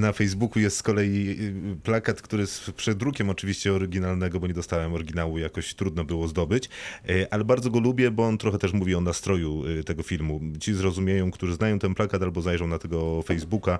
Na 0.00 0.12
Facebooku 0.12 0.62
jest 0.62 0.76
z 0.76 0.82
kolei 0.82 1.36
y, 1.40 1.76
plakat, 1.82 2.22
który 2.22 2.46
z 2.46 2.70
przedrukiem 2.76 3.30
oczywiście 3.30 3.72
oryginalnego, 3.72 4.40
bo 4.40 4.46
nie 4.46 4.54
dostałem 4.54 4.94
oryginału, 4.94 5.38
jakoś 5.38 5.74
trudno 5.74 6.04
było 6.04 6.28
zdobyć, 6.28 6.68
E, 7.08 7.34
ale 7.34 7.44
bardzo 7.44 7.70
go 7.70 7.80
lubię, 7.80 8.10
bo 8.10 8.26
on 8.26 8.38
trochę 8.38 8.58
też 8.58 8.72
mówi 8.72 8.94
o 8.94 9.00
nastroju 9.00 9.66
y, 9.66 9.84
tego 9.84 10.02
filmu. 10.02 10.40
Ci 10.60 10.74
zrozumieją, 10.74 11.30
którzy 11.30 11.54
znają 11.54 11.78
ten 11.78 11.94
plakat 11.94 12.22
albo 12.22 12.42
zajrzą 12.42 12.66
na 12.66 12.78
tego 12.78 13.22
Facebooka, 13.22 13.78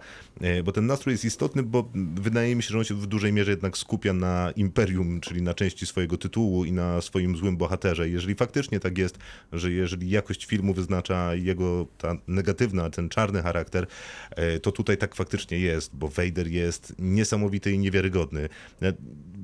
bo 0.65 0.73
ten 0.73 0.87
nastrój 0.87 1.13
jest 1.13 1.25
istotny, 1.25 1.63
bo 1.63 1.91
wydaje 2.15 2.57
mi 2.57 2.63
się, 2.63 2.69
że 2.69 2.79
on 2.79 2.85
się 2.85 2.95
w 2.95 3.07
dużej 3.07 3.33
mierze 3.33 3.51
jednak 3.51 3.79
skupia 3.79 4.13
na 4.13 4.53
Imperium, 4.57 5.21
czyli 5.21 5.43
na 5.43 5.55
części 5.55 5.87
swojego 5.87 6.17
tytułu 6.17 6.65
i 6.65 6.73
na 6.73 7.01
swoim 7.01 7.37
złym 7.37 7.57
bohaterze. 7.57 8.09
Jeżeli 8.09 8.35
faktycznie 8.35 8.81
tak 8.81 8.99
jest, 8.99 9.19
że 9.53 9.73
jeżeli 9.73 10.11
jakość 10.11 10.47
filmu 10.47 10.75
wyznacza 10.75 11.35
jego 11.35 11.87
ta 11.99 12.17
negatywna, 12.29 12.50
ten 12.91 13.09
czarny 13.09 13.43
charakter, 13.43 13.87
e, 14.31 14.61
to 14.61 14.73
tutaj 14.73 14.97
tak 14.97 15.15
faktycznie 15.15 15.59
jest, 15.59 15.97
bo 15.97 16.09
Vader 16.09 16.47
jest 16.47 16.95
niesamowity 16.99 17.73
i 17.73 17.79
niewiarygodny. 17.79 18.49
E, 18.83 18.93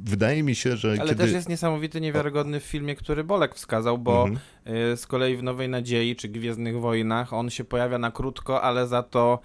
Wydaje 0.05 0.43
mi 0.43 0.55
się, 0.55 0.77
że 0.77 0.91
Ale 1.01 1.09
kiedy... 1.09 1.25
też 1.25 1.33
jest 1.33 1.49
niesamowity, 1.49 2.01
niewiarygodny 2.01 2.61
w 2.61 2.65
filmie, 2.65 2.97
który 2.97 3.25
Bolek 3.25 3.55
wskazał, 3.55 3.99
bo 3.99 4.23
Mhm. 4.23 4.39
Y, 4.93 4.97
z 4.97 5.07
kolei 5.07 5.37
w 5.37 5.43
Nowej 5.43 5.69
Nadziei 5.69 6.17
czy 6.17 6.29
Gwiezdnych 6.29 6.81
Wojnach 6.81 7.33
on 7.33 7.51
się 7.51 7.65
pojawia 7.65 7.99
na 7.99 8.11
krótko, 8.11 8.63
ale 8.63 8.87
za 8.87 9.03
to 9.03 9.41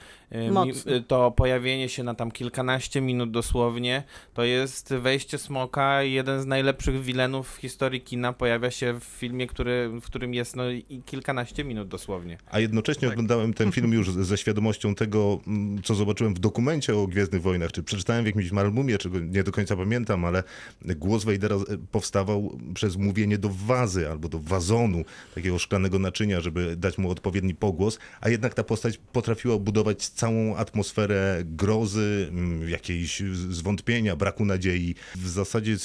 Mocno. 0.51 0.91
y, 0.91 1.01
to 1.01 1.31
pojawienie 1.31 1.89
się 1.89 2.03
na 2.03 2.15
tam 2.15 2.31
kilkanaście 2.31 3.01
minut 3.01 3.31
dosłownie, 3.31 4.03
to 4.33 4.43
jest 4.43 4.93
wejście 4.93 5.37
Smoka, 5.37 6.03
jeden 6.03 6.41
z 6.41 6.45
najlepszych 6.45 7.01
wilenów 7.01 7.55
w 7.55 7.57
historii 7.57 8.01
kina 8.01 8.33
pojawia 8.33 8.71
się 8.71 8.99
w 8.99 9.03
filmie, 9.03 9.47
który, 9.47 9.89
w 9.89 10.01
którym 10.01 10.33
jest 10.33 10.55
no, 10.55 10.69
i 10.69 11.01
kilkanaście 11.05 11.63
minut 11.63 11.87
dosłownie. 11.87 12.37
A 12.51 12.59
jednocześnie 12.59 13.07
oglądałem 13.07 13.53
ten 13.53 13.71
film 13.81 13.93
już 13.93 14.11
ze 14.11 14.37
świadomością 14.37 14.95
tego, 14.95 15.39
mm, 15.47 15.81
co 15.83 15.95
zobaczyłem 15.95 16.33
w 16.33 16.39
dokumencie 16.39 16.95
o 16.95 17.07
Gwiezdnych 17.07 17.41
Wojnach, 17.41 17.71
czy 17.71 17.83
przeczytałem 17.83 18.23
w 18.23 18.27
jakimś 18.27 18.53
albumie, 18.53 18.97
czego 18.97 19.19
nie 19.19 19.43
do 19.43 19.51
końca 19.51 19.75
pamiętam, 19.75 20.25
ale 20.25 20.43
głos 20.81 21.23
Vadera 21.23 21.55
e, 21.55 21.59
powstawał 21.91 22.57
przez 22.73 22.97
mówienie 22.97 23.37
do 23.37 23.49
wazy 23.49 24.09
albo 24.09 24.29
do 24.29 24.39
wazonu, 24.39 25.03
takiego 25.35 25.59
szklanego 25.59 25.99
naczynia, 25.99 26.41
żeby 26.41 26.75
dać 26.75 26.97
mu 26.97 27.09
odpowiedni 27.09 27.55
pogłos, 27.55 27.99
a 28.21 28.29
jednak 28.29 28.53
ta 28.53 28.63
postać 28.63 28.97
potrafiła 28.97 29.57
budować 29.57 30.07
całą 30.07 30.55
atmosferę 30.55 31.41
grozy, 31.45 32.27
mm, 32.29 32.69
jakiejś 32.69 33.19
zwątpienia, 33.49 34.15
braku 34.15 34.45
nadziei. 34.45 34.95
W 35.15 35.29
zasadzie 35.29 35.75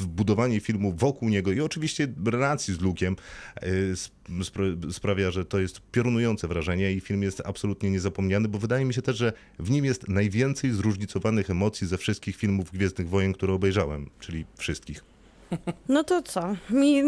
wbudowanie 0.00 0.60
filmu 0.60 0.92
wokół 0.92 1.28
niego 1.28 1.52
i 1.52 1.60
oczywiście 1.60 2.08
relacji 2.26 2.74
z 2.74 2.78
sp- 4.04 4.22
spra- 4.40 4.92
sprawia, 4.92 5.30
że 5.30 5.44
to 5.44 5.58
jest 5.60 5.80
piorunujące 5.92 6.48
wrażenie 6.48 6.92
i 6.92 7.00
film 7.00 7.22
jest 7.22 7.42
absolutnie 7.44 7.90
niezapomniany, 7.90 8.48
bo 8.48 8.58
wydaje 8.58 8.84
mi 8.84 8.94
się 8.94 9.02
też, 9.02 9.16
że 9.16 9.32
w 9.58 9.70
nim 9.70 9.84
jest 9.84 10.08
najwięcej 10.08 10.72
zróżnicowanych 10.72 11.50
emocji 11.50 11.86
ze 11.86 11.98
wszystkich 11.98 12.36
filmów 12.36 12.70
Gwiezdnych 12.72 13.08
Wojen, 13.08 13.32
które 13.32 13.52
obejrzałem, 13.52 14.10
czyli 14.20 14.44
wszystkich. 14.56 15.11
No 15.88 16.04
to 16.04 16.22
co? 16.22 16.54
Mi 16.70 17.02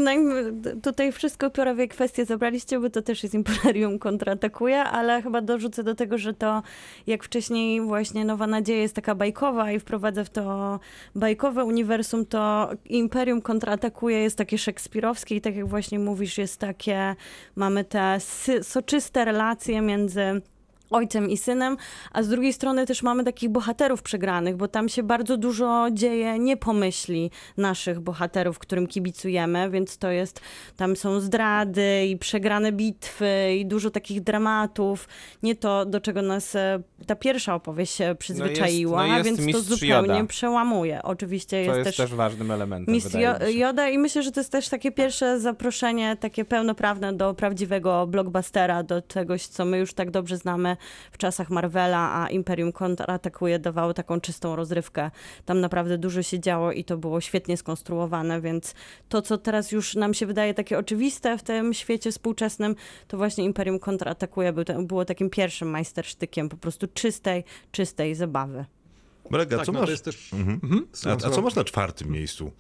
tutaj 0.83 1.13
wszystko 1.13 1.51
prawie 1.51 1.89
kwestie 1.89 2.25
zabraliście, 2.25 2.81
bo 2.81 2.91
to 2.91 3.03
też 3.03 3.23
jest 3.23 3.35
Imperium 3.35 3.99
kontratakuje, 3.99 4.85
ale 4.85 5.23
chyba 5.23 5.41
dorzucę 5.41 5.85
do 5.85 5.95
tego, 5.95 6.19
że 6.19 6.35
to 6.35 6.63
jak 7.07 7.25
wcześniej 7.25 7.81
właśnie 7.81 8.25
Nowa 8.25 8.47
Nadzieja 8.47 8.83
jest 8.83 8.95
taka 8.95 9.15
bajkowa 9.15 9.73
i 9.73 9.81
wprowadza 9.81 10.25
w 10.25 10.31
to 10.31 10.81
bajkowe 11.15 11.65
uniwersum, 11.65 12.27
to 12.27 12.71
Imperium 12.85 13.43
kontratakuje 13.43 14.19
jest 14.19 14.39
takie 14.39 14.59
szekspirowskie 14.59 15.37
i 15.37 15.41
tak 15.41 15.57
jak 15.57 15.69
właśnie 15.69 15.99
mówisz, 15.99 16.39
jest 16.39 16.61
takie, 16.61 17.17
mamy 17.57 17.85
te 17.85 18.19
soczyste 18.63 19.25
relacje 19.25 19.81
między 19.81 20.43
ojcem 20.91 21.31
i 21.31 21.37
synem, 21.37 21.77
a 22.13 22.23
z 22.23 22.29
drugiej 22.29 22.53
strony 22.53 22.87
też 22.87 23.03
mamy 23.03 23.25
takich 23.25 23.49
bohaterów 23.51 24.03
przegranych, 24.03 24.57
bo 24.57 24.69
tam 24.69 24.89
się 24.89 25.03
bardzo 25.03 25.37
dużo 25.37 25.87
dzieje 25.93 26.39
nie 26.39 26.57
pomyśli 26.57 27.31
naszych 27.57 28.01
bohaterów, 28.01 28.59
którym 28.59 28.87
kibicujemy, 28.87 29.71
więc 29.71 29.99
to 29.99 30.11
jest, 30.11 30.41
tam 30.77 30.97
są 30.97 31.21
zdrady 31.21 32.07
i 32.07 32.17
przegrane 32.19 32.73
bitwy 32.73 33.55
i 33.59 33.67
dużo 33.67 33.91
takich 33.91 34.21
dramatów, 34.21 35.09
nie 35.43 35.57
to, 35.57 35.87
do 35.87 36.01
czego 36.01 36.23
nas 36.23 36.55
e, 36.55 36.83
ta 37.07 37.17
pierwsza 37.17 37.55
opowieść 37.55 37.95
się 37.95 38.17
przyzwyczaiła, 38.19 39.07
no 39.07 39.15
jest 39.15 39.25
więc 39.25 39.39
to 39.39 39.45
mistrz 39.45 39.63
zupełnie 39.63 40.15
Yoda. 40.15 40.25
przełamuje. 40.27 41.03
Oczywiście 41.03 41.57
To 41.57 41.57
jest, 41.75 41.87
jest 41.87 41.97
też 41.97 41.97
też 41.97 42.15
ważnym 42.17 42.51
elementem, 42.51 42.95
Miss 42.95 43.05
wydaje 43.05 43.25
Jo- 43.25 43.47
mi 43.47 43.53
się. 43.53 43.59
Joda 43.59 43.89
i 43.89 43.99
myślę, 43.99 44.23
że 44.23 44.33
to 44.33 44.41
jest 44.41 44.53
też 44.53 44.69
takie 44.69 44.93
pierwsze 44.93 45.41
zaproszenie, 45.41 46.17
takie 46.17 46.45
pełnoprawne 46.45 47.13
do 47.13 47.35
prawdziwego 47.35 48.07
blockbustera, 48.07 48.83
do 48.83 49.03
czegoś, 49.03 49.47
co 49.47 49.65
my 49.65 49.79
już 49.79 49.95
tak 49.95 50.11
dobrze 50.11 50.37
znamy 50.37 50.77
w 51.13 51.19
czasach 51.19 51.51
Marvela, 51.51 52.13
a 52.15 52.29
Imperium 52.31 52.73
kontratakuje 52.73 53.59
dawało 53.59 53.95
taką 53.95 54.21
czystą 54.21 54.57
rozrywkę. 54.57 55.11
Tam 55.45 55.61
naprawdę 55.61 55.99
dużo 55.99 56.23
się 56.23 56.41
działo 56.41 56.73
i 56.73 56.85
to 56.85 56.97
było 56.97 57.21
świetnie 57.21 57.57
skonstruowane, 57.57 58.41
więc 58.41 58.75
to, 59.09 59.23
co 59.23 59.39
teraz 59.39 59.73
już 59.73 59.95
nam 59.95 60.15
się 60.15 60.27
wydaje 60.27 60.55
takie 60.55 60.79
oczywiste 60.79 61.39
w 61.39 61.43
tym 61.43 61.75
świecie 61.75 62.13
współczesnym, 62.13 62.75
to 63.09 63.17
właśnie 63.17 63.45
Imperium 63.45 63.79
kontratakuje 63.79 64.53
był, 64.53 64.65
było 64.87 65.05
takim 65.05 65.31
pierwszym 65.31 65.69
majstersztykiem 65.69 66.49
po 66.49 66.57
prostu 66.57 66.87
czystej, 66.87 67.45
czystej 67.73 68.15
zabawy. 68.15 68.65
Braga, 69.31 69.57
Tak, 69.57 69.67
co 69.67 69.73
no 69.73 69.79
masz? 69.81 69.87
to 69.87 69.91
jest 69.91 70.05
też... 70.05 70.33
Mhm. 70.33 70.61
Mhm, 70.63 70.87
A, 71.07 71.27
a 71.27 71.31
co 71.31 71.43
masz 71.43 71.55
na 71.55 71.65
czwartym 71.65 72.11
miejscu? 72.11 72.53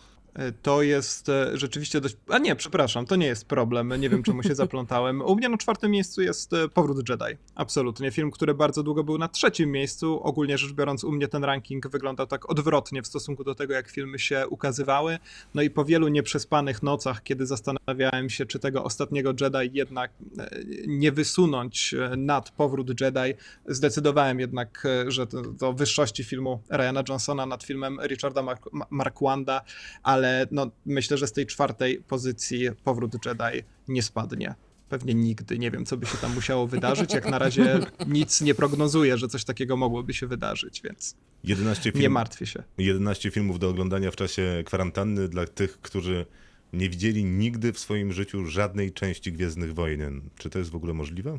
To 0.62 0.82
jest 0.82 1.28
e, 1.28 1.58
rzeczywiście 1.58 2.00
dość. 2.00 2.16
A 2.28 2.38
nie, 2.38 2.56
przepraszam, 2.56 3.06
to 3.06 3.16
nie 3.16 3.26
jest 3.26 3.44
problem. 3.46 4.00
Nie 4.00 4.08
wiem, 4.10 4.22
czemu 4.22 4.42
się 4.42 4.54
zaplątałem. 4.64 5.22
U 5.22 5.36
mnie 5.36 5.48
na 5.48 5.58
czwartym 5.58 5.90
miejscu 5.90 6.22
jest 6.22 6.52
e, 6.52 6.68
Powrót 6.68 7.08
Jedi. 7.08 7.38
Absolutnie. 7.54 8.10
Film, 8.10 8.30
który 8.30 8.54
bardzo 8.54 8.82
długo 8.82 9.04
był 9.04 9.18
na 9.18 9.28
trzecim 9.28 9.72
miejscu. 9.72 10.20
Ogólnie 10.22 10.58
rzecz 10.58 10.72
biorąc, 10.72 11.04
u 11.04 11.12
mnie 11.12 11.28
ten 11.28 11.44
ranking 11.44 11.88
wygląda 11.88 12.26
tak 12.26 12.50
odwrotnie 12.50 13.02
w 13.02 13.06
stosunku 13.06 13.44
do 13.44 13.54
tego, 13.54 13.74
jak 13.74 13.90
filmy 13.90 14.18
się 14.18 14.48
ukazywały. 14.48 15.18
No 15.54 15.62
i 15.62 15.70
po 15.70 15.84
wielu 15.84 16.08
nieprzespanych 16.08 16.82
nocach, 16.82 17.22
kiedy 17.22 17.46
zastanawiałem 17.46 18.30
się, 18.30 18.46
czy 18.46 18.58
tego 18.58 18.84
ostatniego 18.84 19.34
Jedi 19.40 19.70
jednak 19.78 20.10
e, 20.38 20.50
nie 20.86 21.12
wysunąć 21.12 21.94
nad 22.16 22.50
Powrót 22.50 23.00
Jedi, 23.00 23.34
zdecydowałem 23.66 24.40
jednak, 24.40 24.86
że 25.08 25.26
to, 25.26 25.42
to 25.58 25.72
wyższości 25.72 26.24
filmu 26.24 26.62
Ryana 26.70 27.02
Johnsona 27.08 27.46
nad 27.46 27.64
filmem 27.64 27.98
Richarda 28.06 28.42
Mark- 28.42 28.86
Marquanda, 28.90 29.60
ale 30.02 30.23
no, 30.50 30.70
myślę, 30.86 31.18
że 31.18 31.26
z 31.26 31.32
tej 31.32 31.46
czwartej 31.46 32.02
pozycji 32.08 32.68
Powrót 32.84 33.12
Jedi 33.26 33.62
nie 33.88 34.02
spadnie. 34.02 34.54
Pewnie 34.88 35.14
nigdy. 35.14 35.58
Nie 35.58 35.70
wiem, 35.70 35.86
co 35.86 35.96
by 35.96 36.06
się 36.06 36.18
tam 36.18 36.34
musiało 36.34 36.66
wydarzyć. 36.66 37.14
Jak 37.14 37.30
na 37.30 37.38
razie 37.38 37.78
nic 38.06 38.40
nie 38.40 38.54
prognozuję, 38.54 39.18
że 39.18 39.28
coś 39.28 39.44
takiego 39.44 39.76
mogłoby 39.76 40.14
się 40.14 40.26
wydarzyć, 40.26 40.82
więc 40.82 41.16
11 41.44 41.92
nie 41.94 42.00
film, 42.00 42.12
martwię 42.12 42.46
się. 42.46 42.62
11 42.78 43.30
filmów 43.30 43.58
do 43.58 43.68
oglądania 43.68 44.10
w 44.10 44.16
czasie 44.16 44.62
kwarantanny 44.66 45.28
dla 45.28 45.46
tych, 45.46 45.80
którzy 45.80 46.26
nie 46.72 46.88
widzieli 46.88 47.24
nigdy 47.24 47.72
w 47.72 47.78
swoim 47.78 48.12
życiu 48.12 48.46
żadnej 48.46 48.92
części 48.92 49.32
Gwiezdnych 49.32 49.74
Wojen. 49.74 50.20
Czy 50.38 50.50
to 50.50 50.58
jest 50.58 50.70
w 50.70 50.76
ogóle 50.76 50.94
możliwe? 50.94 51.38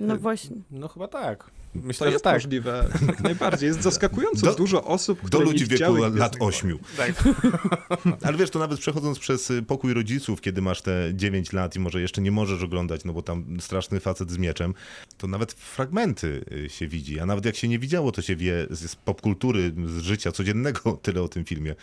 No 0.00 0.16
właśnie. 0.16 0.56
No 0.70 0.88
chyba 0.88 1.08
tak. 1.08 1.50
To 1.72 1.78
Myślę, 1.82 2.06
że 2.06 2.12
jest 2.12 2.24
tak. 2.24 2.34
możliwe. 2.34 2.88
Jak 3.06 3.20
najbardziej. 3.20 3.66
Jest 3.66 3.82
zaskakująco 3.82 4.46
Do- 4.46 4.54
dużo 4.54 4.84
osób, 4.84 5.20
Do 5.20 5.26
które 5.26 5.44
ludzi 5.44 5.60
nie 5.60 5.66
w 5.66 5.68
wieku 5.68 5.94
lat. 5.96 6.36
8. 6.40 6.78
tak. 6.96 7.24
Ale 8.26 8.36
wiesz, 8.36 8.50
to 8.50 8.58
nawet 8.58 8.78
przechodząc 8.80 9.18
przez 9.18 9.50
y, 9.50 9.62
pokój 9.62 9.94
rodziców, 9.94 10.40
kiedy 10.40 10.62
masz 10.62 10.82
te 10.82 11.10
9 11.14 11.52
lat 11.52 11.76
i 11.76 11.80
może 11.80 12.00
jeszcze 12.00 12.20
nie 12.22 12.30
możesz 12.30 12.62
oglądać, 12.62 13.04
no 13.04 13.12
bo 13.12 13.22
tam 13.22 13.60
straszny 13.60 14.00
facet 14.00 14.30
z 14.30 14.38
mieczem, 14.38 14.74
to 15.18 15.26
nawet 15.26 15.52
fragmenty 15.52 16.44
y, 16.52 16.68
się 16.68 16.88
widzi. 16.88 17.20
A 17.20 17.26
nawet 17.26 17.44
jak 17.44 17.56
się 17.56 17.68
nie 17.68 17.78
widziało, 17.78 18.12
to 18.12 18.22
się 18.22 18.36
wie 18.36 18.66
z 18.70 18.82
z 18.90 18.96
popkultury, 18.96 19.72
z 19.86 19.98
życia 20.02 20.32
codziennego 20.32 20.92
tyle 21.02 21.22
o 21.22 21.28
tym 21.28 21.44
filmie, 21.44 21.74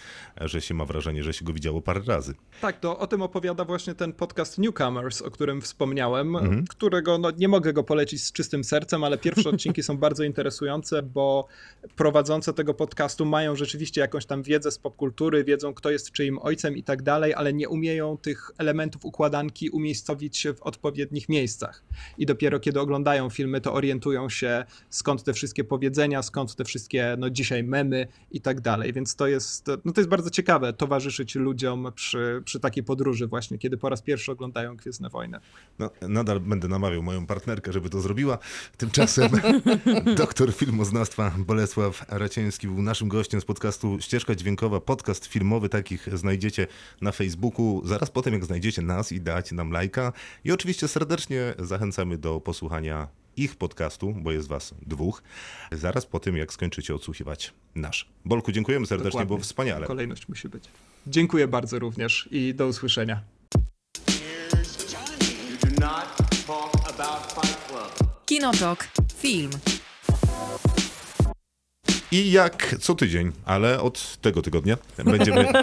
że 0.41 0.61
się 0.61 0.73
ma 0.73 0.85
wrażenie, 0.85 1.23
że 1.23 1.33
się 1.33 1.45
go 1.45 1.53
widziało 1.53 1.81
parę 1.81 2.01
razy. 2.07 2.33
Tak, 2.61 2.79
to 2.79 2.99
o 2.99 3.07
tym 3.07 3.21
opowiada 3.21 3.65
właśnie 3.65 3.95
ten 3.95 4.13
podcast 4.13 4.57
Newcomers, 4.57 5.21
o 5.21 5.31
którym 5.31 5.61
wspomniałem, 5.61 6.35
Mhm. 6.35 6.65
którego 6.67 7.17
no, 7.17 7.31
nie 7.31 7.47
mogę 7.47 7.73
go 7.73 7.83
polecić 7.83 8.23
z 8.23 8.31
czystym 8.31 8.63
sercem, 8.63 9.03
ale 9.03 9.17
pierwsze 9.17 9.49
odcinki 9.53 9.78
odcinki 9.79 9.83
są 9.83 9.97
bardzo 9.97 10.23
interesujące, 10.23 11.03
bo 11.03 11.47
prowadzące 11.95 12.53
tego 12.53 12.73
podcastu 12.73 13.25
mają 13.25 13.55
rzeczywiście 13.55 14.01
jakąś 14.01 14.25
tam 14.25 14.43
wiedzę 14.43 14.71
z 14.71 14.77
popkultury, 14.77 15.43
wiedzą 15.43 15.73
kto 15.73 15.91
jest 15.91 16.11
czyim 16.11 16.39
ojcem 16.41 16.77
i 16.77 16.83
tak 16.83 17.01
dalej, 17.01 17.33
ale 17.33 17.53
nie 17.53 17.69
umieją 17.69 18.17
tych 18.17 18.51
elementów 18.57 19.05
układanki 19.05 19.69
umiejscowić 19.69 20.37
się 20.37 20.53
w 20.53 20.61
odpowiednich 20.61 21.29
miejscach. 21.29 21.83
I 22.17 22.25
dopiero 22.25 22.59
kiedy 22.59 22.79
oglądają 22.79 23.29
filmy, 23.29 23.61
to 23.61 23.73
orientują 23.73 24.29
się 24.29 24.65
skąd 24.89 25.23
te 25.23 25.33
wszystkie 25.33 25.63
powiedzenia, 25.63 26.23
skąd 26.23 26.55
te 26.55 26.65
wszystkie, 26.65 27.15
no 27.17 27.29
dzisiaj 27.29 27.63
memy 27.63 28.07
i 28.31 28.41
tak 28.41 28.61
dalej. 28.61 28.93
Więc 28.93 29.15
to 29.15 29.27
jest, 29.27 29.67
no 29.85 29.93
to 29.93 30.01
jest 30.01 30.09
bardzo 30.09 30.29
ciekawe 30.29 30.73
towarzyszyć 30.73 31.35
ludziom 31.35 31.91
przy, 31.95 32.41
przy 32.45 32.59
takiej 32.59 32.83
podróży 32.83 33.27
właśnie, 33.27 33.57
kiedy 33.57 33.77
po 33.77 33.89
raz 33.89 34.01
pierwszy 34.01 34.31
oglądają 34.31 34.75
Gwiezdne 34.75 35.09
Wojny. 35.09 35.39
No, 35.79 35.89
nadal 36.01 36.39
będę 36.39 36.67
namawiał 36.67 37.03
moją 37.03 37.25
partnerkę, 37.25 37.73
żeby 37.73 37.89
to 37.89 38.01
zrobiła. 38.01 38.37
Tymczasem 38.77 39.29
doktor 40.15 40.53
filmoznawstwa 40.53 41.31
Bolesław 41.37 42.05
Raciński 42.07 42.67
był 42.67 42.81
naszym 42.81 43.07
gościem 43.07 43.41
z 43.41 43.45
podcastu 43.45 43.97
Ścieżka 43.99 44.35
Dźwiękowa. 44.35 44.79
Podcast 44.79 45.25
filmowy 45.25 45.69
takich 45.69 46.17
znajdziecie 46.17 46.67
na 47.01 47.11
Facebooku. 47.11 47.81
Zaraz 47.85 48.09
potem, 48.11 48.33
jak 48.33 48.45
znajdziecie 48.45 48.81
nas 48.81 49.11
i 49.11 49.21
dacie 49.21 49.55
nam 49.55 49.71
lajka. 49.71 50.13
I 50.43 50.51
oczywiście 50.51 50.87
serdecznie 50.87 51.53
zachęcamy 51.59 52.17
do 52.17 52.39
posłuchania 52.39 53.07
ich 53.37 53.55
podcastu, 53.55 54.13
bo 54.17 54.31
jest 54.31 54.47
was 54.47 54.73
dwóch, 54.81 55.23
zaraz 55.71 56.05
po 56.05 56.19
tym, 56.19 56.37
jak 56.37 56.53
skończycie 56.53 56.95
odsłuchiwać 56.95 57.53
nasz. 57.75 58.09
Bolku, 58.25 58.51
dziękujemy 58.51 58.85
serdecznie, 58.85 59.09
Dokładnie. 59.09 59.27
było 59.27 59.39
wspaniale. 59.39 59.87
Kolejność 59.87 60.29
musi 60.29 60.49
być. 60.49 60.63
Dziękuję 61.07 61.47
bardzo 61.47 61.79
również 61.79 62.29
i 62.31 62.53
do 62.55 62.67
usłyszenia. 62.67 63.21
Kinotok. 68.29 68.85
Film. 69.17 69.49
I 72.11 72.31
jak 72.31 72.75
co 72.79 72.95
tydzień, 72.95 73.31
ale 73.45 73.81
od 73.81 74.17
tego 74.17 74.41
tygodnia 74.41 74.77
będziemy 75.05 75.47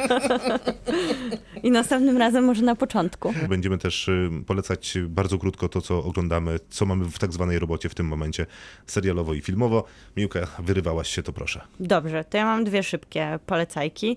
I 1.62 1.70
następnym 1.70 2.16
razem 2.16 2.44
może 2.44 2.62
na 2.62 2.76
początku. 2.76 3.34
Będziemy 3.48 3.78
też 3.78 4.08
y, 4.08 4.30
polecać 4.46 4.98
bardzo 5.08 5.38
krótko 5.38 5.68
to, 5.68 5.80
co 5.80 6.04
oglądamy, 6.04 6.58
co 6.70 6.86
mamy 6.86 7.04
w 7.04 7.18
tak 7.18 7.32
zwanej 7.32 7.58
robocie 7.58 7.88
w 7.88 7.94
tym 7.94 8.06
momencie, 8.06 8.46
serialowo 8.86 9.34
i 9.34 9.40
filmowo. 9.40 9.84
Miłka, 10.16 10.46
wyrywałaś 10.58 11.08
się, 11.08 11.22
to 11.22 11.32
proszę. 11.32 11.60
Dobrze, 11.80 12.24
to 12.24 12.36
ja 12.36 12.44
mam 12.44 12.64
dwie 12.64 12.82
szybkie 12.82 13.38
polecajki. 13.46 14.16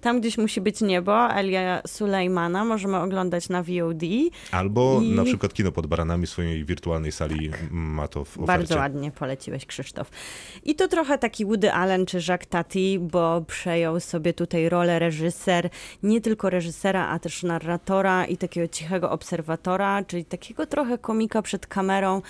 Tam 0.00 0.20
gdzieś 0.20 0.38
musi 0.38 0.60
być 0.60 0.80
niebo, 0.80 1.30
Elia 1.32 1.82
Sulejmana, 1.86 2.64
możemy 2.64 2.96
oglądać 2.96 3.48
na 3.48 3.62
VOD. 3.62 4.02
Albo 4.50 5.00
I- 5.02 5.12
na 5.12 5.24
przykład 5.24 5.54
kino 5.54 5.72
pod 5.72 5.86
baranami 5.86 6.26
w 6.26 6.30
swojej 6.30 6.64
wirtualnej 6.64 7.12
sali 7.12 7.50
ma 7.70 8.08
to 8.08 8.24
w 8.24 8.28
ofercie. 8.28 8.46
Bardzo 8.46 8.76
ładnie 8.76 9.10
poleciłeś, 9.10 9.66
Krzysztof. 9.66 10.10
I 10.64 10.74
to 10.74 10.88
trochę 10.88 11.18
taki 11.18 11.44
Woody 11.46 11.69
Allen 11.70 12.06
czy 12.06 12.18
Jacques 12.28 12.48
Tati, 12.48 12.98
bo 12.98 13.40
przejął 13.40 14.00
sobie 14.00 14.32
tutaj 14.32 14.68
rolę 14.68 14.98
reżyser, 14.98 15.70
nie 16.02 16.20
tylko 16.20 16.50
reżysera, 16.50 17.08
a 17.08 17.18
też 17.18 17.42
narratora 17.42 18.24
i 18.24 18.36
takiego 18.36 18.68
cichego 18.68 19.10
obserwatora, 19.10 20.04
czyli 20.04 20.24
takiego 20.24 20.66
trochę 20.66 20.98
komika 20.98 21.42
przed 21.42 21.66
kamerą, 21.66 22.22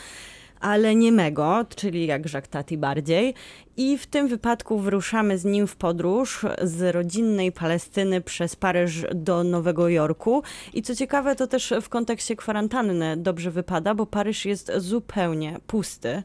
ale 0.61 0.95
niemego, 0.95 1.67
czyli 1.77 2.07
jak 2.07 2.33
Jacques 2.33 2.51
Tati 2.51 2.79
bardziej. 2.79 3.35
I 3.77 3.99
w 3.99 4.07
tym 4.07 4.29
wypadku 4.29 4.79
wyruszamy 4.79 5.39
z 5.39 5.45
nim 5.45 5.67
w 5.67 5.77
podróż 5.77 6.47
z 6.63 6.95
rodzinnej 6.95 7.53
Palestyny 7.53 8.21
przez 8.21 8.57
Paryż 8.57 9.07
do 9.15 9.45
Nowego 9.45 9.89
Jorku. 9.89 10.43
I 10.75 10.83
co 10.83 10.95
ciekawe, 10.95 11.37
to 11.37 11.47
też 11.47 11.75
w 11.83 11.89
kontekście 11.89 12.37
kwarantanny 12.37 13.17
dobrze 13.17 13.51
wypada, 13.51 13.95
bo 13.95 14.07
Paryż 14.07 14.47
jest 14.47 14.73
zupełnie 14.77 15.59
pusty 15.67 16.23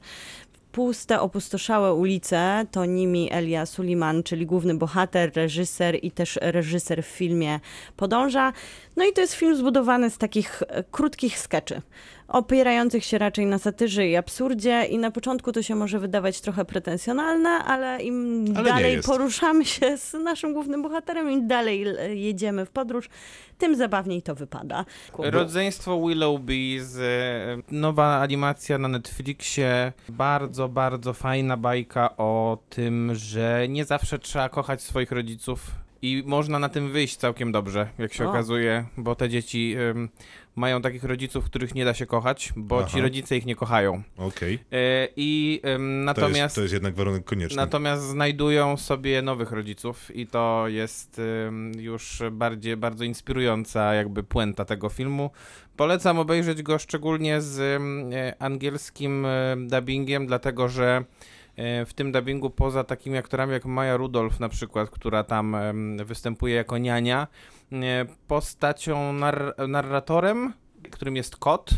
puste, 0.76 1.22
opustoszałe 1.22 1.94
ulice, 1.94 2.66
to 2.72 2.86
nimi 2.86 3.30
Elia 3.32 3.66
Suliman, 3.66 4.24
czyli 4.24 4.46
główny 4.46 4.76
bohater, 4.76 5.32
reżyser 5.36 5.98
i 6.02 6.12
też 6.12 6.40
reżyser 6.42 7.04
w 7.04 7.08
filmie 7.08 7.60
podąża. 7.98 8.54
No 8.96 9.06
i 9.06 9.14
to 9.14 9.22
jest 9.22 9.34
film 9.34 9.56
zbudowany 9.56 10.10
z 10.10 10.18
takich 10.18 10.64
e, 10.68 10.84
krótkich 10.84 11.40
skeczy, 11.40 11.82
opierających 12.28 13.06
się 13.06 13.18
raczej 13.18 13.46
na 13.46 13.58
satyrze 13.58 14.08
i 14.08 14.16
absurdzie 14.16 14.86
i 14.90 14.98
na 14.98 15.12
początku 15.12 15.52
to 15.52 15.62
się 15.64 15.76
może 15.76 16.00
wydawać 16.00 16.42
trochę 16.42 16.66
pretensjonalne, 16.66 17.50
ale 17.50 18.04
im 18.04 18.46
Ale 18.56 18.70
dalej 18.70 19.02
poruszamy 19.02 19.66
się 19.66 19.98
z 19.98 20.14
naszym 20.14 20.54
głównym 20.54 20.82
bohaterem, 20.82 21.32
im 21.32 21.48
dalej 21.48 21.86
jedziemy 22.14 22.66
w 22.66 22.70
podróż, 22.70 23.10
tym 23.58 23.76
zabawniej 23.76 24.22
to 24.22 24.36
wypada. 24.36 24.86
Rodzeństwo 25.18 26.02
Willoughby 26.08 26.78
z 26.80 26.98
e, 26.98 27.76
nowa 27.76 28.20
animacja 28.22 28.78
na 28.78 28.88
Netflixie. 28.88 29.94
Bardzo, 30.10 30.70
bardzo 30.70 31.14
fajna 31.14 31.58
bajka 31.58 32.18
o 32.18 32.58
tym, 32.70 33.16
że 33.16 33.66
nie 33.70 33.86
zawsze 33.86 34.20
trzeba 34.20 34.50
kochać 34.50 34.82
swoich 34.82 35.12
rodziców. 35.12 35.72
I 36.02 36.24
można 36.26 36.60
na 36.60 36.70
tym 36.70 36.92
wyjść 36.92 37.18
całkiem 37.18 37.52
dobrze, 37.52 37.88
jak 37.98 38.14
się 38.14 38.26
O. 38.26 38.30
okazuje, 38.30 38.86
bo 38.98 39.16
te 39.16 39.30
dzieci 39.30 39.76
mają 40.56 40.82
takich 40.82 41.04
rodziców, 41.04 41.46
których 41.46 41.76
nie 41.76 41.86
da 41.86 41.94
się 41.94 42.06
kochać, 42.06 42.54
bo 42.56 42.84
ci 42.84 42.92
Aha. 42.94 43.02
rodzice 43.02 43.38
ich 43.38 43.46
nie 43.46 43.56
kochają. 43.56 44.04
Okej, 44.18 44.60
E, 44.72 45.08
I 45.16 45.60
em, 45.64 45.80
to, 45.82 45.82
jest, 45.82 46.06
natomiast 46.06 46.56
to 46.56 46.62
jest 46.62 46.74
jednak 46.74 46.96
warunek 46.96 47.24
konieczny. 47.24 47.58
Natomiast 47.58 48.04
znajdują 48.04 48.78
sobie 48.78 49.22
nowych 49.22 49.52
rodziców 49.52 50.16
i 50.16 50.28
to 50.28 50.64
jest 50.68 51.20
ym, 51.48 51.72
już 51.80 52.24
bardziej, 52.32 52.78
bardzo 52.78 53.04
inspirująca 53.04 53.94
jakby 53.94 54.24
puenta 54.24 54.66
tego 54.66 54.90
filmu. 54.90 55.30
Polecam 55.78 56.20
obejrzeć 56.20 56.62
go 56.62 56.80
szczególnie 56.80 57.42
z 57.42 57.60
ym, 57.60 58.12
e, 58.14 58.34
angielskim 58.40 59.26
e, 59.26 59.56
dubbingiem, 59.60 60.28
dlatego 60.28 60.70
że 60.70 61.04
w 61.86 61.94
tym 61.96 62.12
dubbingu 62.12 62.50
poza 62.50 62.84
takimi 62.84 63.18
aktorami 63.18 63.54
jak 63.54 63.66
Maja 63.66 63.98
Rudolph 63.98 64.40
na 64.40 64.50
przykład, 64.50 64.90
która 64.90 65.24
tam 65.24 65.58
występuje 66.06 66.56
jako 66.56 66.78
niania, 66.78 67.28
postacią 68.28 69.14
nar- 69.14 69.68
narratorem, 69.68 70.54
którym 70.92 71.16
jest 71.16 71.36
kot, 71.36 71.70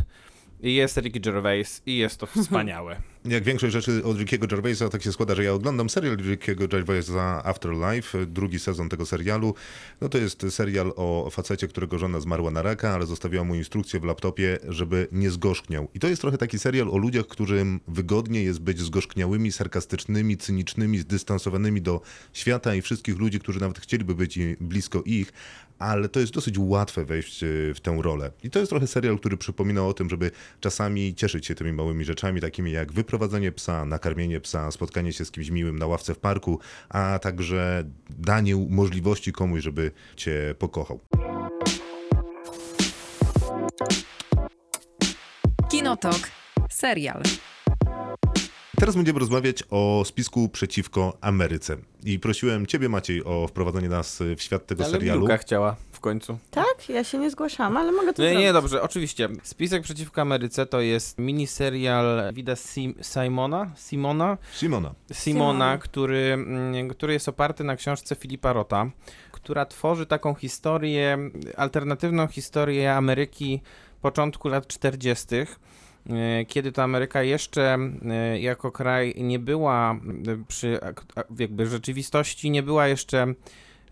jest 0.62 0.98
Ricky 0.98 1.20
Gervais 1.20 1.82
i 1.86 1.98
jest 1.98 2.18
to 2.18 2.26
wspaniałe. 2.44 3.02
Jak 3.26 3.44
większość 3.44 3.74
rzeczy 3.74 4.04
od 4.04 4.18
Rickiego 4.18 4.48
Gervaisa, 4.48 4.90
tak 4.90 5.04
się 5.04 5.12
składa, 5.12 5.36
że 5.36 5.44
ja 5.44 5.54
oglądam 5.54 5.90
serial 5.90 6.18
Rickiego 6.18 6.68
Gervaisa 6.68 7.42
Afterlife, 7.46 8.26
drugi 8.26 8.60
sezon 8.60 8.90
tego 8.90 9.06
serialu. 9.06 9.54
No 10.02 10.10
to 10.10 10.18
jest 10.18 10.46
serial 10.50 10.94
o 10.96 11.30
facecie, 11.32 11.68
którego 11.68 11.98
żona 12.00 12.20
zmarła 12.20 12.52
na 12.52 12.62
raka, 12.62 12.94
ale 12.94 13.06
zostawiła 13.06 13.44
mu 13.44 13.56
instrukcję 13.56 14.00
w 14.00 14.04
laptopie, 14.04 14.58
żeby 14.68 15.08
nie 15.12 15.30
zgorzkniał. 15.32 15.88
I 15.94 16.00
to 16.00 16.08
jest 16.08 16.22
trochę 16.22 16.38
taki 16.38 16.60
serial 16.60 16.90
o 16.90 16.98
ludziach, 16.98 17.28
którym 17.28 17.80
wygodnie 17.88 18.44
jest 18.44 18.60
być 18.62 18.80
zgorzkniałymi, 18.80 19.52
sarkastycznymi, 19.52 20.38
cynicznymi, 20.38 20.98
zdystansowanymi 21.00 21.82
do 21.82 22.02
świata 22.34 22.76
i 22.76 22.82
wszystkich 22.82 23.18
ludzi, 23.18 23.40
którzy 23.40 23.60
nawet 23.60 23.80
chcieliby 23.80 24.16
być 24.16 24.38
i- 24.38 24.56
blisko 24.62 25.02
ich, 25.06 25.34
ale 25.80 26.10
to 26.10 26.20
jest 26.20 26.34
dosyć 26.34 26.56
łatwe 26.58 27.06
wejść 27.06 27.44
e, 27.44 27.48
w 27.74 27.80
tę 27.80 27.98
rolę. 28.02 28.32
I 28.44 28.50
to 28.50 28.60
jest 28.60 28.70
trochę 28.70 28.88
serial, 28.88 29.20
który 29.20 29.38
przypomina 29.38 29.86
o 29.86 29.94
tym, 29.94 30.10
żeby 30.10 30.32
czasami 30.60 31.16
cieszyć 31.16 31.46
się 31.46 31.56
tymi 31.56 31.74
małymi 31.74 32.06
rzeczami, 32.06 32.42
takimi 32.42 32.72
jak 32.72 32.92
wyprowadzenie 32.92 33.52
psa, 33.52 33.86
nakarmienie 33.86 34.42
psa, 34.42 34.72
spotkanie 34.72 35.14
się 35.14 35.26
z 35.26 35.32
kimś 35.32 35.50
miłym 35.50 35.80
na 35.80 35.88
ławce 35.88 36.14
w 36.14 36.20
parku, 36.20 36.60
a 36.90 37.20
także 37.22 37.84
danie 38.10 38.56
możliwości 38.70 39.32
komuś, 39.32 39.64
żeby 39.64 39.92
cię 40.16 40.56
pokochał. 40.60 41.00
Kinotok. 45.70 46.20
Serial. 46.70 47.22
Teraz 48.80 48.96
będziemy 48.96 49.20
rozmawiać 49.20 49.64
o 49.70 50.04
spisku 50.06 50.50
przeciwko 50.50 51.18
Ameryce. 51.22 51.78
I 52.08 52.20
prosiłem 52.20 52.66
ciebie, 52.66 52.90
Maciej, 52.90 53.24
o 53.24 53.48
wprowadzenie 53.48 53.90
nas 53.90 54.24
w 54.38 54.42
świat 54.42 54.66
tego 54.66 54.84
Ale 54.84 54.92
serialu. 54.94 55.20
Miłka 55.20 55.38
chciała 55.38 55.76
w 55.92 56.00
końcu. 56.00 56.38
Tak, 56.52 56.90
ja 56.90 57.04
się 57.04 57.18
nie 57.18 57.30
zgłaszam, 57.30 57.78
ale 57.78 57.92
mogę 57.92 58.14
to 58.14 58.22
Nie, 58.22 58.28
zrobić. 58.30 58.46
nie, 58.46 58.54
dobrze, 58.54 58.82
oczywiście. 58.82 59.30
Spisek 59.44 59.84
przeciwko 59.84 60.22
Ameryce 60.22 60.66
to 60.66 60.82
jest 60.82 61.18
miniserial 61.18 62.34
Vida 62.34 62.56
Sim 62.56 62.94
Simona, 63.02 63.72
Simona, 63.78 64.38
Simona. 64.54 64.94
Simona, 65.12 65.14
Simona. 65.14 65.78
który, 65.78 66.34
mm, 66.34 66.90
który 66.90 67.14
jest 67.14 67.30
oparty 67.30 67.64
na 67.64 67.76
książce 67.76 68.16
Filipa 68.16 68.54
Rota, 68.54 68.90
która 69.32 69.66
tworzy 69.66 70.06
taką 70.06 70.34
historię, 70.36 71.18
alternatywną 71.58 72.28
historię 72.28 72.94
Ameryki 72.94 73.62
początku 74.02 74.48
lat 74.48 74.68
40., 74.68 75.36
e, 75.36 75.46
kiedy 76.48 76.72
to 76.72 76.84
Ameryka 76.84 77.24
jeszcze 77.24 77.78
e, 78.06 78.40
jako 78.40 78.72
kraj 78.72 79.14
nie 79.18 79.40
była 79.40 79.92
e, 79.94 79.98
przy 80.48 80.80
jakby 81.40 81.68
rzeczywistości, 81.68 82.52
nie 82.52 82.64
była 82.64 82.88
jeszcze 82.88 83.34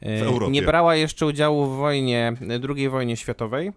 e, 0.02 0.50
nie 0.50 0.62
brała 0.62 0.96
jeszcze 0.96 1.26
udziału 1.26 1.66
w 1.66 1.78
wojnie, 1.78 2.34
II 2.70 2.90
wojnie 2.90 3.18
światowej. 3.18 3.72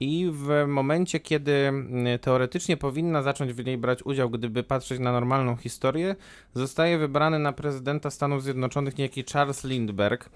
I 0.00 0.30
w 0.32 0.66
momencie, 0.66 1.20
kiedy 1.20 1.72
teoretycznie 2.20 2.76
powinna 2.76 3.22
zacząć 3.22 3.52
w 3.52 3.64
niej 3.64 3.78
brać 3.78 4.02
udział, 4.02 4.30
gdyby 4.30 4.62
patrzeć 4.62 5.00
na 5.00 5.12
normalną 5.12 5.56
historię, 5.56 6.16
zostaje 6.54 6.98
wybrany 6.98 7.38
na 7.38 7.52
prezydenta 7.52 8.10
Stanów 8.10 8.42
Zjednoczonych 8.42 8.98
niejaki 8.98 9.24
Charles 9.32 9.64
Lindbergh, 9.64 10.30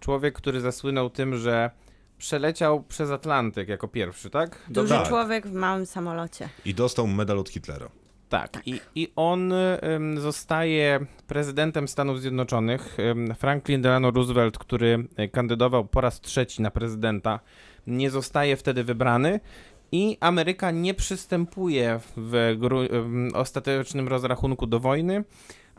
człowiek, 0.00 0.34
który 0.34 0.60
zasłynął 0.60 1.10
tym, 1.10 1.36
że 1.36 1.70
przeleciał 2.26 2.82
przez 2.82 3.10
Atlantyk 3.10 3.68
jako 3.68 3.88
pierwszy, 3.88 4.30
tak? 4.30 4.58
Duży 4.68 4.94
Tak. 4.94 5.08
człowiek 5.08 5.46
w 5.46 5.52
małym 5.52 5.86
samolocie. 5.86 6.48
I 6.64 6.74
dostał 6.74 7.06
medal 7.06 7.38
od 7.38 7.48
Hitlera. 7.48 7.88
Tak, 8.28 8.62
I, 8.66 8.80
i 8.94 9.12
on 9.16 9.54
zostaje 10.16 11.06
prezydentem 11.26 11.88
Stanów 11.88 12.20
Zjednoczonych. 12.20 12.96
Franklin 13.38 13.82
Delano 13.82 14.10
Roosevelt, 14.10 14.58
który 14.58 15.06
e, 15.16 15.28
kandydował 15.28 15.84
po 15.84 16.00
raz 16.00 16.20
trzeci 16.20 16.62
na 16.62 16.70
prezydenta, 16.70 17.40
nie 17.86 18.10
zostaje 18.10 18.56
wtedy 18.56 18.84
wybrany. 18.84 19.40
I 19.92 20.16
Ameryka 20.20 20.70
nie 20.70 20.94
przystępuje 20.94 22.00
w 22.16 22.56
gru- 22.58 22.94
em, 22.94 23.28
ostatecznym 23.34 24.08
rozrachunku 24.08 24.66
do 24.66 24.80
wojny, 24.80 25.24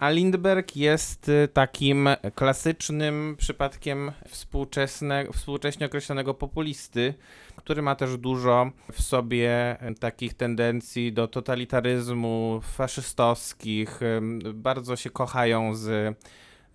a 0.04 0.10
Lindbergh 0.10 0.76
jest 0.76 1.30
y, 1.30 1.48
takim 1.54 2.10
klasycznym 2.36 3.36
przypadkiem 3.40 4.12
współczesne, 4.28 5.26
współcześnie 5.34 5.86
określonego 5.86 6.34
populisty, 6.34 7.14
który 7.56 7.82
ma 7.82 7.96
też 7.96 8.18
dużo 8.18 8.72
w 8.92 9.02
sobie 9.02 9.78
takich 10.00 10.34
tendencji 10.34 11.14
do 11.14 11.28
totalitaryzmu, 11.28 12.62
faszystowskich. 12.64 14.02
Ym, 14.02 14.40
Bardzo 14.54 14.96
się 14.96 15.10
kochają 15.10 15.76
z. 15.76 16.18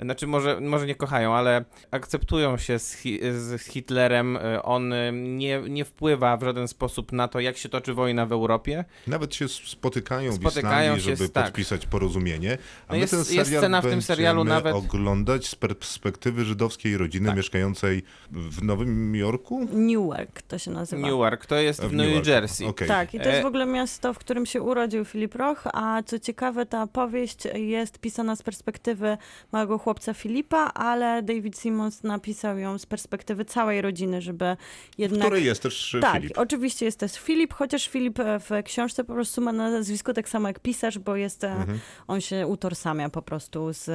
Znaczy, 0.01 0.26
może, 0.26 0.61
może 0.61 0.86
nie 0.86 0.94
kochają, 0.94 1.34
ale 1.34 1.64
akceptują 1.90 2.57
się 2.59 2.78
z, 2.78 2.92
Hi- 2.94 3.20
z 3.22 3.62
Hitlerem. 3.62 4.36
Y, 4.36 4.62
On 4.62 4.92
y, 4.92 5.12
nie, 5.12 5.61
nie 5.68 5.84
wpływa 5.84 6.36
w 6.36 6.42
żaden 6.42 6.68
sposób 6.68 7.12
na 7.12 7.28
to, 7.28 7.40
jak 7.40 7.57
się 7.57 7.68
toczy 7.68 7.94
wojna 7.94 8.26
w 8.26 8.32
Europie. 8.32 8.84
Nawet 9.07 9.34
się 9.34 9.49
spotykają, 9.49 10.32
Spotykają 10.32 10.94
w 10.94 10.99
Islandii, 10.99 11.05
się, 11.05 11.16
żeby 11.16 11.28
tak. 11.28 11.44
podpisać 11.44 11.86
porozumienie. 11.86 12.59
A 12.88 12.92
No 12.92 12.94
my 12.94 12.99
jest- 12.99 13.11
ten 13.11 13.18
jest 13.18 13.30
serial 13.30 13.61
scena 13.62 13.82
w 13.82 13.86
tym 13.86 14.03
serialu 14.03 14.44
nawet- 14.44 14.74
oglądać 14.74 15.46
z 15.49 15.55
perspektywy 15.55 16.44
żydowskiej 16.44 16.96
rodziny 16.96 17.26
Tak. 17.26 17.36
mieszkającej 17.36 18.03
w 18.30 18.62
Nowym 18.62 19.14
Jorku? 19.16 19.68
Newark 19.72 20.42
to 20.42 20.59
się 20.59 20.70
nazywa. 20.70 21.07
Newark 21.09 21.46
to 21.46 21.57
jest 21.57 21.80
w 21.80 21.92
New 21.92 22.07
Newarku. 22.07 22.28
Jersey. 22.28 22.66
Okej. 22.66 22.88
Tak, 22.88 23.14
i 23.14 23.18
to 23.20 23.28
jest 23.28 23.38
E- 23.40 23.42
w 23.42 23.46
ogóle 23.46 23.66
miasto, 23.66 24.14
w 24.14 24.18
którym 24.18 24.46
się 24.46 24.62
urodził 24.62 25.05
Filip 25.05 25.34
Roch, 25.34 25.64
a 25.72 26.03
co 26.07 26.18
ciekawe, 26.18 26.66
ta 26.66 26.86
powieść 26.86 27.38
jest 27.55 27.99
pisana 27.99 28.36
z 28.36 28.42
perspektywy 28.42 29.16
małego 29.53 29.78
chłopca 29.78 29.88
Filipa, 30.14 30.59
ale 30.74 31.22
David 31.22 31.59
Simmons 31.59 32.03
napisał 32.03 32.59
ją 32.59 32.78
z 32.78 32.86
perspektywy 32.86 33.45
całej 33.45 33.82
rodziny, 33.82 34.22
żeby 34.22 34.57
W 34.97 34.99
jednak... 34.99 35.20
której 35.26 35.45
jest 35.45 35.62
też 35.62 35.97
Tak, 36.01 36.22
Filip. 36.22 36.39
oczywiście 36.39 36.84
jest 36.86 37.01
też 37.01 37.12
Filip, 37.18 37.55
chociaż 37.55 37.89
Filip 37.89 38.20
e, 38.20 38.41
w 38.41 38.51
książce 38.64 39.05
po 39.05 39.12
prostu 39.14 39.41
ma 39.41 39.53
nazwisko 39.53 40.14
tak 40.14 40.28
samo 40.28 40.49
jak 40.49 40.61
pisarz, 40.61 40.99
bo 40.99 41.16
jest, 41.16 41.45
e, 41.45 41.49
Mhm. 41.53 41.78
on 42.07 42.20
się 42.20 42.47
utożsamia 42.47 43.09
po 43.09 43.22
prostu 43.22 43.72
z... 43.72 43.91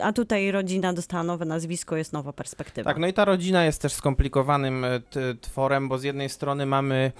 A 0.00 0.12
tutaj 0.12 0.50
rodzina 0.50 0.92
dostała 0.92 1.22
nowe 1.22 1.44
nazwisko, 1.44 1.96
jest 1.96 2.12
nowa 2.12 2.32
perspektywa. 2.32 2.90
Tak, 2.90 2.98
no 2.98 3.06
i 3.06 3.12
ta 3.12 3.24
rodzina 3.24 3.64
jest 3.64 3.82
też 3.82 3.92
skomplikowanym 3.92 4.84
e, 4.84 5.00
tworem, 5.40 5.88
bo 5.88 5.98
z 5.98 6.02
jednej 6.02 6.28
strony 6.28 6.66
mamy 6.66 7.12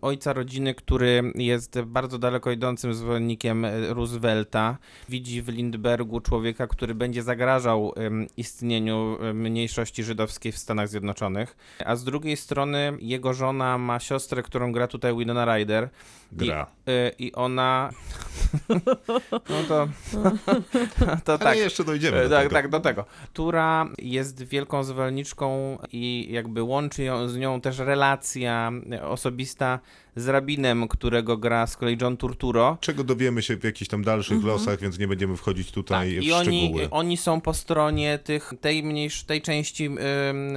ojca 0.00 0.32
rodziny, 0.32 0.74
który 0.74 1.32
jest 1.34 1.80
bardzo 1.80 2.18
daleko 2.18 2.50
idącym 2.50 2.94
zwolennikiem 2.94 3.64
e, 3.64 3.94
Roosevelta. 3.94 4.78
Widzi 5.08 5.42
w 5.42 5.48
Lindbergu 5.48 6.20
człowieka, 6.20 6.66
który 6.66 6.94
będzie 6.94 7.22
zagrażał 7.22 7.94
istnieniu 8.36 9.18
e, 9.20 9.32
mniejszości 9.32 10.04
żydowskiej 10.04 10.52
w 10.52 10.58
Stanach 10.58 10.88
Zjednoczonych. 10.88 11.56
A 11.84 11.96
z 11.96 12.04
drugiej 12.04 12.36
strony 12.36 12.92
jego 13.00 13.34
żona 13.34 13.78
ma 13.78 14.00
siostrę, 14.00 14.42
którą 14.42 14.72
gra 14.72 14.86
tutaj 14.86 15.16
Winona 15.16 15.44
Ryder. 15.44 15.88
Gra. 16.32 16.66
I, 16.86 16.90
e, 16.90 17.10
I 17.18 17.32
ona... 17.32 17.90
no 19.50 19.62
to... 19.68 19.88
to 21.24 21.32
Ale 21.32 21.38
tak. 21.38 21.58
jeszcze 21.58 21.84
dojdziemy 21.84 22.16
E, 22.16 22.22
do 22.28 22.30
tak, 22.36 22.42
tego. 22.42 22.54
tak, 22.54 22.68
do 22.68 22.80
tego. 22.80 23.04
Która 23.32 23.86
jest 23.98 24.42
wielką 24.42 24.84
zwolenniczką 24.84 25.78
i 25.92 26.28
jakby 26.30 26.62
łączy 26.62 27.02
ją, 27.02 27.28
z 27.28 27.36
nią 27.36 27.60
też 27.60 27.78
relacja 27.78 28.72
osobista 29.02 29.78
z 30.16 30.28
rabinem, 30.28 30.88
którego 30.88 31.36
gra 31.36 31.66
z 31.66 31.76
kolei 31.76 31.98
John 32.00 32.16
Turturro. 32.16 32.78
Czego 32.80 33.04
dowiemy 33.04 33.42
się 33.42 33.56
w 33.56 33.64
jakichś 33.64 33.88
tam 33.90 34.04
dalszych 34.04 34.44
losach, 34.44 34.80
więc 34.80 34.98
nie 34.98 35.08
będziemy 35.08 35.36
wchodzić 35.36 35.72
tutaj 35.72 36.14
Tak, 36.14 36.20
w 36.20 36.26
I 36.26 36.32
oni, 36.32 36.60
szczegóły. 36.62 36.90
oni 36.90 37.16
są 37.16 37.40
po 37.40 37.54
stronie 37.54 38.18
tych, 38.18 38.52
tej, 38.60 38.82
mniejsz, 38.82 39.24
tej 39.24 39.42
części 39.42 39.90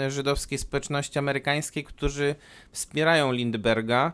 żydowskiej 0.08 0.58
społeczności 0.58 1.20
amerykańskiej, 1.20 1.84
którzy 1.84 2.36
wspierają 2.72 3.32
Lindberga, 3.32 4.14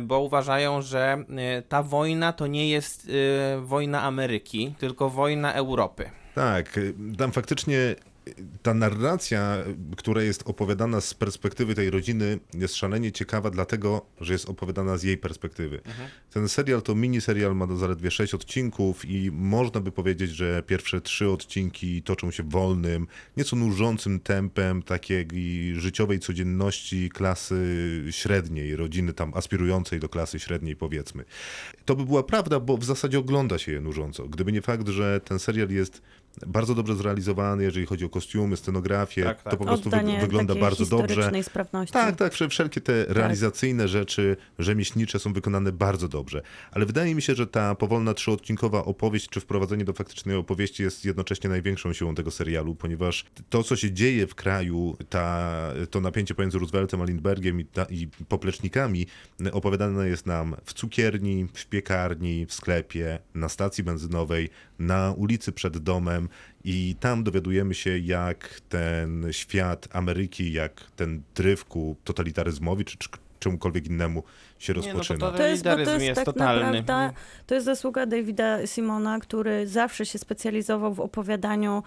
bo 0.00 0.20
uważają, 0.20 0.82
że 0.82 1.24
e, 1.36 1.62
ta 1.62 1.82
wojna 1.82 2.32
to 2.32 2.46
nie 2.46 2.68
jest 2.68 3.08
e, 3.56 3.60
wojna 3.60 4.02
Ameryki, 4.02 4.74
tylko 4.78 5.10
wojna 5.10 5.52
Europy. 5.52 6.10
Tak, 6.34 6.80
tam 7.18 7.32
faktycznie 7.32 7.94
ta 8.62 8.74
narracja, 8.74 9.56
która 9.96 10.22
jest 10.22 10.42
opowiadana 10.46 11.00
z 11.00 11.14
perspektywy 11.14 11.74
tej 11.74 11.90
rodziny, 11.90 12.38
jest 12.54 12.76
szalenie 12.76 13.12
ciekawa, 13.12 13.50
dlatego, 13.50 14.06
że 14.20 14.32
jest 14.32 14.48
opowiadana 14.48 14.96
z 14.96 15.02
jej 15.02 15.18
perspektywy. 15.18 15.80
Ten 16.30 16.48
serial 16.48 16.82
to 16.82 16.94
miniserial, 16.94 17.56
ma 17.56 17.76
zaledwie 17.76 18.10
6 18.10 18.34
odcinków 18.34 19.04
i 19.04 19.30
można 19.30 19.80
by 19.80 19.92
powiedzieć, 19.92 20.30
że 20.30 20.62
pierwsze 20.66 21.00
trzy 21.00 21.28
odcinki 21.28 22.02
toczą 22.02 22.30
się 22.30 22.42
wolnym, 22.42 23.06
nieco 23.36 23.56
nużącym 23.56 24.20
tempem 24.20 24.82
takiej 24.82 25.26
życiowej 25.74 26.18
codzienności 26.20 27.10
klasy 27.10 28.04
średniej, 28.10 28.76
rodziny 28.76 29.12
tam 29.12 29.32
aspirującej 29.34 30.00
do 30.00 30.08
klasy 30.08 30.40
średniej, 30.40 30.76
powiedzmy. 30.76 31.24
To 31.84 31.96
by 31.96 32.04
była 32.04 32.22
prawda, 32.22 32.60
bo 32.60 32.76
w 32.76 32.84
zasadzie 32.84 33.18
ogląda 33.18 33.58
się 33.58 33.72
je 33.72 33.80
nużąco. 33.80 34.28
Gdyby 34.28 34.52
nie 34.52 34.62
fakt, 34.62 34.88
że 34.88 35.20
ten 35.24 35.38
serial 35.38 35.68
jest 35.70 36.02
bardzo 36.46 36.74
dobrze 36.74 36.96
zrealizowany, 36.96 37.62
jeżeli 37.64 37.86
chodzi 37.86 38.04
o 38.04 38.08
kostiumy, 38.08 38.56
scenografię, 38.56 39.24
Tak, 39.24 39.42
tak. 39.42 39.52
to 39.52 39.56
po 39.56 39.64
prostu 39.64 39.88
Oddanie 39.88 40.20
wygląda 40.20 40.54
bardzo 40.54 40.86
dobrze. 40.86 41.30
sprawności. 41.42 41.92
Tak, 41.92 42.16
tak, 42.16 42.32
wsze- 42.32 42.48
wszelkie 42.48 42.80
te 42.80 43.04
realizacyjne 43.08 43.88
rzeczy 43.88 44.36
rzemieślnicze 44.58 45.18
są 45.18 45.32
wykonane 45.32 45.72
bardzo 45.72 46.08
dobrze. 46.08 46.42
Ale 46.70 46.86
wydaje 46.86 47.14
mi 47.14 47.22
się, 47.22 47.34
że 47.34 47.46
ta 47.46 47.74
powolna 47.74 48.14
trzyodcinkowa 48.14 48.84
opowieść, 48.84 49.28
czy 49.28 49.40
wprowadzenie 49.40 49.84
do 49.84 49.92
faktycznej 49.92 50.36
opowieści 50.36 50.82
jest 50.82 51.04
jednocześnie 51.04 51.50
największą 51.50 51.92
siłą 51.92 52.14
tego 52.14 52.30
serialu, 52.30 52.74
ponieważ 52.74 53.24
to, 53.50 53.62
co 53.62 53.76
się 53.76 53.92
dzieje 53.92 54.26
w 54.26 54.34
kraju, 54.34 54.96
ta, 55.08 55.52
to 55.90 56.00
napięcie 56.00 56.34
pomiędzy 56.34 56.58
Rooseveltem 56.58 57.00
a 57.02 57.04
Lindbergiem 57.04 57.60
i, 57.60 57.64
ta, 57.64 57.84
i 57.84 58.08
poplecznikami 58.28 59.06
opowiadane 59.52 60.08
jest 60.08 60.26
nam 60.26 60.56
w 60.64 60.72
cukierni, 60.74 61.46
w 61.54 61.66
piekarni, 61.66 62.46
w 62.46 62.52
sklepie, 62.54 63.18
na 63.34 63.48
stacji 63.48 63.84
benzynowej, 63.84 64.50
na 64.78 65.14
ulicy 65.16 65.52
przed 65.52 65.78
domem 65.78 66.21
i 66.64 66.96
tam 67.00 67.24
dowiadujemy 67.24 67.74
się, 67.74 67.98
jak 67.98 68.60
ten 68.68 69.26
świat 69.30 69.88
Ameryki, 69.92 70.52
jak 70.52 70.80
ten 70.96 71.22
dryf 71.34 71.64
ku 71.64 71.96
totalitaryzmowi, 72.04 72.84
czy, 72.84 72.98
czy 72.98 73.08
czemukolwiek 73.38 73.86
innemu 73.86 74.22
się 74.58 74.72
Nie, 74.72 74.78
no 74.78 74.82
to 74.82 74.88
rozpoczyna. 74.98 75.30
to- 75.30 75.46
jest, 75.46 75.64
bo 75.64 75.70
to 75.74 75.80
jest, 75.80 76.04
jest 76.04 76.14
tak 76.14 76.24
totalny. 76.24 76.80
naprawdę, 76.80 77.16
to 77.46 77.54
jest 77.54 77.64
zasługa 77.66 78.06
Davida 78.06 78.66
Simona, 78.66 79.18
który 79.20 79.66
zawsze 79.66 80.06
się 80.06 80.18
specjalizował 80.18 80.94
w 80.94 81.00
opowiadaniu 81.00 81.82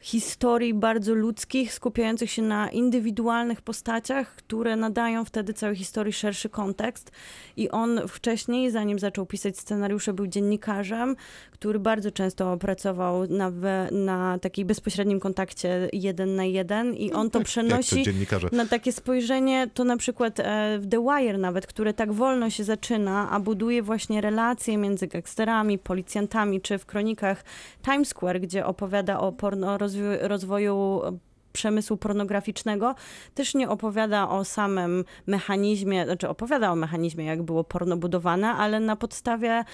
historii 0.00 0.74
bardzo 0.74 1.14
ludzkich, 1.14 1.74
skupiających 1.74 2.30
się 2.30 2.42
na 2.42 2.70
indywidualnych 2.70 3.62
postaciach, 3.62 4.34
które 4.34 4.76
nadają 4.76 5.24
wtedy 5.24 5.54
całej 5.54 5.76
historii 5.76 6.12
szerszy 6.12 6.48
kontekst. 6.48 7.10
I 7.56 7.70
on 7.70 8.00
wcześniej, 8.08 8.70
zanim 8.70 8.98
zaczął 8.98 9.26
pisać 9.26 9.58
scenariusze, 9.58 10.12
był 10.12 10.26
dziennikarzem, 10.26 11.16
który 11.50 11.78
bardzo 11.78 12.10
często 12.10 12.56
pracował 12.56 13.26
na, 13.26 13.52
na 13.92 14.38
takiej 14.38 14.64
bezpośrednim 14.64 15.20
kontakcie 15.20 15.88
jeden 15.92 16.36
na 16.36 16.44
jeden 16.44 16.94
i 16.94 17.12
on 17.12 17.30
to 17.30 17.38
to 17.38 17.44
przenosi 17.44 18.02
dziennikarze. 18.02 18.48
na 18.52 18.66
takie 18.66 18.92
spojrzenie, 18.92 19.70
to 19.74 19.84
na 19.84 19.96
przykład 19.96 20.40
e, 20.40 20.78
w 20.78 20.88
The 20.88 21.02
Wire 21.02 21.38
nawet, 21.38 21.66
które 21.66 21.94
tak 21.94 22.12
wolno 22.12 22.50
się 22.50 22.64
zaczyna, 22.64 23.30
a 23.30 23.40
buduje 23.40 23.82
właśnie 23.82 24.20
relacje 24.20 24.76
między 24.76 25.06
gangsterami, 25.06 25.78
policjantami, 25.78 26.60
czy 26.60 26.78
w 26.78 26.86
kronikach 26.86 27.44
Times 27.84 28.08
Square, 28.08 28.40
gdzie 28.40 28.66
opowiada 28.66 29.20
o 29.20 29.32
porno, 29.32 29.78
rozwoju, 30.20 31.02
e, 31.04 31.18
przemysłu 31.52 31.96
pornograficznego, 31.96 32.94
też 33.34 33.54
nie 33.54 33.68
opowiada 33.68 34.28
o 34.28 34.44
samym 34.44 35.04
mechanizmie, 35.26 36.04
znaczy 36.04 36.28
opowiada 36.28 36.72
o 36.72 36.76
mechanizmie, 36.76 37.24
jak 37.24 37.42
było 37.42 37.64
porno 37.64 37.96
budowane, 37.96 38.48
ale 38.48 38.80
na 38.80 38.96
podstawie 38.96 39.64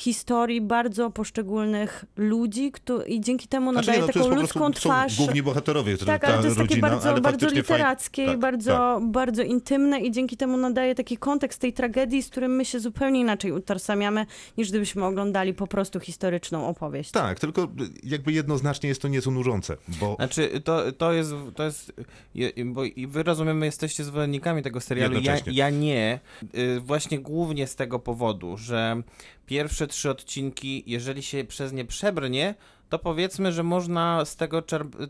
historii 0.00 0.60
bardzo 0.60 1.10
poszczególnych 1.10 2.04
ludzi 2.16 2.72
któ- 2.72 3.02
i 3.02 3.20
dzięki 3.20 3.48
temu 3.48 3.72
Znaczy, 3.72 3.86
nadaje 3.86 3.98
nie, 3.98 4.06
no, 4.06 4.06
to 4.06 4.12
taką 4.12 4.24
jest 4.26 4.34
po 4.36 4.40
ludzką 4.42 4.60
prostu, 4.60 4.88
twarz. 4.88 5.16
Są 5.16 5.24
główni 5.24 5.42
bohaterowie, 5.42 5.94
którzy 5.94 6.06
Tak, 6.06 6.20
ta 6.22 6.28
ale 6.28 6.38
to 6.38 6.44
jest 6.44 6.56
takie 6.56 6.68
rodzina, 6.68 6.88
bardzo, 6.88 7.08
ale 7.10 7.20
bardzo 7.20 7.46
fajnie- 7.46 7.60
literackie 7.62 8.22
i 8.24 8.26
tak, 8.26 8.38
bardzo, 8.38 9.00
bardzo 9.04 9.42
intymne 9.42 10.00
i 10.00 10.10
dzięki 10.10 10.36
temu 10.36 10.56
nadaje 10.56 10.94
taki 10.94 11.16
kontekst 11.16 11.60
tej 11.60 11.72
tragedii, 11.72 12.22
z 12.22 12.28
którym 12.30 12.56
my 12.56 12.64
się 12.64 12.80
zupełnie 12.80 13.20
inaczej 13.20 13.52
utożsamiamy, 13.52 14.26
niż 14.58 14.68
gdybyśmy 14.70 15.04
oglądali 15.04 15.54
po 15.54 15.66
prostu 15.66 16.00
historyczną 16.00 16.68
opowieść. 16.68 17.10
Tak, 17.10 17.40
tylko 17.40 17.68
jakby 18.04 18.32
jednoznacznie 18.32 18.88
jest 18.88 19.02
to 19.02 19.08
nieco 19.08 19.30
nużące, 19.30 19.76
bo 20.00 20.14
Znaczy, 20.14 20.60
to, 20.64 20.92
to 20.92 21.12
jest, 21.12 21.32
to 21.54 21.64
jest, 21.64 21.92
je- 22.34 22.52
bo 22.64 22.84
i 22.84 23.06
wy 23.06 23.22
rozumiem, 23.22 23.62
jesteście 23.62 24.04
zwolennikami 24.04 24.62
tego 24.62 24.80
serialu, 24.80 25.20
ja, 25.20 25.36
ja 25.46 25.70
nie, 25.70 26.20
Y, 26.54 26.80
właśnie 26.80 27.18
głównie 27.18 27.66
z 27.66 27.76
tego 27.76 27.98
powodu, 27.98 28.56
że 28.56 29.02
pierwsze 29.50 29.86
trzy 29.86 30.10
odcinki, 30.10 30.84
jeżeli 30.86 31.22
się 31.22 31.44
przez 31.44 31.72
nie 31.72 31.84
przebrnie, 31.84 32.54
to 32.88 32.98
powiedzmy, 32.98 33.52
że 33.52 33.62
można 33.62 34.24
z 34.24 34.36
tego, 34.36 34.62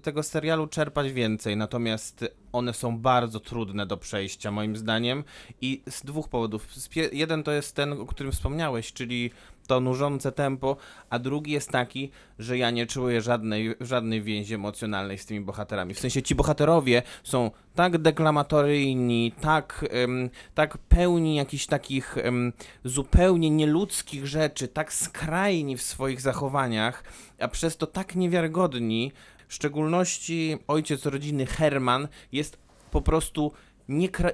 tego 0.03 0.23
serialu 0.23 0.67
czerpać 0.67 1.13
więcej, 1.13 1.57
natomiast 1.57 2.25
one 2.53 2.75
są 2.75 2.99
bardzo 2.99 3.41
trudne 3.41 3.87
do 3.87 3.97
przejścia, 3.97 4.51
moim 4.51 4.77
zdaniem, 4.77 5.25
i 5.61 5.83
z 5.89 6.03
dwóch 6.03 6.29
powodów. 6.29 6.75
Z 6.75 6.89
Jeden 7.13 7.43
to 7.43 7.53
jest 7.53 7.77
ten, 7.77 7.93
o 7.93 8.07
którym 8.07 8.33
wspomniałeś, 8.33 8.93
czyli 8.93 9.31
to 9.71 9.81
nużące 9.81 10.33
tempo, 10.33 10.77
a 11.11 11.19
drugi 11.19 11.53
jest 11.53 11.71
taki, 11.71 12.11
że 12.39 12.59
ja 12.59 12.71
nie 12.71 12.87
czuję 12.87 13.21
żadnej, 13.21 13.75
żadnej 13.81 14.23
więzi 14.23 14.55
emocjonalnej 14.55 15.19
z 15.19 15.27
tymi 15.27 15.41
bohaterami. 15.41 15.95
W 15.95 16.01
sensie 16.01 16.23
ci 16.23 16.35
bohaterowie 16.35 17.03
są 17.25 17.51
tak 17.75 17.99
deklamatoryjni, 17.99 19.33
tak, 19.41 19.85
em, 19.91 20.31
tak 20.55 20.79
pełni 20.79 21.37
jakichś 21.37 21.67
takich 21.67 22.19
em, 22.19 22.53
zupełnie 22.85 23.51
nieludzkich 23.51 24.27
rzeczy, 24.27 24.69
tak 24.69 24.93
skrajni 24.93 25.77
w 25.77 25.83
swoich 25.83 26.21
zachowaniach, 26.21 27.05
a 27.41 27.49
przez 27.49 27.77
to 27.77 27.87
tak 27.87 28.17
niewiarygodni. 28.17 29.13
W 29.49 29.55
szczególności 29.55 30.59
ojciec 30.69 31.07
rodziny 31.07 31.47
Herman 31.47 32.09
jest 32.33 32.59
po 32.91 33.03
prostu 33.03 33.53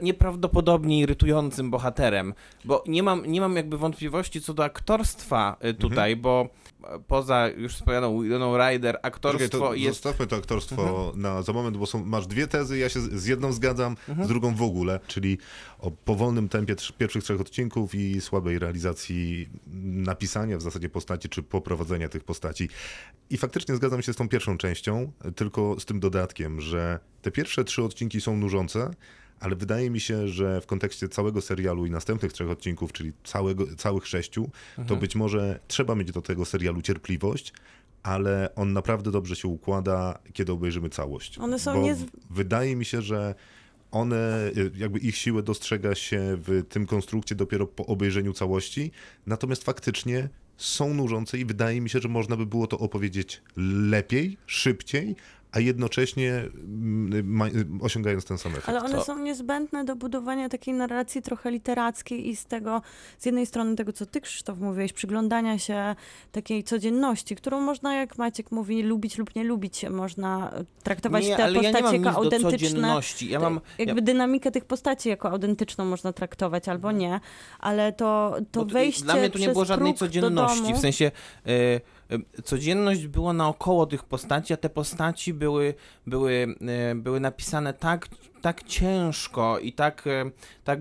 nieprawdopodobnie 0.02 1.00
irytującym 1.00 1.70
bohaterem, 1.70 2.34
bo 2.64 2.84
nie 2.86 3.02
mam, 3.02 3.26
nie 3.26 3.40
mam 3.40 3.56
jakby 3.56 3.78
wątpliwości 3.78 4.40
co 4.40 4.54
do 4.54 4.64
aktorstwa 4.64 5.56
y, 5.64 5.74
tutaj, 5.74 6.16
bo 6.16 6.48
e, 6.84 6.98
poza 7.06 7.48
już 7.48 7.74
wspomnianą 7.74 8.22
Widoną 8.22 8.56
Ryder, 8.58 8.98
aktorstwo 9.02 9.58
Czekaj, 9.58 9.80
jest... 9.80 10.02
zostawmy 10.02 10.26
to 10.26 10.36
aktorstwo 10.36 10.82
Mhm. 10.82 11.20
na 11.22 11.42
za 11.42 11.52
moment, 11.52 11.76
bo 11.76 11.86
są, 11.86 12.04
masz 12.04 12.26
dwie 12.26 12.46
tezy, 12.46 12.78
ja 12.78 12.88
się 12.88 13.00
z 13.00 13.26
jedną 13.26 13.52
zgadzam, 13.52 13.96
z 14.24 14.28
drugą 14.28 14.54
w 14.54 14.62
ogóle, 14.62 15.00
czyli 15.06 15.38
o 15.78 15.90
powolnym 15.90 16.48
tempie 16.48 16.74
trz- 16.76 16.92
pierwszych 16.92 17.24
trzech 17.24 17.40
odcinków 17.40 17.94
i 17.94 18.20
słabej 18.20 18.58
realizacji 18.58 19.48
napisania 19.82 20.58
w 20.58 20.62
zasadzie 20.62 20.88
postaci, 20.88 21.28
czy 21.28 21.42
poprowadzenia 21.42 22.08
tych 22.08 22.24
postaci. 22.24 22.68
I 23.30 23.36
faktycznie 23.36 23.76
zgadzam 23.76 24.02
się 24.02 24.12
z 24.12 24.16
tą 24.16 24.28
pierwszą 24.28 24.58
częścią, 24.58 25.12
tylko 25.36 25.80
z 25.80 25.84
tym 25.84 26.00
dodatkiem, 26.00 26.60
że 26.60 26.98
te 27.22 27.30
pierwsze 27.30 27.64
trzy 27.64 27.82
odcinki 27.82 28.20
są 28.20 28.36
nużące, 28.36 28.90
ale 29.40 29.56
wydaje 29.56 29.90
mi 29.90 30.00
się, 30.00 30.28
że 30.28 30.60
w 30.60 30.66
kontekście 30.66 31.08
całego 31.08 31.40
serialu 31.40 31.86
i 31.86 31.90
następnych 31.90 32.32
trzech 32.32 32.50
odcinków, 32.50 32.92
czyli 32.92 33.12
całego, 33.24 33.76
całych 33.76 34.06
sześciu, 34.06 34.50
to 34.86 34.96
być 34.96 35.16
może 35.16 35.60
trzeba 35.68 35.94
mieć 35.94 36.12
do 36.12 36.22
tego 36.22 36.44
serialu 36.44 36.82
cierpliwość, 36.82 37.52
ale 38.02 38.54
on 38.54 38.72
naprawdę 38.72 39.10
dobrze 39.10 39.36
się 39.36 39.48
układa, 39.48 40.18
kiedy 40.32 40.52
obejrzymy 40.52 40.90
całość. 40.90 41.38
One 41.38 41.58
są 41.58 41.74
Bo 41.74 41.82
niez- 41.82 42.04
Wydaje 42.30 42.76
mi 42.76 42.84
się, 42.84 43.02
że 43.02 43.34
one, 43.90 44.50
y, 44.56 44.70
jakby 44.76 44.98
ich 44.98 45.16
siłę 45.16 45.42
dostrzega 45.42 45.94
się 45.94 46.36
w 46.38 46.62
tym 46.68 46.86
konstrukcie 46.86 47.34
dopiero 47.34 47.66
po 47.66 47.86
obejrzeniu 47.86 48.32
całości, 48.32 48.90
natomiast 49.26 49.64
faktycznie 49.64 50.28
są 50.56 50.94
nużące 50.94 51.38
i 51.38 51.44
wydaje 51.44 51.80
mi 51.80 51.90
się, 51.90 51.98
że 52.00 52.08
można 52.08 52.36
by 52.36 52.46
było 52.46 52.66
to 52.66 52.78
opowiedzieć 52.78 53.42
lepiej, 53.90 54.36
szybciej, 54.46 55.16
a 55.56 55.60
jednocześnie 55.60 56.32
mm, 56.32 57.26
ma, 57.26 57.46
osiągając 57.80 58.24
ten 58.24 58.38
sam 58.38 58.52
efekt. 58.52 58.68
Ale 58.68 58.82
one 58.82 58.94
To- 58.94 59.04
są 59.04 59.18
niezbędne 59.18 59.84
do 59.84 59.96
budowania 59.96 60.48
takiej 60.48 60.74
narracji 60.74 61.22
trochę 61.22 61.50
literackiej 61.50 62.28
i 62.28 62.36
z 62.36 62.44
tego, 62.44 62.82
z 63.18 63.26
jednej 63.26 63.46
strony 63.46 63.76
tego, 63.76 63.92
co 63.92 64.06
ty 64.06 64.20
Krzysztof 64.20 64.58
mówiłeś, 64.58 64.92
przyglądania 64.92 65.58
się 65.58 65.94
takiej 66.32 66.64
codzienności, 66.64 67.36
którą 67.36 67.60
można, 67.60 67.94
jak 67.94 68.18
Maciek 68.18 68.52
mówi, 68.52 68.82
lubić 68.82 69.18
lub 69.18 69.34
nie 69.34 69.44
lubić, 69.44 69.84
można 69.90 70.52
traktować 70.82 71.26
nie, 71.26 71.36
te 71.36 71.44
ale 71.44 71.54
ja 71.54 71.60
nie 71.60 71.68
postacie 71.68 71.84
mam 71.84 71.94
jako 71.94 72.08
nic 72.08 72.14
do 72.14 72.36
autentyczne. 72.36 72.58
codzienności. 72.58 73.30
Ja 73.30 73.40
mam, 73.40 73.60
Jakby 73.78 74.02
dynamikę 74.02 74.50
tych 74.50 74.64
postaci 74.64 75.08
jako 75.08 75.30
autentyczną 75.30 75.84
można 75.84 76.12
traktować 76.12 76.68
albo 76.68 76.92
nie, 76.92 77.20
ale 77.58 77.92
to, 77.92 78.36
to 78.52 78.64
Bo 78.64 78.72
wejście 78.72 79.04
Dla 79.04 79.16
mnie 79.16 79.30
tu 79.30 79.38
nie 79.38 79.44
przez 79.44 79.54
było 79.54 79.64
żadnej 79.64 79.92
do 79.92 79.98
codzienności, 79.98 80.62
domu, 80.62 80.76
w 80.76 80.80
sensie 80.80 81.10
e, 81.46 81.50
e, 81.50 81.80
codzienność 82.44 83.06
była 83.06 83.32
naokoło 83.32 83.86
tych 83.86 84.04
postaci, 84.04 84.54
a 84.54 84.56
te 84.56 84.70
postaci 84.70 85.34
były, 85.34 85.74
były, 86.06 86.56
e, 86.90 86.94
były 86.94 87.20
napisane 87.20 87.74
tak, 87.74 88.08
tak 88.42 88.62
ciężko 88.62 89.58
i 89.58 89.72
tak, 89.72 90.06
e, 90.06 90.30
tak, 90.64 90.80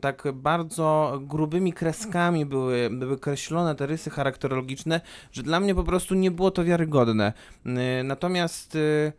tak 0.00 0.28
bardzo 0.34 1.18
grubymi 1.22 1.72
kreskami 1.72 2.46
były, 2.46 2.90
były 2.92 3.18
kreślone 3.18 3.74
te 3.74 3.86
rysy 3.86 4.10
charakterologiczne, 4.10 5.00
że 5.32 5.42
dla 5.42 5.60
mnie 5.60 5.74
po 5.74 5.84
prostu 5.84 6.14
nie 6.14 6.30
było 6.30 6.50
to 6.50 6.64
wiarygodne. 6.64 7.32
Natomiast 8.04 8.76
e, 8.76 9.12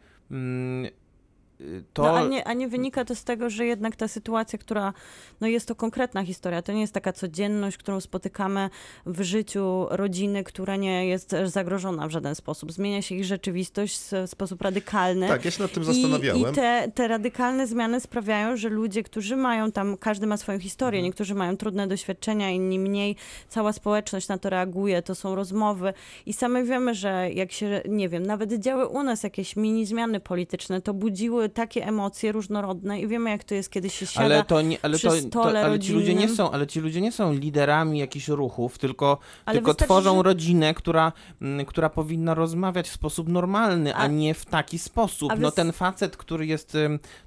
to... 1.93 2.03
No, 2.03 2.17
a, 2.17 2.23
nie, 2.27 2.47
a 2.47 2.53
nie 2.53 2.67
wynika 2.67 3.05
to 3.05 3.15
z 3.15 3.23
tego, 3.23 3.49
że 3.49 3.65
jednak 3.65 3.95
ta 3.95 4.07
sytuacja, 4.07 4.59
która 4.59 4.93
no 5.41 5.47
jest 5.47 5.67
to 5.67 5.75
konkretna 5.75 6.23
historia, 6.23 6.61
to 6.61 6.71
nie 6.73 6.81
jest 6.81 6.93
taka 6.93 7.13
codzienność, 7.13 7.77
którą 7.77 7.99
spotykamy 8.01 8.69
w 9.05 9.21
życiu 9.21 9.85
rodziny, 9.89 10.43
która 10.43 10.75
nie 10.75 11.07
jest 11.07 11.35
zagrożona 11.45 12.07
w 12.07 12.11
żaden 12.11 12.35
sposób. 12.35 12.71
Zmienia 12.71 13.01
się 13.01 13.15
ich 13.15 13.25
rzeczywistość 13.25 13.99
w 14.25 14.29
sposób 14.29 14.61
radykalny. 14.61 15.27
Tak, 15.27 15.45
ja 15.45 15.51
się 15.51 15.63
nad 15.63 15.71
tym 15.71 15.83
I, 15.83 15.85
zastanawiałem. 15.85 16.41
i 16.41 16.55
te, 16.55 16.91
te 16.95 17.07
radykalne 17.07 17.67
zmiany 17.67 17.99
sprawiają, 17.99 18.57
że 18.57 18.69
ludzie, 18.69 19.03
którzy 19.03 19.35
mają 19.35 19.71
tam, 19.71 19.97
każdy 19.97 20.27
ma 20.27 20.37
swoją 20.37 20.59
historię, 20.59 20.99
Mhm. 20.99 21.05
niektórzy 21.09 21.35
mają 21.35 21.57
trudne 21.57 21.87
doświadczenia, 21.87 22.49
inni 22.49 22.79
mniej, 22.79 23.15
cała 23.49 23.73
społeczność 23.73 24.27
na 24.27 24.37
to 24.37 24.49
reaguje, 24.49 25.01
to 25.01 25.15
są 25.15 25.35
rozmowy 25.35 25.93
i 26.25 26.33
same 26.33 26.63
wiemy, 26.63 26.93
że 26.95 27.29
jak 27.33 27.51
się, 27.51 27.81
nie 27.89 28.09
wiem, 28.09 28.25
nawet 28.25 28.53
działy 28.53 28.87
u 28.87 29.03
nas 29.03 29.23
jakieś 29.23 29.55
mini 29.55 29.85
zmiany 29.85 30.19
polityczne, 30.19 30.81
to 30.81 30.93
budziły 30.93 31.42
takie 31.49 31.87
emocje 31.87 32.31
różnorodne 32.31 32.99
i 33.01 33.07
wiemy, 33.07 33.29
jak 33.29 33.43
to 33.43 33.55
jest, 33.55 33.69
kiedy 33.71 33.89
się 33.89 34.05
siada 34.05 34.25
Ale 34.25 34.43
to 34.43 34.61
nie, 34.61 34.77
ale 34.81 34.97
przy 34.97 35.07
to, 35.07 35.13
to, 35.13 35.21
stole 35.21 35.65
ale 35.65 35.79
ci 35.79 35.93
ludzie 35.93 36.15
nie 36.15 36.29
są, 36.29 36.51
ale 36.51 36.67
ci 36.67 36.79
ludzie 36.79 37.01
nie 37.01 37.11
są 37.11 37.33
liderami 37.33 37.99
jakichś 37.99 38.27
ruchów, 38.27 38.77
tylko, 38.77 39.17
Ale 39.45 39.57
tylko 39.57 39.71
wystarczy, 39.71 39.85
tworzą 39.85 40.15
że- 40.17 40.23
rodzinę, 40.23 40.73
która, 40.73 41.11
mm, 41.41 41.65
która 41.65 41.89
powinna 41.89 42.33
rozmawiać 42.33 42.89
w 42.89 42.93
sposób 42.93 43.27
normalny, 43.29 43.95
a, 43.95 43.97
A- 43.97 44.07
nie 44.07 44.33
w 44.33 44.45
taki 44.45 44.79
sposób. 44.79 45.31
No 45.39 45.51
ten 45.51 45.71
facet, 45.71 46.17
który 46.17 46.45
jest, 46.45 46.77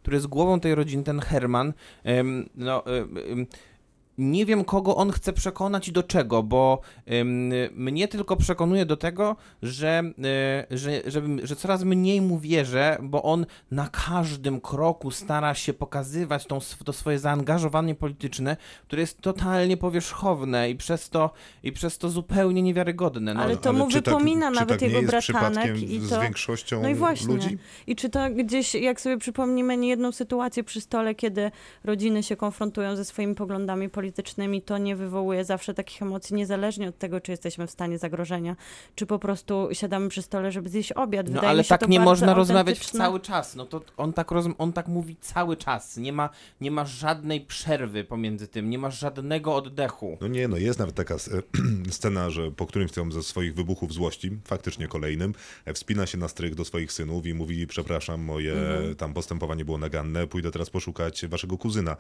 który 0.03 0.17
jest 0.17 0.27
głową 0.27 0.61
tej 0.61 0.75
rodziny, 0.75 1.03
ten 1.03 1.21
Herman, 1.21 1.73
no 2.55 2.83
nie 4.19 4.47
wiem, 4.47 4.65
kogo 4.65 4.97
on 4.97 5.11
chce 5.13 5.33
przekonać 5.33 5.89
i 5.89 5.93
do 5.93 6.03
czego, 6.03 6.43
bo 6.43 6.81
ym, 7.13 7.53
mnie 7.73 8.09
tylko 8.09 8.37
przekonuje 8.37 8.87
do 8.87 8.97
tego, 8.97 9.37
że, 9.63 10.03
y, 10.71 10.77
że, 10.79 11.03
że, 11.07 11.23
że 11.43 11.57
coraz 11.57 11.85
mniej 11.85 12.21
mu 12.21 12.39
wierzę, 12.39 12.99
bo 13.03 13.23
on 13.23 13.47
na 13.71 13.89
każdym 14.07 14.61
kroku 14.61 15.11
stara 15.11 15.55
się 15.55 15.73
pokazywać 15.73 16.47
tą, 16.47 16.59
to 16.85 16.93
swoje 16.93 17.19
zaangażowanie 17.19 17.95
polityczne, 17.95 18.57
które 18.87 19.01
jest 19.01 19.21
totalnie 19.21 19.77
powierzchowne 19.77 20.71
i 20.71 20.77
przez 20.77 21.11
to, 21.11 21.31
i 21.63 21.73
przez 21.73 21.99
to 21.99 22.09
zupełnie 22.09 22.63
niewiarygodne. 22.63 23.35
No, 23.35 23.41
Ale 23.41 23.57
to 23.57 23.73
mu 23.73 23.89
czy 23.89 23.95
wypomina 23.95 24.47
tak, 24.47 24.55
nawet 24.55 24.69
czy 24.69 24.75
tak 24.75 24.83
jego 24.83 25.01
nie 25.09 25.15
jest 25.17 25.33
bratanek 25.33 25.77
i 25.83 26.01
z 26.01 26.11
to- 26.11 26.21
większością 26.21 26.83
No 26.83 26.89
i 26.89 26.95
właśnie. 26.95 27.35
ludzi? 27.35 27.59
I 27.87 27.97
czy 27.97 28.09
to 28.09 28.21
gdzieś, 28.31 28.75
jak 28.75 29.01
sobie 29.01 29.19
przypomnimy 29.19 29.77
niejedną 29.77 30.13
sytuację 30.13 30.65
przy 30.65 30.81
stole, 30.81 31.15
kiedy 31.15 31.51
rodziny 31.85 32.23
się 32.23 32.37
konfrontują 32.37 32.97
ze 32.97 33.05
swoimi 33.05 33.35
poglądami 33.35 33.89
politycznymi, 33.89 34.06
to 34.65 34.79
nie 34.79 34.97
wywołuje 34.97 35.45
zawsze 35.45 35.75
takich 35.75 36.03
emocji, 36.03 36.37
niezależnie 36.37 36.89
od 36.89 36.99
tego, 36.99 37.21
czy 37.21 37.31
jesteśmy 37.31 37.67
w 37.67 37.71
stanie 37.71 37.99
zagrożenia, 37.99 38.57
czy 38.95 39.07
po 39.07 39.19
prostu 39.19 39.69
siadamy 39.73 40.09
przy 40.09 40.23
stole, 40.23 40.53
żeby 40.53 40.69
zjeść 40.69 40.93
obiad. 40.93 41.27
No 41.27 41.33
Wydaje 41.33 41.49
ale 41.49 41.59
mi 41.59 41.65
się 41.65 41.69
tak 41.69 41.81
to 41.81 41.87
nie 41.87 41.99
bardzo 41.99 42.11
można 42.11 42.35
rozmawiać 42.35 42.91
cały 42.91 43.21
czas. 43.21 43.57
No 43.57 43.67
to 43.67 43.81
on 43.97 44.13
tak, 44.13 44.31
roz, 44.31 44.47
on 44.59 44.73
tak 44.73 44.89
mówi 44.89 45.17
cały 45.21 45.57
czas. 45.57 45.97
Nie 45.97 46.13
ma, 46.13 46.31
nie 46.61 46.71
ma 46.71 46.85
żadnej 46.85 47.41
przerwy 47.41 48.05
pomiędzy 48.05 48.49
tym, 48.49 48.71
nie 48.71 48.79
ma 48.79 48.91
żadnego 48.91 49.55
oddechu. 49.55 50.19
No 50.21 50.29
nie, 50.29 50.49
no 50.49 50.57
jest 50.57 50.79
nawet 50.79 50.95
taka 50.95 51.17
scena, 51.91 52.31
że 52.31 52.51
po 52.51 52.67
którymś 52.67 52.91
ze 53.11 53.23
swoich 53.23 53.55
wybuchów 53.55 53.93
złości, 53.93 54.39
faktycznie 54.45 54.89
kolejnym, 54.89 55.35
e, 55.65 55.75
wspina 55.75 56.07
się 56.07 56.19
na 56.19 56.29
strych 56.29 56.55
do 56.55 56.65
swoich 56.65 56.93
synów 56.93 57.27
i 57.27 57.35
mówi, 57.35 57.67
przepraszam, 57.67 58.21
moje 58.21 58.55
tam 58.99 59.15
postępowanie 59.15 59.65
było 59.65 59.79
naganne, 59.79 60.27
pójdę 60.27 60.51
teraz 60.51 60.71
poszukać 60.71 61.27
waszego 61.27 61.59
kuzyna. 61.59 61.97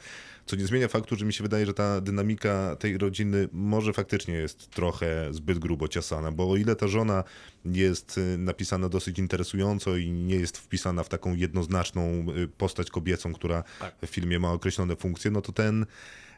Co 0.46 0.56
nie 0.56 0.66
zmienia 0.66 0.88
faktu, 0.88 1.16
że 1.16 1.24
mi 1.24 1.32
się 1.32 1.42
wydaje, 1.42 1.66
że 1.66 1.74
ta 1.74 1.95
dynamika 2.00 2.76
tej 2.76 2.98
rodziny 2.98 3.48
może 3.52 3.92
faktycznie 3.92 4.34
jest 4.34 4.70
trochę 4.70 5.28
zbyt 5.30 5.58
grubo 5.58 5.88
ciasana, 5.88 6.32
bo 6.32 6.50
o 6.50 6.56
ile 6.56 6.76
ta 6.76 6.88
żona 6.88 7.24
jest 7.64 8.18
y, 8.18 8.38
napisana 8.38 8.88
dosyć 8.88 9.18
interesująco 9.18 9.96
i 9.96 10.10
nie 10.10 10.36
jest 10.36 10.58
wpisana 10.58 11.02
w 11.02 11.08
taką 11.08 11.34
jednoznaczną 11.34 12.26
y, 12.36 12.48
postać 12.48 12.90
kobiecą, 12.90 13.32
która 13.32 13.64
w 14.02 14.06
filmie 14.06 14.38
ma 14.38 14.52
określone 14.52 14.96
funkcje, 14.96 15.30
no 15.30 15.40
to 15.40 15.52
ten 15.52 15.86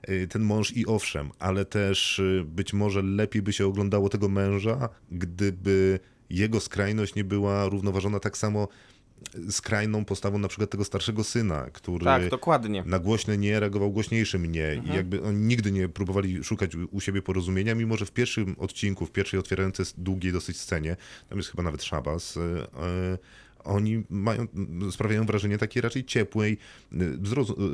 y, 0.09 0.29
ten 0.29 0.43
mąż 0.43 0.73
i 0.77 0.87
owszem, 0.87 1.31
ale 1.39 1.65
też 1.65 2.23
być 2.45 2.73
może 2.73 3.03
lepiej 3.03 3.43
by 3.43 3.53
się 3.53 3.67
oglądało 3.67 4.09
tego 4.09 4.29
męża, 4.29 4.89
gdyby 5.11 6.01
jego 6.31 6.61
skrajność 6.61 7.15
nie 7.15 7.25
była 7.25 7.69
równoważona 7.69 8.21
tak 8.21 8.39
samo 8.39 8.69
skrajną 9.51 10.05
postawą 10.05 10.39
na 10.39 10.49
przykład 10.49 10.71
tego 10.71 10.85
starszego 10.85 11.25
syna, 11.25 11.67
który 11.73 12.05
Tak, 12.05 12.29
dokładnie. 12.29 12.83
na 12.87 12.99
głośne 12.99 13.39
nie 13.39 13.61
reagował 13.61 13.91
głośniejszym 13.91 14.47
nie 14.47 14.83
i 14.85 14.97
jakby 14.97 15.23
oni 15.23 15.39
nigdy 15.39 15.73
nie 15.73 15.89
próbowali 15.89 16.45
szukać 16.45 16.75
u- 16.91 17.01
siebie 17.01 17.23
porozumienia, 17.23 17.75
mimo 17.75 17.97
że 17.97 18.07
w 18.07 18.11
pierwszym 18.13 18.57
odcinku, 18.59 19.07
w 19.07 19.11
pierwszej 19.13 19.41
otwierającej 19.41 19.87
długiej 19.99 20.33
dosyć 20.33 20.61
scenie, 20.61 20.97
tam 21.29 21.39
jest 21.39 21.51
chyba 21.51 21.63
nawet 21.63 21.83
Szabas, 21.83 22.37
y, 22.37 22.41
y, 22.41 23.19
oni 23.69 24.03
mają, 24.11 24.47
sprawiają 24.91 25.27
wrażenie 25.27 25.59
takiej 25.59 25.83
raczej 25.83 26.05
ciepłej, 26.05 26.59
y, 26.93 26.97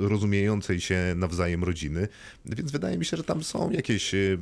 rozumiejącej 0.08 0.80
się 0.80 0.98
nawzajem 1.16 1.64
rodziny, 1.64 2.08
więc 2.46 2.70
wydaje 2.72 2.98
mi 2.98 3.04
się, 3.04 3.16
że 3.16 3.24
tam 3.24 3.42
są 3.44 3.70
jakieś 3.70 4.14
y, 4.14 4.38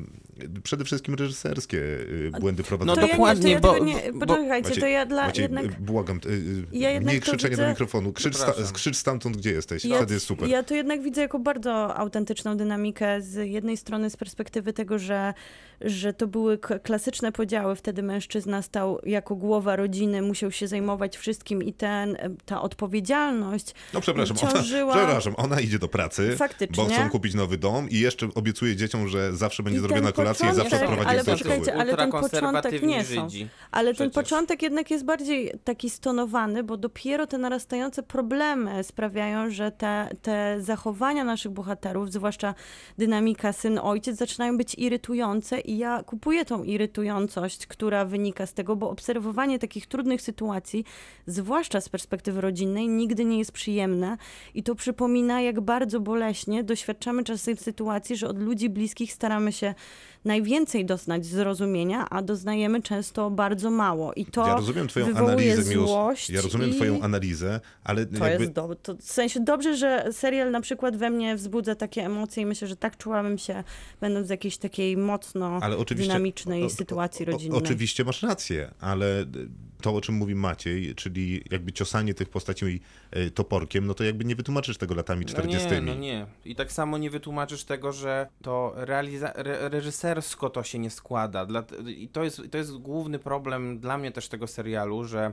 przede 0.62 0.84
wszystkim 0.84 1.14
reżyserskie 1.14 1.78
y, 1.78 2.30
błędy 2.40 2.62
prowadzone. 2.62 2.92
No 3.00 3.02
to 3.02 3.06
ja 3.06 3.12
dokładnie, 3.14 3.50
nie, 3.54 3.60
to 3.60 3.72
ja 3.74 3.78
bo- 3.80 3.84
nie, 3.84 4.12
bo- 4.12 4.26
poczekajcie, 4.26 4.68
Maciej, 4.68 4.80
to 4.82 4.86
ja 4.88 5.06
dla 5.06 5.26
Maciej, 5.26 5.42
jednak... 5.42 5.80
błagam, 5.80 6.20
Ja 6.72 6.90
jednak 6.90 7.08
mniej 7.08 7.20
to 7.20 7.26
krzyczenia 7.26 7.56
do 7.56 7.62
widzę- 7.62 7.70
mikrofonu, 7.70 8.12
krzycz, 8.12 8.36
sta, 8.36 8.52
krzycz 8.72 8.96
stamtąd, 8.96 9.36
gdzie 9.36 9.52
jesteś, 9.52 9.84
Ja- 9.84 9.96
wtedy 9.96 10.14
jest 10.14 10.26
super. 10.26 10.48
Ja 10.48 10.62
to 10.62 10.74
jednak 10.74 11.02
widzę 11.02 11.20
jako 11.20 11.38
bardzo 11.38 11.96
autentyczną 11.96 12.56
dynamikę. 12.56 13.20
Z 13.22 13.50
jednej 13.50 13.76
strony 13.76 14.10
z 14.10 14.16
perspektywy 14.16 14.72
tego, 14.72 14.98
że, 14.98 15.34
że 15.84 16.12
to 16.12 16.26
były 16.26 16.58
klasyczne 16.58 17.32
podziały. 17.32 17.76
Wtedy 17.76 18.02
mężczyzna 18.02 18.62
stał 18.62 18.98
jako 19.06 19.36
głowa 19.36 19.76
rodziny, 19.76 20.22
musiał 20.22 20.50
się 20.50 20.68
zajmować 20.68 21.16
wszystkim 21.16 21.62
i 21.62 21.72
ten, 21.72 22.16
ta 22.44 22.62
odpowiedzialność 22.62 23.74
No 23.94 24.00
przepraszam, 24.00 24.36
ciążyła... 24.36 24.92
ona, 24.92 25.02
przepraszam, 25.02 25.34
ona 25.36 25.60
idzie 25.60 25.78
do 25.78 25.88
pracy, 25.88 26.36
Faktycznie. 26.36 26.84
bo 26.84 26.90
chcą 26.90 27.10
kupić 27.10 27.34
nowy 27.34 27.58
dom 27.58 27.90
i 27.90 27.98
jeszcze 27.98 28.28
obiecuje 28.34 28.76
dzieciom, 28.76 29.08
że 29.08 29.36
zawsze 29.36 29.62
będzie 29.62 29.78
I 29.78 29.80
zrobiona 29.80 30.06
ten 30.06 30.12
kolacja 30.12 30.52
i 30.52 30.54
zawsze 30.54 30.76
sprowadzi 30.76 31.08
ale 31.08 31.24
poczekajcie, 31.24 31.74
ale 31.74 31.96
ten 31.96 32.10
początek 32.10 32.82
nie 32.82 33.04
są. 33.04 33.28
Ale 33.70 33.94
ten 33.94 34.10
Przecież. 34.10 34.14
początek 34.14 34.62
jednak 34.62 34.90
jest 34.90 35.04
bardziej 35.04 35.52
taki 35.64 35.90
stonowany, 35.90 36.64
bo 36.64 36.76
dopiero 36.76 37.26
te 37.26 37.38
narastające 37.38 38.02
problemy 38.02 38.84
sprawiają, 38.84 39.50
że 39.50 39.72
te, 39.72 40.08
te 40.22 40.56
zachowania 40.60 41.24
naszych 41.24 41.52
bohaterów, 41.52 42.12
zwłaszcza 42.12 42.54
dynamika 42.98 43.52
syn-ojciec, 43.52 44.16
zaczynają 44.16 44.56
być 44.56 44.74
irytujące 44.74 45.60
i 45.60 45.71
ja 45.78 46.02
kupuję 46.02 46.44
tą 46.44 46.64
irytującość, 46.64 47.66
która 47.66 48.04
wynika 48.04 48.46
z 48.46 48.54
tego, 48.54 48.76
bo 48.76 48.90
obserwowanie 48.90 49.58
takich 49.58 49.86
trudnych 49.86 50.22
sytuacji, 50.22 50.84
zwłaszcza 51.26 51.80
z 51.80 51.88
perspektywy 51.88 52.40
rodzinnej, 52.40 52.88
nigdy 52.88 53.24
nie 53.24 53.38
jest 53.38 53.52
przyjemne 53.52 54.16
i 54.54 54.62
to 54.62 54.74
przypomina, 54.74 55.40
jak 55.40 55.60
bardzo 55.60 56.00
boleśnie 56.00 56.64
doświadczamy 56.64 57.24
czasem 57.24 57.56
sytuacji, 57.56 58.16
że 58.16 58.28
od 58.28 58.38
ludzi 58.38 58.68
bliskich 58.68 59.12
staramy 59.12 59.52
się 59.52 59.74
najwięcej 60.24 60.86
doznać 60.86 61.26
zrozumienia, 61.26 62.06
a 62.10 62.22
doznajemy 62.22 62.82
często 62.82 63.30
bardzo 63.30 63.70
mało. 63.70 64.14
I 64.14 64.26
to 64.26 64.46
Ja 64.46 64.56
rozumiem 64.56 64.88
twoją 64.88 65.06
analizę, 65.16 65.62
złość 65.62 66.30
ja 66.30 66.40
rozumiem 66.40 66.70
i... 66.70 66.74
twoją 66.74 67.00
analizę, 67.02 67.60
ale 67.84 68.06
To 68.06 68.26
jakby... 68.26 68.42
jest 68.44 68.54
do, 68.54 68.74
to 68.82 68.94
w 68.96 69.02
sensie 69.02 69.40
dobrze, 69.40 69.76
że 69.76 70.08
serial 70.12 70.50
na 70.50 70.60
przykład 70.60 70.96
we 70.96 71.10
mnie 71.10 71.36
wzbudza 71.36 71.74
takie 71.74 72.04
emocje 72.06 72.42
i 72.42 72.46
myślę, 72.46 72.68
że 72.68 72.76
tak 72.76 72.96
czułabym 72.96 73.38
się, 73.38 73.64
będąc 74.00 74.26
w 74.26 74.30
jakiejś 74.30 74.56
takiej 74.56 74.96
mocno 74.96 75.60
dynamicznej 75.96 76.62
o- 76.62 76.66
o- 76.66 76.70
sytuacji 76.70 77.26
o- 77.26 77.30
rodzinnej. 77.32 77.58
Oczywiście 77.58 78.04
masz 78.04 78.22
rację, 78.22 78.70
ale 78.80 79.24
to, 79.82 79.94
o 79.94 80.00
czym 80.00 80.14
mówi 80.14 80.34
Maciej, 80.34 80.94
czyli 80.94 81.42
jakby 81.50 81.72
ciosanie 81.72 82.14
tych 82.14 82.28
postaci 82.28 82.80
e, 83.10 83.30
toporkiem, 83.30 83.86
no 83.86 83.94
to 83.94 84.04
jakby 84.04 84.24
nie 84.24 84.36
wytłumaczysz 84.36 84.76
tego 84.78 84.94
latami 84.94 85.24
40. 85.26 85.68
No 85.68 85.74
nie, 85.74 85.80
no 85.80 85.94
nie. 85.94 86.26
I 86.44 86.54
tak 86.56 86.72
samo 86.72 86.98
nie 86.98 87.10
wytłumaczysz 87.10 87.64
tego, 87.64 87.92
że 87.92 88.26
to 88.42 88.74
realiza- 88.76 89.32
re- 89.34 89.68
reżysersko 89.68 90.50
to 90.50 90.62
się 90.62 90.78
nie 90.78 90.90
składa. 90.90 91.46
Dla- 91.46 91.64
I 91.86 92.08
to 92.08 92.24
jest, 92.24 92.42
to 92.50 92.58
jest 92.58 92.72
główny 92.78 93.18
problem 93.18 93.78
dla 93.78 93.98
mnie 93.98 94.10
też 94.12 94.28
tego 94.28 94.46
serialu, 94.46 95.04
że 95.04 95.32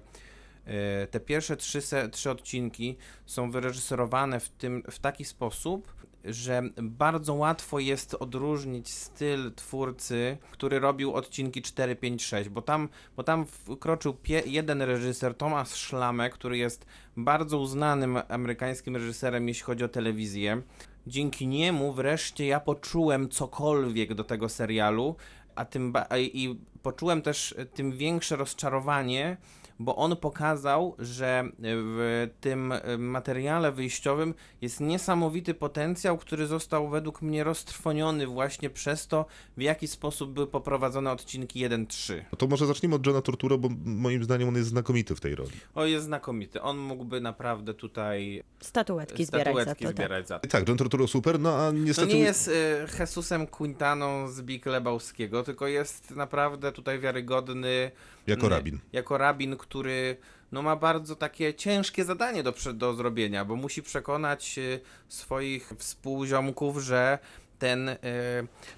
te 1.12 1.20
pierwsze 1.20 1.58
trzy, 1.58 1.80
trzy 2.12 2.32
odcinki 2.32 2.98
są 3.26 3.52
wyreżyserowane 3.52 4.40
w, 4.40 4.50
tym, 4.50 4.84
w 4.92 5.00
taki 5.00 5.26
sposób, 5.26 5.94
że 6.26 6.62
bardzo 6.82 7.34
łatwo 7.34 7.80
jest 7.80 8.14
odróżnić 8.14 8.90
styl 8.90 9.54
twórcy, 9.56 10.38
który 10.52 10.80
robił 10.80 11.14
odcinki 11.14 11.62
4, 11.62 11.96
5, 11.96 12.26
6, 12.26 12.50
bo 12.50 12.62
tam, 12.62 12.90
bo 13.18 13.24
tam 13.24 13.46
wkroczył 13.46 14.18
jeden 14.46 14.82
reżyser, 14.82 15.36
Thomas 15.36 15.70
Schlamme, 15.70 16.30
który 16.30 16.58
jest 16.58 16.86
bardzo 17.18 17.60
uznanym 17.60 18.20
amerykańskim 18.30 18.96
reżyserem, 18.96 19.48
jeśli 19.48 19.64
chodzi 19.64 19.84
o 19.84 19.88
telewizję. 19.88 20.62
Dzięki 21.08 21.48
niemu 21.48 21.94
wreszcie 21.94 22.48
ja 22.48 22.60
poczułem 22.60 23.30
cokolwiek 23.30 24.14
do 24.14 24.24
tego 24.24 24.50
serialu, 24.50 25.16
a 25.56 25.66
tym 25.66 25.94
i 26.18 26.60
poczułem 26.82 27.22
też 27.22 27.56
e, 27.58 27.66
tym 27.66 27.92
większe 27.92 28.36
rozczarowanie, 28.36 29.38
bo 29.80 29.96
on 29.96 30.18
pokazał, 30.18 30.96
że 31.00 31.40
e, 31.40 31.52
w 31.62 32.30
tym 32.42 32.72
e, 32.72 32.98
materiale 32.98 33.72
wyjściowym 33.72 34.34
jest 34.62 34.80
niesamowity 34.80 35.54
potencjał, 35.54 36.18
który 36.18 36.48
został 36.48 36.90
według 36.90 37.22
mnie 37.22 37.44
roztrwoniony 37.44 38.28
właśnie 38.28 38.70
przez 38.70 39.08
to, 39.08 39.26
w 39.58 39.62
jaki 39.62 39.88
sposób 39.88 40.34
były 40.34 40.48
poprowadzone 40.48 41.12
odcinki 41.12 41.66
1-3. 41.66 42.26
No 42.32 42.38
to 42.38 42.48
może 42.48 42.66
zacznijmy 42.66 42.96
od 42.96 43.06
Johna 43.06 43.22
Turturro, 43.22 43.58
bo 43.58 43.70
moim 43.86 44.24
zdaniem 44.24 44.48
on 44.48 44.56
jest 44.56 44.70
znakomity 44.70 45.16
w 45.16 45.20
tej 45.20 45.36
roli. 45.36 45.52
O, 45.76 45.86
jest 45.86 46.06
znakomity. 46.06 46.62
On 46.62 46.78
mógłby 46.78 47.22
naprawdę 47.22 47.74
tutaj 47.74 48.44
Statuetki 48.60 49.26
zbierać 49.26 49.56
za 49.56 49.76
to. 49.76 49.86
Tak. 49.86 49.92
zbierać 49.96 50.28
za 50.28 50.40
to. 50.40 50.48
Tak, 50.48 50.68
John 50.68 50.78
Turturro 50.78 51.08
super, 51.08 51.40
no 51.40 51.56
a 51.56 51.72
To 51.72 51.78
niestety... 51.78 52.14
nie 52.14 52.20
jest 52.20 52.48
y, 52.48 52.52
Jesusem 53.00 53.48
Quintaną 53.48 54.28
z 54.28 54.42
Big 54.42 54.66
Lebowskiego, 54.66 55.44
tylko 55.44 55.68
jest 55.68 56.12
naprawdę 56.12 56.72
tutaj 56.72 57.00
wiarygodny. 57.00 57.92
Jako 58.30 58.46
mm, 58.46 58.52
rabin. 58.52 58.80
Jako 58.94 59.18
rabin, 59.18 59.58
który 59.58 60.18
no, 60.52 60.62
ma 60.62 60.76
bardzo 60.76 61.16
takie 61.16 61.54
ciężkie 61.54 62.06
zadanie 62.06 62.44
do, 62.44 62.54
do 62.74 62.94
zrobienia, 62.94 63.46
bo 63.46 63.56
musi 63.56 63.84
przekonać 63.84 64.58
y, 64.58 64.80
swoich 65.08 65.74
współziomków, 65.78 66.78
że 66.78 67.20
ten 67.60 67.90
y, 67.90 67.98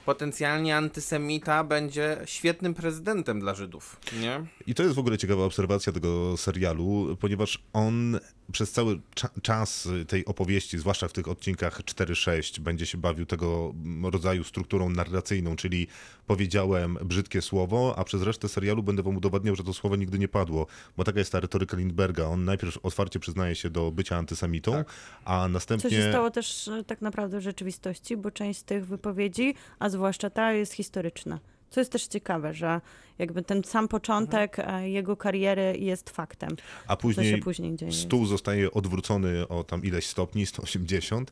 potencjalnie 0.06 0.78
antysemita 0.78 1.64
będzie 1.64 2.18
świetnym 2.26 2.74
prezydentem 2.74 3.40
dla 3.40 3.56
Żydów, 3.56 4.00
nie? 4.20 4.46
I 4.68 4.76
to 4.76 4.84
jest 4.84 4.96
w 4.96 5.00
ogóle 5.00 5.18
ciekawa 5.18 5.44
obserwacja 5.44 5.94
tego 5.94 6.38
serialu, 6.38 7.18
ponieważ 7.20 7.64
on 7.74 8.20
przez 8.52 8.72
cały 8.72 9.00
cza- 9.16 9.42
czas 9.42 9.88
tej 10.08 10.26
opowieści, 10.26 10.78
zwłaszcza 10.78 11.08
w 11.08 11.14
tych 11.14 11.28
odcinkach 11.28 11.82
4-6, 11.82 12.60
będzie 12.60 12.86
się 12.86 12.98
bawił 12.98 13.26
tego 13.26 13.74
rodzaju 14.04 14.44
strukturą 14.44 14.90
narracyjną, 14.90 15.56
czyli 15.56 15.88
powiedziałem 16.28 16.98
brzydkie 17.04 17.42
słowo, 17.42 17.94
a 17.98 18.04
przez 18.04 18.22
resztę 18.22 18.50
serialu 18.50 18.84
będę 18.84 19.04
wam 19.04 19.18
udowadniał, 19.18 19.56
że 19.56 19.64
to 19.64 19.74
słowo 19.74 19.96
nigdy 19.96 20.20
nie 20.20 20.28
padło, 20.28 20.68
bo 20.98 21.04
taka 21.04 21.20
jest 21.20 21.32
ta 21.32 21.40
retoryka 21.40 21.78
Lindberga. 21.78 22.26
On 22.26 22.46
najpierw 22.46 22.78
otwarcie 22.84 23.20
przyznaje 23.20 23.56
się 23.56 23.70
do 23.70 23.92
bycia 23.92 24.18
antysemitą, 24.18 24.84
a 25.26 25.44
Co 25.44 25.48
następnie... 25.50 25.90
się 25.90 26.10
stało 26.10 26.32
też 26.32 26.68
e, 26.68 26.84
tak 26.84 27.02
naprawdę 27.02 27.40
w 27.40 27.42
rzeczywistości, 27.42 28.18
bo 28.18 28.32
część 28.32 28.60
z 28.60 28.64
tych 28.64 28.86
wypowiedzi, 28.88 29.56
a 29.80 29.90
zwłaszcza 29.90 30.30
ta, 30.30 30.54
jest 30.54 30.74
historyczna. 30.74 31.40
Co 31.70 31.80
jest 31.82 31.92
też 31.92 32.08
ciekawe, 32.08 32.54
że 32.54 32.82
jakby 33.20 33.44
ten 33.44 33.64
sam 33.64 33.88
początek 33.88 34.60
e, 34.60 34.90
jego 34.90 35.18
kariery 35.18 35.78
jest 35.80 36.10
faktem. 36.10 36.50
A 36.88 36.96
później, 36.96 37.42
później 37.42 37.76
dzieje. 37.76 37.92
stół 37.92 38.26
zostaje 38.26 38.72
odwrócony 38.72 39.48
o 39.48 39.64
tam 39.64 39.84
ileś 39.84 40.08
stopni, 40.08 40.46
180 40.46 41.32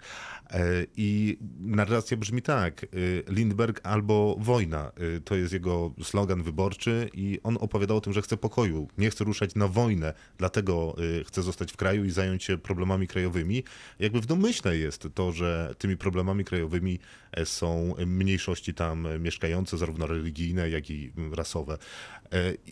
e, 0.50 0.60
i 0.98 1.38
narracja 1.60 2.18
brzmi 2.18 2.42
tak, 2.42 2.84
y, 2.84 3.24
Lindbergh 3.28 3.80
albo 3.84 4.36
wojna, 4.40 4.92
to 5.26 5.36
jest 5.36 5.54
jego 5.54 5.92
slogan 6.04 6.44
wyborczy 6.44 7.10
i 7.14 7.40
on 7.44 7.58
opowiadał 7.60 7.98
o 7.98 8.02
tym, 8.02 8.14
że 8.14 8.22
chce 8.22 8.38
pokoju, 8.38 8.88
nie 8.98 9.10
chce 9.10 9.24
ruszać 9.24 9.56
na 9.56 9.68
wojnę, 9.68 10.14
dlatego 10.38 10.96
chce 11.26 11.42
zostać 11.42 11.72
w 11.72 11.78
kraju 11.78 12.06
i 12.06 12.12
zająć 12.12 12.44
się 12.44 12.58
problemami 12.58 13.08
krajowymi. 13.08 13.64
Jakby 14.00 14.22
w 14.22 14.26
domyśle 14.26 14.78
jest 14.78 15.08
to, 15.14 15.32
że 15.32 15.76
tymi 15.78 15.98
problemami 15.98 16.46
krajowymi 16.46 17.00
e, 17.32 17.46
są 17.46 17.96
mniejszości 18.06 18.74
tam 18.74 19.08
e, 19.08 19.20
mieszkające, 19.20 19.78
zarówno 19.78 20.08
religijne, 20.08 20.70
jak 20.70 20.90
i 20.90 21.12
rasowe. 21.32 21.69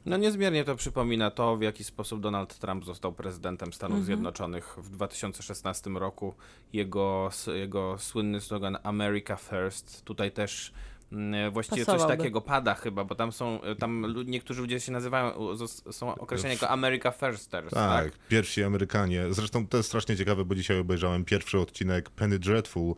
No 0.06 0.18
niezmiernie 0.18 0.64
to 0.64 0.76
przypomina 0.76 1.32
to, 1.32 1.58
w 1.58 1.62
jaki 1.62 1.84
sposób 1.84 2.22
Donald 2.22 2.60
Trump 2.60 2.86
został 2.86 3.14
prezydentem 3.14 3.74
Stanów 3.74 3.96
Mhm. 3.98 4.06
Zjednoczonych 4.06 4.76
w 4.78 4.90
2016 4.90 5.90
roku. 5.90 6.34
Jego, 6.74 7.30
jego 7.54 7.98
słynny 7.98 8.42
slogan 8.42 8.78
America 8.84 9.36
First. 9.36 10.06
Tutaj 10.06 10.32
też 10.32 10.74
mm, 11.12 11.52
właściwie 11.52 11.86
coś 11.86 11.94
Pasowałby. 11.96 12.18
takiego 12.18 12.42
pada 12.42 12.76
chyba, 12.76 13.04
bo 13.04 13.16
tam 13.16 13.32
są, 13.32 13.60
tam 13.80 14.14
niektórzy 14.26 14.62
ludzie 14.62 14.80
się 14.80 14.92
nazywają, 14.92 15.34
są 15.92 16.16
określeni 16.16 16.54
jako 16.54 16.70
America 16.70 17.12
Firsters, 17.12 17.74
tak? 17.74 18.04
Tak, 18.04 18.28
pierwsi 18.30 18.64
Amerykanie. 18.64 19.26
Zresztą 19.30 19.68
to 19.68 19.78
jest 19.78 19.90
strasznie 19.90 20.16
ciekawe, 20.18 20.46
bo 20.46 20.56
dzisiaj 20.56 20.80
obejrzałem 20.80 21.26
pierwszy 21.26 21.60
odcinek 21.60 22.10
Penny 22.10 22.40
Dreadful, 22.40 22.96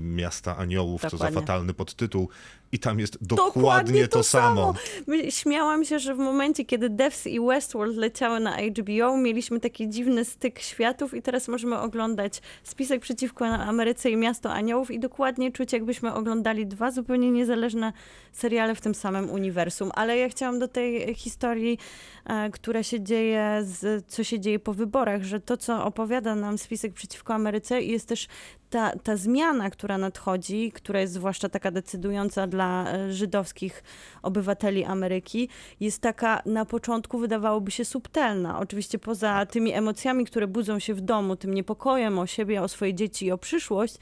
Miasta 0.00 0.56
Aniołów, 0.56 1.00
co 1.02 1.08
za 1.08 1.16
Dokładnie. 1.16 1.40
fatalny 1.40 1.74
podtytuł. 1.74 2.28
I 2.72 2.78
tam 2.78 3.00
jest 3.00 3.26
dokładnie, 3.26 4.08
to, 4.08 4.22
samo. 4.22 4.74
My- 5.06 5.32
Śmiałam 5.32 5.84
się, 5.84 5.98
że 5.98 6.14
w 6.14 6.18
momencie, 6.18 6.64
kiedy 6.64 6.90
Devs 6.90 7.26
i 7.26 7.40
Westworld 7.40 7.96
leciały 7.96 8.40
na 8.40 8.56
HBO, 8.56 9.16
mieliśmy 9.16 9.60
taki 9.60 9.88
dziwny 9.88 10.24
styk 10.24 10.58
światów 10.60 11.14
i 11.14 11.22
teraz 11.22 11.48
możemy 11.48 11.78
oglądać 11.78 12.42
Spisek 12.62 13.00
przeciwko 13.02 13.46
Ameryce 13.46 14.10
i 14.10 14.16
Miasto 14.16 14.52
Aniołów 14.52 14.90
i 14.90 15.00
dokładnie 15.00 15.52
czuć, 15.52 15.72
jakbyśmy 15.72 16.14
oglądali 16.14 16.66
dwa 16.66 16.90
zupełnie 16.90 17.30
niezależne 17.30 17.92
seriale 18.32 18.74
w 18.74 18.80
tym 18.80 18.94
samym 18.94 19.30
uniwersum. 19.30 19.90
Ale 19.94 20.16
ja 20.16 20.28
chciałam 20.28 20.58
do 20.58 20.68
tej 20.68 21.14
historii, 21.14 21.78
e, 22.26 22.50
która 22.50 22.82
się 22.82 23.00
dzieje, 23.02 23.58
z, 23.62 24.04
co 24.06 24.24
się 24.24 24.40
dzieje 24.40 24.58
po 24.58 24.74
wyborach, 24.74 25.22
że 25.22 25.40
to, 25.40 25.56
co 25.56 25.84
opowiada 25.84 26.34
nam 26.34 26.58
Spisek 26.58 26.92
przeciwko 26.92 27.34
Ameryce 27.34 27.82
jest 27.82 28.08
też 28.08 28.28
ta, 28.70 28.92
ta 29.02 29.16
zmiana, 29.16 29.63
zmiana, 29.64 29.70
która 29.70 29.98
nadchodzi, 29.98 30.72
która 30.72 31.00
jest 31.00 31.12
zwłaszcza 31.12 31.48
taka 31.48 31.70
decydująca 31.70 32.46
dla 32.46 32.92
e, 32.92 33.12
żydowskich 33.12 33.82
obywateli 34.22 34.84
Ameryki, 34.84 35.48
jest 35.80 36.02
taka 36.02 36.42
na 36.46 36.64
początku 36.64 37.18
wydawałoby 37.18 37.70
się 37.70 37.84
subtelna. 37.84 38.58
Oczywiście 38.58 38.98
poza 38.98 39.46
tymi 39.46 39.72
emocjami, 39.72 40.24
które 40.24 40.46
budzą 40.46 40.78
się 40.78 40.94
w 40.94 41.00
domu, 41.00 41.36
tym 41.36 41.54
niepokojem 41.54 42.18
o 42.18 42.26
siebie, 42.26 42.62
o 42.62 42.68
swoje 42.68 42.94
dzieci 42.94 43.26
i 43.26 43.32
o 43.32 43.38
przyszłość, 43.38 43.98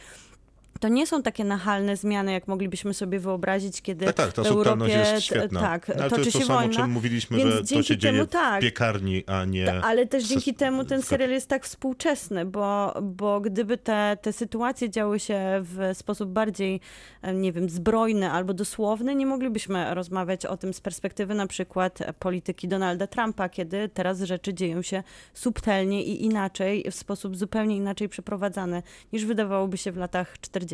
to 0.83 0.89
nie 0.89 1.07
są 1.07 1.23
takie 1.23 1.45
nachalne 1.45 1.97
zmiany, 1.97 2.33
jak 2.33 2.49
moglibyśmy 2.49 2.95
sobie 2.95 3.19
wyobrazić, 3.19 3.83
kiedy 3.83 4.07
Tak, 4.07 4.17
tak, 4.17 4.33
ta 4.33 4.43
w 4.43 4.47
Europie 4.47 4.93
jest 4.93 5.25
świetna. 5.25 5.61
tak, 5.61 5.91
ale 5.91 6.03
to 6.03 6.09
toczy 6.09 6.21
jest 6.21 6.33
to 6.33 6.39
się 6.39 6.45
samo, 6.47 6.59
o 6.59 6.63
wojna. 6.63 6.75
czym 6.75 6.91
mówiliśmy, 6.91 7.39
więc 7.39 7.51
że 7.51 7.77
to 7.77 7.83
się 7.83 7.97
dzieje 7.97 8.15
temu, 8.15 8.27
tak, 8.27 8.61
w 8.61 8.63
piekarni, 8.63 9.25
a 9.27 9.45
nie... 9.45 9.83
Ale 9.83 10.07
też 10.07 10.25
dzięki 10.25 10.55
temu 10.55 10.85
ten 10.85 11.03
serial 11.03 11.31
jest 11.31 11.49
tak 11.49 11.65
współczesny, 11.65 12.45
bo, 12.45 12.95
bo 13.03 13.41
gdyby 13.41 13.79
te, 13.79 14.17
te 14.23 14.33
sytuacje 14.33 14.91
działy 14.91 15.21
się 15.21 15.41
w 15.63 15.91
sposób 15.95 16.31
bardziej, 16.31 16.81
e, 17.23 17.35
nie 17.35 17.53
wiem, 17.53 17.69
zbrojny 17.69 18.31
albo 18.31 18.55
dosłowny, 18.55 19.15
nie 19.15 19.27
moglibyśmy 19.27 19.95
rozmawiać 19.95 20.47
o 20.47 20.57
tym 20.57 20.75
z 20.75 20.81
perspektywy 20.81 21.35
na 21.35 21.47
przykład 21.47 21.99
polityki 22.19 22.69
Donalda 22.69 23.07
Trumpa, 23.07 23.49
kiedy 23.49 23.89
teraz 23.89 24.21
rzeczy 24.21 24.55
dzieją 24.55 24.83
się 24.83 25.03
subtelnie 25.35 26.03
i 26.03 26.25
inaczej, 26.25 26.85
w 26.91 26.95
sposób 26.95 27.37
zupełnie 27.37 27.77
inaczej 27.77 28.09
przeprowadzany, 28.09 28.83
niż 29.13 29.25
wydawałoby 29.25 29.77
się 29.77 29.93
w 29.93 29.97
latach 29.97 30.41
40. 30.41 30.72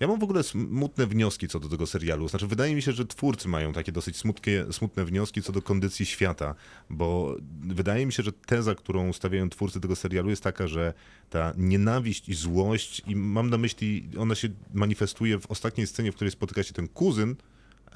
Ja 0.00 0.08
mam 0.08 0.20
w 0.20 0.22
ogóle 0.22 0.42
smutne 0.42 1.06
wnioski 1.06 1.48
co 1.48 1.60
do 1.60 1.68
tego 1.68 1.86
serialu. 1.86 2.28
Znaczy, 2.28 2.46
wydaje 2.46 2.74
mi 2.74 2.82
się, 2.82 2.92
że 2.92 3.06
twórcy 3.06 3.48
mają 3.48 3.72
takie 3.72 3.92
dosyć 3.92 4.16
smutkie, 4.16 4.66
smutne 4.70 5.04
wnioski 5.04 5.42
co 5.42 5.52
do 5.52 5.62
kondycji 5.62 6.06
świata, 6.06 6.54
bo 6.90 7.36
wydaje 7.60 8.06
mi 8.06 8.12
się, 8.12 8.22
że 8.22 8.32
teza, 8.32 8.74
którą 8.74 9.12
stawiają 9.12 9.50
twórcy 9.50 9.80
tego 9.80 9.96
serialu 9.96 10.30
jest 10.30 10.42
taka, 10.42 10.68
że 10.68 10.94
ta 11.30 11.52
nienawiść 11.56 12.28
i 12.28 12.34
złość, 12.34 13.02
i 13.06 13.16
mam 13.16 13.50
na 13.50 13.58
myśli, 13.58 14.08
ona 14.18 14.34
się 14.34 14.48
manifestuje 14.74 15.40
w 15.40 15.46
ostatniej 15.46 15.86
scenie, 15.86 16.12
w 16.12 16.14
której 16.14 16.30
spotyka 16.30 16.62
się 16.62 16.72
ten 16.72 16.88
kuzyn, 16.88 17.36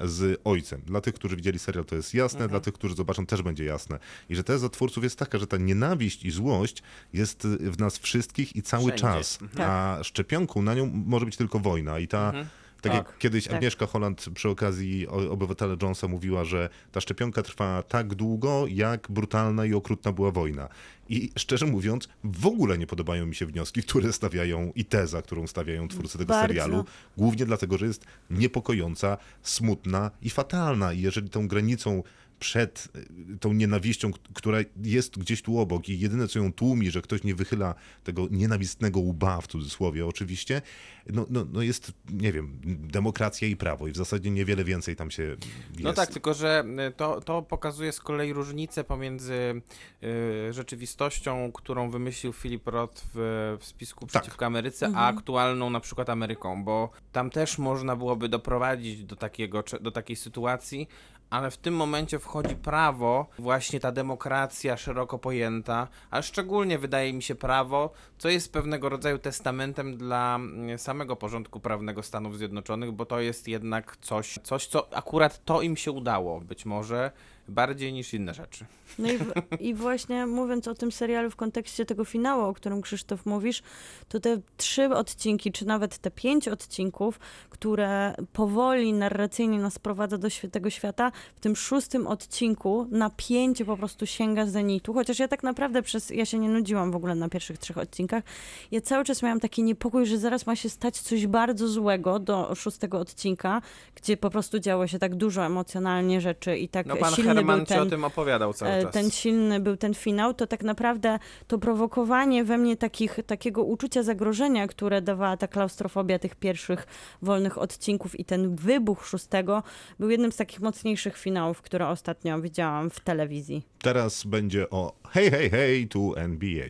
z 0.03 0.41
ojcem. 0.43 0.81
Dla 0.85 1.01
tych, 1.01 1.13
którzy 1.13 1.35
widzieli 1.35 1.59
serial, 1.59 1.85
to 1.85 1.95
jest 1.95 2.13
jasne, 2.13 2.47
dla 2.47 2.59
tych, 2.59 2.73
którzy 2.73 2.95
zobaczą, 2.95 3.25
też 3.25 3.41
będzie 3.41 3.65
jasne. 3.65 3.99
I 4.29 4.35
że 4.35 4.43
teza 4.43 4.69
twórców 4.69 5.03
jest 5.03 5.19
taka, 5.19 5.37
że 5.37 5.47
ta 5.47 5.57
nienawiść 5.57 6.25
i 6.25 6.31
złość 6.31 6.83
jest 7.13 7.47
w 7.47 7.79
nas 7.79 7.97
wszystkich 7.97 8.55
i 8.55 8.61
cały 8.61 8.83
Wszędzie. 8.83 9.01
czas. 9.01 9.39
A 9.57 9.99
szczepionką 10.03 10.61
na 10.61 10.73
nią 10.73 10.91
może 11.05 11.25
być 11.25 11.37
tylko 11.37 11.59
wojna. 11.59 11.99
I 11.99 12.07
ta, 12.07 12.33
tak, 12.81 12.93
jak 12.93 13.07
Tak. 13.07 13.17
kiedyś 13.17 13.43
Tak. 13.43 13.53
Agnieszka 13.53 13.85
Holland 13.85 14.25
przy 14.33 14.49
okazji 14.49 15.07
obywatela 15.07 15.75
Jonesa 15.81 16.07
mówiła, 16.07 16.45
że 16.45 16.69
ta 16.91 17.01
szczepionka 17.01 17.41
trwa 17.43 17.83
tak 17.83 18.15
długo, 18.15 18.65
jak 18.69 19.07
brutalna 19.11 19.65
i 19.65 19.73
okrutna 19.73 20.11
była 20.11 20.31
wojna. 20.31 20.67
I 21.09 21.31
szczerze 21.37 21.65
mówiąc, 21.65 22.09
w 22.23 22.45
ogóle 22.45 22.77
nie 22.77 22.87
podobają 22.87 23.25
mi 23.25 23.35
się 23.35 23.45
wnioski, 23.45 23.83
które 23.83 24.13
stawiają 24.13 24.71
i 24.75 24.85
teza, 24.85 25.21
którą 25.21 25.47
stawiają 25.47 25.87
twórcy 25.87 26.17
tego 26.17 26.27
Bardzo. 26.33 26.47
serialu. 26.47 26.85
Głównie 27.17 27.45
dlatego, 27.45 27.77
że 27.77 27.85
jest 27.85 28.05
niepokojąca, 28.29 29.17
smutna 29.41 30.11
i 30.21 30.29
fatalna. 30.29 30.93
I 30.93 31.01
jeżeli 31.01 31.29
tą 31.29 31.47
granicą 31.47 32.03
przed 32.41 32.87
y, 33.33 33.37
tą 33.37 33.53
nienawiścią, 33.53 34.11
która 34.33 34.57
jest 34.83 35.19
gdzieś 35.19 35.41
tu 35.41 35.59
obok 35.59 35.89
i 35.89 35.99
jedyne 35.99 36.27
co 36.27 36.39
ją 36.39 36.53
tłumi, 36.53 36.91
że 36.91 37.01
ktoś 37.01 37.23
nie 37.23 37.35
wychyla 37.35 37.75
tego 38.03 38.27
nienawistnego 38.31 38.99
łba 38.99 39.41
w 39.41 39.47
cudzysłowie 39.47 40.05
oczywiście, 40.05 40.61
no, 41.09 41.25
no, 41.29 41.45
no 41.53 41.61
jest, 41.61 41.91
nie 42.09 42.31
wiem, 42.31 42.59
demokracja 42.91 43.47
i 43.47 43.55
prawo 43.55 43.87
i 43.87 43.91
w 43.91 43.97
zasadzie 43.97 44.31
niewiele 44.31 44.63
więcej 44.63 44.95
tam 44.95 45.11
się 45.11 45.23
jest. 45.23 45.41
No 45.79 45.93
tak, 45.93 46.09
tylko 46.09 46.33
że 46.33 46.63
y, 46.89 46.91
to, 46.91 47.21
to 47.21 47.41
pokazuje 47.41 47.91
z 47.91 47.99
kolei 47.99 48.33
różnicę 48.33 48.83
pomiędzy 48.83 49.61
y, 50.03 50.53
rzeczywistością, 50.53 51.51
którą 51.51 51.89
wymyślił 51.89 52.33
Philip 52.33 52.67
Roth 52.67 53.03
w, 53.13 53.57
w 53.59 53.65
spisku 53.65 53.99
Tak. 54.05 54.09
przeciwko 54.09 54.45
Ameryce, 54.45 54.91
a 54.95 55.07
aktualną 55.07 55.69
na 55.69 55.79
przykład 55.79 56.09
Ameryką, 56.09 56.63
bo 56.63 56.89
tam 57.11 57.29
też 57.29 57.57
można 57.57 57.95
byłoby 57.95 58.29
doprowadzić 58.29 59.03
do, 59.03 59.15
takiego, 59.15 59.63
do 59.81 59.91
takiej 59.91 60.15
sytuacji, 60.15 60.87
ale 61.31 61.51
w 61.51 61.57
tym 61.57 61.75
momencie 61.75 62.19
wchodzi 62.19 62.55
prawo, 62.55 63.27
właśnie 63.39 63.79
ta 63.79 63.91
demokracja 63.91 64.77
szeroko 64.77 65.19
pojęta, 65.19 65.87
a 66.11 66.21
szczególnie 66.21 66.77
wydaje 66.77 67.13
mi 67.13 67.23
się 67.23 67.35
prawo, 67.35 67.91
co 68.17 68.29
jest 68.29 68.53
pewnego 68.53 68.89
rodzaju 68.89 69.19
testamentem 69.19 69.97
dla 69.97 70.35
mm, 70.35 70.77
samego 70.79 71.15
porządku 71.15 71.59
prawnego 71.59 72.03
Stanów 72.03 72.37
Zjednoczonych, 72.37 72.91
bo 72.91 73.05
to 73.05 73.19
jest 73.19 73.47
jednak 73.47 73.97
coś, 73.97 74.39
coś 74.43 74.67
co 74.67 74.95
akurat 74.95 75.45
to 75.45 75.61
im 75.61 75.77
się 75.77 75.91
udało, 75.91 76.41
być 76.41 76.65
może 76.65 77.11
bardziej 77.51 77.93
niż 77.93 78.13
inne 78.13 78.33
rzeczy. 78.33 78.65
No 78.99 79.11
i, 79.11 79.17
w, 79.17 79.31
i 79.59 79.73
właśnie 79.73 80.25
mówiąc 80.25 80.67
o 80.67 80.75
tym 80.75 80.91
serialu 80.91 81.29
w 81.29 81.35
kontekście 81.35 81.85
tego 81.85 82.05
finału, 82.05 82.43
o 82.43 82.53
którym 82.53 82.81
Krzysztof 82.81 83.25
mówisz, 83.25 83.63
to 84.09 84.19
te 84.19 84.41
trzy 84.57 84.89
odcinki, 84.89 85.51
czy 85.51 85.65
nawet 85.65 85.97
te 85.97 86.11
pięć 86.11 86.47
odcinków, 86.47 87.19
które 87.49 88.15
powoli 88.33 88.93
narracyjnie 88.93 89.59
nas 89.59 89.79
prowadza 89.79 90.17
do 90.17 90.27
tego 90.51 90.69
świata, 90.69 91.11
w 91.35 91.39
tym 91.39 91.55
szóstym 91.55 92.07
odcinku 92.07 92.87
napięcie 92.91 93.65
po 93.65 93.77
prostu 93.77 94.05
sięga 94.05 94.45
zenitu, 94.45 94.93
chociaż 94.93 95.19
ja 95.19 95.27
tak 95.27 95.43
naprawdę 95.43 95.81
przez, 95.81 96.09
ja 96.09 96.25
się 96.25 96.39
nie 96.39 96.49
nudziłam 96.49 96.91
w 96.91 96.95
ogóle 96.95 97.15
na 97.15 97.29
pierwszych 97.29 97.57
trzech 97.57 97.77
odcinkach, 97.77 98.23
ja 98.71 98.81
cały 98.81 99.03
czas 99.03 99.23
miałam 99.23 99.39
taki 99.39 99.63
niepokój, 99.63 100.05
że 100.05 100.17
zaraz 100.17 100.47
ma 100.47 100.55
się 100.55 100.69
stać 100.69 100.99
coś 100.99 101.27
bardzo 101.27 101.67
złego 101.67 102.19
do 102.19 102.55
szóstego 102.55 102.99
odcinka, 102.99 103.61
gdzie 103.95 104.17
po 104.17 104.29
prostu 104.29 104.59
działo 104.59 104.87
się 104.87 104.99
tak 104.99 105.15
dużo 105.15 105.45
emocjonalnie 105.45 106.21
rzeczy 106.21 106.57
i 106.57 106.69
tak 106.69 106.85
No 106.85 106.95
pan 106.95 107.13
silny 107.41 107.57
był 107.57 107.65
ci 107.65 107.73
ten 107.73 107.81
o 107.81 107.85
tym 107.85 108.03
opowiadał 108.03 108.53
cały 108.53 108.71
e, 108.71 108.83
czas. 108.83 108.93
ten 108.93 109.11
silny 109.11 109.59
był 109.59 109.77
ten 109.77 109.93
finał, 109.93 110.33
to 110.33 110.47
tak 110.47 110.63
naprawdę 110.63 111.19
to 111.47 111.57
prowokowanie 111.57 112.43
we 112.43 112.57
mnie 112.57 112.77
takich, 112.77 113.19
takiego 113.27 113.63
uczucia 113.63 114.03
zagrożenia, 114.03 114.67
które 114.67 115.01
dawała 115.01 115.37
ta 115.37 115.47
klaustrofobia 115.47 116.19
tych 116.19 116.35
pierwszych 116.35 116.87
wolnych 117.21 117.57
odcinków 117.57 118.19
i 118.19 118.25
ten 118.25 118.55
wybuch 118.55 119.07
szóstego 119.07 119.63
był 119.99 120.09
jednym 120.09 120.31
z 120.31 120.35
takich 120.35 120.59
mocniejszych 120.59 121.17
finałów, 121.17 121.61
które 121.61 121.87
ostatnio 121.87 122.41
widziałam 122.41 122.89
w 122.89 122.99
telewizji. 122.99 123.65
Teraz 123.81 124.23
będzie 124.23 124.69
o 124.69 124.93
hej, 125.09 125.31
hej, 125.31 125.49
hej 125.49 125.87
tu 125.87 126.15
NBA. 126.15 126.67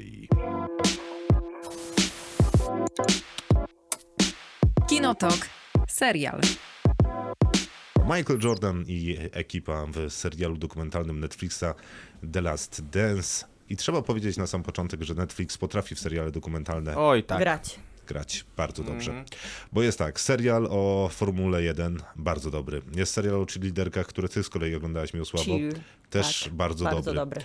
Kinotok. 4.90 5.38
Serial. 5.88 6.42
Michael 8.18 8.40
Jordan 8.44 8.84
i 8.88 9.18
ekipa 9.32 9.86
w 9.86 10.14
serialu 10.14 10.58
dokumentalnym 10.58 11.20
Netflixa 11.20 11.76
The 12.34 12.42
Last 12.42 12.90
Dance. 12.90 13.46
I 13.70 13.78
trzeba 13.78 14.02
powiedzieć 14.02 14.38
na 14.38 14.48
sam 14.48 14.64
początek, 14.64 15.02
że 15.04 15.14
Netflix 15.14 15.58
potrafi 15.58 15.96
w 15.96 16.00
seriale 16.00 16.32
dokumentalne 16.32 16.98
Oj, 16.98 17.24
tak. 17.24 17.40
Grać. 17.40 17.80
grać 18.08 18.46
bardzo 18.58 18.84
dobrze. 18.84 19.12
Mhm. 19.12 19.26
Bo 19.72 19.82
jest 19.82 19.98
tak, 20.00 20.20
serial 20.20 20.68
o 20.70 21.10
Formule 21.14 21.64
1, 21.64 21.98
bardzo 22.16 22.52
dobry. 22.52 22.82
Jest 22.96 23.14
serial 23.14 23.36
o 23.36 23.46
cheerleaderkach, 23.46 24.08
które 24.08 24.30
ty 24.30 24.44
z 24.44 24.50
kolei 24.50 24.76
oglądałaś, 24.76 25.14
Miłosławo. 25.14 25.46
Chill. 25.46 25.74
Też 26.10 26.44
Tak, 26.44 26.54
bardzo, 26.54 26.86
Bardzo 26.86 27.14
dobry. 27.14 27.16
dobry. 27.16 27.42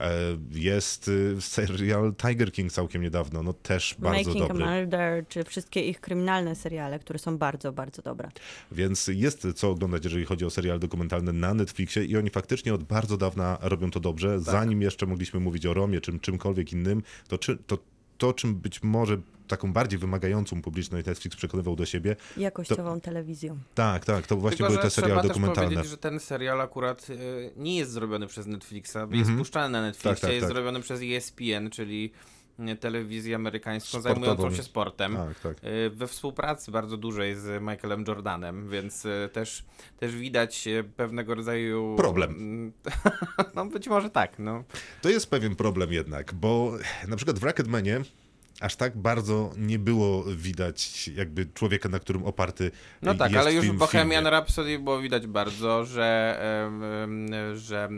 E, 0.00 0.10
Jest 0.50 1.08
y, 1.08 1.36
serial 1.40 2.14
Tiger 2.14 2.52
King 2.52 2.72
całkiem 2.72 3.02
niedawno, 3.02 3.42
no 3.42 3.52
też 3.52 3.96
bardzo 3.98 4.30
Making 4.30 4.48
dobry. 4.48 4.64
a 4.64 4.80
Murder, 4.80 5.28
czy 5.28 5.44
wszystkie 5.44 5.80
ich 5.88 6.00
kryminalne 6.00 6.54
seriale, 6.54 6.98
które 6.98 7.18
są 7.18 7.38
bardzo, 7.38 7.72
bardzo 7.72 8.02
dobre. 8.02 8.30
Więc 8.72 9.10
jest 9.14 9.46
co 9.54 9.70
oglądać, 9.70 10.04
jeżeli 10.04 10.24
chodzi 10.24 10.44
o 10.44 10.50
serial 10.50 10.78
dokumentalny 10.78 11.32
na 11.32 11.54
Netflixie 11.54 12.04
i 12.04 12.16
oni 12.16 12.30
faktycznie 12.30 12.74
od 12.74 12.84
bardzo 12.84 13.16
dawna 13.16 13.58
robią 13.60 13.90
to 13.90 14.00
dobrze. 14.00 14.28
Tak. 14.28 14.40
Zanim 14.40 14.82
jeszcze 14.82 15.06
mogliśmy 15.06 15.40
mówić 15.40 15.66
o 15.66 15.74
Romie, 15.74 16.00
czym 16.00 16.20
czymkolwiek 16.20 16.72
innym, 16.72 17.02
to, 17.28 17.38
czy, 17.38 17.56
to 17.56 17.78
to, 18.20 18.32
czym 18.32 18.54
być 18.54 18.82
może 18.82 19.18
taką 19.48 19.72
bardziej 19.72 19.98
wymagającą 19.98 20.62
publiczność 20.62 21.06
Netflix 21.06 21.36
przekonywał 21.36 21.76
do 21.76 21.86
siebie, 21.86 22.16
Jakościową 22.36 23.00
telewizją. 23.00 23.58
tak, 23.74 24.04
tak, 24.04 24.26
to 24.26 24.36
właśnie 24.36 24.56
Tylko, 24.56 24.72
były 24.72 24.82
te 24.82 24.90
trzeba 24.90 25.20
też 25.22 25.28
dokumentalne. 25.28 25.70
powiedzieć, 25.70 25.90
że 25.90 25.96
ten 25.96 26.20
serial 26.20 26.60
akurat 26.60 27.10
y, 27.10 27.16
nie 27.56 27.76
jest 27.76 27.90
zrobiony 27.90 28.26
przez 28.26 28.46
Netflixa, 28.46 28.96
jest 29.10 29.30
puszczany 29.38 29.68
na 29.72 29.82
Netflixie, 29.82 30.10
Tak, 30.10 30.20
tak, 30.20 30.30
jest 30.32 30.46
tak. 30.46 30.52
zrobiony 30.54 30.80
przez 30.80 31.00
E 31.02 31.16
ESPN, 31.16 31.70
czyli 31.70 32.12
telewizję 32.80 33.36
amerykańską 33.36 33.88
Sportową. 34.00 34.26
zajmującą 34.26 34.56
się 34.56 34.62
sportem. 34.62 35.16
Tak, 35.16 35.40
tak. 35.40 35.64
Y, 35.64 35.90
We 35.90 36.06
współpracy 36.06 36.70
bardzo 36.70 36.96
dużej 36.96 37.34
z 37.36 37.62
Michaelem 37.62 38.04
Jordanem, 38.08 38.68
więc 38.68 39.04
y, 39.04 39.28
też, 39.32 39.64
też 39.98 40.16
widać 40.16 40.66
y, 40.66 40.84
pewnego 40.96 41.34
rodzaju 41.34 41.94
Problem. 41.96 42.72
No 43.54 43.66
być 43.66 43.88
może 43.88 44.10
tak, 44.10 44.38
no. 44.38 44.64
To 45.02 45.08
jest 45.08 45.30
pewien 45.30 45.56
problem 45.56 45.92
jednak, 45.92 46.34
bo 46.34 46.72
na 47.08 47.16
przykład 47.16 47.38
w 47.38 47.42
Rocketmanie 47.44 48.00
aż 48.60 48.76
tak 48.76 48.96
bardzo 48.98 49.50
nie 49.56 49.78
było 49.78 50.24
widać 50.24 51.08
jakby 51.08 51.46
człowieka, 51.54 51.88
na 51.88 51.98
którym 51.98 52.24
oparty 52.24 52.70
No 53.02 53.14
tak, 53.14 53.30
jest 53.32 53.40
ale 53.40 53.54
już 53.54 53.66
w 53.70 53.72
Bohemian 53.74 54.10
filmie. 54.10 54.30
Rhapsody 54.30 54.78
było 54.78 55.00
widać 55.00 55.26
bardzo, 55.26 55.84
że, 55.84 56.40
że 57.54 57.88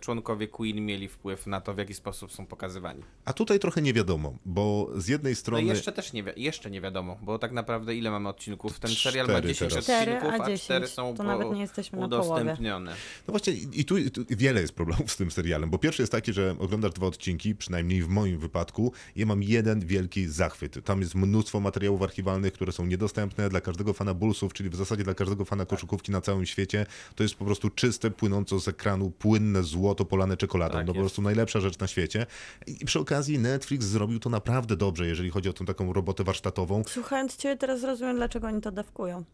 członkowie 0.00 0.48
Queen 0.48 0.86
mieli 0.86 1.08
wpływ 1.08 1.46
na 1.46 1.60
to, 1.60 1.74
w 1.74 1.78
jaki 1.78 1.94
sposób 1.94 2.32
są 2.32 2.46
pokazywani. 2.46 3.02
A 3.24 3.32
tutaj 3.32 3.58
trochę 3.58 3.82
nie 3.82 3.92
wiadomo, 3.92 4.34
bo 4.44 4.90
z 4.96 5.08
jednej 5.08 5.32
No 5.32 5.36
strony... 5.36 5.62
i 5.62 5.66
jeszcze 5.66 5.92
też 5.92 6.12
nie, 6.12 6.22
wi- 6.22 6.30
jeszcze 6.36 6.70
nie 6.70 6.80
wiadomo, 6.80 7.16
bo 7.22 7.38
tak 7.38 7.52
naprawdę 7.52 7.94
ile 7.96 8.10
mamy 8.10 8.28
odcinków? 8.28 8.80
Ten 8.80 8.90
serial 8.90 9.26
ma 9.26 9.32
Cztery 9.32 9.48
10 9.48 9.70
teraz. 9.72 9.84
Cztery, 9.84 10.12
odcinków, 10.16 10.40
a 10.40 10.44
a 10.44 10.46
10. 10.46 10.62
4 10.62 10.88
są 10.88 11.10
To 11.12 11.16
po- 11.16 11.22
nawet 11.22 11.50
nie 11.52 11.60
jesteśmy 11.60 11.98
udostępnione. 11.98 12.90
No 13.28 13.32
właśnie 13.32 13.52
i 13.52 13.84
tu, 13.84 13.98
i 13.98 14.10
tu 14.10 14.24
wiele 14.30 14.60
jest 14.60 14.72
problemów 14.74 15.12
z 15.12 15.16
tym 15.16 15.30
serialem, 15.30 15.70
bo 15.70 15.78
pierwszy 15.78 16.02
jest 16.02 16.12
taki, 16.12 16.32
że 16.32 16.54
oglądasz 16.58 16.92
dwa 16.92 17.06
odcinki, 17.06 17.54
przynajmniej 17.54 18.02
w 18.02 18.08
moim 18.08 18.38
wypadku, 18.38 18.92
ja 19.16 19.26
mam 19.26 19.42
jeden 19.42 19.73
jeden 19.74 19.88
wielki 19.88 20.28
zachwyt. 20.28 20.84
Tam 20.84 21.00
jest 21.00 21.14
mnóstwo 21.14 21.60
materiałów 21.60 22.02
archiwalnych, 22.02 22.52
które 22.52 22.72
są 22.72 22.86
niedostępne 22.86 23.48
dla 23.48 23.60
każdego 23.60 23.92
fana 23.92 24.14
Bullsów, 24.14 24.52
czyli 24.52 24.70
w 24.70 24.76
zasadzie 24.76 25.04
dla 25.04 25.14
każdego 25.14 25.44
fana 25.44 25.66
koszykówki 25.66 26.12
na 26.12 26.20
całym 26.20 26.46
świecie. 26.46 26.86
To 27.14 27.22
jest 27.22 27.34
po 27.34 27.44
prostu 27.44 27.70
czyste, 27.70 28.10
płynące 28.10 28.60
z 28.60 28.68
ekranu, 28.68 29.10
płynne 29.10 29.62
złoto 29.62 30.04
polane 30.04 30.36
czekoladą. 30.36 30.74
Tak 30.74 30.86
no 30.86 30.94
po 30.94 31.00
prostu 31.00 31.22
najlepsza 31.22 31.60
rzecz 31.60 31.78
na 31.78 31.86
świecie. 31.86 32.26
I 32.66 32.84
przy 32.84 33.00
okazji 33.00 33.38
Netflix 33.38 33.86
zrobił 33.86 34.18
to 34.18 34.30
naprawdę 34.30 34.76
dobrze, 34.76 35.06
jeżeli 35.06 35.30
chodzi 35.30 35.48
o 35.48 35.52
tą 35.52 35.64
taką 35.64 35.92
robotę 35.92 36.24
warsztatową. 36.24 36.82
Słuchając 36.86 37.36
ciebie 37.36 37.56
teraz 37.56 37.82
rozumiem, 37.82 38.16
dlaczego 38.16 38.46
oni 38.46 38.60
to 38.60 38.72
dawkują. 38.72 39.24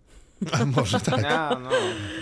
A 0.60 0.64
może 0.64 1.00
tak, 1.00 1.22
Ja, 1.22 1.60
no. 1.62 1.70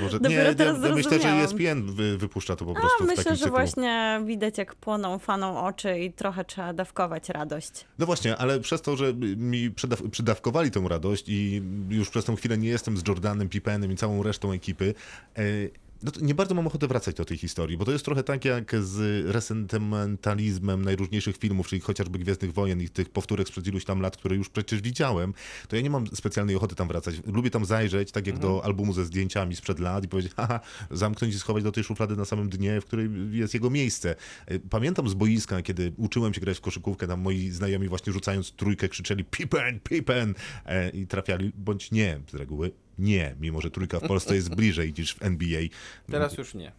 może 0.02 0.20
Dopiero 0.20 0.48
nie, 0.48 0.54
teraz 0.54 0.82
ja 0.82 0.94
myślę, 0.94 1.20
że. 1.20 1.28
ESPN 1.28 1.82
wy, 1.94 2.18
wypuszcza 2.18 2.56
to 2.56 2.64
po 2.64 2.74
prostu 2.74 2.96
A 3.00 3.04
w 3.04 3.06
myślę, 3.06 3.24
takim 3.24 3.36
że 3.36 3.44
cyklu. 3.44 3.50
właśnie 3.58 4.20
widać, 4.24 4.58
jak 4.58 4.74
płoną 4.74 5.18
fanom 5.18 5.56
oczy 5.56 5.98
i 5.98 6.12
trochę 6.12 6.44
trzeba 6.44 6.72
dawkować 6.72 7.28
radość. 7.28 7.70
No 7.98 8.06
właśnie, 8.06 8.36
ale 8.36 8.60
przez 8.60 8.82
to, 8.82 8.96
że 8.96 9.14
mi 9.36 9.70
przydaw 9.70 10.02
przydawkowali 10.10 10.70
tą 10.70 10.88
radość 10.88 11.24
i 11.28 11.62
już 11.88 12.10
przez 12.10 12.24
tą 12.24 12.36
chwilę 12.36 12.58
nie 12.58 12.68
jestem 12.68 12.96
z 12.96 13.08
Jordanem, 13.08 13.48
Pippenem 13.48 13.92
i 13.92 13.96
całą 13.96 14.22
resztą 14.22 14.52
ekipy, 14.52 14.94
e, 15.36 15.42
no 16.02 16.12
nie 16.20 16.34
bardzo 16.34 16.54
mam 16.54 16.66
ochotę 16.66 16.86
wracać 16.88 17.16
do 17.16 17.24
tej 17.24 17.36
historii, 17.38 17.76
bo 17.76 17.84
to 17.84 17.92
jest 17.92 18.04
trochę 18.04 18.22
tak 18.22 18.44
jak 18.44 18.74
z 18.80 19.26
resentymentalizmem 19.26 20.84
najróżniejszych 20.84 21.36
filmów, 21.36 21.68
czyli 21.68 21.80
chociażby 21.80 22.18
Gwiezdnych 22.18 22.52
Wojen 22.52 22.80
i 22.80 22.88
tych 22.88 23.10
powtórek 23.10 23.48
sprzed 23.48 23.66
iluś 23.66 23.84
tam 23.84 24.00
lat, 24.00 24.16
które 24.16 24.36
już 24.36 24.48
przecież 24.48 24.80
widziałem, 24.80 25.34
to 25.68 25.76
ja 25.76 25.82
nie 25.82 25.90
mam 25.90 26.06
specjalnej 26.06 26.56
ochoty 26.56 26.74
tam 26.74 26.88
wracać. 26.88 27.14
Lubię 27.26 27.50
tam 27.50 27.64
zajrzeć, 27.64 28.12
tak 28.12 28.26
jak 28.26 28.36
Mhm. 28.36 28.52
do 28.52 28.64
albumu 28.64 28.92
ze 28.92 29.04
zdjęciami 29.04 29.56
sprzed 29.56 29.78
lat 29.78 30.04
i 30.04 30.08
powiedzieć, 30.08 30.34
haha, 30.34 30.60
zamknąć 30.90 31.34
i 31.34 31.38
schować 31.38 31.64
do 31.64 31.72
tej 31.72 31.84
szuflady 31.84 32.16
na 32.16 32.24
samym 32.24 32.48
dnie, 32.48 32.80
w 32.80 32.84
której 32.84 33.10
jest 33.30 33.54
jego 33.54 33.70
miejsce. 33.70 34.16
E, 34.46 34.58
Pamiętam 34.58 35.08
z 35.08 35.14
boiska, 35.14 35.62
kiedy 35.62 35.92
uczyłem 35.96 36.34
się 36.34 36.40
grać 36.40 36.58
w 36.58 36.60
koszykówkę, 36.60 37.06
tam 37.06 37.20
moi 37.20 37.50
znajomi 37.50 37.88
właśnie 37.88 38.12
rzucając 38.12 38.52
trójkę 38.52 38.88
krzyczeli 38.88 39.24
Pippen, 39.24 39.80
Pippen 39.80 40.34
e, 40.66 40.90
i 40.90 41.06
trafiali, 41.06 41.52
bądź 41.56 41.90
nie, 41.90 42.20
z 42.30 42.34
reguły 42.34 42.72
nie, 42.98 43.34
mimo 43.40 43.60
że 43.60 43.70
trójka 43.70 44.00
w 44.00 44.06
Polsce 44.08 44.34
jest 44.34 44.54
bliżej 44.54 44.94
niż 44.98 45.14
w 45.14 45.22
NBA. 45.22 45.60
Teraz 46.10 46.38
już 46.38 46.54
nie. 46.54 46.72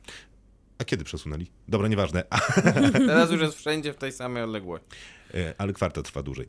A 0.78 0.86
kiedy 0.86 1.03
przesunęli? 1.03 1.47
Dobra, 1.67 1.88
nieważne, 1.88 2.24
Teraz 3.07 3.32
już 3.32 3.41
jest 3.41 3.57
wszędzie 3.57 3.93
w 3.93 3.97
tej 3.97 4.11
samej 4.11 4.43
odległości. 4.43 4.88
E, 5.34 5.53
ale 5.57 5.74
kwarta 5.74 6.01
trwa 6.01 6.24
dłużej. 6.24 6.47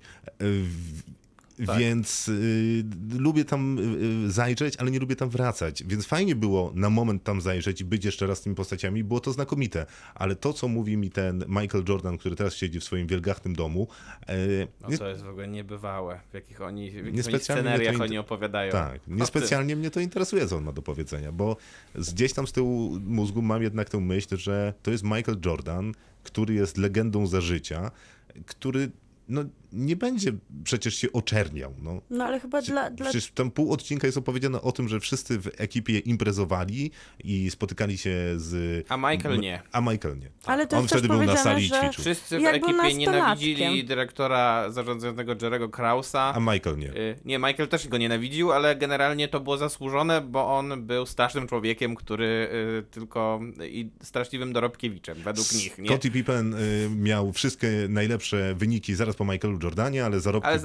Tak. 1.67 1.79
Więc 1.79 2.29
y, 2.29 2.85
lubię 3.19 3.45
tam 3.45 3.79
y, 3.79 3.83
y, 4.27 4.31
zajrzeć, 4.31 4.77
ale 4.77 4.91
nie 4.91 4.99
lubię 4.99 5.17
tam 5.17 5.31
wracać. 5.31 5.85
Więc 5.85 6.07
fajnie 6.07 6.37
było 6.37 6.73
na 6.75 6.91
moment 6.91 7.25
tam 7.25 7.41
zajrzeć 7.41 7.81
i 7.81 7.85
być 7.85 8.05
jeszcze 8.05 8.27
raz 8.27 8.39
z 8.39 8.43
tymi 8.43 8.57
postaciami. 8.57 9.05
Było 9.05 9.21
to 9.21 9.33
znakomite. 9.33 9.87
Ale 10.15 10.37
to, 10.37 10.53
co 10.53 10.69
mówi 10.69 10.97
mi 10.97 11.11
ten 11.11 11.45
Michael 11.49 11.85
Jordan, 11.89 12.19
który 12.19 12.37
teraz 12.37 12.55
siedzi 12.55 12.81
w 12.81 12.85
swoim 12.85 13.07
wielgachnym 13.07 13.55
domu, 13.57 13.89
e, 14.29 14.37
No 14.83 14.89
nie, 14.89 14.99
to 14.99 15.09
jest 15.09 15.23
w 15.23 15.29
ogóle 15.29 15.49
niebywałe, 15.49 16.21
w 16.31 16.35
jakich 16.35 16.61
oni, 16.61 16.91
w 16.91 17.17
jakich 17.17 17.43
scenariach 17.43 17.95
int- 17.95 18.03
oni 18.03 18.19
opowiadają. 18.19 18.73
Tak, 18.73 19.01
niespecjalnie 19.07 19.77
mnie 19.77 19.91
to 19.91 20.01
interesuje, 20.01 20.47
co 20.47 20.57
on 20.57 20.65
ma 20.65 20.73
do 20.73 20.83
powiedzenia, 20.83 21.33
bo 21.33 21.57
gdzieś 21.95 22.33
tam 22.33 22.47
z 22.47 22.53
tyłu 22.53 22.99
mózgu 23.01 23.43
mam 23.43 23.63
jednak 23.63 23.89
tę 23.91 24.01
myśl, 24.01 24.37
że 24.37 24.75
to 24.83 24.91
jest 24.91 25.05
Michael 25.05 25.39
Jordan, 25.45 25.93
który 26.23 26.55
jest 26.55 26.79
legendą 26.79 27.27
za 27.27 27.41
życia, 27.41 27.91
który 28.47 28.91
no, 29.29 29.45
nie 29.73 29.97
będzie 29.97 30.33
przecież 30.65 30.95
się 30.95 31.13
oczerniał. 31.13 31.75
No. 31.83 32.01
No 32.11 32.25
ale 32.25 32.41
chyba 32.41 32.63
dla, 32.63 32.91
dla 32.91 33.05
Przecież 33.11 33.31
tam 33.31 33.51
pół 33.51 33.73
odcinka 33.73 34.07
jest 34.07 34.19
opowiedziane 34.19 34.63
o 34.63 34.73
tym, 34.73 34.89
że 34.89 35.01
wszyscy 35.01 35.39
w 35.39 35.51
ekipie 35.57 35.99
imprezowali 35.99 36.91
i 37.25 37.51
spotykali 37.51 37.99
się 37.99 38.15
z... 38.37 38.87
A 38.89 38.97
Michael 38.97 39.41
nie. 39.41 39.63
A 39.73 39.81
Michael 39.81 40.19
nie. 40.19 40.31
Ale 40.45 40.67
to 40.67 40.77
On 40.77 40.83
jest 40.83 40.93
też 40.93 40.99
wtedy 40.99 41.09
był 41.09 41.17
na 41.19 41.25
powiedziane, 41.27 41.45
sali 41.51 41.65
i 41.65 41.69
że- 41.69 41.81
ćwiczył. 41.81 42.03
Wszyscy 42.03 42.39
w 42.39 42.45
ekipie 42.45 42.95
nienawidzili 42.95 43.85
dyrektora 43.85 44.71
zarządzającego 44.71 45.35
Jerego 45.43 45.69
Krausa. 45.69 46.33
A 46.35 46.41
Michael 46.41 46.79
nie. 46.79 46.91
Y, 46.97 47.17
Nie, 47.25 47.39
Michael 47.39 47.69
też 47.69 47.89
go 47.89 47.99
nienawidził, 47.99 48.53
ale 48.53 48.77
generalnie 48.77 49.29
to 49.29 49.41
było 49.41 49.57
zasłużone, 49.57 50.21
bo 50.21 50.59
on 50.59 50.87
był 50.87 51.07
strasznym 51.07 51.47
człowiekiem, 51.47 51.95
który 51.95 52.49
y, 52.81 52.83
tylko 52.91 53.41
i 53.71 53.91
straszliwym 54.03 54.53
dorobkiewiczem, 54.53 55.19
według 55.25 55.53
nich, 55.53 55.79
nie? 55.79 55.89
Scottie 55.89 56.11
Pippen 56.11 56.55
y, 56.55 56.89
miał 56.97 57.33
wszystkie 57.33 57.71
najlepsze 57.89 58.55
wyniki 58.55 58.95
zaraz 58.95 59.17
po 59.17 59.25
Michaelu 59.25 59.59
Jordanie, 59.63 60.05
ale 60.05 60.21
zarobki 60.21 60.49
Ale 60.49 60.59
w 60.59 60.63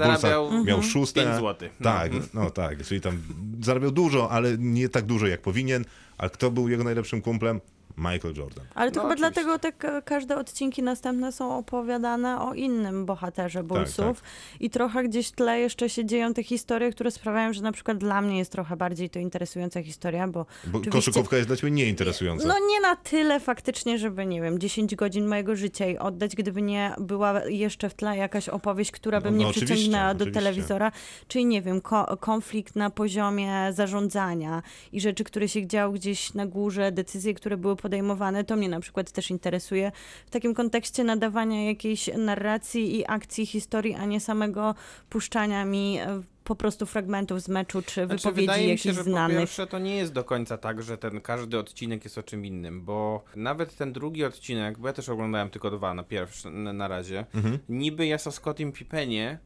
miał 0.66 0.78
Mhm. 0.78 0.84
szóste. 0.84 1.24
pięć 1.24 1.36
złotych. 1.38 1.72
No. 1.80 1.84
Tak, 1.84 2.12
no 2.34 2.50
tak, 2.50 2.84
czyli 2.86 3.02
tam 3.02 3.18
zarabiał 3.62 3.92
dużo, 3.92 4.32
ale 4.32 4.58
nie 4.58 4.90
tak 4.90 5.06
dużo 5.06 5.28
jak 5.28 5.42
powinien. 5.42 5.86
A 6.18 6.30
kto 6.30 6.52
był 6.52 6.70
jego 6.70 6.84
najlepszym 6.84 7.22
kumplem? 7.22 7.62
Michael 7.98 8.34
Jordan. 8.38 8.66
Ale 8.76 8.92
to 8.92 8.96
No, 8.96 9.02
chyba 9.10 9.14
oczywiście. 9.14 9.44
dlatego 9.44 9.60
te 9.60 9.72
ka- 9.72 10.02
każde 10.02 10.38
odcinki 10.38 10.84
następne 10.84 11.32
są 11.32 11.58
opowiadane 11.58 12.42
o 12.42 12.54
innym 12.54 13.06
bohaterze 13.06 13.64
Bullsów 13.64 14.24
i 14.60 14.70
trochę 14.70 15.04
gdzieś 15.04 15.28
w 15.28 15.32
tle 15.32 15.60
jeszcze 15.60 15.90
się 15.90 16.06
dzieją 16.06 16.34
te 16.34 16.44
historie, 16.44 16.92
które 16.92 17.12
sprawiają, 17.12 17.54
że 17.54 17.62
na 17.62 17.72
przykład 17.72 17.98
dla 17.98 18.22
mnie 18.22 18.38
jest 18.38 18.52
trochę 18.52 18.78
bardziej 18.78 19.10
to 19.10 19.20
interesująca 19.20 19.84
historia, 19.84 20.28
bo 20.28 20.46
Bo 20.68 20.82
koszykówka 20.92 21.36
jest 21.38 21.50
dla 21.50 21.58
ciebie 21.58 21.72
nieinteresująca. 21.72 22.48
No 22.48 22.56
nie 22.70 22.82
na 22.82 22.96
tyle 22.96 23.40
faktycznie, 23.40 23.98
żeby, 23.98 24.26
nie 24.26 24.42
wiem, 24.42 24.60
10 24.60 24.96
godzin 24.96 25.28
mojego 25.28 25.56
życia 25.56 25.86
jej 25.86 26.00
oddać, 26.00 26.36
gdyby 26.36 26.62
nie 26.62 26.94
była 26.98 27.46
jeszcze 27.46 27.90
w 27.90 27.94
tle 27.94 28.18
jakaś 28.18 28.50
opowieść, 28.50 28.92
która 28.92 29.22
by 29.22 29.30
No, 29.32 29.36
mnie 29.36 29.46
no, 29.46 29.52
przyciągnęła 29.52 30.14
do 30.14 30.24
oczywiście. 30.24 30.40
telewizora, 30.40 30.92
czyli 31.28 31.46
nie 31.46 31.62
wiem, 31.62 31.82
ko- 31.82 32.18
konflikt 32.20 32.76
na 32.76 32.90
poziomie 32.90 33.74
zarządzania 33.74 34.62
i 34.92 35.02
rzeczy, 35.02 35.24
które 35.24 35.48
się 35.50 35.68
działy 35.68 35.96
gdzieś 36.00 36.34
na 36.34 36.46
górze, 36.46 36.92
decyzje, 36.92 37.34
które 37.34 37.58
były 37.58 37.76
podejmowane, 37.90 38.44
to 38.44 38.56
mnie 38.56 38.70
na 38.70 38.80
przykład 38.80 39.12
też 39.12 39.32
interesuje 39.32 39.92
w 40.26 40.30
takim 40.30 40.54
kontekście 40.54 41.04
nadawania 41.04 41.66
jakiejś 41.66 42.10
narracji 42.18 42.96
i 42.98 43.04
akcji 43.08 43.46
historii, 43.46 43.94
a 43.96 44.06
nie 44.06 44.20
samego 44.20 44.76
puszczania 45.10 45.66
mi 45.66 45.98
e, 45.98 46.22
po 46.44 46.56
prostu 46.56 46.86
fragmentów 46.86 47.42
z 47.42 47.50
meczu 47.50 47.82
czy 47.82 48.06
Znaczy, 48.06 48.08
wypowiedzi 48.24 48.42
wydaje 48.48 48.72
mi 48.72 48.78
się, 48.78 48.94
że 48.94 49.04
po 49.04 49.10
znanych. 49.10 49.38
pierwsze 49.38 49.68
to 49.68 49.80
nie 49.80 49.96
jest 49.96 50.14
do 50.14 50.24
końca 50.24 50.58
tak, 50.58 50.84
że 50.84 50.98
ten 50.98 51.22
każdy 51.22 51.60
odcinek 51.60 52.04
jest 52.04 52.18
o 52.18 52.24
czym 52.24 52.46
innym, 52.46 52.86
bo 52.86 53.24
nawet 53.36 53.76
ten 53.76 53.94
drugi 53.94 54.24
odcinek, 54.26 54.78
bo 54.78 54.88
ja 54.88 54.94
też 54.94 55.10
oglądałem 55.10 55.50
tylko 55.50 55.72
dwa 55.72 55.94
na 55.94 56.04
pierwszy, 56.04 56.50
na, 56.52 56.74
na 56.74 56.88
razie, 56.88 57.26
Mhm. 57.36 57.60
niby 57.70 58.06
jest 58.06 58.28
o 58.28 58.32
Scottim 58.32 58.72
Pippenie, 58.72 59.40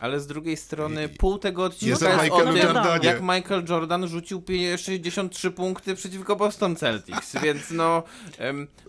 ale 0.00 0.20
z 0.20 0.26
drugiej 0.26 0.56
strony 0.56 1.08
pół 1.08 1.38
tego 1.38 1.64
odcinka 1.64 1.90
Jest 1.90 2.22
jest, 2.22 2.32
o 2.34 2.40
tym, 2.40 2.56
Jordanie. 2.56 3.06
jak 3.06 3.20
Michael 3.22 3.64
Jordan 3.68 4.08
rzucił 4.08 4.40
pie- 4.42 4.78
63 4.78 5.50
punkty 5.50 5.94
przeciwko 5.94 6.36
Boston 6.36 6.76
Celtics, 6.76 7.36
więc 7.44 7.70
no 7.70 8.02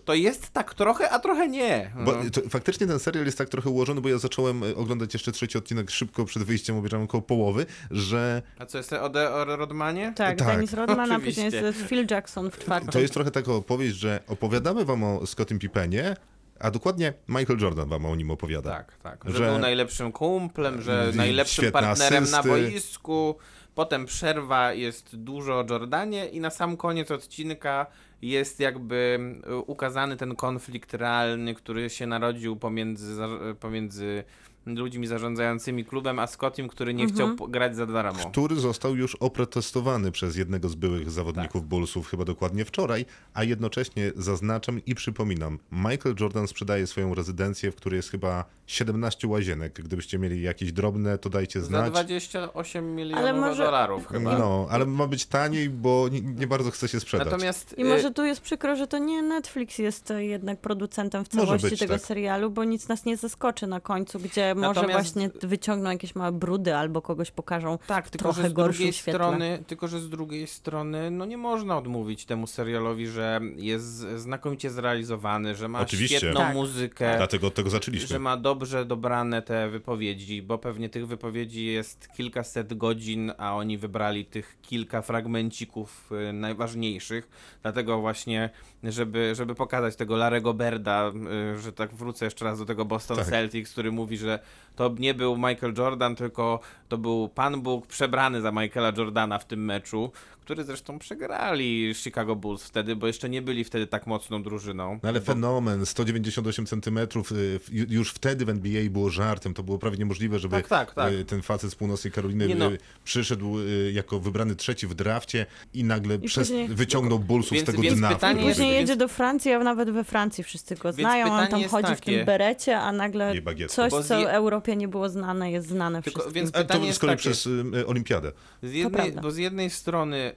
to 0.04 0.14
jest 0.14 0.50
tak 0.50 0.74
trochę, 0.74 1.10
a 1.10 1.18
trochę 1.18 1.48
nie. 1.48 1.90
Bo 2.04 2.12
No. 2.12 2.30
to, 2.32 2.40
faktycznie 2.48 2.86
ten 2.86 2.98
serial 2.98 3.24
jest 3.26 3.38
tak 3.38 3.48
trochę 3.48 3.70
ułożony, 3.70 4.00
bo 4.00 4.08
ja 4.08 4.18
zacząłem 4.18 4.62
e, 4.62 4.74
oglądać 4.76 5.14
jeszcze 5.14 5.32
trzeci 5.32 5.58
odcinek 5.58 5.90
szybko 5.90 6.24
przed 6.24 6.42
wyjściem, 6.42 6.76
obejrzałem 6.76 7.04
około 7.04 7.22
połowy, 7.22 7.66
że 7.90 8.42
A 8.58 8.66
co 8.66 8.78
jest 8.78 8.92
o, 8.92 9.08
De- 9.08 9.30
o 9.34 9.44
Rodmanie? 9.56 10.12
Tak, 10.16 10.38
Tak. 10.38 10.48
Dennis 10.48 10.72
Rodman, 10.72 11.12
a 11.12 11.20
później 11.20 11.50
jest 11.52 11.78
Phil 11.88 12.06
Jackson 12.10 12.50
w 12.50 12.58
czwartym. 12.58 12.90
to 12.92 13.00
jest 13.00 13.14
trochę 13.14 13.30
taka 13.30 13.52
opowieść, 13.52 13.96
że 13.96 14.20
opowiadamy 14.28 14.84
wam 14.84 15.04
o 15.04 15.26
Scottim 15.26 15.58
Pippenie, 15.58 16.16
a 16.60 16.70
dokładnie 16.70 17.12
Michael 17.28 17.58
Jordan 17.60 17.88
wam 17.88 18.06
o 18.06 18.16
nim 18.16 18.30
opowiada. 18.30 18.70
Tak, 18.70 18.96
tak. 19.02 19.24
Że- 19.26 19.36
Że, 19.38 19.50
był 19.50 19.58
najlepszym 19.58 20.12
kumplem, 20.12 20.82
że 20.82 21.12
najlepszym 21.14 21.72
partnerem 21.72 22.24
na 22.24 22.38
asysty. 22.38 22.48
boisku. 22.48 23.34
Potem 23.74 24.06
przerwa, 24.06 24.72
jest 24.72 25.16
dużo 25.16 25.58
o 25.60 25.64
Jordanie 25.70 26.26
i 26.28 26.40
na 26.40 26.50
sam 26.50 26.76
koniec 26.76 27.10
odcinka 27.10 27.86
jest 28.22 28.60
jakby 28.60 29.18
y, 29.50 29.56
ukazany 29.56 30.16
ten 30.16 30.36
konflikt 30.36 30.94
realny, 30.94 31.54
który 31.54 31.90
się 31.90 32.06
narodził 32.06 32.56
pomiędzy, 32.56 33.22
pomiędzy 33.60 34.24
ludźmi 34.66 35.06
zarządzającymi 35.06 35.84
klubem, 35.84 36.18
a 36.18 36.26
Scottim, 36.26 36.68
który 36.68 36.94
nie 36.94 37.06
chciał 37.06 37.36
po- 37.36 37.48
grać 37.48 37.76
za 37.76 37.86
darmo. 37.86 38.30
który 38.30 38.56
został 38.56 38.96
już 38.96 39.14
oprotestowany 39.14 40.12
przez 40.12 40.36
jednego 40.36 40.68
z 40.68 40.74
byłych 40.74 41.10
zawodników 41.10 41.68
Bullsów, 41.68 42.08
chyba 42.08 42.24
dokładnie 42.24 42.64
wczoraj, 42.64 43.04
a 43.34 43.44
jednocześnie 43.44 44.12
zaznaczam 44.16 44.80
i 44.86 44.94
przypominam, 44.94 45.58
Michael 45.72 46.14
Jordan 46.20 46.48
sprzedaje 46.48 46.86
swoją 46.86 47.14
rezydencję, 47.14 47.72
w 47.72 47.74
której 47.76 47.96
jest 47.96 48.10
chyba 48.10 48.44
17 48.66 49.28
łazienek. 49.28 49.72
Gdybyście 49.82 50.18
mieli 50.18 50.42
jakieś 50.42 50.72
drobne, 50.72 51.18
to 51.18 51.30
dajcie 51.30 51.60
Za 51.60 51.66
znać. 51.66 51.90
28 51.92 52.94
milionów 52.94 53.18
Ale 53.24 53.32
może- 53.32 53.64
dolarów 53.64 54.06
chyba. 54.08 54.38
No, 54.38 54.66
ale 54.70 54.86
ma 54.86 55.06
być 55.06 55.26
taniej, 55.26 55.70
bo 55.70 56.08
nie, 56.12 56.20
nie 56.20 56.46
bardzo 56.46 56.70
chce 56.70 56.88
się 56.88 57.00
sprzedać. 57.00 57.26
Natomiast 57.30 57.78
I 57.78 57.82
y, 57.82 57.84
może 57.84 58.10
tu 58.10 58.24
jest 58.24 58.40
przykro, 58.40 58.76
że 58.76 58.86
to 58.86 58.98
nie 58.98 59.22
Netflix 59.22 59.78
jest 59.78 60.10
e, 60.10 60.24
jednak 60.24 60.60
producentem 60.60 61.24
w 61.24 61.28
całości 61.28 61.70
być, 61.70 61.80
tego 61.80 61.94
tak. 61.94 62.02
serialu, 62.02 62.50
bo 62.50 62.64
nic 62.64 62.88
nas 62.88 63.04
nie 63.04 63.16
zaskoczy 63.16 63.66
na 63.66 63.80
końcu, 63.80 64.18
gdzie 64.20 64.49
może 64.54 64.68
Natomiast- 64.80 64.92
właśnie 64.92 65.30
wyciągną 65.48 65.90
jakieś 65.90 66.14
małe 66.14 66.32
brudy 66.32 66.74
albo 66.76 67.02
kogoś 67.02 67.30
pokażą 67.30 67.78
Tak, 67.86 68.10
tylko 68.10 68.22
trochę 68.24 68.42
że 68.42 68.48
z 68.48 68.52
drugiej 68.52 68.92
świetle. 68.92 69.12
strony, 69.14 69.62
tylko 69.66 69.88
że 69.88 70.00
z 70.00 70.08
drugiej 70.10 70.46
strony, 70.46 71.10
no 71.10 71.24
nie 71.24 71.36
można 71.36 71.78
odmówić 71.78 72.24
temu 72.24 72.46
serialowi, 72.46 73.06
że 73.06 73.40
jest 73.56 73.86
znakomicie 74.16 74.70
zrealizowany, 74.70 75.54
że 75.54 75.68
ma 75.68 75.80
Oczywiście. 75.80 76.16
świetną 76.18 76.40
Tak. 76.40 76.54
muzykę, 76.54 77.14
Dlatego 77.16 77.46
od 77.46 77.54
tego 77.54 77.70
zaczęliśmy. 77.70 78.06
że 78.08 78.18
ma 78.18 78.36
dobrze 78.36 78.84
dobrane 78.84 79.42
te 79.42 79.68
wypowiedzi, 79.70 80.42
bo 80.42 80.58
pewnie 80.58 80.88
tych 80.88 81.06
wypowiedzi 81.06 81.64
jest 81.66 82.08
kilkaset 82.16 82.74
godzin, 82.74 83.32
a 83.38 83.56
oni 83.56 83.78
wybrali 83.78 84.24
tych 84.24 84.56
kilka 84.62 85.02
fragmencików 85.02 86.10
y, 86.30 86.32
najważniejszych, 86.32 87.28
dlatego 87.62 88.00
właśnie, 88.00 88.50
żeby, 88.84 89.34
żeby 89.34 89.54
pokazać 89.54 89.96
tego 89.96 90.16
Larego 90.16 90.54
Berda, 90.54 91.12
y, 91.54 91.58
że 91.58 91.72
tak 91.72 91.94
wrócę 91.94 92.24
jeszcze 92.24 92.44
raz 92.44 92.58
do 92.58 92.64
tego 92.66 92.84
Boston 92.84 93.16
Tak. 93.16 93.26
Celtics, 93.26 93.72
który 93.72 93.92
mówi, 93.92 94.16
że 94.16 94.38
to 94.76 94.94
nie 94.98 95.14
był 95.14 95.36
Michael 95.36 95.74
Jordan, 95.78 96.16
tylko 96.16 96.60
to 96.88 96.98
był 96.98 97.28
Pan 97.28 97.60
Bóg 97.60 97.86
przebrany 97.86 98.40
za 98.40 98.52
Michaela 98.52 98.92
Jordana 98.96 99.38
w 99.38 99.44
tym 99.44 99.64
meczu, 99.64 100.12
który 100.50 100.64
zresztą 100.64 100.98
przegrali 100.98 101.94
Chicago 101.94 102.36
Bulls 102.36 102.62
wtedy, 102.62 102.96
bo 102.96 103.06
jeszcze 103.06 103.28
nie 103.28 103.42
byli 103.42 103.64
wtedy 103.64 103.86
tak 103.86 104.06
mocną 104.06 104.42
drużyną. 104.42 104.98
No 105.02 105.08
ale 105.08 105.20
Bo- 105.20 105.26
fenomen, 105.26 105.86
198 105.86 106.66
centymetrów, 106.66 107.32
y, 107.32 107.60
ju- 107.72 107.86
już 107.92 108.12
wtedy 108.12 108.44
w 108.44 108.48
NBA 108.48 108.90
było 108.90 109.10
żartem, 109.10 109.54
to 109.54 109.62
było 109.62 109.78
prawie 109.78 109.96
niemożliwe, 109.98 110.38
żeby 110.38 110.56
Tak, 110.56 110.68
tak, 110.68 110.94
tak. 110.94 111.12
y, 111.12 111.24
ten 111.24 111.42
facet 111.42 111.70
z 111.70 111.74
północnej 111.74 112.12
Karoliny 112.12 112.54
no. 112.54 112.72
y, 112.72 112.78
przyszedł 113.04 113.56
jako 113.92 114.20
wybrany 114.20 114.56
trzeci 114.56 114.86
w 114.86 114.94
drafcie 114.94 115.46
i 115.74 115.84
nagle 115.84 116.18
przez, 116.18 116.48
później- 116.48 116.68
wyciągnął 116.68 117.18
Bullsów 117.18 117.52
Więc- 117.52 117.68
z 117.68 117.70
tego 117.70 117.82
więc 117.82 117.98
dna. 117.98 118.10
w 118.10 118.14
pytanie 118.14 118.42
jest- 118.44 118.58
Później 118.60 118.74
jedzie 118.80 118.96
do 118.96 119.08
Francji, 119.08 119.52
a 119.52 119.58
nawet 119.58 119.90
we 119.90 120.04
Francji 120.04 120.44
wszyscy 120.44 120.76
go 120.76 120.92
znają. 120.92 121.32
On 121.32 121.48
tam 121.48 121.64
chodzi 121.64 121.86
w 121.94 122.00
takie- 122.00 122.16
tym 122.16 122.26
berecie, 122.26 122.78
a 122.78 122.92
nagle 122.92 123.36
I 123.36 123.66
coś, 123.66 123.92
co 123.92 124.18
je- 124.20 124.30
Europie 124.30 124.76
nie 124.76 124.88
było 124.88 125.08
znane, 125.08 125.50
jest 125.52 125.68
znane 125.68 126.02
Tylko- 126.02 126.20
wszystkim. 126.20 126.34
więc 126.34 126.50
A 126.54 126.58
pytanie 126.58 126.80
to 126.80 126.86
jest 126.86 126.96
z 126.96 127.00
kolei 127.00 127.16
takie- 127.16 127.20
przez 127.30 127.46
y, 127.46 127.86
olimpiadę. 127.86 128.32
Z 128.62 128.72
jednej, 128.72 129.12
bo 129.12 129.30
z 129.30 129.36
jednej 129.36 129.70
strony 129.70 130.32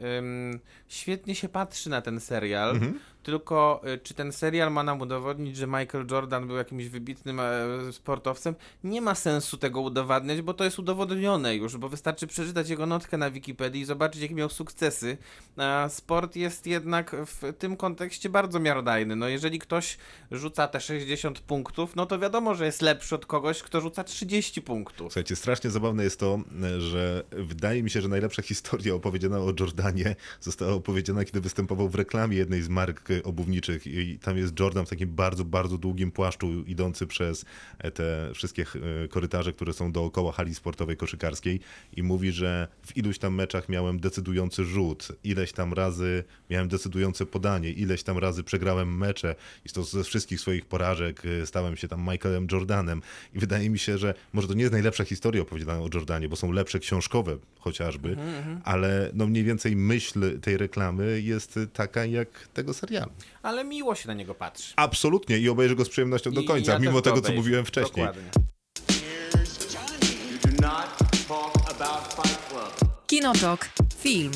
świetnie 0.88 1.36
się 1.36 1.50
patrzy 1.50 1.90
na 1.90 2.02
ten 2.02 2.20
serial, 2.20 2.70
Mhm. 2.70 3.00
Tylko 3.24 3.82
y, 3.94 3.98
czy 3.98 4.14
ten 4.14 4.32
serial 4.32 4.72
ma 4.72 4.84
nam 4.84 5.02
udowodnić, 5.02 5.58
że 5.58 5.68
Michael 5.68 6.08
Jordan 6.12 6.48
był 6.48 6.56
jakimś 6.56 6.88
wybitnym 6.88 7.40
e, 7.40 7.54
sportowcem? 7.92 8.56
Nie 8.84 9.02
ma 9.02 9.16
sensu 9.16 9.58
tego 9.58 9.82
udowadniać, 9.82 10.42
bo 10.42 10.54
to 10.54 10.64
jest 10.64 10.80
udowodnione 10.80 11.56
już, 11.56 11.78
bo 11.78 11.90
wystarczy 11.90 12.28
przeczytać 12.28 12.70
jego 12.70 12.86
notkę 12.86 13.18
na 13.18 13.32
Wikipedii 13.32 13.82
i 13.82 13.86
zobaczyć, 13.86 14.22
jakie 14.22 14.36
miał 14.36 14.50
sukcesy. 14.50 15.18
A 15.58 15.90
sport 15.90 16.36
jest 16.36 16.68
jednak 16.68 17.16
w 17.26 17.54
tym 17.60 17.78
kontekście 17.78 18.30
bardzo 18.30 18.60
miarodajny. 18.60 19.16
No 19.16 19.28
jeżeli 19.28 19.60
ktoś 19.60 19.98
rzuca 20.32 20.68
te 20.68 20.80
60 20.82 21.40
punktów, 21.40 21.96
no 21.96 22.06
to 22.06 22.20
wiadomo, 22.20 22.56
że 22.56 22.66
jest 22.66 22.82
lepszy 22.82 23.16
od 23.16 23.26
kogoś, 23.26 23.64
kto 23.64 23.82
rzuca 23.82 24.04
30 24.04 24.62
punktów. 24.62 25.14
Słuchajcie, 25.14 25.36
strasznie 25.36 25.70
zabawne 25.70 26.04
jest 26.04 26.20
to, 26.20 26.40
że 26.80 27.24
wydaje 27.32 27.84
mi 27.84 27.90
się, 27.90 28.02
że 28.02 28.08
najlepsza 28.08 28.42
historia 28.42 28.96
opowiedziana 28.96 29.38
o 29.38 29.54
Jordanie 29.60 30.16
została 30.42 30.74
opowiedziana, 30.74 31.26
kiedy 31.26 31.42
występował 31.42 31.90
w 31.90 31.96
reklamie 31.96 32.38
jednej 32.38 32.62
z 32.62 32.70
mark 32.70 33.12
e, 33.12 33.13
obuwniczych 33.24 33.88
i 33.88 34.20
tam 34.20 34.38
jest 34.38 34.60
Jordan 34.60 34.86
w 34.86 34.90
takim 34.90 35.16
bardzo, 35.16 35.46
bardzo 35.46 35.78
długim 35.78 36.12
płaszczu 36.12 36.64
idący 36.64 37.08
przez 37.08 37.46
e, 37.80 37.92
te 37.92 38.32
wszystkie 38.34 38.66
e, 39.04 39.08
korytarze, 39.08 39.54
które 39.54 39.74
są 39.74 39.92
dookoła 39.92 40.32
hali 40.32 40.56
sportowej 40.56 40.98
koszykarskiej 40.98 41.60
i 41.96 42.04
mówi, 42.04 42.32
że 42.32 42.68
w 42.86 42.98
iluś 42.98 43.18
tam 43.18 43.36
meczach 43.36 43.70
miałem 43.70 44.00
decydujący 44.00 44.66
rzut, 44.66 45.08
ileś 45.24 45.54
tam 45.54 45.74
razy 45.74 46.24
miałem 46.50 46.68
decydujące 46.68 47.26
podanie, 47.26 47.72
ileś 47.72 48.04
tam 48.04 48.18
razy 48.18 48.44
przegrałem 48.44 48.98
mecze 48.98 49.36
i 49.66 49.70
to 49.70 49.84
ze 49.84 50.04
wszystkich 50.04 50.40
swoich 50.40 50.66
porażek 50.66 51.24
e, 51.26 51.46
stałem 51.46 51.78
się 51.78 51.88
tam 51.88 52.02
Michaelem 52.12 52.48
Jordanem 52.52 53.02
i 53.34 53.40
wydaje 53.40 53.70
mi 53.70 53.80
się, 53.80 53.98
że 53.98 54.14
może 54.34 54.48
to 54.48 54.54
nie 54.54 54.62
jest 54.62 54.74
najlepsza 54.74 55.04
historia 55.04 55.42
opowiedziana 55.42 55.80
o 55.82 55.90
Jordanie, 55.94 56.30
bo 56.30 56.36
są 56.36 56.52
lepsze 56.52 56.80
książkowe 56.80 57.38
chociażby, 57.60 58.18
ale 58.64 59.10
no 59.14 59.28
mniej 59.28 59.44
więcej 59.44 59.76
myśl 59.76 60.40
tej 60.40 60.58
reklamy 60.58 61.22
jest 61.22 61.60
taka 61.74 62.06
jak 62.06 62.48
tego 62.54 62.74
serialu. 62.74 63.03
Ale 63.42 63.64
miło 63.64 63.96
się 63.96 64.08
na 64.08 64.14
niego 64.14 64.36
patrzy. 64.36 64.74
Absolutnie 64.76 65.38
i 65.38 65.50
obejrzę 65.50 65.76
go 65.76 65.86
z 65.86 65.90
przyjemnością 65.90 66.32
do 66.32 66.42
I 66.42 66.46
końca, 66.46 66.72
ja 66.72 66.80
mimo 66.80 66.92
go 66.92 67.02
tego, 67.02 67.16
co 67.16 67.20
obejrzę. 67.20 67.38
mówiłem 67.38 67.66
wcześniej. 67.66 68.06
Dokładnie. 68.06 68.32
Kinotok. 73.08 73.70
Film. 74.00 74.32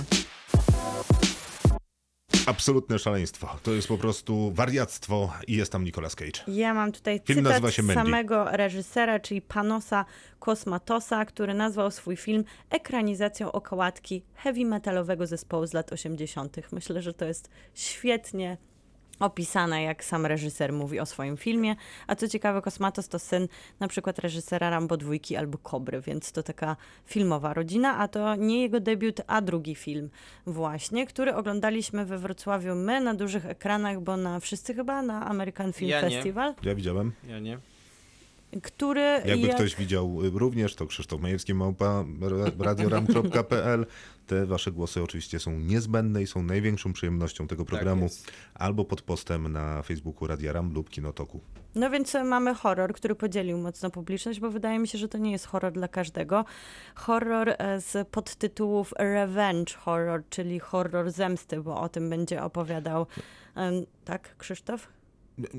Absolutne 2.47 2.99
szaleństwo. 2.99 3.49
To 3.63 3.71
jest 3.71 3.87
po 3.87 3.97
prostu 3.97 4.51
wariactwo 4.51 5.33
i 5.47 5.55
jest 5.55 5.71
tam 5.71 5.83
Nicolas 5.83 6.15
Cage. 6.15 6.43
Ja 6.47 6.73
mam 6.73 6.91
tutaj 6.91 7.21
Film 7.25 7.39
cytat 7.39 7.51
nazywa 7.51 7.71
się 7.71 7.83
Mandy. 7.83 8.03
samego 8.03 8.45
reżysera, 8.51 9.19
czyli 9.19 9.41
Panosa 9.41 10.05
Kosmatosa, 10.39 11.25
który 11.25 11.53
nazwał 11.53 11.91
swój 11.91 12.15
film 12.17 12.43
ekranizacją 12.69 13.51
okładki 13.51 14.23
heavy 14.35 14.65
metalowego 14.65 15.27
zespołu 15.27 15.67
z 15.67 15.73
lat 15.73 15.91
80. 15.93 16.57
Myślę, 16.71 17.01
że 17.01 17.13
to 17.13 17.25
jest 17.25 17.49
świetnie 17.73 18.57
opisane, 19.19 19.83
jak 19.83 20.03
sam 20.03 20.25
reżyser 20.25 20.73
mówi 20.73 20.99
o 20.99 21.05
swoim 21.05 21.37
filmie. 21.37 21.75
A 22.07 22.15
co 22.15 22.27
ciekawe, 22.27 22.61
Kosmatos 22.61 23.07
to 23.07 23.19
syn 23.19 23.47
na 23.79 23.87
przykład 23.87 24.19
reżysera 24.19 24.69
Rambo 24.69 24.97
dwójki 24.97 25.35
albo 25.35 25.57
Kobry, 25.57 26.01
więc 26.01 26.31
to 26.31 26.43
taka 26.43 26.75
filmowa 27.05 27.53
rodzina, 27.53 27.97
a 27.97 28.07
to 28.07 28.35
nie 28.35 28.61
jego 28.61 28.79
debiut, 28.79 29.21
a 29.27 29.41
drugi 29.41 29.75
film 29.75 30.09
właśnie, 30.45 31.05
który 31.07 31.35
oglądaliśmy 31.35 32.05
we 32.05 32.17
Wrocławiu 32.17 32.75
my 32.75 33.01
na 33.01 33.13
dużych 33.13 33.45
ekranach, 33.45 34.01
bo 34.01 34.17
na 34.17 34.39
wszyscy 34.39 34.73
chyba 34.73 35.01
na 35.01 35.25
American 35.25 35.73
Film 35.73 35.91
Ja 35.91 36.01
nie. 36.01 36.09
Festival, 36.15 36.53
Ja 36.63 36.75
widziałem. 36.75 37.11
Ja 37.27 37.39
nie. 37.39 37.57
który 38.63 39.01
Jakby 39.25 39.47
jak- 39.47 39.55
ktoś 39.55 39.75
widział 39.75 40.25
y, 40.25 40.29
również, 40.29 40.75
to 40.75 40.85
Krzysztof 40.87 41.21
Majewski, 41.21 41.53
małpa 41.53 42.03
ra- 42.21 42.65
radioram.pl. 42.65 43.85
Te 44.27 44.45
wasze 44.45 44.71
głosy 44.71 45.03
oczywiście 45.03 45.39
są 45.39 45.59
niezbędne 45.59 46.21
i 46.21 46.27
są 46.27 46.43
największą 46.43 46.93
przyjemnością 46.93 47.47
tego 47.47 47.65
programu. 47.65 48.03
jest. 48.03 48.31
albo 48.53 48.85
pod 48.85 49.01
postem 49.01 49.53
na 49.53 49.81
Facebooku 49.81 50.27
Radia 50.27 50.53
Ram 50.53 50.73
lub 50.73 50.89
Kinotoku. 50.89 51.41
No 51.75 51.89
więc 51.89 52.15
e, 52.15 52.23
mamy 52.23 52.55
horror, 52.55 52.93
który 52.93 53.15
podzielił 53.15 53.57
mocno 53.57 53.89
publiczność, 53.89 54.39
bo 54.39 54.51
wydaje 54.51 54.79
mi 54.79 54.87
się, 54.87 54.97
że 54.97 55.07
to 55.07 55.17
nie 55.17 55.31
jest 55.31 55.45
horror 55.45 55.73
dla 55.73 55.87
każdego. 55.87 56.45
Horror 56.95 57.49
e, 57.49 57.81
z 57.81 58.07
podtytułów 58.07 58.93
revenge 58.97 59.73
horror, 59.73 60.23
czyli 60.29 60.59
horror 60.59 61.11
zemsty, 61.11 61.61
bo 61.61 61.81
o 61.81 61.89
tym 61.89 62.09
będzie 62.09 62.43
opowiadał. 62.43 63.07
Tak, 64.05 64.37
Krzysztof? 64.37 64.87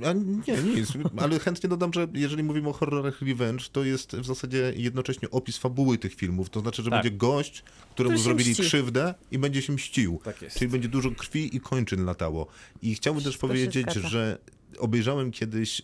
A 0.07 0.13
nie, 0.13 0.63
nic, 0.75 0.93
ale 1.17 1.39
chętnie 1.39 1.69
dodam, 1.69 1.93
że 1.93 2.07
jeżeli 2.15 2.43
mówimy 2.43 2.69
o 2.69 2.73
horrorach 2.73 3.23
revenge, 3.23 3.65
to 3.73 3.85
jest 3.85 4.17
w 4.17 4.25
zasadzie 4.27 4.73
jednocześnie 4.77 5.31
opis 5.31 5.57
fabuły 5.59 5.99
tych 5.99 6.15
filmów. 6.15 6.51
To 6.51 6.61
znaczy, 6.61 6.83
że 6.83 6.91
Tak. 6.91 7.03
będzie 7.03 7.17
gość, 7.19 7.65
któremu 7.95 8.13
Który 8.15 8.25
zrobili 8.25 8.51
mści. 8.51 8.63
krzywdę 8.63 9.15
i 9.31 9.39
będzie 9.39 9.63
się 9.63 9.73
mścił. 9.73 10.21
Tak 10.25 10.43
jest. 10.43 10.59
Czyli 10.59 10.71
będzie 10.71 10.89
dużo 10.89 11.11
krwi 11.11 11.57
i 11.57 11.61
kończyn 11.61 12.05
latało. 12.05 12.47
I 12.83 12.95
chciałbym 12.95 13.25
też 13.25 13.39
powiedzieć, 13.39 13.83
zgadza. 13.91 14.09
że 14.09 14.39
obejrzałem 14.79 15.31
kiedyś 15.31 15.83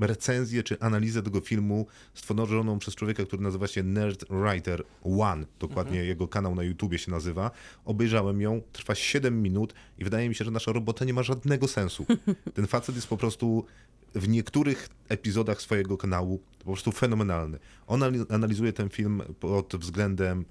recenzję 0.00 0.62
czy 0.62 0.80
analizę 0.80 1.22
tego 1.22 1.40
filmu 1.40 1.86
stworzoną 2.14 2.78
przez 2.78 2.94
człowieka, 2.94 3.24
który 3.24 3.42
nazywa 3.42 3.66
się 3.66 3.82
Nerd 3.82 4.24
Writer 4.30 4.82
One. 5.02 5.46
Dokładnie 5.58 6.04
jego 6.04 6.28
kanał 6.28 6.54
na 6.54 6.62
YouTubie 6.62 6.98
się 6.98 7.10
nazywa. 7.10 7.50
Obejrzałem 7.84 8.40
ją, 8.40 8.62
trwa 8.72 8.94
7 8.94 9.42
minut 9.42 9.74
i 9.98 10.04
wydaje 10.04 10.28
mi 10.28 10.34
się, 10.34 10.44
że 10.44 10.50
nasza 10.50 10.72
robota 10.72 11.04
nie 11.04 11.14
ma 11.14 11.22
żadnego 11.22 11.68
sensu. 11.68 12.06
Ten 12.54 12.66
facet 12.66 12.94
jest 12.94 13.08
po 13.08 13.16
prostu 13.16 13.64
w 14.14 14.28
niektórych 14.28 14.88
epizodach 15.08 15.62
swojego 15.62 15.96
kanału 15.96 16.40
po 16.58 16.64
prostu 16.64 16.92
fenomenalny. 16.92 17.58
On 17.86 18.00
anali- 18.00 18.34
analizuje 18.34 18.72
ten 18.72 18.88
film 18.88 19.22
pod 19.40 19.76
względem 19.76 20.44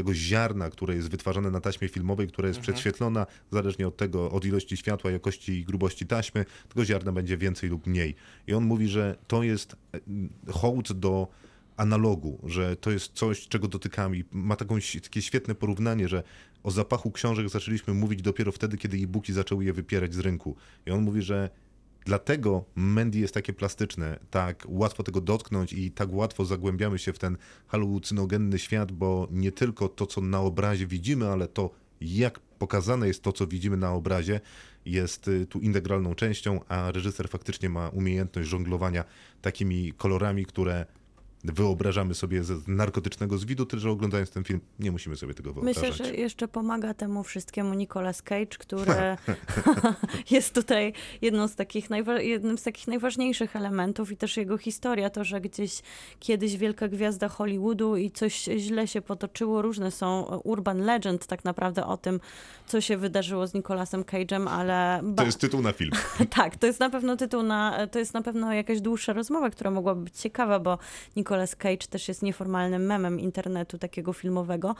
tego 0.00 0.14
ziarna, 0.14 0.70
które 0.70 0.94
jest 0.94 1.10
wytwarzane 1.10 1.50
na 1.50 1.60
taśmie 1.60 1.88
filmowej, 1.88 2.28
która 2.28 2.48
jest 2.48 2.60
przedświetlona, 2.60 3.26
zależnie 3.52 3.88
od 3.88 3.96
tego, 3.96 4.30
od 4.30 4.44
ilości 4.44 4.76
światła, 4.76 5.10
jakości 5.10 5.52
i 5.52 5.64
grubości 5.64 6.06
taśmy, 6.06 6.44
tego 6.68 6.84
ziarna 6.84 7.12
będzie 7.12 7.36
więcej 7.36 7.70
lub 7.70 7.86
mniej. 7.86 8.14
I 8.46 8.54
on 8.54 8.64
mówi, 8.64 8.88
że 8.88 9.16
to 9.26 9.42
jest 9.42 9.76
e, 9.94 9.98
hołd 10.52 10.92
do 10.92 11.28
analogu, 11.76 12.38
że 12.44 12.76
to 12.76 12.90
jest 12.90 13.12
coś, 13.12 13.48
czego 13.48 13.68
dotykamy. 13.68 14.24
Ma 14.32 14.56
taką, 14.56 14.78
takie 15.02 15.22
świetne 15.22 15.54
porównanie, 15.54 16.08
że 16.08 16.22
o 16.62 16.70
zapachu 16.70 17.10
książek 17.10 17.48
zaczęliśmy 17.48 17.94
mówić 17.94 18.22
dopiero 18.22 18.52
wtedy, 18.52 18.76
kiedy 18.76 18.96
e-booki 18.96 19.32
zaczęły 19.32 19.64
je 19.64 19.72
wypierać 19.72 20.14
z 20.14 20.18
rynku. 20.18 20.56
I 20.86 20.90
on 20.90 21.02
mówi, 21.02 21.22
że 21.22 21.50
Dlatego 22.04 22.64
Mandy 22.74 23.18
jest 23.18 23.34
takie 23.34 23.52
plastyczne, 23.52 24.18
tak 24.30 24.64
łatwo 24.68 25.02
tego 25.02 25.20
dotknąć 25.20 25.72
i 25.72 25.90
tak 25.90 26.12
łatwo 26.12 26.44
zagłębiamy 26.44 26.98
się 26.98 27.12
w 27.12 27.18
ten 27.18 27.36
halucynogenny 27.66 28.58
świat, 28.58 28.92
bo 28.92 29.28
nie 29.30 29.52
tylko 29.52 29.88
to, 29.88 30.06
co 30.06 30.20
na 30.20 30.40
obrazie 30.40 30.86
widzimy, 30.86 31.28
ale 31.28 31.48
to, 31.48 31.70
jak 32.00 32.40
pokazane 32.40 33.06
jest 33.06 33.22
to, 33.22 33.32
co 33.32 33.46
widzimy 33.46 33.76
na 33.76 33.92
obrazie, 33.92 34.40
jest 34.84 35.28
y, 35.28 35.46
tu 35.46 35.60
integralną 35.60 36.14
częścią, 36.14 36.60
a 36.68 36.92
reżyser 36.92 37.28
faktycznie 37.28 37.68
ma 37.68 37.88
umiejętność 37.88 38.48
żonglowania 38.48 39.04
takimi 39.42 39.92
kolorami, 39.92 40.46
które 40.46 40.86
wyobrażamy 41.44 42.14
sobie 42.14 42.44
ze 42.44 42.54
narkotycznego 42.66 43.38
zwidu, 43.38 43.66
tyle 43.66 43.80
że 43.80 43.90
oglądając 43.90 44.30
ten 44.30 44.44
film 44.44 44.60
nie 44.78 44.92
musimy 44.92 45.16
sobie 45.16 45.34
tego 45.34 45.52
wyobrażać. 45.52 45.90
Myślę, 45.90 46.06
że 46.06 46.14
jeszcze 46.14 46.48
pomaga 46.48 46.94
temu 46.94 47.22
wszystkiemu 47.22 47.74
Nicolas 47.74 48.22
Cage, 48.22 48.58
który 48.58 48.92
jest 50.30 50.54
tutaj 50.54 50.92
jedną 51.22 51.48
z 51.48 51.54
takich 51.54 51.88
jednym 52.18 52.58
z 52.58 52.62
takich 52.62 52.88
najważniejszych 52.88 53.56
elementów 53.56 54.12
i 54.12 54.16
też 54.16 54.36
jego 54.36 54.58
historia, 54.58 55.10
to, 55.10 55.24
że 55.24 55.40
gdzieś 55.40 55.82
kiedyś 56.20 56.56
wielka 56.56 56.88
gwiazda 56.88 57.28
Hollywoodu 57.28 57.96
i 57.96 58.10
coś 58.10 58.44
źle 58.44 58.88
się 58.88 59.02
potoczyło. 59.02 59.62
Różne 59.62 59.90
są 59.90 60.24
urban 60.24 60.78
legend 60.78 61.26
tak 61.26 61.44
naprawdę 61.44 61.86
o 61.86 61.96
tym, 61.96 62.20
co 62.70 62.80
się 62.80 62.96
wydarzyło 62.96 63.46
z 63.46 63.54
Nicolasem 63.54 64.02
Cage'em, 64.02 64.48
ale... 64.48 65.00
To 65.02 65.12
ba- 65.12 65.24
jest 65.24 65.40
tytuł 65.40 65.62
na 65.62 65.72
film. 65.72 65.90
tak, 66.36 66.56
to 66.56 66.66
jest 66.66 66.80
na 66.80 66.90
pewno 66.90 67.16
tytuł 67.16 67.42
na, 67.42 67.86
to 67.86 67.98
jest 67.98 68.14
na 68.14 68.22
pewno 68.22 68.52
jakaś 68.52 68.80
dłuższa 68.80 69.12
rozmowa, 69.12 69.50
która 69.50 69.70
mogłaby 69.70 70.04
być 70.04 70.20
ciekawa, 70.20 70.58
bo 70.58 70.78
Nicolas 71.16 71.50
Nicolas 71.50 71.56
Cage 71.56 71.86
też 71.90 72.08
jest 72.08 72.22
nieformalnym 72.22 72.86
memem 72.86 73.20
internetu 73.20 73.78
takiego 73.78 74.12
filmowego, 74.12 74.74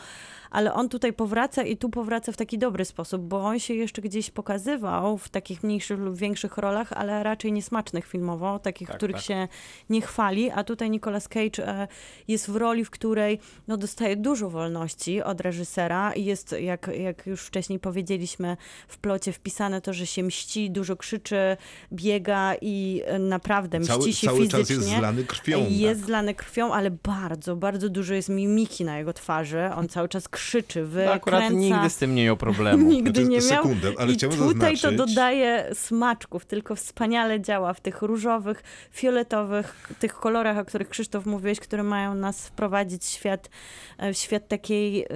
ale 0.51 0.74
on 0.74 0.88
tutaj 0.88 1.12
powraca 1.12 1.62
i 1.62 1.76
tu 1.76 1.91
powraca 1.91 2.32
w 2.32 2.36
taki 2.36 2.59
dobry 2.59 2.84
sposób, 2.84 3.22
bo 3.22 3.45
on 3.45 3.59
się 3.59 3.74
jeszcze 3.74 4.03
gdzieś 4.03 4.30
pokazywał 4.30 5.18
w 5.18 5.28
takich 5.28 5.62
mniejszych 5.62 5.99
lub 5.99 6.16
większych 6.16 6.59
rolach, 6.59 6.93
ale 6.93 7.22
raczej 7.22 7.53
niesmacznych 7.53 8.07
filmowo, 8.07 8.59
takich, 8.59 8.88
Tak, 8.88 8.97
których 8.97 9.16
tak. 9.16 9.24
się 9.24 9.49
nie 9.91 10.01
chwali, 10.01 10.51
a 10.51 10.64
tutaj 10.64 10.91
Nicolas 10.91 11.28
Cage 11.28 11.68
e, 11.68 11.88
jest 12.28 12.51
w 12.51 12.57
roli, 12.57 12.84
w 12.84 12.91
której 12.91 13.41
no, 13.68 13.76
dostaje 13.76 14.16
dużo 14.16 14.51
wolności 14.51 15.22
od 15.22 15.41
reżysera 15.41 16.12
i 16.12 16.24
jest, 16.24 16.55
jak, 16.61 16.91
jak 16.99 17.26
już 17.26 17.43
wcześniej 17.43 17.80
powiedzieliśmy, 17.81 18.57
w 18.89 18.99
plocie 18.99 19.33
wpisane 19.33 19.81
to, 19.81 19.93
że 19.93 20.07
się 20.07 20.22
mści, 20.22 20.70
dużo 20.70 20.97
krzyczy, 20.97 21.57
biega 21.93 22.55
i 22.61 23.03
e, 23.05 23.18
naprawdę 23.18 23.81
mści 23.81 23.93
Cały, 23.93 24.12
się 24.12 24.26
cały 24.26 24.39
fizycznie. 24.39 24.59
czas 24.61 24.70
jest 24.70 24.89
zlany 24.99 25.24
krwią. 25.24 25.66
Jest 25.70 26.05
zlany 26.07 26.35
krwią, 26.35 26.72
ale 26.74 26.91
bardzo, 26.91 27.57
bardzo 27.57 27.89
dużo 27.89 28.14
jest 28.14 28.28
mimiki 28.28 28.85
na 28.85 28.99
jego 28.99 29.12
twarzy. 29.12 29.61
On 29.76 29.88
cały 29.88 30.09
czas 30.09 30.29
krzyczy, 30.29 30.80
No, 30.80 30.87
wykręca. 30.87 31.13
akurat 31.14 31.53
nigdy 31.53 31.91
z 31.91 31.96
tym 31.96 32.14
nie 32.14 32.25
miał 32.25 32.37
problemu. 32.37 32.88
Nigdy 32.91 33.11
Znaczy, 33.11 33.29
nie 33.29 33.37
miał. 33.38 33.46
sekundę, 33.49 33.92
ale 33.99 34.13
I 34.13 34.14
chciałbym 34.14 34.38
tutaj 34.38 34.76
to 34.76 34.88
zaznaczyć- 34.91 34.96
dodaje 34.96 35.71
smaczków, 35.75 36.46
tylko 36.46 36.76
wspaniale 36.76 37.41
działa 37.41 37.75
w 37.75 37.80
tych 37.80 38.03
różowych, 38.03 38.63
fioletowych, 38.92 39.95
tych 39.99 40.14
kolorach, 40.14 40.59
o 40.59 40.64
których 40.64 40.88
Krzysztof 40.88 41.26
mówiłeś, 41.26 41.61
które 41.61 41.83
mają 41.83 42.14
nas 42.14 42.46
wprowadzić 42.49 43.03
w 43.03 43.09
świat, 43.09 43.50
e, 43.99 44.13
w 44.14 44.17
świat 44.18 44.49
takiej 44.49 45.03
e, 45.03 45.07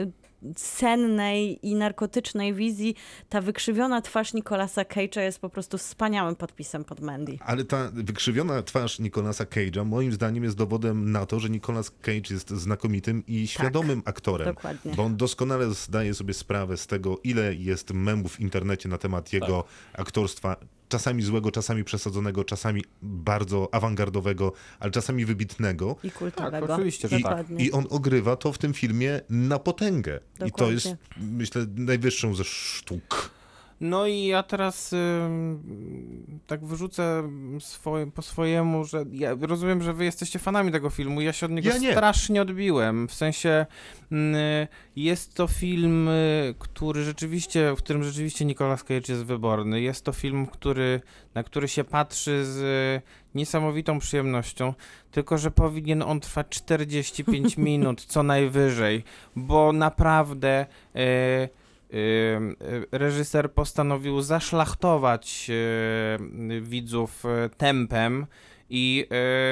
sennej 0.57 1.59
i 1.69 1.75
narkotycznej 1.75 2.55
wizji. 2.55 2.95
Ta 3.29 3.41
wykrzywiona 3.41 4.01
twarz 4.03 4.35
Nicolasa 4.35 4.83
Cage'a 4.83 5.21
jest 5.21 5.39
po 5.41 5.49
prostu 5.49 5.79
wspaniałym 5.79 6.37
podpisem 6.37 6.85
pod 6.85 7.01
Mandy. 7.01 7.39
Ale 7.41 7.65
ta 7.65 7.91
wykrzywiona 7.93 8.63
twarz 8.63 8.99
Nicolasa 8.99 9.45
Cage'a 9.45 9.85
moim 9.87 10.13
zdaniem 10.13 10.45
jest 10.45 10.57
dowodem 10.57 11.13
na 11.13 11.27
to, 11.27 11.41
że 11.41 11.51
Nicolas 11.51 11.91
Cage 11.91 12.31
jest 12.35 12.51
znakomitym 12.51 13.23
i 13.27 13.47
świadomym 13.47 14.03
aktorem. 14.05 14.47
Tak, 14.47 14.55
dokładnie. 14.55 14.93
Bo 14.95 15.03
on 15.03 15.17
doskonale 15.17 15.75
zdaje 15.75 16.15
sobie 16.15 16.35
sprawę 16.35 16.77
z 16.77 16.87
tego, 16.87 17.19
ile 17.25 17.55
jest 17.55 17.91
memów 17.91 18.33
w 18.37 18.41
internecie 18.41 18.89
na 18.89 18.99
temat 18.99 19.33
jego 19.33 19.63
Tak. 19.93 20.01
aktorstwa. 20.01 20.57
Czasami 20.95 21.23
złego, 21.23 21.51
czasami 21.51 21.85
przesadzonego, 21.85 22.45
czasami 22.45 22.85
bardzo 23.03 23.69
awangardowego, 23.73 24.53
ale 24.81 24.91
czasami 24.91 25.25
wybitnego. 25.25 25.97
I 26.05 26.11
kultowego. 26.11 26.67
Tak, 26.67 26.71
oczywiście, 26.71 27.09
że 27.09 27.17
tak. 27.17 27.23
Dokładnie. 27.23 27.65
I 27.65 27.73
on 27.73 27.87
ogrywa 27.91 28.37
to 28.37 28.53
w 28.53 28.59
tym 28.59 28.75
filmie 28.75 29.21
na 29.31 29.59
potęgę. 29.59 30.21
I 30.35 30.39
to 30.39 30.45
Dokładnie. 30.45 30.75
jest, 30.75 30.95
myślę, 31.17 31.67
najwyższą 31.77 32.35
ze 32.35 32.45
sztuk. 32.45 33.31
No 33.81 34.07
i 34.07 34.25
ja 34.25 34.43
teraz 34.43 34.93
ym, 34.93 36.41
tak 36.47 36.65
wyrzucę 36.65 37.31
swoje, 37.61 38.07
po 38.07 38.23
swojemu, 38.23 38.85
że 38.85 39.05
ja 39.13 39.37
rozumiem, 39.41 39.83
że 39.83 39.93
wy 39.93 40.05
jesteście 40.05 40.39
fanami 40.39 40.73
tego 40.73 40.91
filmu. 40.91 41.21
Ja 41.21 41.33
się 41.33 41.47
od 41.47 41.53
niego 41.53 41.69
Ja 41.69 41.79
nie. 41.79 41.93
strasznie 41.93 42.43
odbiłem. 42.43 43.09
W 43.09 43.15
sensie 43.15 43.67
mm, 44.13 44.67
jest 44.97 45.35
to 45.35 45.47
film, 45.47 46.09
y, 46.09 46.55
który 46.59 47.05
rzeczywiście, 47.05 47.75
w 47.77 47.79
którym 47.79 48.05
rzeczywiście 48.05 48.45
Nicolas 48.45 48.85
Cage 48.85 49.13
jest 49.13 49.25
wyborny. 49.25 49.81
Jest 49.81 50.05
to 50.05 50.13
film, 50.13 50.47
który, 50.47 51.01
na 51.35 51.43
który 51.43 51.69
się 51.69 51.85
patrzy 51.85 52.45
z 52.45 52.59
y, 52.59 53.25
niesamowitą 53.35 53.99
przyjemnością, 53.99 54.75
tylko 55.11 55.39
że 55.39 55.51
powinien 55.51 56.03
on 56.03 56.21
trwać 56.21 56.47
45 56.49 57.57
minut 57.69 58.05
co 58.05 58.23
najwyżej, 58.23 59.05
bo 59.37 59.73
naprawdę 59.73 60.67
y, 60.97 61.01
y, 61.01 61.03
y, 61.03 61.64
reżyser 62.93 63.53
postanowił 63.53 64.23
zaszlachtować 64.23 65.47
y, 66.51 66.61
widzów 66.61 67.25
y, 67.25 67.57
tempem 67.57 68.27
i 68.71 69.07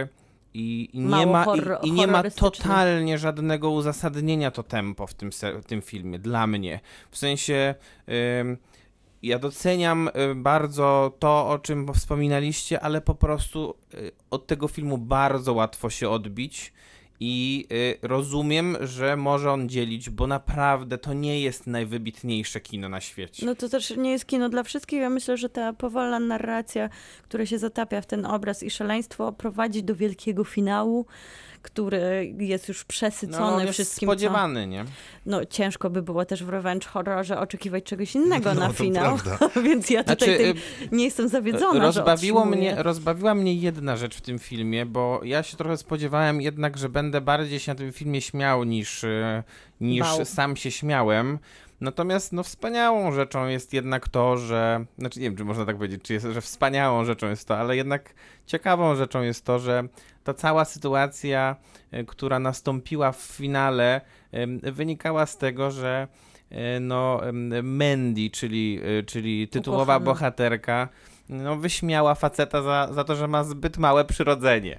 y, 0.04 0.22
i, 0.54 0.88
i, 0.92 1.00
nie 1.00 1.26
ma, 1.26 1.46
i, 1.82 1.88
i 1.88 1.92
nie 1.92 2.06
ma 2.06 2.30
totalnie 2.30 3.18
żadnego 3.18 3.70
uzasadnienia 3.70 4.50
to 4.50 4.62
tempo 4.62 5.06
w 5.06 5.14
tym, 5.14 5.30
w 5.62 5.64
tym 5.66 5.82
filmie, 5.82 6.18
dla 6.18 6.46
mnie. 6.46 6.80
W 7.10 7.18
sensie, 7.18 7.74
ja 9.22 9.38
doceniam 9.38 10.08
y, 10.08 10.34
bardzo 10.34 11.12
to, 11.18 11.48
o 11.48 11.58
czym 11.58 11.94
wspominaliście, 11.94 12.80
ale 12.80 13.00
po 13.00 13.14
prostu 13.14 13.74
y, 13.94 14.12
od 14.30 14.46
tego 14.46 14.68
filmu 14.68 14.98
bardzo 14.98 15.52
łatwo 15.52 15.90
się 15.90 16.08
odbić. 16.08 16.72
I 17.20 17.66
y, 17.72 17.98
rozumiem, 18.02 18.76
że 18.80 19.16
może 19.16 19.52
on 19.52 19.68
dzielić, 19.68 20.10
bo 20.10 20.26
naprawdę 20.26 20.98
to 20.98 21.12
nie 21.12 21.40
jest 21.40 21.66
najwybitniejsze 21.66 22.60
kino 22.60 22.88
na 22.88 23.00
świecie. 23.00 23.46
No 23.46 23.54
to 23.54 23.68
też 23.68 23.96
nie 23.96 24.10
jest 24.10 24.26
kino 24.26 24.48
dla 24.48 24.62
wszystkich. 24.62 25.00
Ja 25.00 25.10
myślę, 25.10 25.36
że 25.36 25.48
ta 25.48 25.72
powolna 25.72 26.20
narracja, 26.20 26.88
która 27.22 27.46
się 27.46 27.58
zatapia 27.58 28.00
w 28.00 28.06
ten 28.06 28.26
obraz 28.26 28.62
i 28.62 28.70
szaleństwo, 28.70 29.32
prowadzi 29.32 29.84
do 29.84 29.94
wielkiego 29.96 30.44
finału, 30.44 31.06
który 31.62 32.34
jest 32.38 32.68
już 32.68 32.78
no, 32.78 32.84
przesycony 32.88 33.46
on 33.54 33.60
jest 33.60 33.72
wszystkim. 33.72 34.06
co- 34.06 34.12
spodziewany, 34.12 34.66
nie? 34.66 34.84
No 35.26 35.44
ciężko 35.44 35.90
by 35.90 36.02
było 36.02 36.24
też 36.24 36.44
w 36.44 36.48
revenge 36.48 36.86
horrorze 36.86 37.38
oczekiwać 37.38 37.84
czegoś 37.84 38.14
innego 38.14 38.54
No, 38.54 38.60
na 38.60 38.66
to 38.66 38.72
finał, 38.72 39.18
więc 39.64 39.90
ja 39.90 40.04
tutaj 40.04 40.16
Znaczy, 40.28 40.38
tym 40.38 40.56
nie 40.98 41.04
jestem 41.04 41.28
zawiedzona, 41.28 41.84
Rozbawiło 41.84 42.44
mnie, 42.44 42.74
rozbawiła 42.78 43.34
mnie 43.34 43.54
jedna 43.54 43.96
rzecz 43.96 44.16
w 44.16 44.20
tym 44.20 44.38
filmie, 44.38 44.86
bo 44.86 45.20
ja 45.24 45.42
się 45.42 45.56
trochę 45.56 45.76
spodziewałem 45.76 46.40
jednak, 46.40 46.78
że 46.78 46.88
będę 46.88 47.20
bardziej 47.20 47.60
się 47.60 47.72
na 47.72 47.78
tym 47.78 47.92
filmie 47.92 48.20
śmiał 48.20 48.64
niż, 48.64 49.04
e, 49.04 49.42
niż 49.80 50.00
Bał. 50.02 50.24
sam 50.24 50.56
się 50.56 50.70
śmiałem. 50.70 51.38
Natomiast 51.80 52.32
no, 52.32 52.42
wspaniałą 52.42 53.12
rzeczą 53.12 53.46
jest 53.46 53.72
jednak 53.72 54.08
to, 54.08 54.36
że. 54.36 54.84
Znaczy 54.98 55.20
nie 55.20 55.26
wiem, 55.26 55.36
czy 55.36 55.44
można 55.44 55.66
tak 55.66 55.76
powiedzieć, 55.76 56.02
czy 56.02 56.12
jest, 56.12 56.26
że 56.26 56.40
wspaniałą 56.40 57.04
rzeczą 57.04 57.28
jest 57.28 57.48
to, 57.48 57.58
ale 57.58 57.76
jednak 57.76 58.14
ciekawą 58.46 58.96
rzeczą 58.96 59.22
jest 59.22 59.44
to, 59.44 59.58
że 59.58 59.84
ta 60.24 60.34
cała 60.34 60.64
sytuacja, 60.64 61.56
e, 61.90 62.04
która 62.04 62.38
nastąpiła 62.38 63.12
w 63.12 63.20
finale, 63.22 64.00
wynikała 64.62 65.26
z 65.26 65.38
tego, 65.38 65.70
że 65.70 66.08
e, 66.50 66.80
no, 66.80 67.20
Mandy, 67.62 68.30
czyli, 68.30 68.80
e, 68.98 69.02
czyli 69.02 69.48
tytułowa 69.48 69.82
Ukochana. 69.82 70.04
bohaterka, 70.04 70.88
no, 71.32 71.56
wyśmiała 71.56 72.14
faceta 72.14 72.62
za, 72.62 72.88
za 72.94 73.04
to, 73.04 73.16
że 73.16 73.28
ma 73.28 73.44
zbyt 73.44 73.78
małe 73.78 74.04
przyrodzenie. 74.04 74.78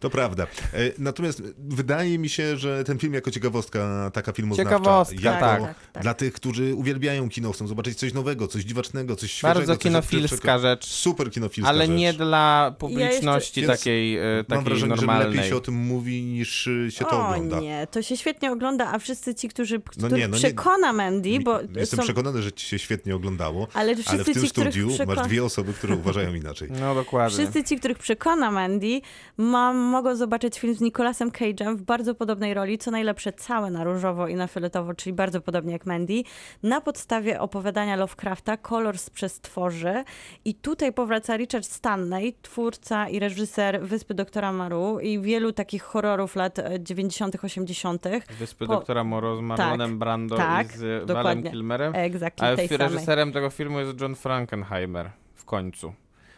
To 0.00 0.10
prawda. 0.10 0.46
E, 0.74 0.78
Natomiast 0.98 1.42
wydaje 1.58 2.18
mi 2.18 2.28
się, 2.28 2.56
że 2.56 2.84
ten 2.84 2.98
film 2.98 3.14
jako 3.14 3.30
ciekawostka 3.30 4.10
taka 4.14 4.32
filmoznawcza. 4.32 4.70
Ciekawostka, 4.78 5.14
jako 5.30 5.40
tak. 5.40 5.62
Tak, 5.62 5.74
tak. 5.92 6.02
Dla 6.02 6.14
tych, 6.14 6.32
którzy 6.32 6.74
uwielbiają 6.74 7.28
kino, 7.28 7.52
chcą 7.52 7.66
zobaczyć 7.66 7.98
coś 7.98 8.12
nowego, 8.12 8.48
coś 8.48 8.62
dziwacznego, 8.64 9.16
coś 9.16 9.32
świeżego. 9.32 9.54
Bardzo 9.60 9.74
coś 9.74 9.82
kinofilska 9.82 10.58
rzecz, 10.58 10.86
Super 10.86 11.30
kinofilska 11.30 11.68
ale 11.70 11.86
rzecz. 11.86 11.96
nie 11.96 12.12
dla 12.12 12.74
publiczności 12.78 13.60
Więc 13.60 13.72
takiej, 13.72 14.18
e, 14.18 14.20
Mam 14.36 14.44
takiej 14.44 14.64
wrażenie, 14.64 14.96
że 14.96 14.96
normalnej. 14.96 15.28
lepiej 15.34 15.50
się 15.50 15.56
o 15.56 15.60
tym 15.60 15.74
mówi 15.74 16.22
niż 16.22 16.68
się 16.90 17.04
to 17.04 17.20
o 17.20 17.28
ogląda. 17.28 17.60
nie, 17.60 17.86
to 17.90 18.02
się 18.02 18.16
świetnie 18.16 18.52
ogląda, 18.52 18.92
a 18.92 18.98
wszyscy 18.98 19.34
ci, 19.34 19.48
którzy, 19.48 19.80
No 19.98 20.08
nie, 20.08 20.28
no 20.28 20.34
nie. 20.36 20.42
przekona 20.42 20.92
Mandy, 20.92 21.40
bo 21.40 21.60
Jestem 21.76 21.96
są, 21.96 22.02
przekonany, 22.02 22.42
że 22.42 22.52
ci 22.52 22.66
się 22.66 22.78
świetnie 22.78 23.16
oglądało, 23.16 23.68
ale 23.74 23.94
ale 24.06 24.24
w 24.24 24.26
tym 24.26 24.42
ci, 24.42 24.48
studiu 24.48 24.90
masz 25.06 25.28
dwie 25.28 25.44
osoby, 25.44 25.72
które 25.72 25.93
uważają 25.94 26.34
inaczej. 26.34 26.68
No 26.80 26.94
dokładnie. 26.94 27.38
Wszyscy 27.38 27.64
ci, 27.64 27.78
których 27.78 27.98
przekona 27.98 28.50
Mandy, 28.50 29.00
ma, 29.36 29.72
mogą 29.72 30.16
zobaczyć 30.16 30.58
film 30.58 30.74
z 30.74 30.80
Nicolasem 30.80 31.30
Cage'em 31.30 31.76
w 31.76 31.82
bardzo 31.82 32.14
podobnej 32.14 32.54
roli, 32.54 32.78
co 32.78 32.90
najlepsze 32.90 33.32
całe 33.32 33.70
na 33.70 33.84
różowo 33.84 34.28
i 34.28 34.34
na 34.34 34.46
fioletowo, 34.46 34.94
czyli 34.94 35.12
bardzo 35.14 35.40
podobnie 35.40 35.72
jak 35.72 35.86
Mandy, 35.86 36.22
na 36.62 36.80
podstawie 36.80 37.40
opowiadania 37.40 37.96
Lovecrafta 37.96 38.56
Kolor 38.56 38.98
z 38.98 39.10
przestworzy 39.10 40.04
i 40.44 40.54
tutaj 40.54 40.92
powraca 40.92 41.36
Richard 41.36 41.64
Stanley, 41.66 42.34
twórca 42.42 43.08
i 43.08 43.18
reżyser 43.18 43.80
Wyspy 43.82 44.14
Doktora 44.14 44.52
Maru 44.52 44.98
i 45.00 45.20
wielu 45.20 45.52
takich 45.52 45.82
horrorów 45.82 46.36
lat 46.36 46.58
e, 46.58 46.80
90 46.80 47.44
80 47.44 48.04
Wyspy 48.38 48.66
Po- 48.66 48.72
doktora 48.74 49.04
Moro 49.04 49.36
z 49.36 49.40
Marlonem 49.40 49.98
Brando 49.98 50.36
tak, 50.36 50.66
i 50.66 50.78
z 50.78 50.80
Valem 50.82 51.06
dokładnie. 51.06 51.50
Kilmerem. 51.50 51.92
Exactly, 51.96 52.46
Ale 52.46 52.56
tej 52.56 52.68
fi- 52.68 52.76
samej. 52.78 52.92
reżyserem 52.94 53.32
tego 53.32 53.50
filmu 53.50 53.80
jest 53.80 54.00
John 54.00 54.14
Frankenheimer 54.14 55.10
w 55.44 55.46
końcu. 55.46 55.94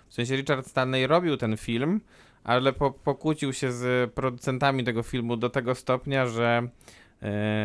W 0.08 0.14
sensie 0.14 0.36
Richard 0.36 0.66
Stanley 0.66 1.06
robił 1.06 1.36
ten 1.36 1.56
film, 1.56 2.00
ale 2.44 2.72
po, 2.72 2.90
pokłócił 2.90 3.52
się 3.52 3.72
z 3.72 4.12
producentami 4.14 4.84
tego 4.84 5.02
filmu 5.02 5.36
do 5.36 5.50
tego 5.50 5.74
stopnia, 5.74 6.26
że 6.26 6.68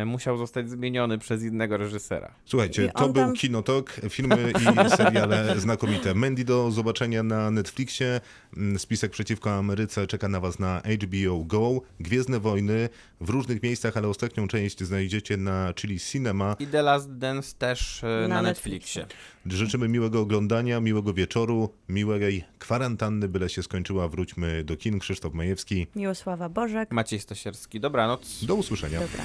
musiał 0.06 0.36
zostać 0.36 0.70
zmieniony 0.70 1.18
przez 1.18 1.42
innego 1.42 1.76
reżysera. 1.76 2.34
Słuchajcie, 2.44 2.92
to 2.96 3.08
był 3.08 3.22
tam- 3.24 3.34
Kinotok, 3.34 3.92
filmy 4.10 4.52
i 4.86 4.90
seriale 4.96 5.60
znakomite. 5.60 6.14
Mandy 6.14 6.44
do 6.44 6.70
zobaczenia 6.70 7.22
na 7.22 7.50
Netflixie, 7.50 8.20
Mm, 8.56 8.78
Spisek 8.78 9.12
przeciwko 9.12 9.54
Ameryce 9.54 10.06
czeka 10.06 10.28
na 10.28 10.40
was 10.40 10.58
na 10.58 10.82
HBO 11.02 11.44
Go, 11.44 11.80
Gwiezdne 12.00 12.40
Wojny 12.40 12.88
w 13.20 13.28
różnych 13.30 13.62
miejscach, 13.62 13.96
ale 13.96 14.08
ostatnią 14.08 14.48
część 14.48 14.82
znajdziecie 14.84 15.36
na 15.36 15.72
Chili 15.74 16.00
Cinema. 16.00 16.56
I 16.58 16.66
The 16.66 16.82
Last 16.82 17.18
Dance 17.18 17.54
też 17.58 18.04
e, 18.04 18.06
na, 18.28 18.28
Na 18.28 18.42
Netflixie. 18.42 19.06
Życzymy 19.46 19.88
miłego 19.88 20.20
oglądania, 20.20 20.80
miłego 20.80 21.14
wieczoru, 21.14 21.74
miłej 21.88 22.44
kwarantanny, 22.58 23.28
byle 23.28 23.48
się 23.48 23.62
skończyła. 23.62 24.08
Wróćmy 24.08 24.64
do 24.64 24.76
kin. 24.76 24.98
Krzysztof 24.98 25.34
Majewski. 25.34 25.86
Miłosława 25.96 26.48
Bożek. 26.48 26.90
Maciej 26.92 27.20
Stasierski. 27.20 27.80
Dobranoc. 27.80 28.44
Do 28.44 28.54
usłyszenia. 28.54 29.00
Dobra. 29.00 29.24